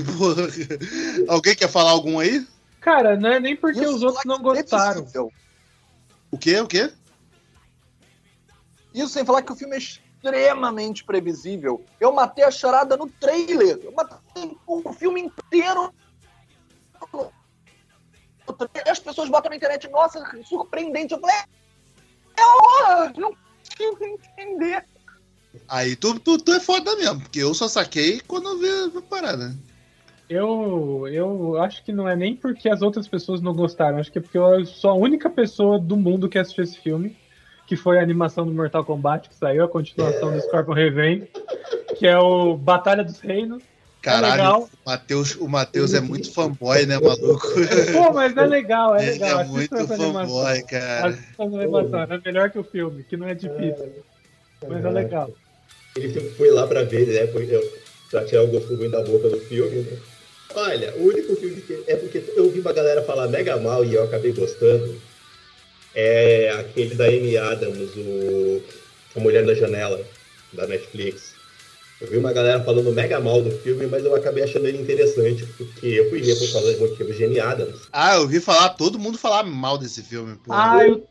Alguém 1.28 1.54
quer 1.54 1.68
falar 1.68 1.90
algum 1.90 2.18
aí? 2.18 2.46
Cara, 2.80 3.16
não 3.16 3.30
é 3.30 3.40
nem 3.40 3.56
porque 3.56 3.84
os 3.84 4.02
outros 4.02 4.24
não 4.24 4.36
é 4.36 4.38
gostaram. 4.38 4.92
previsível. 4.94 5.32
O 6.30 6.38
quê? 6.38 6.60
O 6.60 6.66
quê? 6.66 6.90
Isso 8.94 9.08
sem 9.08 9.24
falar 9.24 9.42
que 9.42 9.52
o 9.52 9.56
filme 9.56 9.76
é 9.76 9.80
extremamente 10.18 11.04
previsível. 11.04 11.84
Eu 12.00 12.12
matei 12.12 12.44
a 12.44 12.50
charada 12.50 12.96
no 12.96 13.08
trailer. 13.08 13.78
Eu 13.82 13.92
matei 13.92 14.56
o 14.66 14.92
filme 14.92 15.22
inteiro. 15.22 15.92
no 17.12 17.32
trailer. 18.54 18.90
As 18.90 18.98
pessoas 18.98 19.28
botam 19.28 19.50
na 19.50 19.56
internet, 19.56 19.88
nossa, 19.88 20.20
surpreendente. 20.44 21.14
Eu 21.14 21.20
falei, 21.20 21.36
é 22.36 22.44
horror! 22.44 23.12
Não 23.16 23.32
consigo 23.32 24.04
entender. 24.04 24.84
Aí 25.68 25.96
tu, 25.96 26.18
tu, 26.20 26.38
tu 26.38 26.52
é 26.52 26.60
foda 26.60 26.94
mesmo, 26.96 27.20
porque 27.20 27.40
eu 27.40 27.54
só 27.54 27.68
saquei 27.68 28.20
quando 28.20 28.48
eu 28.48 28.58
vi 28.58 28.98
a 28.98 29.02
parada. 29.02 29.56
Eu, 30.28 31.08
eu 31.10 31.60
acho 31.62 31.82
que 31.82 31.90
não 31.90 32.06
é 32.06 32.14
nem 32.14 32.36
porque 32.36 32.68
as 32.68 32.82
outras 32.82 33.08
pessoas 33.08 33.40
não 33.40 33.54
gostaram, 33.54 33.98
acho 33.98 34.12
que 34.12 34.18
é 34.18 34.20
porque 34.20 34.36
eu 34.36 34.66
sou 34.66 34.90
a 34.90 34.94
única 34.94 35.30
pessoa 35.30 35.78
do 35.78 35.96
mundo 35.96 36.28
que 36.28 36.38
assistiu 36.38 36.64
esse 36.64 36.78
filme, 36.78 37.16
que 37.68 37.76
foi 37.76 37.98
a 37.98 38.02
animação 38.02 38.46
do 38.46 38.52
Mortal 38.52 38.82
Kombat 38.82 39.28
que 39.28 39.34
saiu, 39.34 39.62
a 39.62 39.68
continuação 39.68 40.32
do 40.32 40.40
Scorpion 40.40 40.72
Revenge, 40.72 41.28
que 41.98 42.06
é 42.06 42.18
o 42.18 42.56
Batalha 42.56 43.04
dos 43.04 43.20
Reinos. 43.20 43.62
Caralho, 44.00 44.32
legal. 44.32 44.70
o 45.38 45.48
Matheus, 45.48 45.92
é 45.92 46.00
muito 46.00 46.32
fanboy, 46.32 46.86
né, 46.86 46.98
maluco? 46.98 47.46
Pô, 47.92 48.12
mas 48.14 48.34
é 48.34 48.46
legal, 48.46 48.96
é 48.96 49.02
Ele 49.02 49.10
legal. 49.12 49.28
é 49.28 49.42
assista 49.42 49.76
muito 49.76 49.86
fanboy, 49.86 50.62
cara. 50.62 51.08
Assista 51.08 51.28
essa 51.30 51.42
animação, 51.42 52.02
é 52.02 52.20
melhor 52.24 52.50
que 52.50 52.58
o 52.58 52.64
filme, 52.64 53.04
que 53.04 53.16
não 53.18 53.28
é 53.28 53.34
difícil. 53.34 53.92
Mas 54.66 54.82
é 54.82 54.90
legal. 54.90 55.30
Ele 55.94 56.10
sempre 56.10 56.30
foi 56.30 56.50
lá 56.50 56.66
pra 56.66 56.84
ver, 56.84 57.06
né? 57.06 57.26
Foi, 57.26 57.46
eu, 57.50 57.60
pra 58.10 58.24
tirar 58.24 58.44
o 58.44 58.46
gosto 58.46 58.74
ruim 58.76 58.88
da 58.88 59.02
boca 59.02 59.28
do 59.28 59.40
filme, 59.40 59.82
né? 59.82 59.98
Olha, 60.54 60.94
o 60.96 61.02
único 61.02 61.36
filme 61.36 61.60
que. 61.60 61.84
É 61.86 61.96
porque 61.96 62.24
eu 62.34 62.44
ouvi 62.44 62.60
uma 62.60 62.72
galera 62.72 63.02
falar 63.02 63.28
mega 63.28 63.58
mal 63.58 63.84
e 63.84 63.92
eu 63.92 64.04
acabei 64.04 64.32
gostando. 64.32 64.98
É 65.94 66.50
aquele 66.50 66.94
da 66.94 67.06
Amy 67.06 67.36
Adams, 67.36 67.90
o 67.96 68.62
A 69.16 69.20
Mulher 69.20 69.44
na 69.44 69.54
Janela, 69.54 70.04
da 70.52 70.66
Netflix. 70.66 71.38
Eu 72.00 72.06
vi 72.06 72.16
uma 72.16 72.32
galera 72.32 72.62
falando 72.62 72.92
mega 72.92 73.18
mal 73.18 73.42
do 73.42 73.50
filme, 73.50 73.86
mas 73.86 74.04
eu 74.04 74.14
acabei 74.14 74.44
achando 74.44 74.68
ele 74.68 74.78
interessante, 74.80 75.44
porque 75.56 75.86
eu 75.86 76.08
fui 76.08 76.22
ver 76.22 76.36
por 76.38 76.52
causa 76.52 76.72
de 76.72 76.78
motivos 76.78 77.16
de 77.16 77.24
Amy 77.24 77.40
Adams. 77.40 77.80
Ah, 77.92 78.14
eu 78.14 78.20
ouvi 78.22 78.38
falar, 78.38 78.68
todo 78.70 78.98
mundo 78.98 79.18
falar 79.18 79.42
mal 79.42 79.76
desse 79.76 80.02
filme, 80.04 80.36
pô. 80.36 80.52
Ah, 80.52 80.78
eu, 80.86 81.04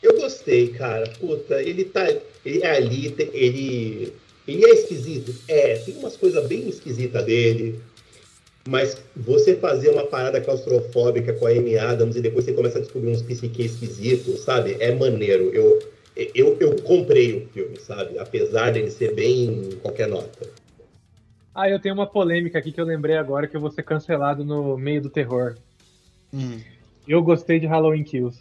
Eu 0.00 0.20
gostei, 0.20 0.68
cara. 0.68 1.08
Puta, 1.18 1.60
ele 1.60 1.84
tá. 1.84 2.06
Ele 2.44 2.62
é 2.62 2.76
ali, 2.76 3.14
ele. 3.32 4.12
Ele 4.46 4.64
é 4.64 4.70
esquisito. 4.70 5.34
É, 5.48 5.78
tem 5.78 5.96
umas 5.96 6.16
coisas 6.16 6.46
bem 6.46 6.68
esquisitas 6.68 7.24
dele. 7.24 7.80
Mas 8.66 9.02
você 9.16 9.56
fazer 9.56 9.90
uma 9.90 10.06
parada 10.06 10.40
claustrofóbica 10.40 11.32
com 11.34 11.46
a 11.46 11.50
Amy 11.50 11.78
Adams 11.78 12.16
e 12.16 12.20
depois 12.20 12.44
você 12.44 12.52
começa 12.52 12.78
a 12.78 12.80
descobrir 12.82 13.10
uns 13.10 13.22
psique 13.22 13.62
esquisitos, 13.62 14.40
sabe? 14.40 14.76
É 14.78 14.94
maneiro. 14.94 15.50
Eu, 15.54 15.78
eu, 16.34 16.56
eu 16.60 16.76
comprei 16.82 17.36
o 17.36 17.48
filme, 17.48 17.78
sabe? 17.78 18.18
Apesar 18.18 18.72
dele 18.72 18.90
ser 18.90 19.14
bem 19.14 19.70
qualquer 19.82 20.08
nota. 20.08 20.48
ah, 21.54 21.68
eu 21.68 21.80
tenho 21.80 21.94
uma 21.94 22.06
polêmica 22.06 22.58
aqui 22.58 22.72
que 22.72 22.80
eu 22.80 22.84
lembrei 22.84 23.16
agora 23.16 23.46
que 23.46 23.56
eu 23.56 23.60
vou 23.60 23.70
ser 23.70 23.82
cancelado 23.82 24.44
no 24.44 24.76
meio 24.76 25.00
do 25.00 25.10
terror. 25.10 25.56
Hum. 26.32 26.60
Eu 27.06 27.22
gostei 27.22 27.58
de 27.58 27.66
Halloween 27.66 28.04
Kills. 28.04 28.38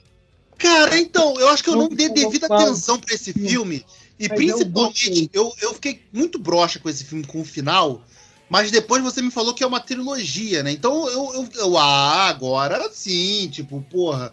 Cara, 0.57 0.97
então, 0.97 1.39
eu 1.39 1.47
acho 1.49 1.63
que 1.63 1.69
eu 1.69 1.75
não 1.75 1.81
Muito 1.87 1.95
dei 1.95 2.09
devida 2.09 2.47
atenção 2.47 2.99
pra 2.99 3.13
esse 3.13 3.31
filme. 3.31 3.85
E 4.19 4.27
Mas 4.27 4.31
eu 4.31 4.35
principalmente, 4.35 5.09
gostei. 5.09 5.29
eu, 5.31 5.53
eu 5.61 5.73
fiquei 5.75 6.01
muito 6.11 6.39
broxa 6.39 6.79
com 6.79 6.89
esse 6.89 7.03
filme, 7.05 7.25
com 7.25 7.41
o 7.41 7.45
final. 7.45 8.03
Mas 8.49 8.71
depois 8.71 9.03
você 9.03 9.21
me 9.21 9.31
falou 9.31 9.53
que 9.53 9.63
é 9.63 9.67
uma 9.67 9.79
trilogia, 9.79 10.63
né? 10.63 10.71
Então 10.71 11.07
eu, 11.09 11.33
eu, 11.33 11.49
eu 11.55 11.77
ah, 11.77 12.27
agora 12.27 12.89
sim, 12.91 13.49
tipo, 13.51 13.81
porra. 13.89 14.31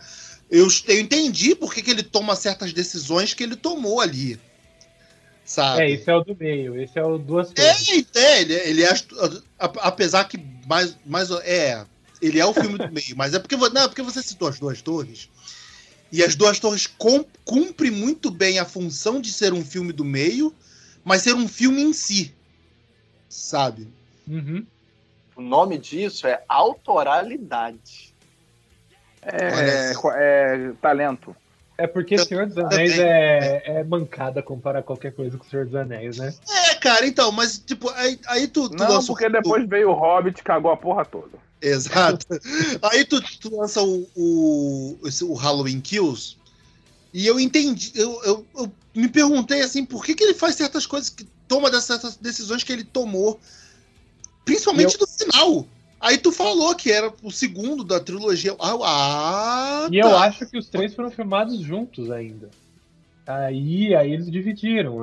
Eu, 0.50 0.68
eu 0.86 1.00
entendi 1.00 1.54
por 1.54 1.74
que, 1.74 1.82
que 1.82 1.90
ele 1.90 2.02
toma 2.02 2.36
certas 2.36 2.72
decisões 2.72 3.34
que 3.34 3.42
ele 3.42 3.56
tomou 3.56 4.00
ali. 4.00 4.38
Sabe? 5.44 5.82
É, 5.82 5.90
esse 5.90 6.08
é 6.08 6.14
o 6.14 6.22
do 6.22 6.36
meio, 6.36 6.80
esse 6.80 6.98
é 6.98 7.04
o 7.04 7.18
duas 7.18 7.52
É, 7.56 7.72
torres. 7.72 8.06
é, 8.14 8.40
ele, 8.40 8.54
ele 8.54 8.82
é, 8.84 8.94
apesar 9.58 10.24
que 10.24 10.38
mais, 10.66 10.96
mais 11.04 11.30
é, 11.30 11.84
ele 12.22 12.38
é 12.38 12.46
o 12.46 12.54
filme 12.54 12.78
do 12.78 12.90
meio, 12.90 13.16
mas 13.16 13.34
é 13.34 13.38
porque, 13.38 13.56
não, 13.56 13.82
é 13.82 13.88
porque 13.88 14.00
você 14.02 14.22
citou 14.22 14.48
as 14.48 14.58
duas 14.58 14.80
torres. 14.80 15.28
E 16.10 16.22
as 16.22 16.34
duas 16.34 16.58
torres 16.58 16.88
cumpre 17.44 17.90
muito 17.90 18.30
bem 18.30 18.58
a 18.58 18.64
função 18.64 19.20
de 19.20 19.32
ser 19.32 19.52
um 19.52 19.64
filme 19.64 19.92
do 19.92 20.04
meio, 20.04 20.54
mas 21.04 21.22
ser 21.22 21.34
um 21.34 21.48
filme 21.48 21.82
em 21.82 21.92
si. 21.92 22.32
Sabe? 23.28 23.88
Uhum. 24.28 24.66
O 25.36 25.42
nome 25.42 25.78
disso 25.78 26.26
é 26.26 26.42
autoralidade. 26.48 28.14
É, 29.22 29.92
é 29.92 30.72
talento. 30.80 31.34
É 31.76 31.86
porque 31.88 32.16
Senhor 32.18 32.46
dos 32.46 32.56
Anéis 32.56 32.92
Também. 32.92 33.08
é, 33.10 33.62
é 33.80 33.84
mancada 33.84 34.40
comparar 34.42 34.82
qualquer 34.84 35.12
coisa 35.12 35.36
com 35.36 35.44
Senhor 35.44 35.64
dos 35.66 35.74
Anéis, 35.74 36.18
né? 36.18 36.32
É, 36.70 36.74
cara, 36.76 37.04
então, 37.04 37.32
mas 37.32 37.58
tipo, 37.58 37.90
aí, 37.90 38.18
aí 38.28 38.46
tu, 38.46 38.68
tu 38.68 38.76
Não, 38.76 38.88
lança 38.92 39.10
o- 39.10 39.14
porque 39.16 39.28
depois 39.28 39.68
veio 39.68 39.90
o 39.90 39.94
Hobbit 39.94 40.38
e 40.40 40.44
cagou 40.44 40.70
a 40.70 40.76
porra 40.76 41.04
toda. 41.04 41.36
Exato. 41.60 42.26
Aí 42.92 43.06
tu, 43.06 43.22
tu 43.40 43.56
lança 43.56 43.80
o, 43.82 44.06
o, 44.14 44.98
esse- 45.06 45.24
o 45.24 45.32
Halloween 45.32 45.80
Kills 45.80 46.36
e 47.12 47.26
eu 47.26 47.40
entendi, 47.40 47.90
eu, 47.94 48.22
eu, 48.22 48.46
eu 48.54 48.72
me 48.94 49.08
perguntei 49.08 49.62
assim, 49.62 49.82
por 49.84 50.04
que, 50.04 50.14
que 50.14 50.22
ele 50.22 50.34
faz 50.34 50.56
certas 50.56 50.86
coisas, 50.86 51.08
que 51.08 51.24
toma 51.48 51.70
dessas 51.70 52.16
decisões 52.18 52.62
que 52.62 52.70
ele 52.72 52.84
tomou, 52.84 53.40
principalmente 54.44 54.98
no 55.00 55.06
final. 55.06 55.66
Aí 56.00 56.18
tu 56.18 56.30
falou 56.30 56.74
que 56.74 56.92
era 56.92 57.12
o 57.22 57.30
segundo 57.30 57.82
da 57.82 57.98
trilogia. 57.98 58.54
Ah, 58.60 58.76
ah 58.82 59.88
E 59.90 59.98
eu 59.98 60.10
tá. 60.10 60.24
acho 60.24 60.46
que 60.46 60.58
os 60.58 60.68
três 60.68 60.94
foram 60.94 61.10
filmados 61.10 61.58
juntos 61.60 62.10
ainda. 62.10 62.50
Aí, 63.26 63.94
aí 63.94 64.12
eles 64.12 64.30
dividiram. 64.30 64.98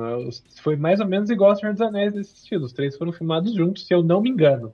Foi 0.62 0.76
mais 0.76 1.00
ou 1.00 1.06
menos 1.06 1.28
igual 1.28 1.50
ao 1.50 1.56
Senhor 1.56 1.72
dos 1.72 1.82
Anéis 1.82 2.14
nesse 2.14 2.34
estilo. 2.34 2.66
Os 2.66 2.72
três 2.72 2.96
foram 2.96 3.12
filmados 3.12 3.52
juntos, 3.52 3.84
se 3.86 3.92
eu 3.92 4.02
não 4.02 4.20
me 4.20 4.30
engano. 4.30 4.72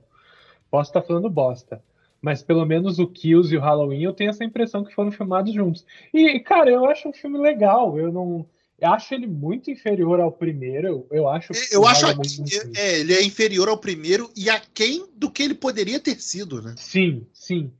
Posso 0.69 0.91
estar 0.91 1.01
falando 1.01 1.29
bosta. 1.29 1.81
Mas 2.21 2.43
pelo 2.43 2.65
menos 2.65 2.99
o 2.99 3.07
Kills 3.07 3.53
e 3.53 3.57
o 3.57 3.61
Halloween 3.61 4.03
eu 4.03 4.13
tenho 4.13 4.29
essa 4.29 4.43
impressão 4.43 4.83
que 4.83 4.93
foram 4.93 5.11
filmados 5.11 5.53
juntos. 5.53 5.85
E, 6.13 6.39
cara, 6.41 6.69
eu 6.69 6.85
acho 6.85 7.09
um 7.09 7.13
filme 7.13 7.39
legal. 7.39 7.97
Eu 7.97 8.11
não. 8.11 8.45
Eu 8.81 8.93
acho 8.93 9.13
ele 9.13 9.27
muito 9.27 9.69
inferior 9.69 10.19
ao 10.19 10.31
primeiro. 10.31 11.05
Eu 11.11 11.27
acho. 11.27 11.51
Eu 11.71 11.85
acho 11.85 12.05
que 12.07 12.15
muito- 12.15 12.77
é, 12.79 12.99
ele 12.99 13.13
é 13.13 13.23
inferior 13.23 13.67
ao 13.67 13.77
primeiro 13.77 14.31
e 14.35 14.49
aquém 14.49 15.05
do 15.15 15.29
que 15.29 15.43
ele 15.43 15.53
poderia 15.53 15.99
ter 15.99 16.19
sido, 16.21 16.61
né? 16.61 16.75
Sim, 16.77 17.25
sim. 17.33 17.71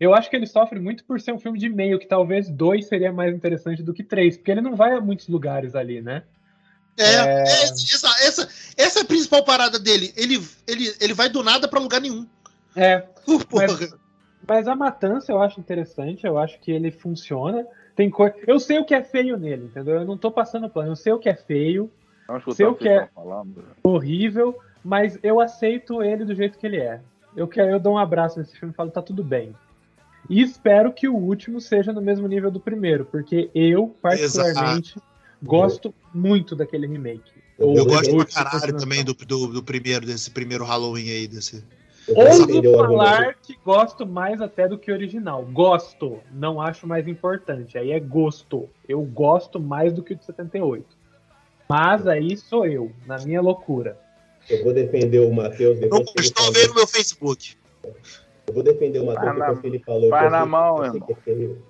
Eu 0.00 0.14
acho 0.14 0.30
que 0.30 0.36
ele 0.36 0.46
sofre 0.46 0.78
muito 0.78 1.04
por 1.04 1.20
ser 1.20 1.32
um 1.32 1.38
filme 1.38 1.58
de 1.58 1.68
meio, 1.68 1.98
que 1.98 2.06
talvez 2.06 2.48
dois 2.48 2.86
seria 2.86 3.12
mais 3.12 3.34
interessante 3.34 3.82
do 3.82 3.92
que 3.92 4.02
três, 4.02 4.36
porque 4.36 4.50
ele 4.50 4.60
não 4.60 4.76
vai 4.76 4.92
a 4.92 5.00
muitos 5.00 5.28
lugares 5.28 5.74
ali, 5.74 6.00
né? 6.00 6.22
É, 6.96 7.04
É. 7.04 7.18
é, 7.18 7.42
essa, 7.42 8.08
essa, 8.24 8.48
essa 8.76 8.98
é 9.00 9.02
a 9.02 9.04
principal 9.04 9.44
parada 9.44 9.78
dele. 9.78 10.12
Ele, 10.16 10.40
ele, 10.66 10.92
ele 11.00 11.14
vai 11.14 11.28
do 11.28 11.42
nada 11.42 11.68
pra 11.68 11.80
lugar 11.80 12.00
nenhum. 12.00 12.26
É, 12.76 12.98
Porra. 13.50 13.66
mas 14.46 14.66
a 14.68 14.74
matança 14.74 15.30
eu 15.32 15.40
acho 15.40 15.60
interessante, 15.60 16.26
eu 16.26 16.38
acho 16.38 16.58
que 16.60 16.70
ele 16.70 16.90
funciona. 16.90 17.64
Tem 17.98 18.08
coisa. 18.08 18.36
Eu 18.46 18.60
sei 18.60 18.78
o 18.78 18.84
que 18.84 18.94
é 18.94 19.02
feio 19.02 19.36
nele, 19.36 19.64
entendeu? 19.64 19.96
Eu 19.96 20.04
não 20.04 20.16
tô 20.16 20.30
passando 20.30 20.70
plano, 20.70 20.92
eu 20.92 20.96
sei 20.96 21.12
o 21.12 21.18
que 21.18 21.28
é 21.28 21.34
feio, 21.34 21.90
Vamos 22.28 22.44
Se 22.44 22.50
escutar 22.50 22.64
eu 22.64 22.70
o 22.70 22.74
que 22.76 22.84
quer- 22.84 23.04
estão 23.06 23.24
falando. 23.24 23.64
horrível, 23.82 24.56
mas 24.84 25.18
eu 25.20 25.40
aceito 25.40 26.00
ele 26.00 26.24
do 26.24 26.32
jeito 26.32 26.56
que 26.58 26.64
ele 26.64 26.76
é. 26.76 27.00
Eu 27.36 27.48
quero, 27.48 27.70
eu 27.70 27.80
dou 27.80 27.94
um 27.94 27.98
abraço 27.98 28.38
nesse 28.38 28.56
filme 28.56 28.72
e 28.72 28.76
falo, 28.76 28.90
tá 28.92 29.02
tudo 29.02 29.24
bem. 29.24 29.52
E 30.30 30.40
espero 30.40 30.92
que 30.92 31.08
o 31.08 31.16
último 31.16 31.60
seja 31.60 31.92
no 31.92 32.00
mesmo 32.00 32.28
nível 32.28 32.52
do 32.52 32.60
primeiro, 32.60 33.04
porque 33.04 33.50
eu, 33.52 33.96
particularmente, 34.00 34.94
gosto 35.42 35.92
muito 36.14 36.54
daquele 36.54 36.86
remake. 36.86 37.32
Eu 37.58 37.74
Eu 37.74 37.84
gosto 37.84 38.14
pra 38.14 38.26
caralho 38.26 38.76
também 38.76 39.02
do, 39.04 39.12
do, 39.14 39.46
do 39.48 39.62
primeiro, 39.62 40.06
desse 40.06 40.30
primeiro 40.30 40.64
Halloween 40.64 41.10
aí, 41.10 41.26
desse. 41.26 41.64
Ouso 42.14 42.62
falar 42.76 43.34
que 43.42 43.56
gosto 43.64 44.06
mais 44.06 44.40
até 44.40 44.66
do 44.68 44.78
que 44.78 44.90
o 44.90 44.94
original. 44.94 45.44
Gosto, 45.52 46.20
não 46.32 46.60
acho 46.60 46.86
mais 46.86 47.06
importante. 47.08 47.76
Aí 47.76 47.92
é 47.92 48.00
gosto. 48.00 48.68
Eu 48.88 49.02
gosto 49.02 49.60
mais 49.60 49.92
do 49.92 50.02
que 50.02 50.14
o 50.14 50.16
de 50.16 50.24
78. 50.24 50.84
Mas 51.68 52.06
aí 52.06 52.36
sou 52.36 52.66
eu, 52.66 52.90
na 53.06 53.18
minha 53.18 53.40
loucura. 53.40 53.98
Eu 54.48 54.64
vou 54.64 54.72
defender 54.72 55.18
o 55.20 55.32
Matheus 55.32 55.78
Não 55.80 56.02
vem 56.52 56.68
no 56.68 56.74
meu 56.74 56.86
Facebook. 56.86 57.54
Eu 58.46 58.54
vou 58.54 58.62
defender 58.62 59.00
o 59.00 59.06
Matheus 59.06 59.36
Vai 59.36 59.38
na- 59.38 59.80
falou. 59.84 60.08
vai 60.08 60.20
que 60.20 60.26
eu 60.26 60.30
na 60.30 60.40
sei- 60.40 60.48
mão, 60.48 60.76
eu 60.78 60.84
sei 60.84 60.86
irmão. 60.94 61.06
que 61.06 61.12
é 61.12 61.16
feio. 61.16 61.62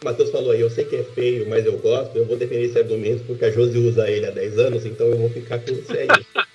O 0.00 0.04
Matheus 0.04 0.30
falou 0.30 0.52
aí, 0.52 0.60
eu 0.60 0.70
sei 0.70 0.84
que 0.84 0.96
é 0.96 1.02
feio, 1.02 1.48
mas 1.50 1.66
eu 1.66 1.76
gosto. 1.78 2.16
Eu 2.16 2.24
vou 2.26 2.36
defender 2.36 2.66
esse 2.66 2.78
argumento 2.78 3.24
porque 3.24 3.44
a 3.44 3.50
Josi 3.50 3.76
usa 3.78 4.08
ele 4.08 4.26
há 4.26 4.30
10 4.30 4.58
anos, 4.58 4.86
então 4.86 5.06
eu 5.08 5.18
vou 5.18 5.28
ficar 5.28 5.58
com 5.58 5.70
isso 5.72 5.92
aí. 5.92 6.06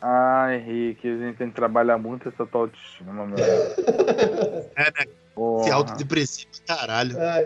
Ah, 0.00 0.48
Henrique, 0.54 1.08
a 1.08 1.16
gente 1.16 1.36
tem 1.36 1.48
que 1.48 1.54
trabalhar 1.56 1.98
muito 1.98 2.28
essa 2.28 2.44
tua 2.46 2.62
autoestima, 2.62 3.26
meu. 3.26 3.36
É, 4.76 4.84
né? 4.84 5.06
Se 5.06 5.34
Porra. 5.34 5.74
autodepressivo, 5.74 6.50
caralho. 6.66 7.16
Ai, 7.18 7.44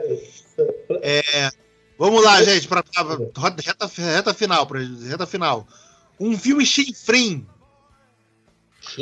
É, 1.02 1.50
vamos 1.98 2.22
lá, 2.24 2.42
gente, 2.44 2.66
pra, 2.68 2.82
pra 2.82 3.02
rota- 3.36 3.62
reta, 3.62 3.86
reta 3.86 4.34
final, 4.34 4.66
pra, 4.66 4.80
reta 4.80 5.26
final. 5.26 5.66
Um 6.18 6.36
filme 6.36 6.64
chinfrim. 6.66 7.46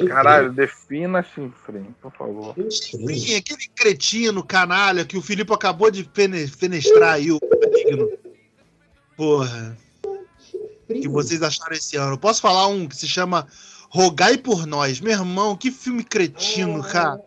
Caralho, 0.09 0.53
defina 0.53 1.23
chinfrim, 1.23 1.95
por 2.03 2.13
favor. 2.13 2.55
Chinfrim, 2.71 3.37
aquele 3.37 3.69
cretino, 3.75 4.45
canalha, 4.45 5.05
que 5.05 5.17
o 5.17 5.23
Filipe 5.23 5.53
acabou 5.53 5.91
de 5.91 6.05
fene- 6.13 6.47
fenestrar 6.47 7.15
aí 7.15 7.31
o 7.33 7.39
digno. 7.75 8.11
Porra, 9.17 9.77
que 10.89 11.09
vocês 11.09 11.43
acharam 11.43 11.75
esse 11.75 11.97
ano. 11.97 12.19
Posso 12.19 12.41
falar 12.41 12.67
um 12.67 12.89
que 12.89 12.97
se 12.97 13.07
chama 13.07 13.47
Rogai 13.91 14.37
por 14.39 14.67
Nós. 14.67 15.01
Meu 15.01 15.13
irmão, 15.13 15.57
que 15.57 15.71
filme 15.71 16.03
cretino, 16.03 16.83
cara. 16.83 17.21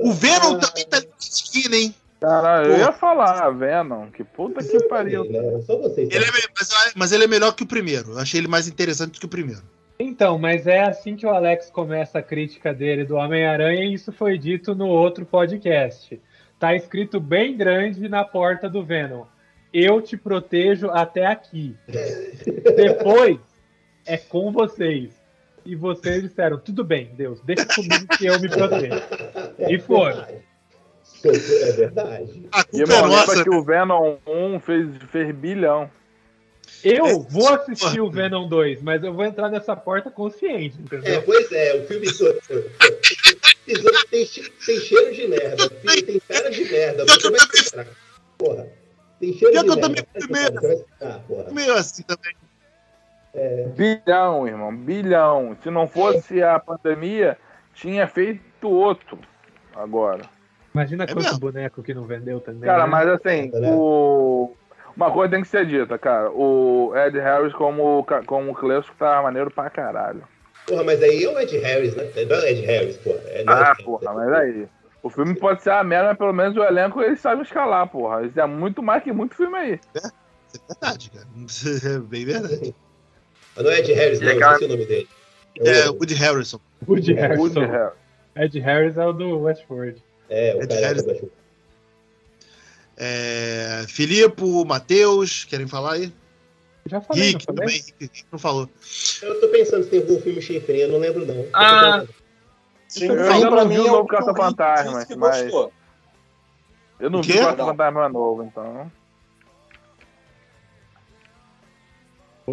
O 0.00 0.12
Venom 0.12 0.58
também 0.58 0.86
tá 0.86 1.02
esquina, 1.18 1.76
hein? 1.76 1.94
Caralho, 2.20 2.72
eu 2.72 2.78
ia 2.78 2.92
falar, 2.92 3.48
Venom, 3.50 4.10
que 4.10 4.24
puta 4.24 4.62
que 4.62 4.80
pariu. 4.88 5.24
Ele 5.24 5.36
é 5.36 6.30
mas, 6.56 6.92
mas 6.94 7.12
ele 7.12 7.24
é 7.24 7.28
melhor 7.28 7.52
que 7.52 7.62
o 7.62 7.66
primeiro. 7.66 8.12
Eu 8.12 8.18
achei 8.18 8.40
ele 8.40 8.48
mais 8.48 8.66
interessante 8.66 9.12
do 9.12 9.20
que 9.20 9.26
o 9.26 9.28
primeiro. 9.28 9.62
Então, 10.00 10.38
mas 10.38 10.66
é 10.66 10.82
assim 10.82 11.16
que 11.16 11.26
o 11.26 11.30
Alex 11.30 11.70
começa 11.70 12.18
a 12.18 12.22
crítica 12.22 12.72
dele 12.72 13.04
do 13.04 13.16
Homem-Aranha 13.16 13.84
e 13.84 13.94
isso 13.94 14.12
foi 14.12 14.38
dito 14.38 14.74
no 14.74 14.86
outro 14.86 15.24
podcast. 15.24 16.20
Tá 16.58 16.74
escrito 16.74 17.20
bem 17.20 17.56
grande 17.56 18.08
na 18.08 18.24
porta 18.24 18.68
do 18.68 18.84
Venom. 18.84 19.24
Eu 19.72 20.00
te 20.00 20.16
protejo 20.16 20.90
até 20.90 21.26
aqui. 21.26 21.76
Depois 22.76 23.38
é 24.06 24.16
com 24.16 24.50
vocês. 24.52 25.10
E 25.64 25.74
vocês 25.76 26.22
disseram, 26.22 26.58
tudo 26.58 26.82
bem, 26.82 27.10
Deus, 27.14 27.40
deixa 27.42 27.66
comigo 27.66 28.06
que 28.16 28.24
eu 28.26 28.40
me 28.40 28.48
protejo. 28.48 29.02
E 29.68 29.78
foram. 29.78 30.26
É 31.24 31.72
verdade. 31.72 32.48
A 32.52 32.60
E, 32.60 32.64
culpa 32.64 32.92
é 32.94 33.02
nossa. 33.02 33.30
lembra 33.32 33.44
que 33.44 33.50
o 33.50 33.62
Venom 33.62 34.16
1 34.26 34.60
fez, 34.60 34.88
fez 35.10 35.34
bilhão. 35.34 35.90
Eu 36.84 37.20
vou 37.22 37.48
assistir 37.54 38.00
o 38.00 38.10
Venom 38.10 38.48
2, 38.48 38.82
mas 38.82 39.02
eu 39.02 39.12
vou 39.12 39.24
entrar 39.24 39.50
nessa 39.50 39.74
porta 39.74 40.10
consciente, 40.10 40.76
É, 40.78 40.82
entendeu? 40.82 41.22
pois 41.22 41.50
é, 41.52 41.74
o 41.74 41.86
filme 41.86 42.06
tem, 44.10 44.26
tem 44.66 44.80
cheiro 44.80 45.14
de 45.14 45.26
merda, 45.28 45.66
o 45.66 45.70
filme 45.70 46.02
tem 46.02 46.20
cara 46.28 46.50
de 46.50 46.64
merda. 46.64 47.04
Você 47.06 47.30
vai 47.30 47.40
esperar. 47.40 47.86
Porra. 48.38 48.66
Tem 49.20 49.32
cheiro 49.32 49.52
Pior 49.52 49.62
de 49.62 49.66
que 49.68 49.72
eu 49.74 49.80
também 49.80 50.04
vai 50.30 50.74
esperar, 50.74 51.20
porra. 51.26 51.50
Meio 51.50 51.74
assim 51.74 52.02
também. 52.02 52.34
Bilhão, 53.76 54.46
irmão, 54.46 54.74
bilhão. 54.74 55.56
Se 55.62 55.70
não 55.70 55.86
fosse 55.86 56.42
a 56.42 56.58
pandemia, 56.58 57.36
tinha 57.74 58.06
feito 58.06 58.68
outro 58.68 59.18
agora. 59.76 60.22
Imagina 60.74 61.04
É 61.04 61.06
quanto 61.06 61.22
mesmo. 61.24 61.38
boneco 61.38 61.82
que 61.82 61.94
não 61.94 62.04
vendeu 62.04 62.40
também. 62.40 62.62
Cara, 62.68 62.84
né? 62.84 62.90
mas 62.90 63.08
assim, 63.08 63.50
Né? 63.52 63.72
o... 63.74 64.54
uma 64.96 65.10
coisa 65.10 65.32
tem 65.32 65.42
que 65.42 65.48
ser 65.48 65.66
dita, 65.66 65.98
cara. 65.98 66.30
O 66.30 66.92
Ed 66.96 67.18
Harris 67.18 67.52
como, 67.54 68.04
como 68.26 68.54
Clesco 68.54 68.94
tá 68.98 69.22
maneiro 69.22 69.50
pra 69.50 69.70
caralho. 69.70 70.22
Porra, 70.66 70.84
mas 70.84 71.02
aí 71.02 71.24
é 71.24 71.28
o 71.28 71.38
Ed 71.38 71.56
Harris, 71.58 71.94
né? 71.96 72.04
Não 72.28 72.36
é 72.36 72.40
o 72.40 72.44
Ed 72.46 72.60
Harris, 72.62 72.96
porra. 72.98 73.20
É 73.26 73.40
é 73.42 73.44
Ah, 73.46 73.64
Harris, 73.64 73.84
porra, 73.84 74.10
é- 74.10 74.14
mas 74.14 74.32
aí. 74.32 74.68
O 75.02 75.08
filme 75.10 75.34
pode 75.34 75.62
ser 75.62 75.70
a 75.70 75.84
merda, 75.84 76.08
mas 76.08 76.18
pelo 76.18 76.32
menos 76.32 76.56
o 76.56 76.62
elenco 76.62 77.00
eles 77.00 77.20
sabem 77.20 77.42
escalar, 77.42 77.88
porra. 77.88 78.26
Isso 78.26 78.38
é 78.38 78.46
muito 78.46 78.82
mais 78.82 79.02
que 79.02 79.12
muito 79.12 79.34
filme 79.34 79.56
aí. 79.56 79.80
Isso 79.94 80.06
é 80.56 80.66
verdade, 80.68 81.10
cara. 81.10 81.26
É 81.94 81.98
bem 81.98 82.24
verdade. 82.24 82.74
Mas 83.54 83.64
não 83.64 83.72
é 83.72 83.78
Ed 83.80 83.92
Harris, 83.92 84.20
não, 84.20 84.28
eu 84.28 84.34
Legal. 84.34 84.52
esqueci 84.52 84.70
o 84.70 84.74
nome 84.74 84.86
dele. 84.86 85.08
É, 85.60 85.90
o 85.90 85.94
Woody 85.94 86.14
Harrison. 86.14 86.60
Woody 86.86 87.12
Harrison. 87.14 87.42
Woody 87.42 87.60
Harris. 87.60 87.92
Ed 88.36 88.60
Harris 88.60 88.96
é 88.96 89.06
o 89.06 89.12
do 89.12 89.38
Westworld. 89.40 90.02
É, 90.28 90.54
o 90.54 90.62
Ed 90.62 90.74
Harris. 90.74 91.02
da 91.02 91.12
Baixo. 91.12 91.30
É, 92.96 93.84
Filipe, 93.88 94.42
Matheus, 94.66 95.44
querem 95.44 95.68
falar 95.68 95.94
aí? 95.94 96.12
Já 96.86 97.00
falei, 97.00 97.32
Rick 97.32 97.46
não 97.46 97.54
falei? 97.54 97.68
também, 97.68 97.76
Rick, 97.76 97.94
Rick 98.00 98.24
não 98.32 98.38
falou. 98.38 98.68
Eu 99.22 99.40
tô 99.40 99.48
pensando 99.48 99.84
se 99.84 99.90
tem 99.90 100.00
algum 100.00 100.20
filme 100.20 100.40
chifrinho, 100.40 100.82
eu 100.82 100.88
não 100.88 100.98
lembro 100.98 101.26
não. 101.26 101.46
Ah, 101.52 102.04
Sim, 102.88 103.06
Eu 103.06 103.30
ainda 103.30 103.50
não 103.50 103.68
vi 103.68 103.78
o 103.78 103.86
é 103.86 103.90
novo 103.90 104.02
o 104.02 104.06
que 104.08 105.14
mas-. 105.16 105.46
Eu 106.98 107.10
não 107.10 107.20
O 107.20 107.22
vi 107.22 107.38
o 107.38 107.42
Quarto 107.42 107.64
Fantasma 107.64 108.08
novo, 108.08 108.42
então. 108.42 108.90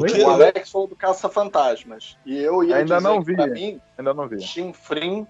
Quê? 0.03 0.23
O 0.23 0.29
Alex 0.29 0.69
falou 0.69 0.87
do 0.87 0.95
Caça-Fantasmas. 0.95 2.17
E 2.25 2.37
eu 2.37 2.63
ia 2.63 2.77
Ainda 2.77 2.97
dizer 2.97 3.07
não 3.07 3.19
que, 3.19 3.25
vi. 3.27 3.35
pra 3.35 3.47
mim, 3.47 3.81
Ainda 3.97 4.13
não 4.13 4.27
vi. 4.27 4.41
Chinfrim 4.41 5.25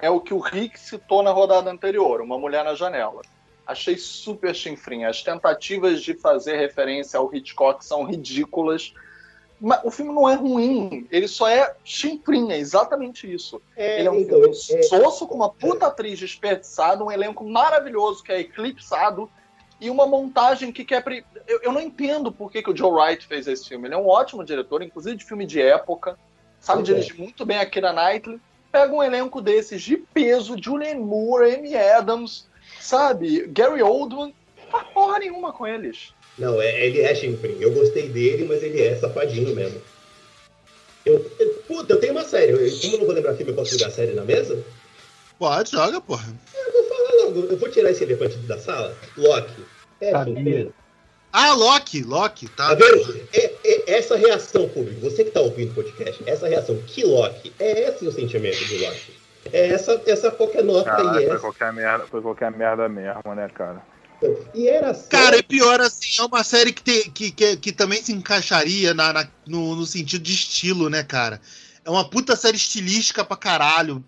é 0.00 0.08
o 0.08 0.20
que 0.20 0.32
o 0.32 0.38
Rick 0.38 0.80
citou 0.80 1.22
na 1.22 1.30
rodada 1.30 1.70
anterior, 1.70 2.22
Uma 2.22 2.38
Mulher 2.38 2.64
na 2.64 2.74
Janela. 2.74 3.20
Achei 3.66 3.98
super 3.98 4.54
chinfrim. 4.54 5.04
As 5.04 5.22
tentativas 5.22 6.00
de 6.00 6.14
fazer 6.14 6.56
referência 6.56 7.18
ao 7.18 7.34
Hitchcock 7.34 7.84
são 7.84 8.04
ridículas. 8.04 8.94
Mas 9.60 9.80
o 9.84 9.90
filme 9.90 10.12
não 10.12 10.28
é 10.28 10.34
ruim, 10.34 11.06
ele 11.10 11.26
só 11.26 11.48
é 11.48 11.74
chinfrim, 11.82 12.52
é 12.52 12.58
exatamente 12.58 13.32
isso. 13.32 13.60
É, 13.74 14.00
Ele 14.00 14.08
é 14.08 14.10
um 14.10 14.16
então, 14.20 14.38
filme 14.38 14.50
é- 14.78 14.82
soço, 14.82 15.26
com 15.26 15.34
uma 15.34 15.48
puta 15.48 15.86
atriz 15.86 16.18
desperdiçada, 16.18 17.02
um 17.02 17.10
elenco 17.10 17.42
maravilhoso 17.42 18.22
que 18.22 18.30
é 18.32 18.40
eclipsado 18.40 19.30
e 19.80 19.88
uma 19.88 20.06
montagem 20.06 20.70
que 20.70 20.84
quer. 20.84 21.02
pre- 21.02 21.24
Eu, 21.46 21.60
eu 21.62 21.72
não 21.72 21.80
entendo 21.80 22.30
por 22.30 22.50
que, 22.52 22.62
que 22.62 22.70
o 22.70 22.76
Joe 22.76 22.90
Wright 22.90 23.26
fez 23.26 23.46
esse 23.46 23.66
filme. 23.68 23.88
Ele 23.88 23.94
é 23.94 23.98
um 23.98 24.06
ótimo 24.08 24.44
diretor, 24.44 24.82
inclusive 24.82 25.16
de 25.16 25.24
filme 25.24 25.46
de 25.46 25.60
época, 25.62 26.18
sabe 26.60 26.80
é. 26.80 26.84
dirigir 26.84 27.18
muito 27.18 27.46
bem 27.46 27.58
a 27.58 27.64
Kira 27.66 27.92
Knightley. 27.94 28.38
Pega 28.70 28.92
um 28.92 29.02
elenco 29.02 29.40
desses 29.40 29.80
de 29.80 29.96
peso, 29.96 30.54
Julianne 30.62 31.00
Moore, 31.00 31.54
Amy 31.54 31.74
Adams, 31.76 32.46
sabe? 32.78 33.46
Gary 33.46 33.82
Oldman, 33.82 34.34
não 34.62 34.70
faz 34.70 34.86
porra 34.88 35.18
nenhuma 35.18 35.50
com 35.52 35.66
eles. 35.66 36.12
Não, 36.38 36.60
é, 36.60 36.86
ele 36.86 37.00
é 37.00 37.14
chinfrim. 37.14 37.56
Eu 37.60 37.72
gostei 37.72 38.08
dele, 38.08 38.44
mas 38.48 38.62
ele 38.62 38.80
é 38.82 38.94
safadinho 38.96 39.54
mesmo. 39.54 39.80
Eu, 41.04 41.24
eu- 41.38 41.54
puta, 41.66 41.94
eu 41.94 42.00
tenho 42.00 42.12
uma 42.12 42.24
série. 42.24 42.52
Eu- 42.52 42.58
Como 42.80 42.94
eu 42.94 42.98
não 42.98 43.06
vou 43.06 43.14
lembrar 43.14 43.34
filme, 43.34 43.52
eu 43.52 43.56
posso 43.56 43.78
jogar 43.78 43.90
série 43.90 44.12
na 44.12 44.22
mesa? 44.24 44.58
Pode, 45.38 45.70
joga, 45.70 46.00
porra. 46.00 46.26
Eu 46.54 46.72
vou 46.72 46.82
falar 46.84 47.24
logo. 47.24 47.40
Eu 47.52 47.56
vou 47.56 47.68
tirar 47.70 47.90
esse 47.90 48.02
elefante 48.04 48.36
da 48.38 48.58
sala. 48.58 48.94
Loki. 49.16 49.64
É 50.00 50.10
Sabia. 50.10 50.34
chinfrim. 50.34 50.72
Ah, 51.32 51.52
Loki, 51.54 52.02
Loki, 52.02 52.48
tá? 52.48 52.68
Tá 52.68 52.74
vendo? 52.74 53.20
É, 53.32 53.52
é 53.64 53.92
essa 53.98 54.16
reação, 54.16 54.68
público, 54.70 55.00
você 55.00 55.22
que 55.22 55.30
tá 55.30 55.40
ouvindo 55.40 55.70
o 55.72 55.74
podcast, 55.74 56.22
essa 56.26 56.48
reação, 56.48 56.76
que 56.86 57.04
Loki, 57.04 57.52
é 57.58 57.88
esse 57.88 58.06
o 58.06 58.12
sentimento 58.12 58.56
de 58.64 58.78
Loki. 58.78 59.12
É 59.52 59.68
essa, 59.68 60.00
essa 60.06 60.30
qualquer 60.30 60.64
nota 60.64 60.90
e 60.90 61.12
foi 61.14 61.24
essa. 61.24 61.38
qualquer 61.38 61.72
merda, 61.74 62.06
foi 62.06 62.22
qualquer 62.22 62.50
merda 62.50 62.88
mesmo, 62.88 63.34
né, 63.34 63.48
cara? 63.52 63.82
E 64.54 64.68
era. 64.68 64.94
Cara, 64.94 65.36
é 65.36 65.42
pior 65.42 65.80
assim, 65.80 66.20
é 66.20 66.24
uma 66.24 66.42
série 66.42 66.72
que, 66.72 67.10
que, 67.10 67.30
que, 67.30 67.56
que 67.56 67.72
também 67.72 68.02
se 68.02 68.12
encaixaria 68.12 68.94
na, 68.94 69.12
na- 69.12 69.28
no, 69.46 69.76
no 69.76 69.86
sentido 69.86 70.22
de 70.22 70.32
estilo, 70.32 70.88
né, 70.88 71.02
cara? 71.02 71.40
É 71.84 71.90
uma 71.90 72.08
puta 72.08 72.34
série 72.34 72.56
estilística 72.56 73.24
pra 73.24 73.36
caralho, 73.36 74.02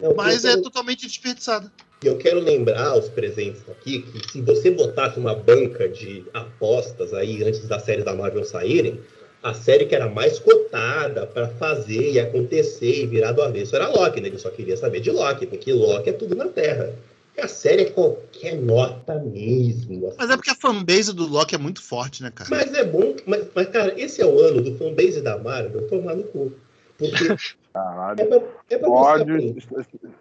Não, 0.00 0.14
mas 0.14 0.44
é 0.44 0.56
totalmente 0.56 1.06
desperdiçada. 1.06 1.72
eu 2.02 2.18
quero 2.18 2.40
lembrar 2.40 2.88
aos 2.88 3.08
presentes 3.08 3.62
aqui 3.70 4.02
que 4.02 4.32
se 4.32 4.40
você 4.42 4.70
botasse 4.70 5.18
uma 5.18 5.34
banca 5.34 5.88
de 5.88 6.24
apostas 6.34 7.14
aí 7.14 7.42
antes 7.44 7.66
das 7.68 7.82
séries 7.84 8.04
da 8.04 8.14
Marvel 8.14 8.44
saírem, 8.44 9.00
a 9.42 9.54
série 9.54 9.86
que 9.86 9.94
era 9.94 10.08
mais 10.08 10.38
cotada 10.38 11.26
pra 11.26 11.48
fazer 11.48 12.12
e 12.12 12.20
acontecer 12.20 13.02
e 13.02 13.06
virar 13.06 13.32
do 13.32 13.42
avesso 13.42 13.74
era 13.74 13.88
Loki, 13.88 14.20
né? 14.20 14.28
Ele 14.28 14.38
só 14.38 14.50
queria 14.50 14.76
saber 14.76 15.00
de 15.00 15.10
Loki, 15.10 15.46
porque 15.46 15.72
Loki 15.72 16.10
é 16.10 16.12
tudo 16.12 16.34
na 16.34 16.48
Terra. 16.48 16.92
A 17.38 17.48
série 17.48 17.82
é 17.82 17.90
qualquer 17.90 18.56
nota 18.56 19.14
mesmo. 19.18 20.06
assim. 20.08 20.16
Mas 20.18 20.30
é 20.30 20.36
porque 20.36 20.50
a 20.50 20.54
fanbase 20.54 21.12
do 21.14 21.26
Loki 21.26 21.54
é 21.54 21.58
muito 21.58 21.82
forte, 21.82 22.22
né, 22.22 22.30
cara? 22.34 22.50
Mas 22.50 22.72
é 22.74 22.84
bom, 22.84 23.14
mas, 23.26 23.46
mas, 23.54 23.68
cara, 23.68 23.94
esse 24.00 24.20
é 24.20 24.26
o 24.26 24.38
ano 24.38 24.60
do 24.60 24.76
fanbase 24.76 25.20
da 25.22 25.38
Marvel 25.38 25.88
tomar 25.88 26.14
no 26.14 26.24
cu. 26.24 26.52
Porque 26.98 27.24
Caralho. 27.72 28.20
é 28.20 28.24
pra, 28.26 28.42
é 28.70 28.78
pra 28.78 28.90
Ódio. 28.90 29.56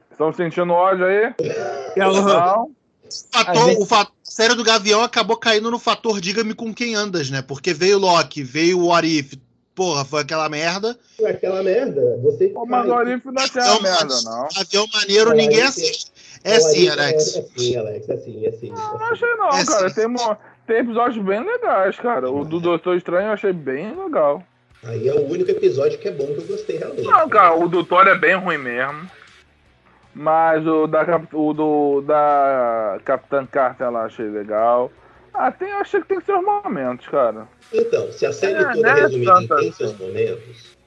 Estão 0.09 0.31
sentindo 0.33 0.71
ódio 0.71 1.05
aí? 1.05 1.33
Ela- 1.95 2.21
Não. 2.21 2.63
O 2.63 3.33
fator, 3.37 3.63
A 3.63 3.65
gente- 3.69 3.81
o 3.81 3.85
fator- 3.85 4.13
a 4.25 4.31
série 4.31 4.55
do 4.55 4.63
Gavião 4.63 5.01
acabou 5.01 5.35
caindo 5.35 5.69
no 5.69 5.77
fator 5.77 6.21
diga-me 6.21 6.53
com 6.53 6.73
quem 6.73 6.95
andas, 6.95 7.29
né? 7.29 7.41
Porque 7.41 7.73
veio 7.73 7.99
Loki, 7.99 8.41
veio 8.41 8.79
o 8.79 8.87
What 8.87 9.05
If, 9.05 9.33
porra, 9.75 10.05
foi 10.05 10.21
aquela 10.21 10.47
merda. 10.47 10.97
Foi 11.17 11.29
aquela 11.29 11.61
merda. 11.61 12.17
Você 12.23 12.47
Pô, 12.47 12.65
mas 12.65 12.87
o 12.87 12.93
Arif 12.93 13.25
não 13.25 13.43
achei 13.43 13.61
Avião 13.61 13.77
uma 13.79 13.81
merda, 13.81 14.15
não. 14.23 14.47
Avião 14.55 14.87
maneiro, 14.93 15.29
Olha, 15.31 15.37
ninguém 15.37 15.61
assiste. 15.61 16.09
É 16.43 16.59
sim, 16.59 16.89
Alex. 16.89 17.35
É 17.37 17.41
sim, 17.57 17.75
Alex. 17.77 18.09
É 18.09 18.17
sim, 18.17 18.45
é 18.45 18.51
sim. 18.51 18.69
Não, 18.71 18.97
não 18.97 19.07
é 19.07 19.11
achei 19.11 19.35
não, 19.35 19.49
É, 19.49 19.65
cara. 19.65 19.89
sim. 19.89 19.95
Tem, 19.95 20.37
tem 20.67 20.77
episódios 20.77 21.23
bem 21.23 21.43
legais, 21.45 21.99
cara. 21.99 22.29
O 22.29 22.43
do 22.43 22.59
Doutor 22.59 22.95
Estranho 22.97 23.27
eu 23.27 23.33
achei 23.33 23.53
bem 23.53 23.95
legal. 23.95 24.43
Aí 24.83 25.07
é 25.07 25.13
o 25.13 25.27
único 25.29 25.51
episódio 25.51 25.99
que 25.99 26.07
é 26.07 26.11
bom 26.11 26.25
que 26.25 26.39
eu 26.39 26.45
gostei 26.47 26.77
realmente. 26.77 27.03
Não, 27.03 27.29
cara, 27.29 27.53
o 27.55 27.69
do 27.69 27.83
Thor 27.83 28.07
é 28.07 28.15
bem 28.17 28.35
ruim 28.35 28.57
mesmo. 28.57 29.07
Mas 30.13 30.65
o 30.67 30.87
da, 30.87 31.05
o 31.33 31.53
do, 31.53 32.01
da 32.01 32.99
Capitã 33.05 33.45
Carter 33.45 33.89
lá 33.91 34.05
achei 34.05 34.25
legal. 34.27 34.91
Ah, 35.33 35.51
tem, 35.51 35.69
eu 35.69 35.77
achei 35.77 36.01
que 36.01 36.07
tem 36.07 36.19
seus 36.21 36.43
momentos, 36.43 37.07
cara. 37.07 37.47
Então, 37.71 38.11
se 38.11 38.25
a 38.25 38.33
série 38.33 38.55
É, 38.55 38.73
toda 38.73 38.81
né, 38.81 38.89
é 38.99 39.01
resumida 39.03 39.33
tanta 39.35 39.55
tem 39.57 39.71
seus 39.71 39.91
assim. 39.93 40.03
momentos. 40.05 40.77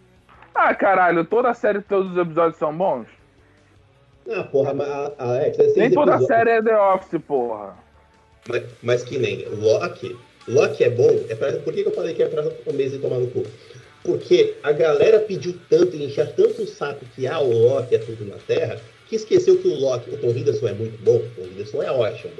Ah, 0.54 0.74
caralho, 0.74 1.24
toda 1.24 1.48
a 1.50 1.54
série, 1.54 1.80
todos 1.80 2.12
os 2.12 2.18
episódios 2.18 2.58
são 2.58 2.76
bons? 2.76 3.06
Ah, 4.30 4.42
porra, 4.44 4.72
mas 4.74 4.88
a- 4.88 5.12
Alex, 5.18 5.58
esses 5.58 5.76
Nem 5.76 5.90
toda 5.90 6.12
a 6.12 6.14
episódios- 6.16 6.26
série 6.38 6.50
é 6.50 6.62
The 6.62 6.76
Office, 6.78 7.20
porra. 7.26 7.76
Mas, 8.48 8.62
mas 8.82 9.02
que 9.04 9.18
nem 9.18 9.46
Loki. 9.48 10.16
Loki 10.48 10.84
é 10.84 10.90
bom. 10.90 11.10
É 11.28 11.34
pra, 11.34 11.52
por 11.54 11.72
que, 11.72 11.82
que 11.82 11.88
eu 11.88 11.94
falei 11.94 12.14
que 12.14 12.22
é 12.22 12.26
pra 12.28 12.42
o 12.66 12.72
mês 12.72 12.92
de 12.92 12.98
tomar 12.98 13.18
no 13.18 13.26
cu? 13.28 13.44
Porque 14.02 14.54
a 14.62 14.72
galera 14.72 15.18
pediu 15.20 15.58
tanto 15.70 15.96
e 15.96 16.04
enchia 16.04 16.26
tanto 16.26 16.62
o 16.62 16.66
saco 16.66 17.04
que 17.14 17.26
ah, 17.26 17.40
o 17.40 17.50
Loki 17.68 17.94
é 17.94 17.98
tudo 17.98 18.24
na 18.26 18.36
Terra, 18.46 18.78
que 19.08 19.16
esqueceu 19.16 19.56
que 19.58 19.68
o 19.68 19.74
Loki, 19.74 20.10
o 20.10 20.18
Tom 20.18 20.28
Hiddleston 20.28 20.68
é 20.68 20.72
muito 20.74 21.02
bom, 21.02 21.16
o 21.16 21.30
Tom 21.36 21.42
Hiddleston 21.42 21.82
é 21.82 21.90
ótimo. 21.90 22.32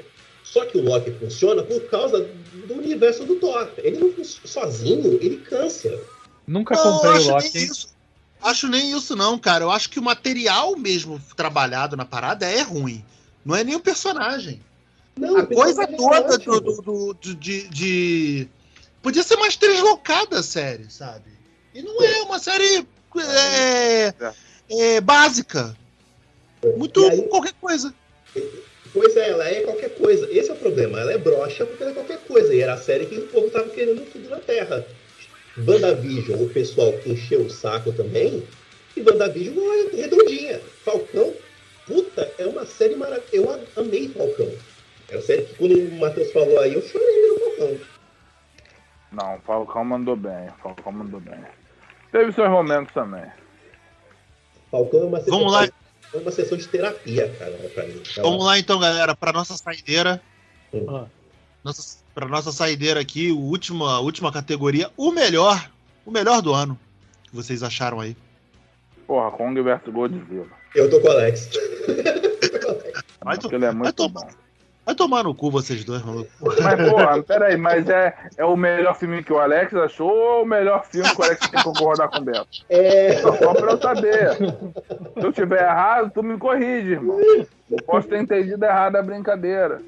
Só 0.43 0.63
que 0.65 0.77
o 0.77 0.81
Loki 0.83 1.11
funciona 1.11 1.63
por 1.63 1.81
causa 1.89 2.19
do 2.67 2.73
universo 2.75 3.25
do 3.25 3.35
Thor. 3.37 3.67
Ele 3.79 3.97
não 3.97 4.11
funciona 4.11 4.47
sozinho, 4.47 5.13
ele 5.19 5.37
cansa. 5.37 5.99
Nunca 6.47 6.75
Não, 6.75 6.83
comprei 6.99 7.11
o 7.25 7.31
Loki. 7.31 7.57
isso. 7.57 7.94
Acho 8.45 8.67
nem 8.67 8.95
isso, 8.95 9.15
não, 9.15 9.39
cara. 9.39 9.63
Eu 9.63 9.71
acho 9.71 9.89
que 9.89 9.99
o 9.99 10.03
material 10.03 10.75
mesmo 10.77 11.19
trabalhado 11.35 11.97
na 11.97 12.05
parada 12.05 12.45
é 12.45 12.61
ruim. 12.61 13.03
Não 13.43 13.55
é 13.55 13.63
nem 13.63 13.75
o 13.75 13.79
personagem. 13.79 14.61
Não, 15.17 15.37
A 15.37 15.45
coisa 15.45 15.83
é 15.83 15.87
toda 15.87 16.33
ótimo. 16.35 16.61
do, 16.61 16.81
do- 16.81 17.13
do- 17.13 17.35
de, 17.35 17.67
de- 17.69 18.47
Podia 19.01 19.23
ser 19.23 19.35
mais 19.37 19.55
deslocada 19.55 20.39
a 20.39 20.43
série, 20.43 20.89
sabe? 20.91 21.31
E 21.73 21.81
não 21.81 22.01
é 22.03 22.21
uma 22.21 22.37
série 22.39 22.85
é, 23.17 24.13
é, 24.69 25.01
básica. 25.01 25.75
Muito 26.77 27.03
aí- 27.05 27.21
qualquer 27.23 27.53
coisa. 27.53 27.93
Pois 28.93 29.15
é, 29.17 29.29
ela 29.29 29.47
é 29.47 29.61
qualquer 29.61 29.89
coisa. 29.95 30.27
Esse 30.31 30.49
é 30.49 30.53
o 30.53 30.57
problema. 30.57 30.99
Ela 30.99 31.13
é 31.13 31.17
broxa 31.17 31.65
porque 31.65 31.81
ela 31.83 31.91
é 31.91 31.95
qualquer 31.95 32.19
coisa. 32.27 32.53
E 32.53 32.61
era 32.61 32.73
a 32.73 32.77
série 32.77 33.05
que 33.07 33.17
o 33.17 33.27
povo 33.27 33.49
tava 33.49 33.69
querendo 33.69 34.05
tudo 34.11 34.29
na 34.29 34.37
Terra. 34.37 34.85
WandaVision, 35.57 36.41
o 36.41 36.49
pessoal 36.49 36.93
encheu 37.05 37.41
o 37.41 37.49
saco 37.49 37.91
também. 37.93 38.43
E 38.95 39.01
WandaVision 39.01 39.57
é 39.57 39.95
redondinha. 39.95 40.59
Falcão, 40.83 41.33
puta, 41.85 42.31
é 42.37 42.45
uma 42.45 42.65
série 42.65 42.95
maravilhosa. 42.95 43.65
Eu 43.75 43.83
amei 43.83 44.09
Falcão. 44.09 44.51
É 45.09 45.15
uma 45.15 45.21
série 45.21 45.43
que 45.43 45.55
quando 45.55 45.77
o 45.77 45.99
Matheus 45.99 46.31
falou 46.31 46.59
aí, 46.59 46.73
eu 46.73 46.81
chorei 46.81 47.27
no 47.27 47.39
Falcão. 47.39 47.79
Não, 49.11 49.35
o 49.35 49.41
Falcão 49.41 49.85
mandou 49.85 50.15
bem. 50.15 50.49
O 50.49 50.61
Falcão 50.61 50.91
mandou 50.91 51.19
bem. 51.19 51.39
Teve 52.11 52.31
seus 52.33 52.49
momentos 52.49 52.93
também. 52.93 53.25
Falcão 54.71 55.01
é 55.01 55.05
uma 55.05 55.19
sessão, 55.19 55.37
Vamos 55.37 55.53
lá. 55.53 55.65
É 56.13 56.17
uma 56.17 56.31
sessão 56.31 56.57
de 56.57 56.67
terapia, 56.67 57.33
cara, 57.37 57.51
pra 57.73 57.85
mim. 57.85 58.01
Vamos 58.17 58.45
lá 58.45 58.59
então, 58.59 58.79
galera, 58.79 59.15
para 59.15 59.33
nossa 59.33 59.57
saideira. 59.57 60.21
Ah. 60.87 61.05
Nossa, 61.65 61.97
para 62.13 62.27
nossa 62.27 62.51
saideira 62.51 62.99
aqui, 62.99 63.31
o 63.31 63.39
último, 63.39 63.85
a 63.85 63.99
última 63.99 64.31
categoria, 64.31 64.87
o 64.95 65.11
melhor, 65.11 65.67
o 66.05 66.11
melhor 66.11 66.39
do 66.41 66.53
ano. 66.53 66.77
que 67.23 67.35
vocês 67.35 67.63
acharam 67.63 67.99
aí? 67.99 68.15
Porra, 69.07 69.31
Kong 69.31 69.59
vs 69.59 69.81
Godzilla. 69.91 70.45
Eu 70.75 70.89
tô 70.91 70.99
com 71.01 71.07
o 71.07 71.11
Alex. 71.11 71.49
Vai, 73.23 73.35
to- 73.37 73.41
Porque 73.41 73.55
ele 73.55 73.65
é 73.65 73.71
muito 73.71 73.93
tomar. 73.93 74.21
bom. 74.25 74.29
vai 74.85 74.95
tomar 74.95 75.23
no 75.23 75.33
cu 75.33 75.49
vocês 75.49 75.83
dois, 75.83 76.03
maluco. 76.03 76.29
Mas, 76.61 76.89
porra, 76.89 77.23
peraí, 77.23 77.57
mas 77.57 77.89
é, 77.89 78.15
é 78.37 78.45
o 78.45 78.55
melhor 78.55 78.95
filme 78.95 79.23
que 79.23 79.33
o 79.33 79.39
Alex 79.39 79.73
achou 79.73 80.09
ou 80.11 80.43
o 80.43 80.45
melhor 80.45 80.85
filme 80.85 81.09
que 81.09 81.19
o 81.21 81.23
Alex 81.23 81.39
tem 81.49 81.49
que 81.59 81.63
concordar 81.63 82.07
com 82.09 82.17
o 82.19 82.21
Beto? 82.21 82.47
É. 82.69 83.17
Só 83.21 83.53
pra 83.55 83.71
eu 83.71 83.81
saber. 83.81 84.35
Se 84.37 85.25
eu 85.25 85.33
tiver 85.33 85.63
errado, 85.63 86.11
tu 86.13 86.21
me 86.21 86.37
corrige, 86.37 86.91
irmão. 86.91 87.19
Eu 87.19 87.83
posso 87.85 88.07
ter 88.07 88.21
entendido 88.21 88.63
errado 88.63 88.95
a 88.97 89.01
brincadeira. 89.01 89.81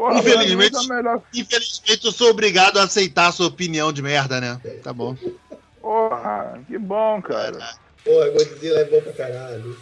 Porra, 0.00 0.18
Infelizmente- 0.18 0.76
é 0.82 0.94
melhor. 0.94 1.22
Infelizmente, 1.34 2.06
eu 2.06 2.10
sou 2.12 2.30
obrigado 2.30 2.78
a 2.78 2.84
aceitar 2.84 3.26
a 3.26 3.32
sua 3.32 3.48
opinião 3.48 3.92
de 3.92 4.00
merda, 4.00 4.40
né? 4.40 4.58
Tá 4.82 4.94
bom. 4.94 5.14
Porra, 5.78 6.58
que 6.66 6.78
bom, 6.78 7.20
cara. 7.20 7.58
Porra, 8.02 8.30
Godzilla 8.30 8.80
é 8.80 8.84
bom 8.86 9.02
pra 9.02 9.12
caralho. 9.12 9.76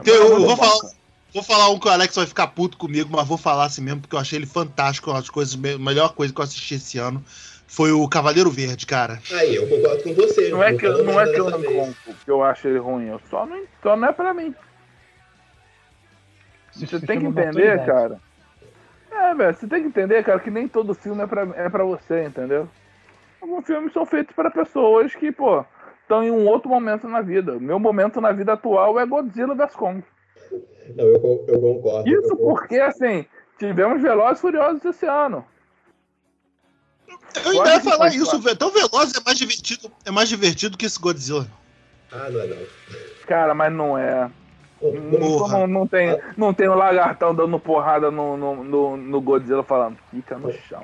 Então, 0.00 0.12
eu 0.14 0.30
Muito 0.30 0.46
vou 0.48 0.56
falar, 0.56 0.92
vou 1.32 1.42
falar 1.44 1.68
um 1.68 1.78
que 1.78 1.86
o 1.86 1.90
Alex 1.92 2.16
vai 2.16 2.26
ficar 2.26 2.48
puto 2.48 2.76
comigo, 2.76 3.08
mas 3.12 3.24
vou 3.24 3.38
falar 3.38 3.66
assim 3.66 3.82
mesmo, 3.82 4.00
porque 4.00 4.16
eu 4.16 4.18
achei 4.18 4.36
ele 4.36 4.46
fantástico. 4.46 5.10
Uma 5.12 5.20
das 5.20 5.30
coisas, 5.30 5.54
a 5.54 5.78
melhor 5.78 6.12
coisa 6.12 6.34
que 6.34 6.40
eu 6.40 6.44
assisti 6.44 6.74
esse 6.74 6.98
ano 6.98 7.24
foi 7.68 7.92
o 7.92 8.08
Cavaleiro 8.08 8.50
Verde, 8.50 8.84
cara. 8.84 9.22
Aí, 9.30 9.54
eu 9.54 9.68
concordo 9.68 10.02
com 10.02 10.12
você. 10.12 10.48
Não 10.48 10.60
é 10.60 10.74
que, 10.74 10.84
eu- 10.84 11.04
não 11.04 11.20
é 11.20 11.32
que 11.32 11.38
eu 11.40 11.50
não 11.50 11.62
compro, 11.62 12.14
que 12.24 12.28
eu 12.32 12.42
acho 12.42 12.66
ele 12.66 12.80
ruim. 12.80 13.06
Eu 13.06 13.20
só 13.30 13.46
não, 13.46 13.62
só 13.80 13.96
não 13.96 14.08
é 14.08 14.12
pra 14.12 14.34
mim. 14.34 14.52
Você 16.72 16.98
tem 16.98 17.20
que 17.20 17.26
entender, 17.26 17.84
cara. 17.86 18.20
É, 19.20 19.34
velho, 19.34 19.54
você 19.54 19.66
tem 19.66 19.82
que 19.82 19.88
entender, 19.88 20.24
cara, 20.24 20.40
que 20.40 20.50
nem 20.50 20.66
todo 20.66 20.94
filme 20.94 21.22
é 21.22 21.26
pra, 21.26 21.42
é 21.54 21.68
pra 21.68 21.84
você, 21.84 22.24
entendeu? 22.24 22.66
Alguns 23.40 23.66
filmes 23.66 23.92
são 23.92 24.06
feitos 24.06 24.34
para 24.34 24.50
pessoas 24.50 25.14
que, 25.14 25.30
pô, 25.30 25.62
estão 26.00 26.24
em 26.24 26.30
um 26.30 26.46
outro 26.46 26.70
momento 26.70 27.06
na 27.06 27.20
vida. 27.20 27.56
O 27.56 27.60
meu 27.60 27.78
momento 27.78 28.18
na 28.20 28.32
vida 28.32 28.54
atual 28.54 28.98
é 28.98 29.04
Godzilla 29.04 29.54
vs 29.54 29.76
Kong. 29.76 30.02
Não, 30.96 31.04
eu, 31.04 31.44
eu 31.48 31.60
concordo. 31.60 32.08
Isso 32.08 32.32
eu 32.32 32.36
concordo. 32.36 32.60
porque, 32.60 32.80
assim, 32.80 33.26
tivemos 33.58 34.02
Velozes 34.02 34.38
e 34.38 34.40
Furiosos 34.40 34.84
esse 34.84 35.06
ano. 35.06 35.44
Eu 37.44 37.50
ainda 37.52 37.74
ia 37.74 37.80
falar 37.80 38.08
isso, 38.08 38.40
velho. 38.40 38.56
Tão 38.56 38.70
Veloz 38.70 39.12
é 39.14 39.20
mais 39.24 39.38
divertido, 39.38 39.92
é 40.06 40.10
mais 40.10 40.28
divertido 40.28 40.78
que 40.78 40.86
esse 40.86 40.98
Godzilla. 40.98 41.46
Ah, 42.10 42.30
não 42.30 42.40
é 42.40 42.46
não. 42.46 42.56
Cara, 43.26 43.54
mas 43.54 43.72
não 43.72 43.98
é. 43.98 44.30
Pô, 44.80 45.66
Não, 45.66 45.86
tem, 45.86 46.18
não 46.38 46.54
tem 46.54 46.68
o 46.68 46.74
lagartão 46.74 47.34
dando 47.34 47.60
porrada 47.60 48.10
no, 48.10 48.36
no, 48.36 48.64
no, 48.64 48.96
no 48.96 49.20
Godzilla 49.20 49.62
falando, 49.62 49.98
fica 50.10 50.38
no 50.38 50.50
chão. 50.50 50.82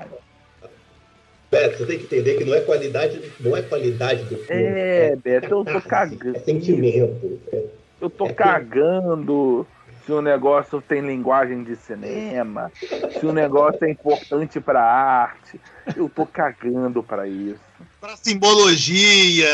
Beto, 1.51 1.79
você 1.79 1.87
tem 1.87 1.99
que 1.99 2.05
entender 2.05 2.37
que 2.37 2.45
não 2.45 2.55
é 2.55 2.61
qualidade, 2.61 3.33
não 3.41 3.57
é 3.57 3.63
qualidade 3.63 4.25
do 4.25 4.37
filme. 4.37 4.51
É, 4.51 5.17
Beto, 5.17 5.47
eu 5.47 5.65
tô 5.65 5.71
É 5.71 5.81
cagando. 5.81 6.39
sentimento. 6.41 7.41
É- 7.53 7.65
Eu 7.99 8.11
tô 8.11 8.27
É 8.27 8.35
cagando 8.35 9.67
se 10.07 10.13
o 10.13 10.23
negócio 10.23 10.81
tem 10.81 11.01
linguagem 11.01 11.65
de 11.65 11.75
cinema, 11.75 12.71
se 13.19 13.27
o 13.27 13.33
negócio 13.33 13.85
é 13.85 13.91
importante 13.91 14.61
pra 14.61 14.81
arte. 14.81 15.61
Eu 15.97 16.09
tô 16.09 16.25
cagando 16.25 17.03
pra 17.03 17.27
isso. 17.27 17.61
Pra 18.01 18.17
simbologia. 18.17 19.51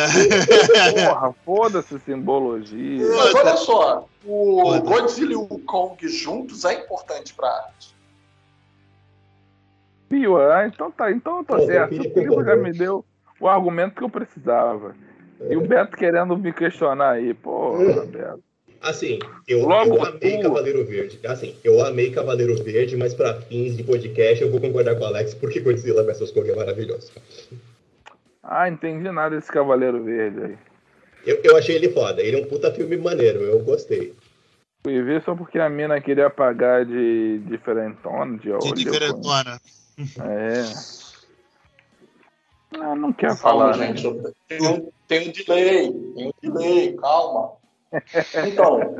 Porra, 1.06 1.34
foda-se 1.44 1.98
simbologia. 2.00 3.06
Mas 3.08 3.34
olha 3.34 3.56
só, 3.56 4.08
o. 4.26 4.78
Godzilla 4.80 5.32
e 5.32 5.36
o 5.36 5.46
Kong 5.60 6.06
juntos 6.06 6.66
é 6.66 6.74
importante 6.74 7.32
pra 7.32 7.48
arte. 7.48 7.96
Viu? 10.10 10.36
Ah, 10.38 10.66
então 10.66 10.90
tá, 10.90 11.10
então 11.10 11.38
eu 11.38 11.44
tô 11.44 11.56
Pô, 11.56 11.64
certo. 11.64 11.92
meu 11.92 12.00
O 12.00 12.04
Filipe 12.12 12.44
já 12.44 12.56
me 12.56 12.72
deu 12.72 13.04
o 13.40 13.48
argumento 13.48 13.94
que 13.94 14.04
eu 14.04 14.10
precisava. 14.10 14.94
E 15.48 15.56
o 15.56 15.66
Beto 15.66 15.96
querendo 15.96 16.36
me 16.36 16.52
questionar 16.52 17.12
aí. 17.12 17.32
Porra, 17.32 18.04
Beto. 18.04 18.51
Assim, 18.82 19.18
eu, 19.46 19.60
Logo 19.66 19.96
eu 19.96 20.04
amei 20.04 20.36
tu. 20.38 20.42
Cavaleiro 20.42 20.84
Verde. 20.84 21.20
Assim, 21.26 21.54
eu 21.62 21.84
amei 21.84 22.10
Cavaleiro 22.10 22.60
Verde, 22.62 22.96
mas 22.96 23.14
pra 23.14 23.40
fins 23.42 23.76
de 23.76 23.84
podcast 23.84 24.42
eu 24.42 24.50
vou 24.50 24.60
concordar 24.60 24.96
com 24.96 25.04
o 25.04 25.06
Alex 25.06 25.34
porque 25.34 25.60
Godzilla 25.60 26.02
vs 26.02 26.30
Kong 26.32 26.50
é 26.50 26.56
maravilhoso. 26.56 27.12
Ah, 28.42 28.68
entendi 28.68 29.08
nada 29.10 29.36
desse 29.36 29.50
Cavaleiro 29.52 30.02
Verde 30.02 30.42
aí. 30.44 30.58
Eu, 31.24 31.40
eu 31.44 31.56
achei 31.56 31.76
ele 31.76 31.90
foda. 31.90 32.20
Ele 32.20 32.40
é 32.40 32.42
um 32.44 32.48
puta 32.48 32.72
filme 32.72 32.96
maneiro, 32.96 33.40
eu 33.40 33.60
gostei. 33.60 34.12
Fui 34.84 35.00
ver 35.00 35.22
só 35.22 35.36
porque 35.36 35.60
a 35.60 35.68
mina 35.68 36.00
queria 36.00 36.28
pagar 36.28 36.84
de 36.84 37.38
diferentona, 37.46 38.36
de 38.38 38.42
De 38.44 38.50
olho. 38.50 38.74
diferentona. 38.74 39.60
É. 40.18 40.64
Ah, 42.80 42.96
não 42.96 43.12
quer 43.12 43.28
Calma, 43.28 43.36
falar, 43.36 43.76
né? 43.76 43.94
gente. 43.94 44.02
Tem 44.48 44.66
um, 44.66 44.90
tem 45.06 45.28
um 45.28 45.32
delay, 45.32 45.92
tem 46.16 46.26
um 46.26 46.50
delay, 46.50 46.92
calma. 46.96 47.52
Então, 48.46 48.96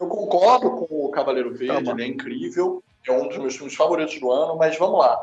eu 0.00 0.06
concordo 0.06 0.70
com 0.70 1.06
o 1.06 1.10
Cavaleiro 1.10 1.50
Verde, 1.50 1.84
Calma. 1.84 1.92
ele 1.92 2.02
é 2.02 2.12
incrível, 2.12 2.82
é 3.06 3.12
um 3.12 3.28
dos 3.28 3.38
meus 3.38 3.56
filmes 3.56 3.74
favoritos 3.74 4.18
do 4.20 4.30
ano, 4.30 4.56
mas 4.56 4.78
vamos 4.78 4.98
lá. 4.98 5.20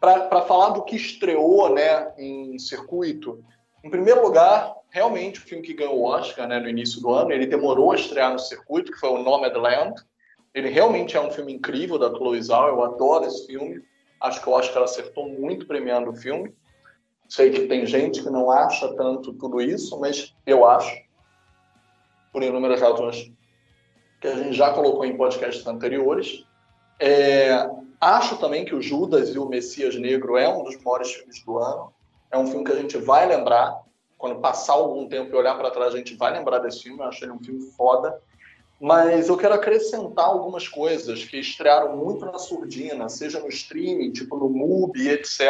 Para 0.00 0.42
falar 0.42 0.70
do 0.70 0.82
que 0.82 0.96
estreou 0.96 1.72
né, 1.74 2.12
em 2.18 2.58
circuito, 2.58 3.44
em 3.84 3.90
primeiro 3.90 4.22
lugar, 4.22 4.74
realmente 4.90 5.40
o 5.40 5.42
filme 5.42 5.64
que 5.64 5.74
ganhou 5.74 5.98
o 5.98 6.04
Oscar 6.04 6.48
né, 6.48 6.58
no 6.58 6.68
início 6.68 7.00
do 7.00 7.10
ano, 7.10 7.32
ele 7.32 7.46
demorou 7.46 7.92
a 7.92 7.96
estrear 7.96 8.32
no 8.32 8.38
circuito, 8.38 8.92
que 8.92 8.98
foi 8.98 9.10
o 9.10 9.22
Nomadland. 9.22 9.94
Ele 10.54 10.68
realmente 10.68 11.16
é 11.16 11.20
um 11.20 11.30
filme 11.30 11.54
incrível 11.54 11.98
da 11.98 12.10
Chloe 12.10 12.42
Zhao, 12.42 12.68
eu 12.68 12.82
adoro 12.82 13.24
esse 13.24 13.46
filme. 13.46 13.82
Acho 14.20 14.42
que 14.42 14.48
o 14.48 14.52
Oscar 14.52 14.82
acertou 14.82 15.28
muito 15.28 15.66
premiando 15.66 16.10
o 16.10 16.16
filme. 16.16 16.54
Sei 17.28 17.50
que 17.50 17.66
tem 17.66 17.86
gente 17.86 18.22
que 18.22 18.28
não 18.28 18.50
acha 18.50 18.92
tanto 18.96 19.32
tudo 19.34 19.60
isso, 19.60 19.98
mas 20.00 20.34
eu 20.44 20.66
acho, 20.66 20.94
por 22.32 22.42
inúmeras 22.42 22.80
razões 22.80 23.30
que 24.20 24.28
a 24.28 24.36
gente 24.36 24.52
já 24.52 24.72
colocou 24.72 25.04
em 25.04 25.16
podcasts 25.16 25.66
anteriores. 25.66 26.44
É, 26.98 27.68
acho 28.00 28.36
também 28.36 28.64
que 28.64 28.74
o 28.74 28.82
Judas 28.82 29.30
e 29.30 29.38
o 29.38 29.48
Messias 29.48 29.96
Negro 29.96 30.36
é 30.36 30.48
um 30.48 30.62
dos 30.62 30.76
maiores 30.82 31.12
filmes 31.12 31.42
do 31.42 31.58
ano. 31.58 31.92
É 32.30 32.38
um 32.38 32.46
filme 32.46 32.64
que 32.64 32.72
a 32.72 32.76
gente 32.76 32.98
vai 32.98 33.26
lembrar. 33.26 33.80
Quando 34.18 34.38
passar 34.40 34.74
algum 34.74 35.08
tempo 35.08 35.34
e 35.34 35.34
olhar 35.34 35.56
para 35.56 35.70
trás, 35.70 35.94
a 35.94 35.96
gente 35.96 36.14
vai 36.14 36.32
lembrar 36.32 36.58
desse 36.58 36.82
filme. 36.82 37.00
Eu 37.00 37.06
achei 37.06 37.26
ele 37.26 37.32
um 37.32 37.42
filme 37.42 37.62
foda. 37.72 38.20
Mas 38.78 39.28
eu 39.28 39.36
quero 39.36 39.54
acrescentar 39.54 40.26
algumas 40.26 40.68
coisas 40.68 41.24
que 41.24 41.38
estrearam 41.38 41.96
muito 41.96 42.24
na 42.26 42.38
surdina, 42.38 43.08
seja 43.08 43.40
no 43.40 43.48
streaming, 43.48 44.12
tipo 44.12 44.36
no 44.36 44.48
MUBI, 44.48 45.08
etc. 45.08 45.40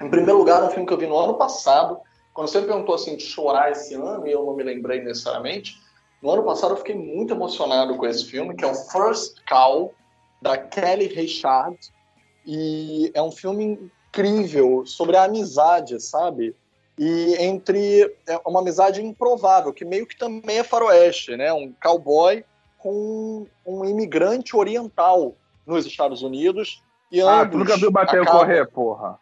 Em 0.00 0.10
primeiro 0.10 0.38
lugar, 0.38 0.62
um 0.62 0.70
filme 0.70 0.86
que 0.86 0.92
eu 0.92 0.98
vi 0.98 1.06
no 1.06 1.18
ano 1.18 1.34
passado. 1.34 2.00
Quando 2.38 2.50
você 2.50 2.60
me 2.60 2.68
perguntou 2.68 2.94
assim 2.94 3.16
de 3.16 3.24
chorar 3.24 3.72
esse 3.72 3.94
ano, 3.94 4.24
e 4.24 4.30
eu 4.30 4.46
não 4.46 4.54
me 4.54 4.62
lembrei 4.62 5.02
necessariamente, 5.02 5.76
no 6.22 6.30
ano 6.30 6.44
passado 6.44 6.70
eu 6.70 6.76
fiquei 6.76 6.94
muito 6.94 7.34
emocionado 7.34 7.96
com 7.96 8.06
esse 8.06 8.26
filme, 8.26 8.54
que 8.54 8.64
é 8.64 8.68
o 8.68 8.76
First 8.76 9.38
Call, 9.48 9.92
da 10.40 10.56
Kelly 10.56 11.08
Richard. 11.08 11.76
E 12.46 13.10
é 13.12 13.20
um 13.20 13.32
filme 13.32 13.64
incrível 13.64 14.86
sobre 14.86 15.16
a 15.16 15.24
amizade, 15.24 16.00
sabe? 16.00 16.54
E 16.96 17.34
entre 17.40 18.02
é 18.28 18.40
uma 18.46 18.60
amizade 18.60 19.04
improvável, 19.04 19.72
que 19.72 19.84
meio 19.84 20.06
que 20.06 20.16
também 20.16 20.58
é 20.58 20.62
faroeste, 20.62 21.36
né? 21.36 21.52
Um 21.52 21.74
cowboy 21.82 22.44
com 22.78 23.48
um 23.66 23.84
imigrante 23.84 24.56
oriental 24.56 25.34
nos 25.66 25.84
Estados 25.86 26.22
Unidos. 26.22 26.84
E 27.10 27.20
ah, 27.20 27.44
tu 27.44 27.58
nunca 27.58 27.76
viu 27.76 27.90
bater 27.90 28.22
acabam... 28.22 28.42
correr, 28.42 28.64
porra. 28.68 29.18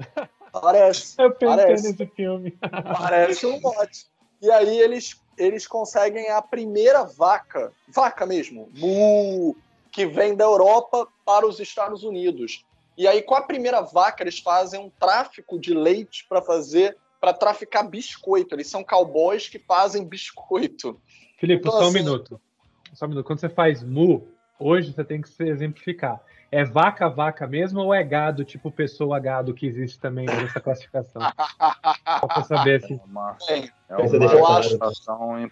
Parece. 0.52 1.14
Eu 1.20 1.30
pensei 1.32 1.56
parece, 1.56 1.90
nesse 1.90 2.06
filme. 2.06 2.58
Parece 2.60 3.46
um 3.46 3.60
mote. 3.60 4.06
E 4.40 4.50
aí 4.50 4.78
eles, 4.78 5.20
eles 5.38 5.66
conseguem 5.66 6.30
a 6.30 6.42
primeira 6.42 7.04
vaca, 7.04 7.72
vaca 7.88 8.26
mesmo, 8.26 8.68
mu, 8.74 9.56
que 9.90 10.06
vem 10.06 10.34
da 10.34 10.44
Europa 10.44 11.08
para 11.24 11.46
os 11.46 11.58
Estados 11.58 12.02
Unidos. 12.04 12.64
E 12.96 13.06
aí, 13.06 13.22
com 13.22 13.34
a 13.34 13.42
primeira 13.42 13.80
vaca, 13.82 14.22
eles 14.22 14.38
fazem 14.38 14.80
um 14.80 14.90
tráfico 14.90 15.58
de 15.58 15.74
leite 15.74 16.26
para 16.28 16.40
fazer, 16.40 16.96
para 17.20 17.32
traficar 17.32 17.82
biscoito. 17.82 18.54
Eles 18.54 18.68
são 18.68 18.82
cowboys 18.82 19.48
que 19.48 19.58
fazem 19.58 20.04
biscoito. 20.04 20.98
Filipe, 21.38 21.60
então, 21.60 21.72
só 21.72 21.84
um 21.84 21.88
assim, 21.88 21.98
minuto. 21.98 22.40
Só 22.94 23.04
um 23.04 23.08
minuto. 23.10 23.26
Quando 23.26 23.40
você 23.40 23.50
faz 23.50 23.82
mu, 23.82 24.26
hoje 24.58 24.92
você 24.92 25.04
tem 25.04 25.20
que 25.20 25.28
se 25.28 25.44
exemplificar. 25.44 26.22
É 26.50 26.64
vaca, 26.64 27.08
vaca 27.08 27.46
mesmo 27.46 27.80
ou 27.80 27.92
é 27.92 28.04
gado, 28.04 28.44
tipo 28.44 28.70
pessoa 28.70 29.18
gado 29.18 29.52
que 29.52 29.66
existe 29.66 29.98
também 29.98 30.26
nessa 30.26 30.60
classificação? 30.60 31.20
Só 31.22 32.26
pra 32.26 32.42
saber 32.44 32.84
assim. 32.84 33.00
É 33.00 33.06
uma, 33.06 33.36
é 33.88 33.96
uma 33.96 34.32
eu, 34.32 34.46
acho, 34.46 34.78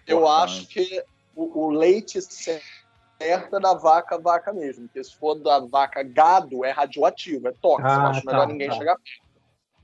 eu 0.07 0.27
acho 0.27 0.67
que 0.67 1.03
o, 1.35 1.65
o 1.65 1.69
leite 1.69 2.19
certa 2.21 3.59
da 3.59 3.73
vaca, 3.73 4.17
vaca 4.17 4.53
mesmo. 4.53 4.87
Porque 4.87 5.03
se 5.03 5.15
for 5.15 5.35
da 5.35 5.59
vaca 5.59 6.01
gado, 6.03 6.63
é 6.63 6.71
radioativo, 6.71 7.47
é 7.47 7.51
tóxico. 7.51 7.87
Ah, 7.87 8.09
acho 8.09 8.23
tá, 8.23 8.31
melhor 8.31 8.47
ninguém 8.47 8.69
tá. 8.69 8.75
chegar 8.75 8.95
perto. 8.95 9.25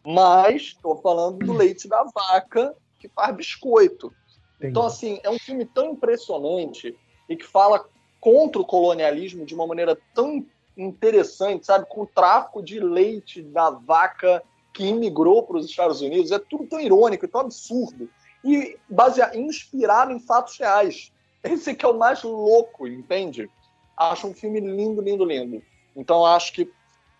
Mas 0.03 0.61
estou 0.63 0.95
falando 0.97 1.39
do 1.39 1.53
leite 1.53 1.87
da 1.87 2.03
vaca 2.03 2.73
que 2.97 3.07
faz 3.09 3.35
biscoito. 3.35 4.13
Entendi. 4.55 4.71
Então, 4.71 4.85
assim, 4.85 5.19
é 5.23 5.29
um 5.29 5.37
filme 5.37 5.65
tão 5.65 5.91
impressionante 5.91 6.95
e 7.29 7.35
que 7.35 7.45
fala 7.45 7.85
contra 8.19 8.61
o 8.61 8.65
colonialismo 8.65 9.45
de 9.45 9.53
uma 9.53 9.67
maneira 9.67 9.97
tão 10.13 10.45
interessante, 10.77 11.65
sabe? 11.65 11.85
Com 11.87 12.01
o 12.01 12.07
tráfico 12.07 12.61
de 12.61 12.79
leite 12.79 13.41
da 13.41 13.69
vaca 13.69 14.43
que 14.73 14.85
imigrou 14.85 15.43
para 15.43 15.57
os 15.57 15.65
Estados 15.65 16.01
Unidos. 16.01 16.31
É 16.31 16.39
tudo 16.39 16.65
tão 16.65 16.79
irônico, 16.79 17.27
tão 17.27 17.41
absurdo. 17.41 18.09
E 18.43 18.77
baseado, 18.89 19.35
inspirado 19.35 20.11
em 20.11 20.19
fatos 20.19 20.57
reais. 20.57 21.11
Esse 21.43 21.75
que 21.75 21.85
é 21.85 21.87
o 21.87 21.97
mais 21.97 22.23
louco, 22.23 22.87
entende? 22.87 23.49
Acho 23.97 24.27
um 24.27 24.33
filme 24.33 24.59
lindo, 24.59 25.01
lindo, 25.01 25.25
lindo. 25.25 25.61
Então 25.95 26.25
acho 26.25 26.53
que 26.53 26.71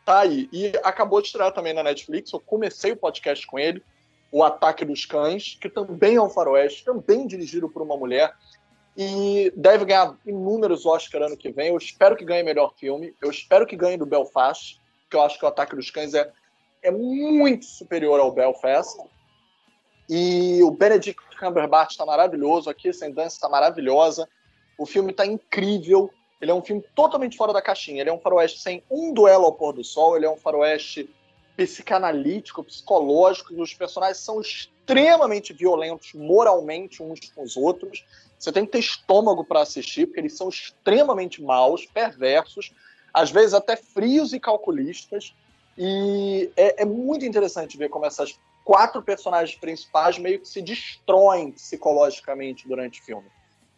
tá 0.05 0.19
aí. 0.21 0.49
E 0.51 0.71
acabou 0.83 1.21
de 1.21 1.27
estrear 1.27 1.53
também 1.53 1.73
na 1.73 1.83
Netflix. 1.83 2.31
Eu 2.31 2.39
comecei 2.39 2.91
o 2.91 2.97
podcast 2.97 3.45
com 3.45 3.59
ele, 3.59 3.83
O 4.31 4.43
Ataque 4.43 4.85
dos 4.85 5.05
Cães, 5.05 5.57
que 5.59 5.69
também 5.69 6.15
é 6.15 6.21
um 6.21 6.29
faroeste, 6.29 6.85
também 6.85 7.27
dirigido 7.27 7.69
por 7.69 7.81
uma 7.81 7.97
mulher. 7.97 8.33
E 8.97 9.51
deve 9.55 9.85
ganhar 9.85 10.17
inúmeros 10.25 10.85
Oscars 10.85 11.25
ano 11.25 11.37
que 11.37 11.51
vem. 11.51 11.69
Eu 11.69 11.77
espero 11.77 12.15
que 12.15 12.25
ganhe 12.25 12.43
melhor 12.43 12.73
filme. 12.77 13.15
Eu 13.21 13.29
espero 13.29 13.65
que 13.65 13.75
ganhe 13.75 13.97
do 13.97 14.05
Belfast, 14.05 14.79
que 15.09 15.15
eu 15.15 15.21
acho 15.21 15.39
que 15.39 15.45
o 15.45 15.47
Ataque 15.47 15.75
dos 15.75 15.89
Cães 15.89 16.13
é, 16.13 16.29
é 16.83 16.91
muito 16.91 17.65
superior 17.65 18.19
ao 18.19 18.31
Belfast. 18.31 18.97
E 20.09 20.61
o 20.61 20.71
Benedict 20.71 21.21
Cumberbatch 21.39 21.91
está 21.91 22.05
maravilhoso, 22.05 22.69
a 22.69 22.73
Kirsten 22.73 23.11
Dunst 23.11 23.35
está 23.35 23.47
maravilhosa, 23.47 24.27
o 24.77 24.85
filme 24.85 25.11
está 25.11 25.25
incrível, 25.25 26.11
ele 26.41 26.51
é 26.51 26.53
um 26.53 26.61
filme 26.61 26.83
totalmente 26.93 27.37
fora 27.37 27.53
da 27.53 27.61
caixinha, 27.61 28.01
ele 28.01 28.09
é 28.09 28.13
um 28.13 28.19
faroeste 28.19 28.59
sem 28.59 28.83
um 28.91 29.13
duelo 29.13 29.45
ao 29.45 29.53
pôr 29.53 29.73
do 29.73 29.83
sol, 29.83 30.17
ele 30.17 30.25
é 30.25 30.29
um 30.29 30.35
faroeste 30.35 31.09
psicanalítico, 31.55 32.63
psicológico, 32.63 33.53
os 33.53 33.73
personagens 33.73 34.17
são 34.17 34.41
extremamente 34.41 35.53
violentos 35.53 36.13
moralmente 36.13 37.01
uns 37.01 37.19
com 37.31 37.43
os 37.43 37.55
outros. 37.55 38.05
Você 38.41 38.51
tem 38.51 38.65
que 38.65 38.71
ter 38.71 38.79
estômago 38.79 39.45
para 39.45 39.61
assistir, 39.61 40.07
porque 40.07 40.19
eles 40.19 40.35
são 40.35 40.49
extremamente 40.49 41.43
maus, 41.43 41.85
perversos, 41.85 42.73
às 43.13 43.29
vezes 43.29 43.53
até 43.53 43.75
frios 43.75 44.33
e 44.33 44.39
calculistas. 44.39 45.35
E 45.77 46.51
é, 46.57 46.81
é 46.81 46.85
muito 46.85 47.23
interessante 47.23 47.77
ver 47.77 47.89
como 47.89 48.03
essas 48.03 48.39
quatro 48.65 48.99
personagens 49.03 49.55
principais 49.59 50.17
meio 50.17 50.39
que 50.39 50.47
se 50.47 50.59
destroem 50.59 51.51
psicologicamente 51.51 52.67
durante 52.67 52.99
o 52.99 53.03
filme. 53.03 53.29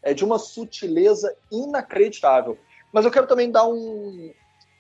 É 0.02 0.14
de 0.14 0.24
uma 0.24 0.40
sutileza 0.40 1.36
inacreditável. 1.52 2.58
Mas 2.90 3.04
eu 3.04 3.12
quero 3.12 3.28
também 3.28 3.52
dar 3.52 3.68
um 3.68 4.32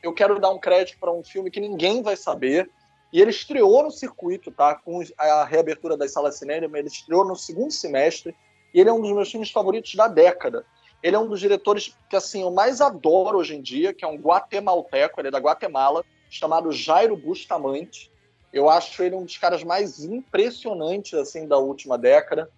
eu 0.02 0.14
quero 0.14 0.40
dar 0.40 0.50
um 0.50 0.60
crédito 0.60 0.98
para 0.98 1.12
um 1.12 1.24
filme 1.24 1.52
que 1.52 1.60
ninguém 1.60 2.02
vai 2.02 2.16
saber. 2.16 2.70
E 3.12 3.22
ele 3.22 3.32
estreou 3.32 3.84
no 3.84 3.92
circuito, 3.92 4.50
tá? 4.50 4.76
Com 4.76 5.02
a 5.18 5.44
reabertura 5.44 5.98
das 5.98 6.12
salas 6.12 6.38
cinema, 6.38 6.80
ele 6.80 6.88
estreou 6.88 7.26
no 7.26 7.36
segundo 7.36 7.72
semestre. 7.72 8.34
E 8.74 8.80
ele 8.80 8.90
é 8.90 8.94
um 8.94 9.02
dos 9.02 9.12
meus 9.12 9.30
filmes 9.30 9.52
favoritos 9.52 9.94
da 9.96 10.08
década. 10.08 10.66
Ele 11.02 11.16
é 11.16 11.20
um 11.20 11.28
dos 11.28 11.40
diretores 11.40 11.96
que 12.10 12.16
assim 12.16 12.42
eu 12.42 12.52
mais 12.52 12.80
adoro 12.82 13.38
hoje 13.38 13.56
em 13.56 13.62
dia, 13.62 13.94
que 13.94 14.06
é 14.06 14.08
um 14.08 14.18
guatemalteco, 14.18 15.20
ele 15.20 15.28
é 15.28 15.32
da 15.32 15.40
Guatemala, 15.40 16.04
chamado 16.30 16.72
Jairo 16.72 17.16
Bustamante. 17.18 18.10
Eu 18.52 18.70
acho 18.70 19.04
ele 19.04 19.16
um 19.16 19.26
dos 19.26 19.38
caras 19.38 19.64
mais 19.64 20.04
impressionantes 20.04 21.14
assim 21.14 21.48
da 21.48 21.58
última 21.58 21.98
década. 21.98 22.50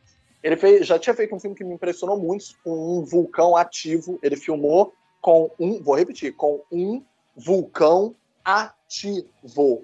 Ele 0.43 0.55
fez, 0.55 0.85
já 0.85 0.99
tinha 0.99 1.15
feito 1.15 1.33
um 1.33 1.39
filme 1.39 1.55
que 1.55 1.63
me 1.63 1.73
impressionou 1.73 2.19
muito, 2.19 2.45
um 2.63 3.03
vulcão 3.03 3.57
ativo. 3.57 4.19
Ele 4.21 4.35
filmou 4.35 4.93
com 5.19 5.49
um, 5.59 5.81
vou 5.81 5.95
repetir, 5.95 6.35
com 6.35 6.61
um 6.71 7.03
vulcão 7.35 8.15
ativo. 8.43 9.83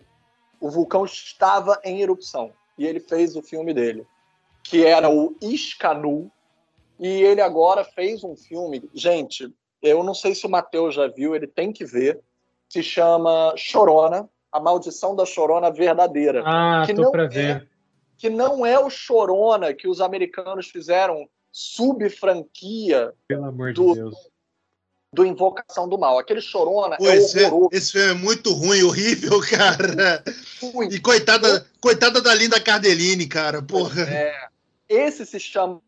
O 0.60 0.70
vulcão 0.70 1.03
estava 1.03 1.80
em 1.84 2.02
erupção 2.02 2.53
e 2.78 2.86
ele 2.86 2.99
fez 2.99 3.36
o 3.36 3.41
filme 3.41 3.74
dele, 3.74 4.06
que 4.63 4.85
era 4.85 5.09
o 5.09 5.35
Iscanu. 5.41 6.31
E 6.99 7.07
ele 7.07 7.41
agora 7.41 7.83
fez 7.83 8.23
um 8.23 8.35
filme, 8.35 8.88
gente, 8.93 9.51
eu 9.81 10.03
não 10.03 10.13
sei 10.13 10.35
se 10.35 10.45
o 10.45 10.49
Matheus 10.49 10.93
já 10.93 11.07
viu, 11.07 11.35
ele 11.35 11.47
tem 11.47 11.73
que 11.73 11.83
ver, 11.83 12.19
se 12.69 12.83
chama 12.83 13.53
Chorona, 13.57 14.29
a 14.51 14.59
Maldição 14.59 15.15
da 15.15 15.25
Chorona 15.25 15.71
Verdadeira. 15.71 16.43
Ah, 16.45 16.83
que 16.85 16.93
tô 16.93 17.01
não 17.03 17.11
pra 17.11 17.23
é, 17.23 17.27
ver. 17.27 17.69
Que 18.17 18.29
não 18.29 18.65
é 18.65 18.77
o 18.79 18.89
Chorona 18.89 19.73
que 19.73 19.88
os 19.88 19.99
americanos 19.99 20.67
fizeram 20.67 21.27
sub-franquia 21.51 23.13
Pelo 23.27 23.45
amor 23.45 23.73
do, 23.73 23.93
de 23.93 23.99
Deus. 23.99 24.15
do 25.11 25.25
Invocação 25.25 25.89
do 25.89 25.97
Mal. 25.97 26.19
Aquele 26.19 26.41
Chorona 26.41 26.97
Pô, 26.97 27.07
é 27.07 27.15
esse, 27.15 27.43
horroroso. 27.43 27.69
esse 27.73 27.91
filme 27.93 28.11
é 28.11 28.13
muito 28.13 28.53
ruim, 28.53 28.83
horrível, 28.83 29.41
cara. 29.49 30.23
Muito. 30.73 30.95
E 30.95 30.99
coitada, 30.99 31.65
coitada 31.81 32.21
da 32.21 32.33
Linda 32.35 32.59
Cardellini, 32.59 33.25
cara, 33.25 33.61
porra. 33.61 34.03
É, 34.03 34.51
esse 34.91 35.26
se 35.26 35.39
chama 35.39 35.81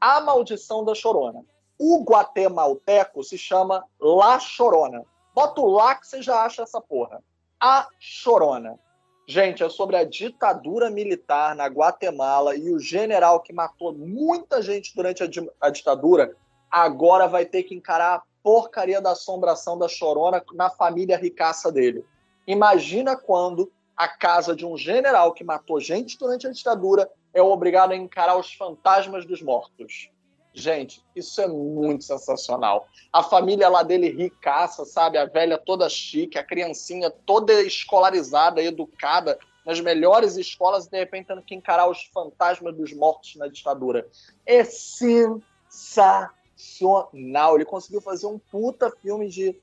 A 0.00 0.20
Maldição 0.20 0.84
da 0.84 0.94
Chorona. 0.94 1.44
O 1.78 2.04
guatemalteco 2.04 3.24
se 3.24 3.36
chama 3.36 3.84
La 4.00 4.38
Chorona. 4.38 5.04
Bota 5.34 5.60
o 5.60 5.66
lá 5.66 5.96
que 5.96 6.06
você 6.06 6.22
já 6.22 6.44
acha 6.44 6.62
essa 6.62 6.80
porra. 6.80 7.22
A 7.60 7.88
Chorona. 7.98 8.78
Gente, 9.26 9.62
é 9.62 9.68
sobre 9.68 9.96
a 9.96 10.04
ditadura 10.04 10.90
militar 10.90 11.54
na 11.56 11.66
Guatemala 11.66 12.54
e 12.54 12.70
o 12.70 12.78
general 12.78 13.40
que 13.40 13.52
matou 13.52 13.92
muita 13.92 14.60
gente 14.60 14.94
durante 14.94 15.22
a, 15.22 15.28
a 15.60 15.70
ditadura 15.70 16.36
agora 16.70 17.26
vai 17.26 17.44
ter 17.44 17.62
que 17.64 17.74
encarar 17.74 18.14
a 18.16 18.22
porcaria 18.42 19.00
da 19.00 19.12
assombração 19.12 19.78
da 19.78 19.88
Chorona 19.88 20.44
na 20.54 20.70
família 20.70 21.16
ricaça 21.16 21.70
dele. 21.70 22.04
Imagina 22.46 23.16
quando 23.16 23.72
a 24.02 24.08
casa 24.08 24.56
de 24.56 24.66
um 24.66 24.76
general 24.76 25.32
que 25.32 25.44
matou 25.44 25.78
gente 25.78 26.18
durante 26.18 26.48
a 26.48 26.50
ditadura 26.50 27.08
é 27.32 27.40
obrigado 27.40 27.92
a 27.92 27.96
encarar 27.96 28.36
os 28.36 28.52
fantasmas 28.52 29.24
dos 29.24 29.40
mortos. 29.40 30.10
Gente, 30.52 31.04
isso 31.14 31.40
é 31.40 31.46
muito 31.46 32.02
sensacional. 32.02 32.88
A 33.12 33.22
família 33.22 33.68
lá 33.68 33.84
dele 33.84 34.10
ricaça, 34.10 34.84
sabe? 34.84 35.18
A 35.18 35.24
velha 35.24 35.56
toda 35.56 35.88
chique, 35.88 36.36
a 36.36 36.44
criancinha 36.44 37.10
toda 37.10 37.62
escolarizada, 37.62 38.60
educada, 38.60 39.38
nas 39.64 39.80
melhores 39.80 40.36
escolas 40.36 40.86
e 40.86 40.90
de 40.90 40.98
repente 40.98 41.28
tendo 41.28 41.42
que 41.42 41.54
encarar 41.54 41.88
os 41.88 42.02
fantasmas 42.12 42.74
dos 42.74 42.92
mortos 42.92 43.36
na 43.36 43.46
ditadura. 43.46 44.08
É 44.44 44.64
sensacional. 44.64 47.54
Ele 47.54 47.64
conseguiu 47.64 48.00
fazer 48.00 48.26
um 48.26 48.38
puta 48.38 48.90
filme 49.00 49.28
de 49.28 49.56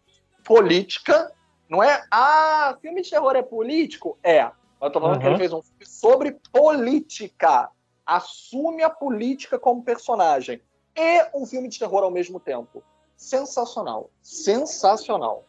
política. 0.45 1.33
Não 1.69 1.83
é? 1.83 2.03
Ah, 2.09 2.75
filme 2.81 3.01
de 3.01 3.09
terror 3.11 3.35
é 3.35 3.43
político? 3.43 4.17
É. 4.23 4.51
Eu 4.81 4.89
tô 4.89 4.99
falando 4.99 5.17
uhum. 5.17 5.21
que 5.21 5.27
ele 5.27 5.37
fez 5.37 5.53
um 5.53 5.61
filme 5.61 5.85
sobre 5.85 6.31
política. 6.51 7.69
Assume 8.05 8.81
a 8.81 8.89
política 8.89 9.59
como 9.59 9.83
personagem. 9.83 10.61
E 10.95 11.29
um 11.33 11.45
filme 11.45 11.69
de 11.69 11.77
terror 11.77 12.03
ao 12.03 12.09
mesmo 12.09 12.39
tempo. 12.39 12.83
Sensacional. 13.15 14.09
Sensacional. 14.21 15.45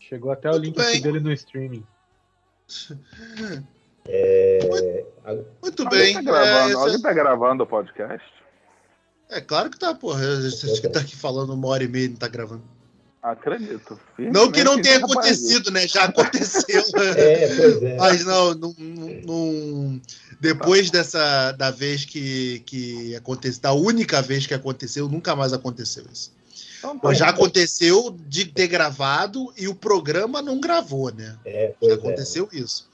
Chegou 0.00 0.32
até 0.32 0.50
o 0.50 0.56
link 0.56 0.74
dele 1.00 1.20
no 1.20 1.32
streaming. 1.32 1.86
É... 4.12 5.04
Muito 5.62 5.88
bem. 5.88 6.14
Tá 6.14 6.22
gravando, 6.22 6.72
é, 6.72 6.72
alguém 6.72 7.02
tá 7.02 7.12
gravando 7.12 7.62
o 7.62 7.66
podcast? 7.66 8.39
É 9.30 9.40
claro 9.40 9.70
que 9.70 9.78
tá, 9.78 9.94
porra. 9.94 10.40
Você 10.40 10.88
tá 10.88 11.00
aqui 11.00 11.16
falando 11.16 11.54
uma 11.54 11.68
hora 11.68 11.84
e 11.84 11.88
meia 11.88 12.06
e 12.06 12.08
não 12.08 12.16
tá 12.16 12.28
gravando. 12.28 12.62
Acredito. 13.22 14.00
Não 14.18 14.50
que 14.50 14.64
não 14.64 14.80
tenha 14.80 14.96
acontecido, 14.96 15.70
né? 15.70 15.86
Já 15.86 16.04
aconteceu. 16.04 16.82
é, 17.16 17.54
pois 17.54 17.82
é. 17.82 17.96
Mas 17.96 18.24
não, 18.24 18.54
não, 18.54 18.74
não, 19.26 20.00
depois 20.40 20.90
dessa 20.90 21.52
da 21.52 21.70
vez 21.70 22.06
que, 22.06 22.62
que 22.64 23.14
aconteceu, 23.14 23.60
da 23.60 23.72
única 23.74 24.22
vez 24.22 24.46
que 24.46 24.54
aconteceu, 24.54 25.06
nunca 25.06 25.36
mais 25.36 25.52
aconteceu 25.52 26.04
isso. 26.10 26.32
Então, 26.78 26.98
tá 26.98 27.12
já 27.12 27.28
aconteceu 27.28 28.16
de 28.26 28.46
ter 28.46 28.68
gravado 28.68 29.52
e 29.54 29.68
o 29.68 29.74
programa 29.74 30.40
não 30.40 30.58
gravou, 30.58 31.12
né? 31.12 31.36
É, 31.44 31.74
já 31.82 31.90
é. 31.90 31.94
aconteceu 31.94 32.48
é. 32.50 32.56
isso. 32.56 32.88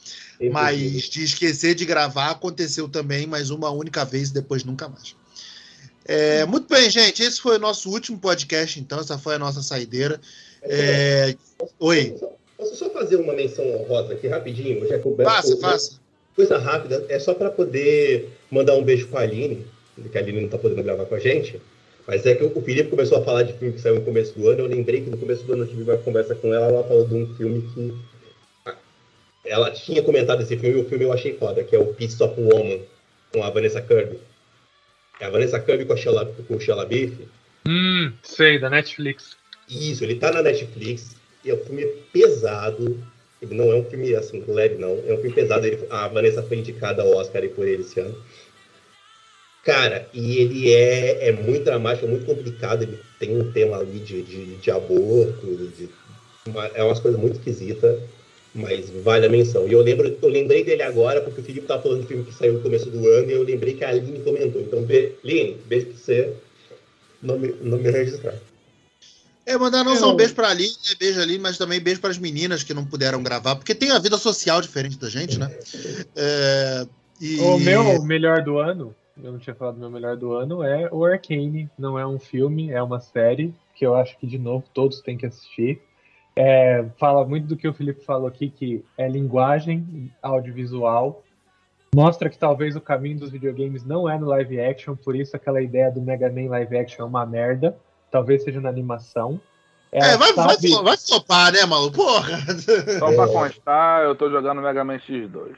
Mas 0.52 1.04
de 1.04 1.22
esquecer 1.22 1.76
de 1.76 1.84
gravar 1.84 2.30
aconteceu 2.30 2.88
também, 2.88 3.28
mas 3.28 3.50
uma 3.50 3.70
única 3.70 4.04
vez 4.04 4.30
e 4.30 4.34
depois 4.34 4.64
nunca 4.64 4.88
mais. 4.88 5.14
É, 6.08 6.44
muito 6.46 6.68
bem, 6.72 6.88
gente. 6.88 7.22
Esse 7.22 7.40
foi 7.40 7.56
o 7.56 7.60
nosso 7.60 7.90
último 7.90 8.18
podcast, 8.18 8.78
então. 8.78 9.00
Essa 9.00 9.18
foi 9.18 9.34
a 9.34 9.38
nossa 9.38 9.60
saideira. 9.60 10.20
É... 10.62 11.34
Oi. 11.80 12.16
Posso 12.56 12.76
só 12.76 12.88
fazer 12.90 13.16
uma 13.16 13.32
menção 13.32 13.64
honrosa 13.74 14.14
aqui 14.14 14.28
rapidinho? 14.28 14.86
Já 14.86 14.98
que 14.98 15.14
faça, 15.22 15.56
faça. 15.58 16.00
Coisa 16.34 16.58
rápida, 16.58 17.04
é 17.08 17.18
só 17.18 17.34
para 17.34 17.50
poder 17.50 18.30
mandar 18.50 18.74
um 18.74 18.82
beijo 18.82 19.08
para 19.08 19.20
a 19.20 19.22
Aline, 19.22 19.66
que 20.10 20.16
a 20.16 20.20
Aline 20.20 20.38
não 20.38 20.46
está 20.46 20.58
podendo 20.58 20.82
gravar 20.82 21.06
com 21.06 21.14
a 21.14 21.18
gente. 21.18 21.60
Mas 22.06 22.24
é 22.24 22.34
que 22.34 22.44
o 22.44 22.62
Felipe 22.62 22.90
começou 22.90 23.18
a 23.18 23.24
falar 23.24 23.42
de 23.42 23.52
filme 23.54 23.74
que 23.74 23.80
saiu 23.80 23.96
no 23.96 24.02
começo 24.02 24.38
do 24.38 24.48
ano. 24.48 24.60
Eu 24.60 24.66
lembrei 24.66 25.00
que 25.00 25.10
no 25.10 25.16
começo 25.16 25.42
do 25.42 25.54
ano 25.54 25.64
eu 25.64 25.68
tive 25.68 25.82
uma 25.82 25.96
conversa 25.98 26.34
com 26.36 26.54
ela. 26.54 26.66
Ela 26.66 26.84
falou 26.84 27.06
de 27.06 27.14
um 27.14 27.34
filme 27.36 27.68
que. 27.74 27.94
Ela 29.44 29.70
tinha 29.70 30.02
comentado 30.02 30.42
esse 30.42 30.56
filme 30.56 30.78
e 30.78 30.82
o 30.82 30.88
filme 30.88 31.04
eu 31.04 31.12
achei 31.12 31.36
foda, 31.36 31.64
que 31.64 31.74
é 31.74 31.78
o 31.78 31.94
Piece 31.94 32.22
of 32.22 32.40
Woman, 32.40 32.80
com 33.32 33.42
a 33.42 33.50
Vanessa 33.50 33.80
Kirby. 33.80 34.18
É 35.20 35.26
a 35.26 35.30
Vanessa 35.30 35.58
Kirby 35.58 35.84
com, 35.84 35.94
a 35.94 35.96
Sheila, 35.96 36.26
com 36.26 36.56
o 36.56 36.60
Sheila 36.60 36.84
Biff. 36.84 37.26
Hum, 37.66 38.12
sei, 38.22 38.58
da 38.58 38.70
Netflix. 38.70 39.36
Isso, 39.68 40.04
ele 40.04 40.16
tá 40.16 40.30
na 40.30 40.42
Netflix. 40.42 41.16
E 41.44 41.50
é 41.50 41.54
um 41.54 41.64
filme 41.64 41.84
pesado. 42.12 43.02
Ele 43.40 43.54
não 43.54 43.70
é 43.70 43.74
um 43.74 43.84
filme 43.84 44.14
assim, 44.14 44.44
leve, 44.46 44.76
não. 44.76 45.02
É 45.06 45.12
um 45.12 45.16
filme 45.16 45.32
pesado. 45.32 45.66
Ele, 45.66 45.84
a 45.90 46.08
Vanessa 46.08 46.42
foi 46.42 46.58
indicada 46.58 47.02
ao 47.02 47.16
Oscar 47.16 47.46
por 47.50 47.66
ele 47.66 47.82
esse 47.82 48.00
ano. 48.00 48.16
Cara, 49.64 50.08
e 50.14 50.38
ele 50.38 50.72
é, 50.72 51.28
é 51.28 51.32
muito 51.32 51.64
dramático, 51.64 52.06
é 52.06 52.08
muito 52.08 52.24
complicado. 52.24 52.82
Ele 52.82 52.98
tem 53.18 53.36
um 53.36 53.50
tema 53.50 53.78
ali 53.78 53.98
de, 53.98 54.22
de, 54.22 54.56
de 54.56 54.70
aborto, 54.70 55.44
de, 55.76 55.88
uma, 56.46 56.66
é 56.68 56.84
umas 56.84 57.00
coisas 57.00 57.20
muito 57.20 57.38
esquisitas, 57.38 58.00
mas 58.56 58.90
vale 59.02 59.26
a 59.26 59.28
menção. 59.28 59.66
E 59.68 59.72
eu 59.72 59.82
lembro, 59.82 60.16
eu 60.20 60.28
lembrei 60.28 60.64
dele 60.64 60.82
agora, 60.82 61.20
porque 61.20 61.40
o 61.40 61.44
Felipe 61.44 61.64
estava 61.64 61.82
falando 61.82 62.02
do 62.02 62.06
filme 62.06 62.24
que 62.24 62.34
saiu 62.34 62.54
no 62.54 62.60
começo 62.60 62.90
do 62.90 63.06
ano, 63.08 63.30
e 63.30 63.32
eu 63.32 63.42
lembrei 63.42 63.74
que 63.74 63.84
a 63.84 63.90
Aline 63.90 64.20
comentou. 64.20 64.60
Então, 64.60 64.86
Aline, 65.24 65.56
beijo 65.66 65.86
pra 65.86 65.96
você, 65.96 66.32
não 67.22 67.38
me, 67.38 67.54
não 67.60 67.78
me 67.78 67.90
registrar. 67.90 68.34
É, 69.44 69.56
mandar 69.56 69.84
não 69.84 69.94
só 69.94 70.12
um 70.12 70.16
beijo 70.16 70.34
pra 70.34 70.48
Aline, 70.48 70.72
né, 70.72 70.94
beijo 70.98 71.20
ali, 71.20 71.38
mas 71.38 71.56
também 71.56 71.80
beijo 71.80 72.00
para 72.00 72.10
as 72.10 72.18
meninas 72.18 72.62
que 72.64 72.74
não 72.74 72.84
puderam 72.84 73.22
gravar, 73.22 73.54
porque 73.54 73.74
tem 73.74 73.90
a 73.90 73.98
vida 73.98 74.18
social 74.18 74.60
diferente 74.60 74.98
da 74.98 75.08
gente, 75.08 75.38
né? 75.38 75.56
É, 76.16 76.86
e... 77.20 77.38
O 77.38 77.58
meu 77.58 78.02
melhor 78.02 78.42
do 78.42 78.58
ano 78.58 78.94
eu 79.22 79.32
não 79.32 79.38
tinha 79.38 79.54
falado 79.54 79.78
meu 79.78 79.90
melhor 79.90 80.16
do 80.16 80.34
ano, 80.34 80.62
é 80.62 80.88
o 80.92 81.04
Arcane. 81.04 81.70
Não 81.78 81.98
é 81.98 82.06
um 82.06 82.18
filme, 82.18 82.70
é 82.70 82.82
uma 82.82 83.00
série 83.00 83.54
que 83.74 83.86
eu 83.86 83.94
acho 83.94 84.18
que, 84.18 84.26
de 84.26 84.38
novo, 84.38 84.64
todos 84.72 85.00
têm 85.00 85.16
que 85.16 85.26
assistir. 85.26 85.80
É, 86.38 86.84
fala 86.98 87.24
muito 87.24 87.46
do 87.46 87.56
que 87.56 87.66
o 87.66 87.72
Felipe 87.72 88.04
falou 88.04 88.28
aqui, 88.28 88.50
que 88.50 88.84
é 88.98 89.08
linguagem 89.08 90.12
audiovisual. 90.22 91.22
Mostra 91.94 92.28
que 92.28 92.38
talvez 92.38 92.76
o 92.76 92.80
caminho 92.80 93.20
dos 93.20 93.30
videogames 93.30 93.84
não 93.86 94.06
é 94.06 94.18
no 94.18 94.26
live 94.26 94.60
action, 94.60 94.94
por 94.94 95.16
isso 95.16 95.34
aquela 95.34 95.62
ideia 95.62 95.90
do 95.90 96.02
Mega 96.02 96.30
Man 96.30 96.50
live 96.50 96.76
action 96.76 97.06
é 97.06 97.08
uma 97.08 97.24
merda. 97.24 97.74
Talvez 98.10 98.44
seja 98.44 98.60
na 98.60 98.68
animação. 98.68 99.40
É, 99.90 100.12
é 100.12 100.16
vai, 100.18 100.32
sabe... 100.34 100.68
vai, 100.68 100.84
vai 100.84 100.96
flopar, 100.98 101.52
né, 101.52 101.64
maluco? 101.64 101.96
Porra! 101.96 102.38
Só 102.98 103.14
pra 103.14 103.28
constar, 103.28 104.04
eu 104.04 104.14
tô 104.14 104.30
jogando 104.30 104.60
Mega 104.60 104.84
Man 104.84 104.98
X2. 104.98 105.54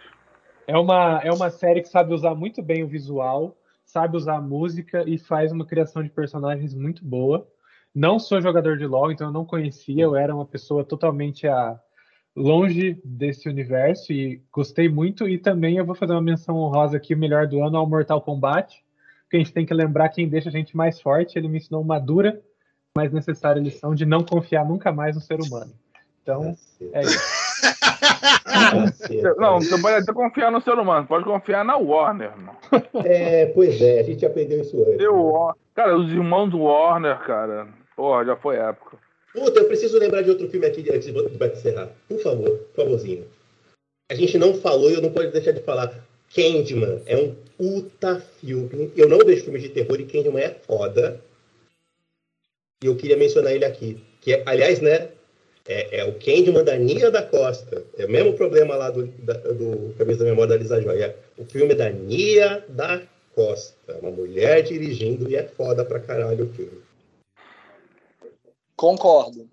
É 0.68 0.78
uma, 0.78 1.20
é 1.24 1.32
uma 1.32 1.50
série 1.50 1.82
que 1.82 1.88
sabe 1.88 2.14
usar 2.14 2.36
muito 2.36 2.62
bem 2.62 2.84
o 2.84 2.88
visual, 2.88 3.56
sabe 3.84 4.16
usar 4.16 4.36
a 4.36 4.40
música 4.40 5.02
e 5.08 5.18
faz 5.18 5.50
uma 5.50 5.64
criação 5.64 6.04
de 6.04 6.10
personagens 6.10 6.72
muito 6.72 7.04
boa. 7.04 7.48
Não 7.94 8.18
sou 8.18 8.40
jogador 8.40 8.76
de 8.76 8.86
LoL, 8.86 9.10
então 9.10 9.28
eu 9.28 9.32
não 9.32 9.44
conhecia, 9.44 10.04
eu 10.04 10.14
era 10.14 10.34
uma 10.34 10.46
pessoa 10.46 10.84
totalmente 10.84 11.48
a, 11.48 11.80
longe 12.38 13.00
desse 13.04 13.48
universo 13.48 14.12
e 14.12 14.40
gostei 14.52 14.88
muito. 14.88 15.28
E 15.28 15.36
também 15.36 15.76
eu 15.76 15.84
vou 15.84 15.94
fazer 15.94 16.12
uma 16.12 16.22
menção 16.22 16.56
honrosa 16.56 16.96
aqui, 16.96 17.14
o 17.14 17.18
melhor 17.18 17.46
do 17.46 17.62
ano 17.62 17.76
ao 17.76 17.88
Mortal 17.88 18.20
Kombat, 18.20 18.82
porque 19.22 19.36
a 19.36 19.40
gente 19.40 19.52
tem 19.52 19.66
que 19.66 19.74
lembrar 19.74 20.08
quem 20.08 20.28
deixa 20.28 20.48
a 20.48 20.52
gente 20.52 20.76
mais 20.76 21.00
forte. 21.00 21.38
Ele 21.38 21.48
me 21.48 21.58
ensinou 21.58 21.82
uma 21.82 21.98
dura, 21.98 22.40
mas 22.94 23.12
necessária 23.12 23.60
lição 23.60 23.94
de 23.94 24.06
não 24.06 24.22
confiar 24.22 24.64
nunca 24.64 24.92
mais 24.92 25.16
no 25.16 25.20
ser 25.20 25.40
humano. 25.40 25.72
Então, 26.22 26.56
é 26.92 27.00
isso. 27.00 27.18
não, 29.38 29.60
você 29.60 29.80
pode 29.80 30.02
até 30.02 30.12
confiar 30.12 30.50
no 30.50 30.60
ser 30.60 30.78
humano, 30.78 31.06
pode 31.06 31.24
confiar 31.24 31.64
na 31.64 31.76
Warner, 31.76 32.30
irmão. 32.30 32.56
É, 33.04 33.46
pois 33.46 33.80
é, 33.80 34.00
a 34.00 34.02
gente 34.02 34.26
aprendeu 34.26 34.60
isso 34.60 34.78
antes. 34.82 35.00
Eu, 35.00 35.54
cara, 35.74 35.96
os 35.96 36.10
irmãos 36.10 36.50
do 36.50 36.60
Warner, 36.60 37.18
cara, 37.20 37.68
porra, 37.98 38.24
já 38.24 38.36
foi 38.36 38.54
época. 38.54 38.96
Puta, 39.34 39.58
eu 39.58 39.66
preciso 39.66 39.98
lembrar 39.98 40.22
de 40.22 40.30
outro 40.30 40.48
filme 40.48 40.64
aqui 40.64 40.86
antes 40.88 41.12
de 41.12 41.46
encerrar. 41.46 41.90
Por 42.08 42.20
favor, 42.20 42.50
por 42.50 42.84
favorzinho. 42.84 43.26
A 44.08 44.14
gente 44.14 44.38
não 44.38 44.54
falou 44.54 44.88
e 44.88 44.94
eu 44.94 45.02
não 45.02 45.10
posso 45.10 45.32
deixar 45.32 45.50
de 45.50 45.60
falar. 45.62 46.06
Candyman 46.32 47.02
é 47.06 47.16
um 47.16 47.34
puta 47.58 48.20
filme. 48.40 48.92
Eu 48.96 49.08
não 49.08 49.18
vejo 49.18 49.42
filmes 49.42 49.62
de 49.62 49.70
terror 49.70 50.00
e 50.00 50.06
Candyman 50.06 50.42
é 50.42 50.50
foda. 50.50 51.20
E 52.82 52.86
eu 52.86 52.96
queria 52.96 53.16
mencionar 53.16 53.52
ele 53.52 53.64
aqui. 53.64 54.00
Que, 54.20 54.34
é, 54.34 54.42
aliás, 54.46 54.80
né, 54.80 55.08
é, 55.66 55.98
é, 55.98 56.04
o 56.04 56.14
Candyman 56.14 56.64
da 56.64 56.76
Nia 56.76 57.10
da 57.10 57.22
Costa. 57.22 57.84
É 57.98 58.06
o 58.06 58.10
mesmo 58.10 58.34
problema 58.34 58.76
lá 58.76 58.90
do, 58.90 59.06
da, 59.06 59.34
do 59.34 59.92
Cabeça 59.98 60.20
da 60.20 60.30
Memória 60.30 60.50
da 60.50 60.56
Lisa 60.56 60.80
Joy. 60.80 61.02
É 61.02 61.16
o 61.36 61.44
filme 61.44 61.74
da 61.74 61.90
Nia 61.90 62.64
da 62.68 63.02
Costa. 63.34 63.98
Uma 64.00 64.12
mulher 64.12 64.62
dirigindo 64.62 65.28
e 65.28 65.34
é 65.34 65.42
foda 65.42 65.84
pra 65.84 65.98
caralho 65.98 66.44
o 66.44 66.52
filme. 66.54 66.87
Concordo. 68.78 69.50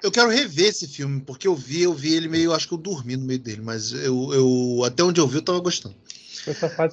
Eu 0.00 0.12
quero 0.12 0.30
rever 0.30 0.68
esse 0.68 0.86
filme, 0.86 1.20
porque 1.20 1.48
eu 1.48 1.56
vi, 1.56 1.82
eu 1.82 1.92
vi 1.92 2.14
ele 2.14 2.28
meio, 2.28 2.54
acho 2.54 2.68
que 2.68 2.74
eu 2.74 2.78
dormi 2.78 3.16
no 3.16 3.26
meio 3.26 3.40
dele, 3.40 3.60
mas 3.60 3.92
eu, 3.92 4.32
eu 4.32 4.84
até 4.84 5.02
onde 5.02 5.20
eu 5.20 5.26
vi 5.26 5.38
eu 5.38 5.42
tava 5.42 5.58
gostando. 5.58 5.96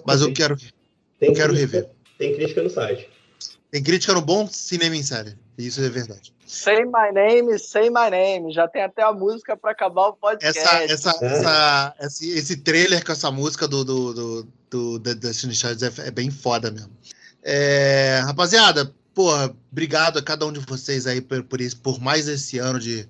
Mas 0.04 0.22
eu 0.22 0.34
quero, 0.34 0.58
tem 1.20 1.30
eu 1.30 1.36
quero 1.36 1.54
rever. 1.54 1.88
Tem 2.18 2.36
crítica 2.36 2.64
no 2.64 2.72
site. 2.72 3.08
Tem 3.70 3.84
crítica 3.84 4.14
no 4.14 4.22
bom 4.22 4.48
cinema 4.48 4.96
em 4.96 5.04
série. 5.04 5.38
Isso 5.60 5.80
é 5.80 5.90
verdade. 5.90 6.34
Say 6.48 6.86
My 6.86 7.14
Name, 7.14 7.60
Say 7.60 7.92
My 7.92 8.10
Name. 8.10 8.52
Já 8.52 8.68
tem 8.68 8.82
até 8.82 9.04
a 9.04 9.14
música 9.14 9.56
para 9.56 9.72
acabar 9.72 10.08
o 10.08 10.14
podcast. 10.14 10.60
Essa, 10.60 10.84
essa, 10.86 11.20
é. 11.22 11.28
essa, 11.28 11.96
esse, 12.00 12.30
esse 12.32 12.58
trailer 12.58 13.06
com 13.06 13.12
essa 13.12 13.30
música 13.30 13.68
do, 13.68 13.84
do, 13.84 14.14
do, 14.14 14.48
do, 14.72 15.00
do 15.00 15.16
Destiny 15.16 15.54
Child 15.54 15.86
é, 15.86 16.08
é, 16.08 16.12
bem 16.12 16.32
foda 16.32 16.72
mesmo. 16.72 16.90
É, 17.44 18.22
rapaziada, 18.24 18.92
porra, 19.14 19.54
obrigado 19.72 20.18
a 20.18 20.24
cada 20.24 20.46
um 20.46 20.52
de 20.52 20.60
vocês 20.60 21.08
aí 21.08 21.22
por, 21.22 21.44
por, 21.44 21.62
isso, 21.62 21.78
por 21.78 22.00
mais 22.00 22.28
esse 22.28 22.58
ano 22.58 22.80
de, 22.80 23.08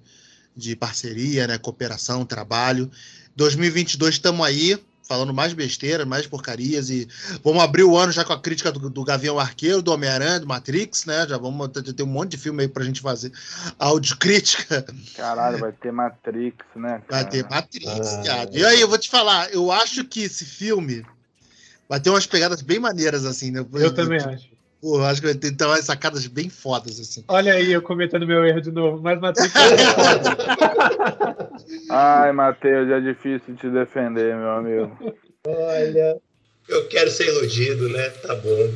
de 0.56 0.76
parceria, 0.76 1.48
né, 1.48 1.58
cooperação, 1.58 2.26
trabalho. 2.26 2.90
2022 3.36 4.16
estamos 4.16 4.46
aí 4.46 4.80
falando 5.04 5.34
mais 5.34 5.54
besteira, 5.54 6.06
mais 6.06 6.26
porcarias 6.26 6.90
e 6.90 7.08
vamos 7.44 7.62
abrir 7.62 7.84
o 7.84 7.98
ano 7.98 8.12
já 8.12 8.24
com 8.24 8.34
a 8.34 8.40
crítica 8.40 8.72
do, 8.72 8.90
do 8.90 9.04
Gavião 9.04 9.38
Arqueiro, 9.38 9.82
do 9.82 9.92
Homem-Aranha, 9.92 10.40
do 10.40 10.48
Matrix, 10.48 11.06
né? 11.06 11.28
Já 11.28 11.38
vamos 11.38 11.70
ter 11.70 12.04
um 12.04 12.08
monte 12.08 12.32
de 12.32 12.38
filme 12.38 12.64
aí 12.64 12.70
pra 12.70 12.84
gente 12.84 13.02
fazer 13.02 13.32
áudio 13.78 14.18
crítica. 14.18 14.86
Caralho, 15.16 15.60
vai 15.60 15.74
ter 15.74 15.92
Matrix, 15.92 16.66
né? 16.76 17.02
Cara? 17.08 17.24
Vai 17.24 17.30
ter 17.30 17.44
Matrix, 17.50 18.08
ah, 18.30 18.48
E 18.52 18.66
aí, 18.66 18.82
eu 18.82 18.88
vou 18.88 18.98
te 18.98 19.10
falar, 19.10 19.52
eu 19.54 19.72
acho 19.72 20.06
que 20.06 20.22
esse 20.22 20.46
filme 20.46 21.06
vai 21.88 22.00
ter 22.00 22.10
umas 22.10 22.26
pegadas 22.26 22.62
bem 22.62 22.80
maneiras 22.80 23.26
assim, 23.26 23.52
né? 23.52 23.66
Eu 23.74 23.94
também 23.94 24.20
acho. 24.20 24.53
Pô, 24.84 25.02
acho 25.02 25.22
que 25.22 25.28
vai 25.28 25.36
ter 25.36 25.48
então, 25.48 25.70
umas 25.70 25.86
sacadas 25.86 26.28
bem 26.28 26.50
fodas, 26.50 27.00
assim. 27.00 27.24
Olha 27.30 27.54
aí, 27.54 27.72
eu 27.72 27.82
cometendo 27.82 28.28
meu 28.28 28.44
erro 28.44 28.60
de 28.60 28.70
novo, 28.70 29.02
mas 29.02 29.18
Matrix 29.18 29.54
Ai, 31.90 32.34
Matheus, 32.34 32.90
é 32.90 33.00
difícil 33.00 33.56
te 33.56 33.70
defender, 33.70 34.36
meu 34.36 34.50
amigo. 34.50 35.16
Olha, 35.48 36.18
eu 36.68 36.86
quero 36.90 37.10
ser 37.10 37.30
iludido, 37.30 37.88
né? 37.88 38.10
Tá 38.10 38.36
bom. 38.36 38.74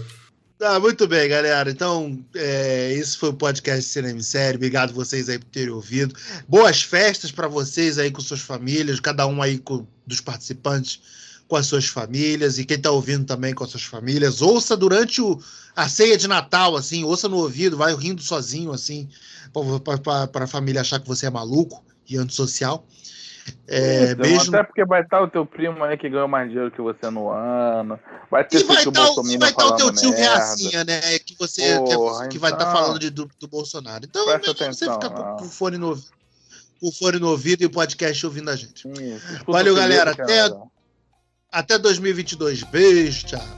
Tá, 0.57 0.79
muito 0.79 1.05
bem, 1.09 1.27
galera. 1.27 1.69
Então, 1.69 2.17
é, 2.33 2.93
esse 2.93 3.17
foi 3.17 3.31
o 3.31 3.33
podcast 3.33 3.83
Cinema 3.83 4.17
em 4.17 4.23
Série. 4.23 4.55
Obrigado 4.55 4.93
vocês 4.93 5.27
aí 5.27 5.37
por 5.37 5.49
terem 5.49 5.73
ouvido. 5.73 6.15
Boas 6.47 6.81
festas 6.81 7.33
para 7.33 7.49
vocês 7.49 7.99
aí 7.99 8.11
com 8.11 8.21
suas 8.21 8.39
famílias, 8.39 9.01
cada 9.01 9.27
um 9.27 9.41
aí 9.41 9.57
com, 9.57 9.85
dos 10.05 10.21
participantes 10.21 11.16
com 11.47 11.55
as 11.55 11.65
suas 11.65 11.85
famílias 11.87 12.57
e 12.57 12.65
quem 12.65 12.79
tá 12.79 12.91
ouvindo 12.91 13.25
também 13.25 13.53
com 13.53 13.63
as 13.63 13.69
suas 13.69 13.83
famílias. 13.83 14.41
Ouça 14.41 14.75
durante 14.75 15.21
o, 15.21 15.39
a 15.75 15.87
ceia 15.87 16.17
de 16.17 16.27
Natal, 16.27 16.75
assim, 16.75 17.03
ouça 17.03 17.29
no 17.29 17.37
ouvido, 17.37 17.77
vai 17.77 17.93
rindo 17.95 18.21
sozinho, 18.21 18.71
assim, 18.71 19.07
para 20.33 20.43
a 20.43 20.47
família 20.47 20.81
achar 20.81 20.99
que 20.99 21.07
você 21.07 21.25
é 21.25 21.29
maluco 21.29 21.83
e 22.09 22.17
antissocial. 22.17 22.85
É, 23.65 24.11
Então, 24.11 24.29
mesmo... 24.29 24.53
Até 24.55 24.63
porque 24.65 24.83
vai 24.85 25.01
estar 25.01 25.21
o 25.21 25.27
teu 25.29 25.45
primo 25.45 25.81
aí 25.83 25.97
que 25.97 26.09
ganhou 26.09 26.27
mais 26.27 26.49
dinheiro 26.49 26.69
que 26.69 26.81
você 26.81 27.09
no 27.09 27.29
ano. 27.29 27.97
Vai 28.29 28.43
ter 28.43 28.59
E 28.59 28.63
vai 28.63 28.83
estar 28.83 29.09
o, 29.09 29.23
vai 29.39 29.53
tá 29.53 29.65
o 29.65 29.75
teu 29.75 29.85
falando 29.87 29.95
tio 29.95 30.09
merda. 30.09 30.35
Reacinha, 30.35 30.83
né? 30.83 30.99
Que 31.19 31.33
você 31.39 31.61
que 31.61 31.91
é- 31.91 31.95
Porra, 31.95 32.27
que, 32.27 32.37
vai 32.37 32.51
estar 32.51 32.65
então. 32.69 32.75
falando 32.75 32.99
de- 32.99 33.09
do, 33.09 33.29
do 33.39 33.47
Bolsonaro. 33.47 34.03
Então 34.03 34.25
Presta 34.25 34.41
melhor 34.41 34.55
você 34.57 34.63
atenção, 34.85 34.93
ficar 34.95 35.09
com, 35.09 35.45
o 35.45 35.49
fone 35.49 35.77
no, 35.77 35.95
com 35.95 36.87
o 36.89 36.91
fone 36.91 37.19
no 37.19 37.29
ouvido 37.29 37.63
e 37.63 37.65
o 37.65 37.69
podcast 37.69 38.25
ouvindo 38.25 38.49
a 38.49 38.55
gente. 38.57 38.85
Isso, 38.85 39.45
Valeu, 39.47 39.73
galera. 39.75 40.13
que 40.13 40.21
Até-. 40.21 40.51
Até 41.51 41.77
2022. 41.79 42.63
Beijo, 42.63 43.27
tchau. 43.27 43.57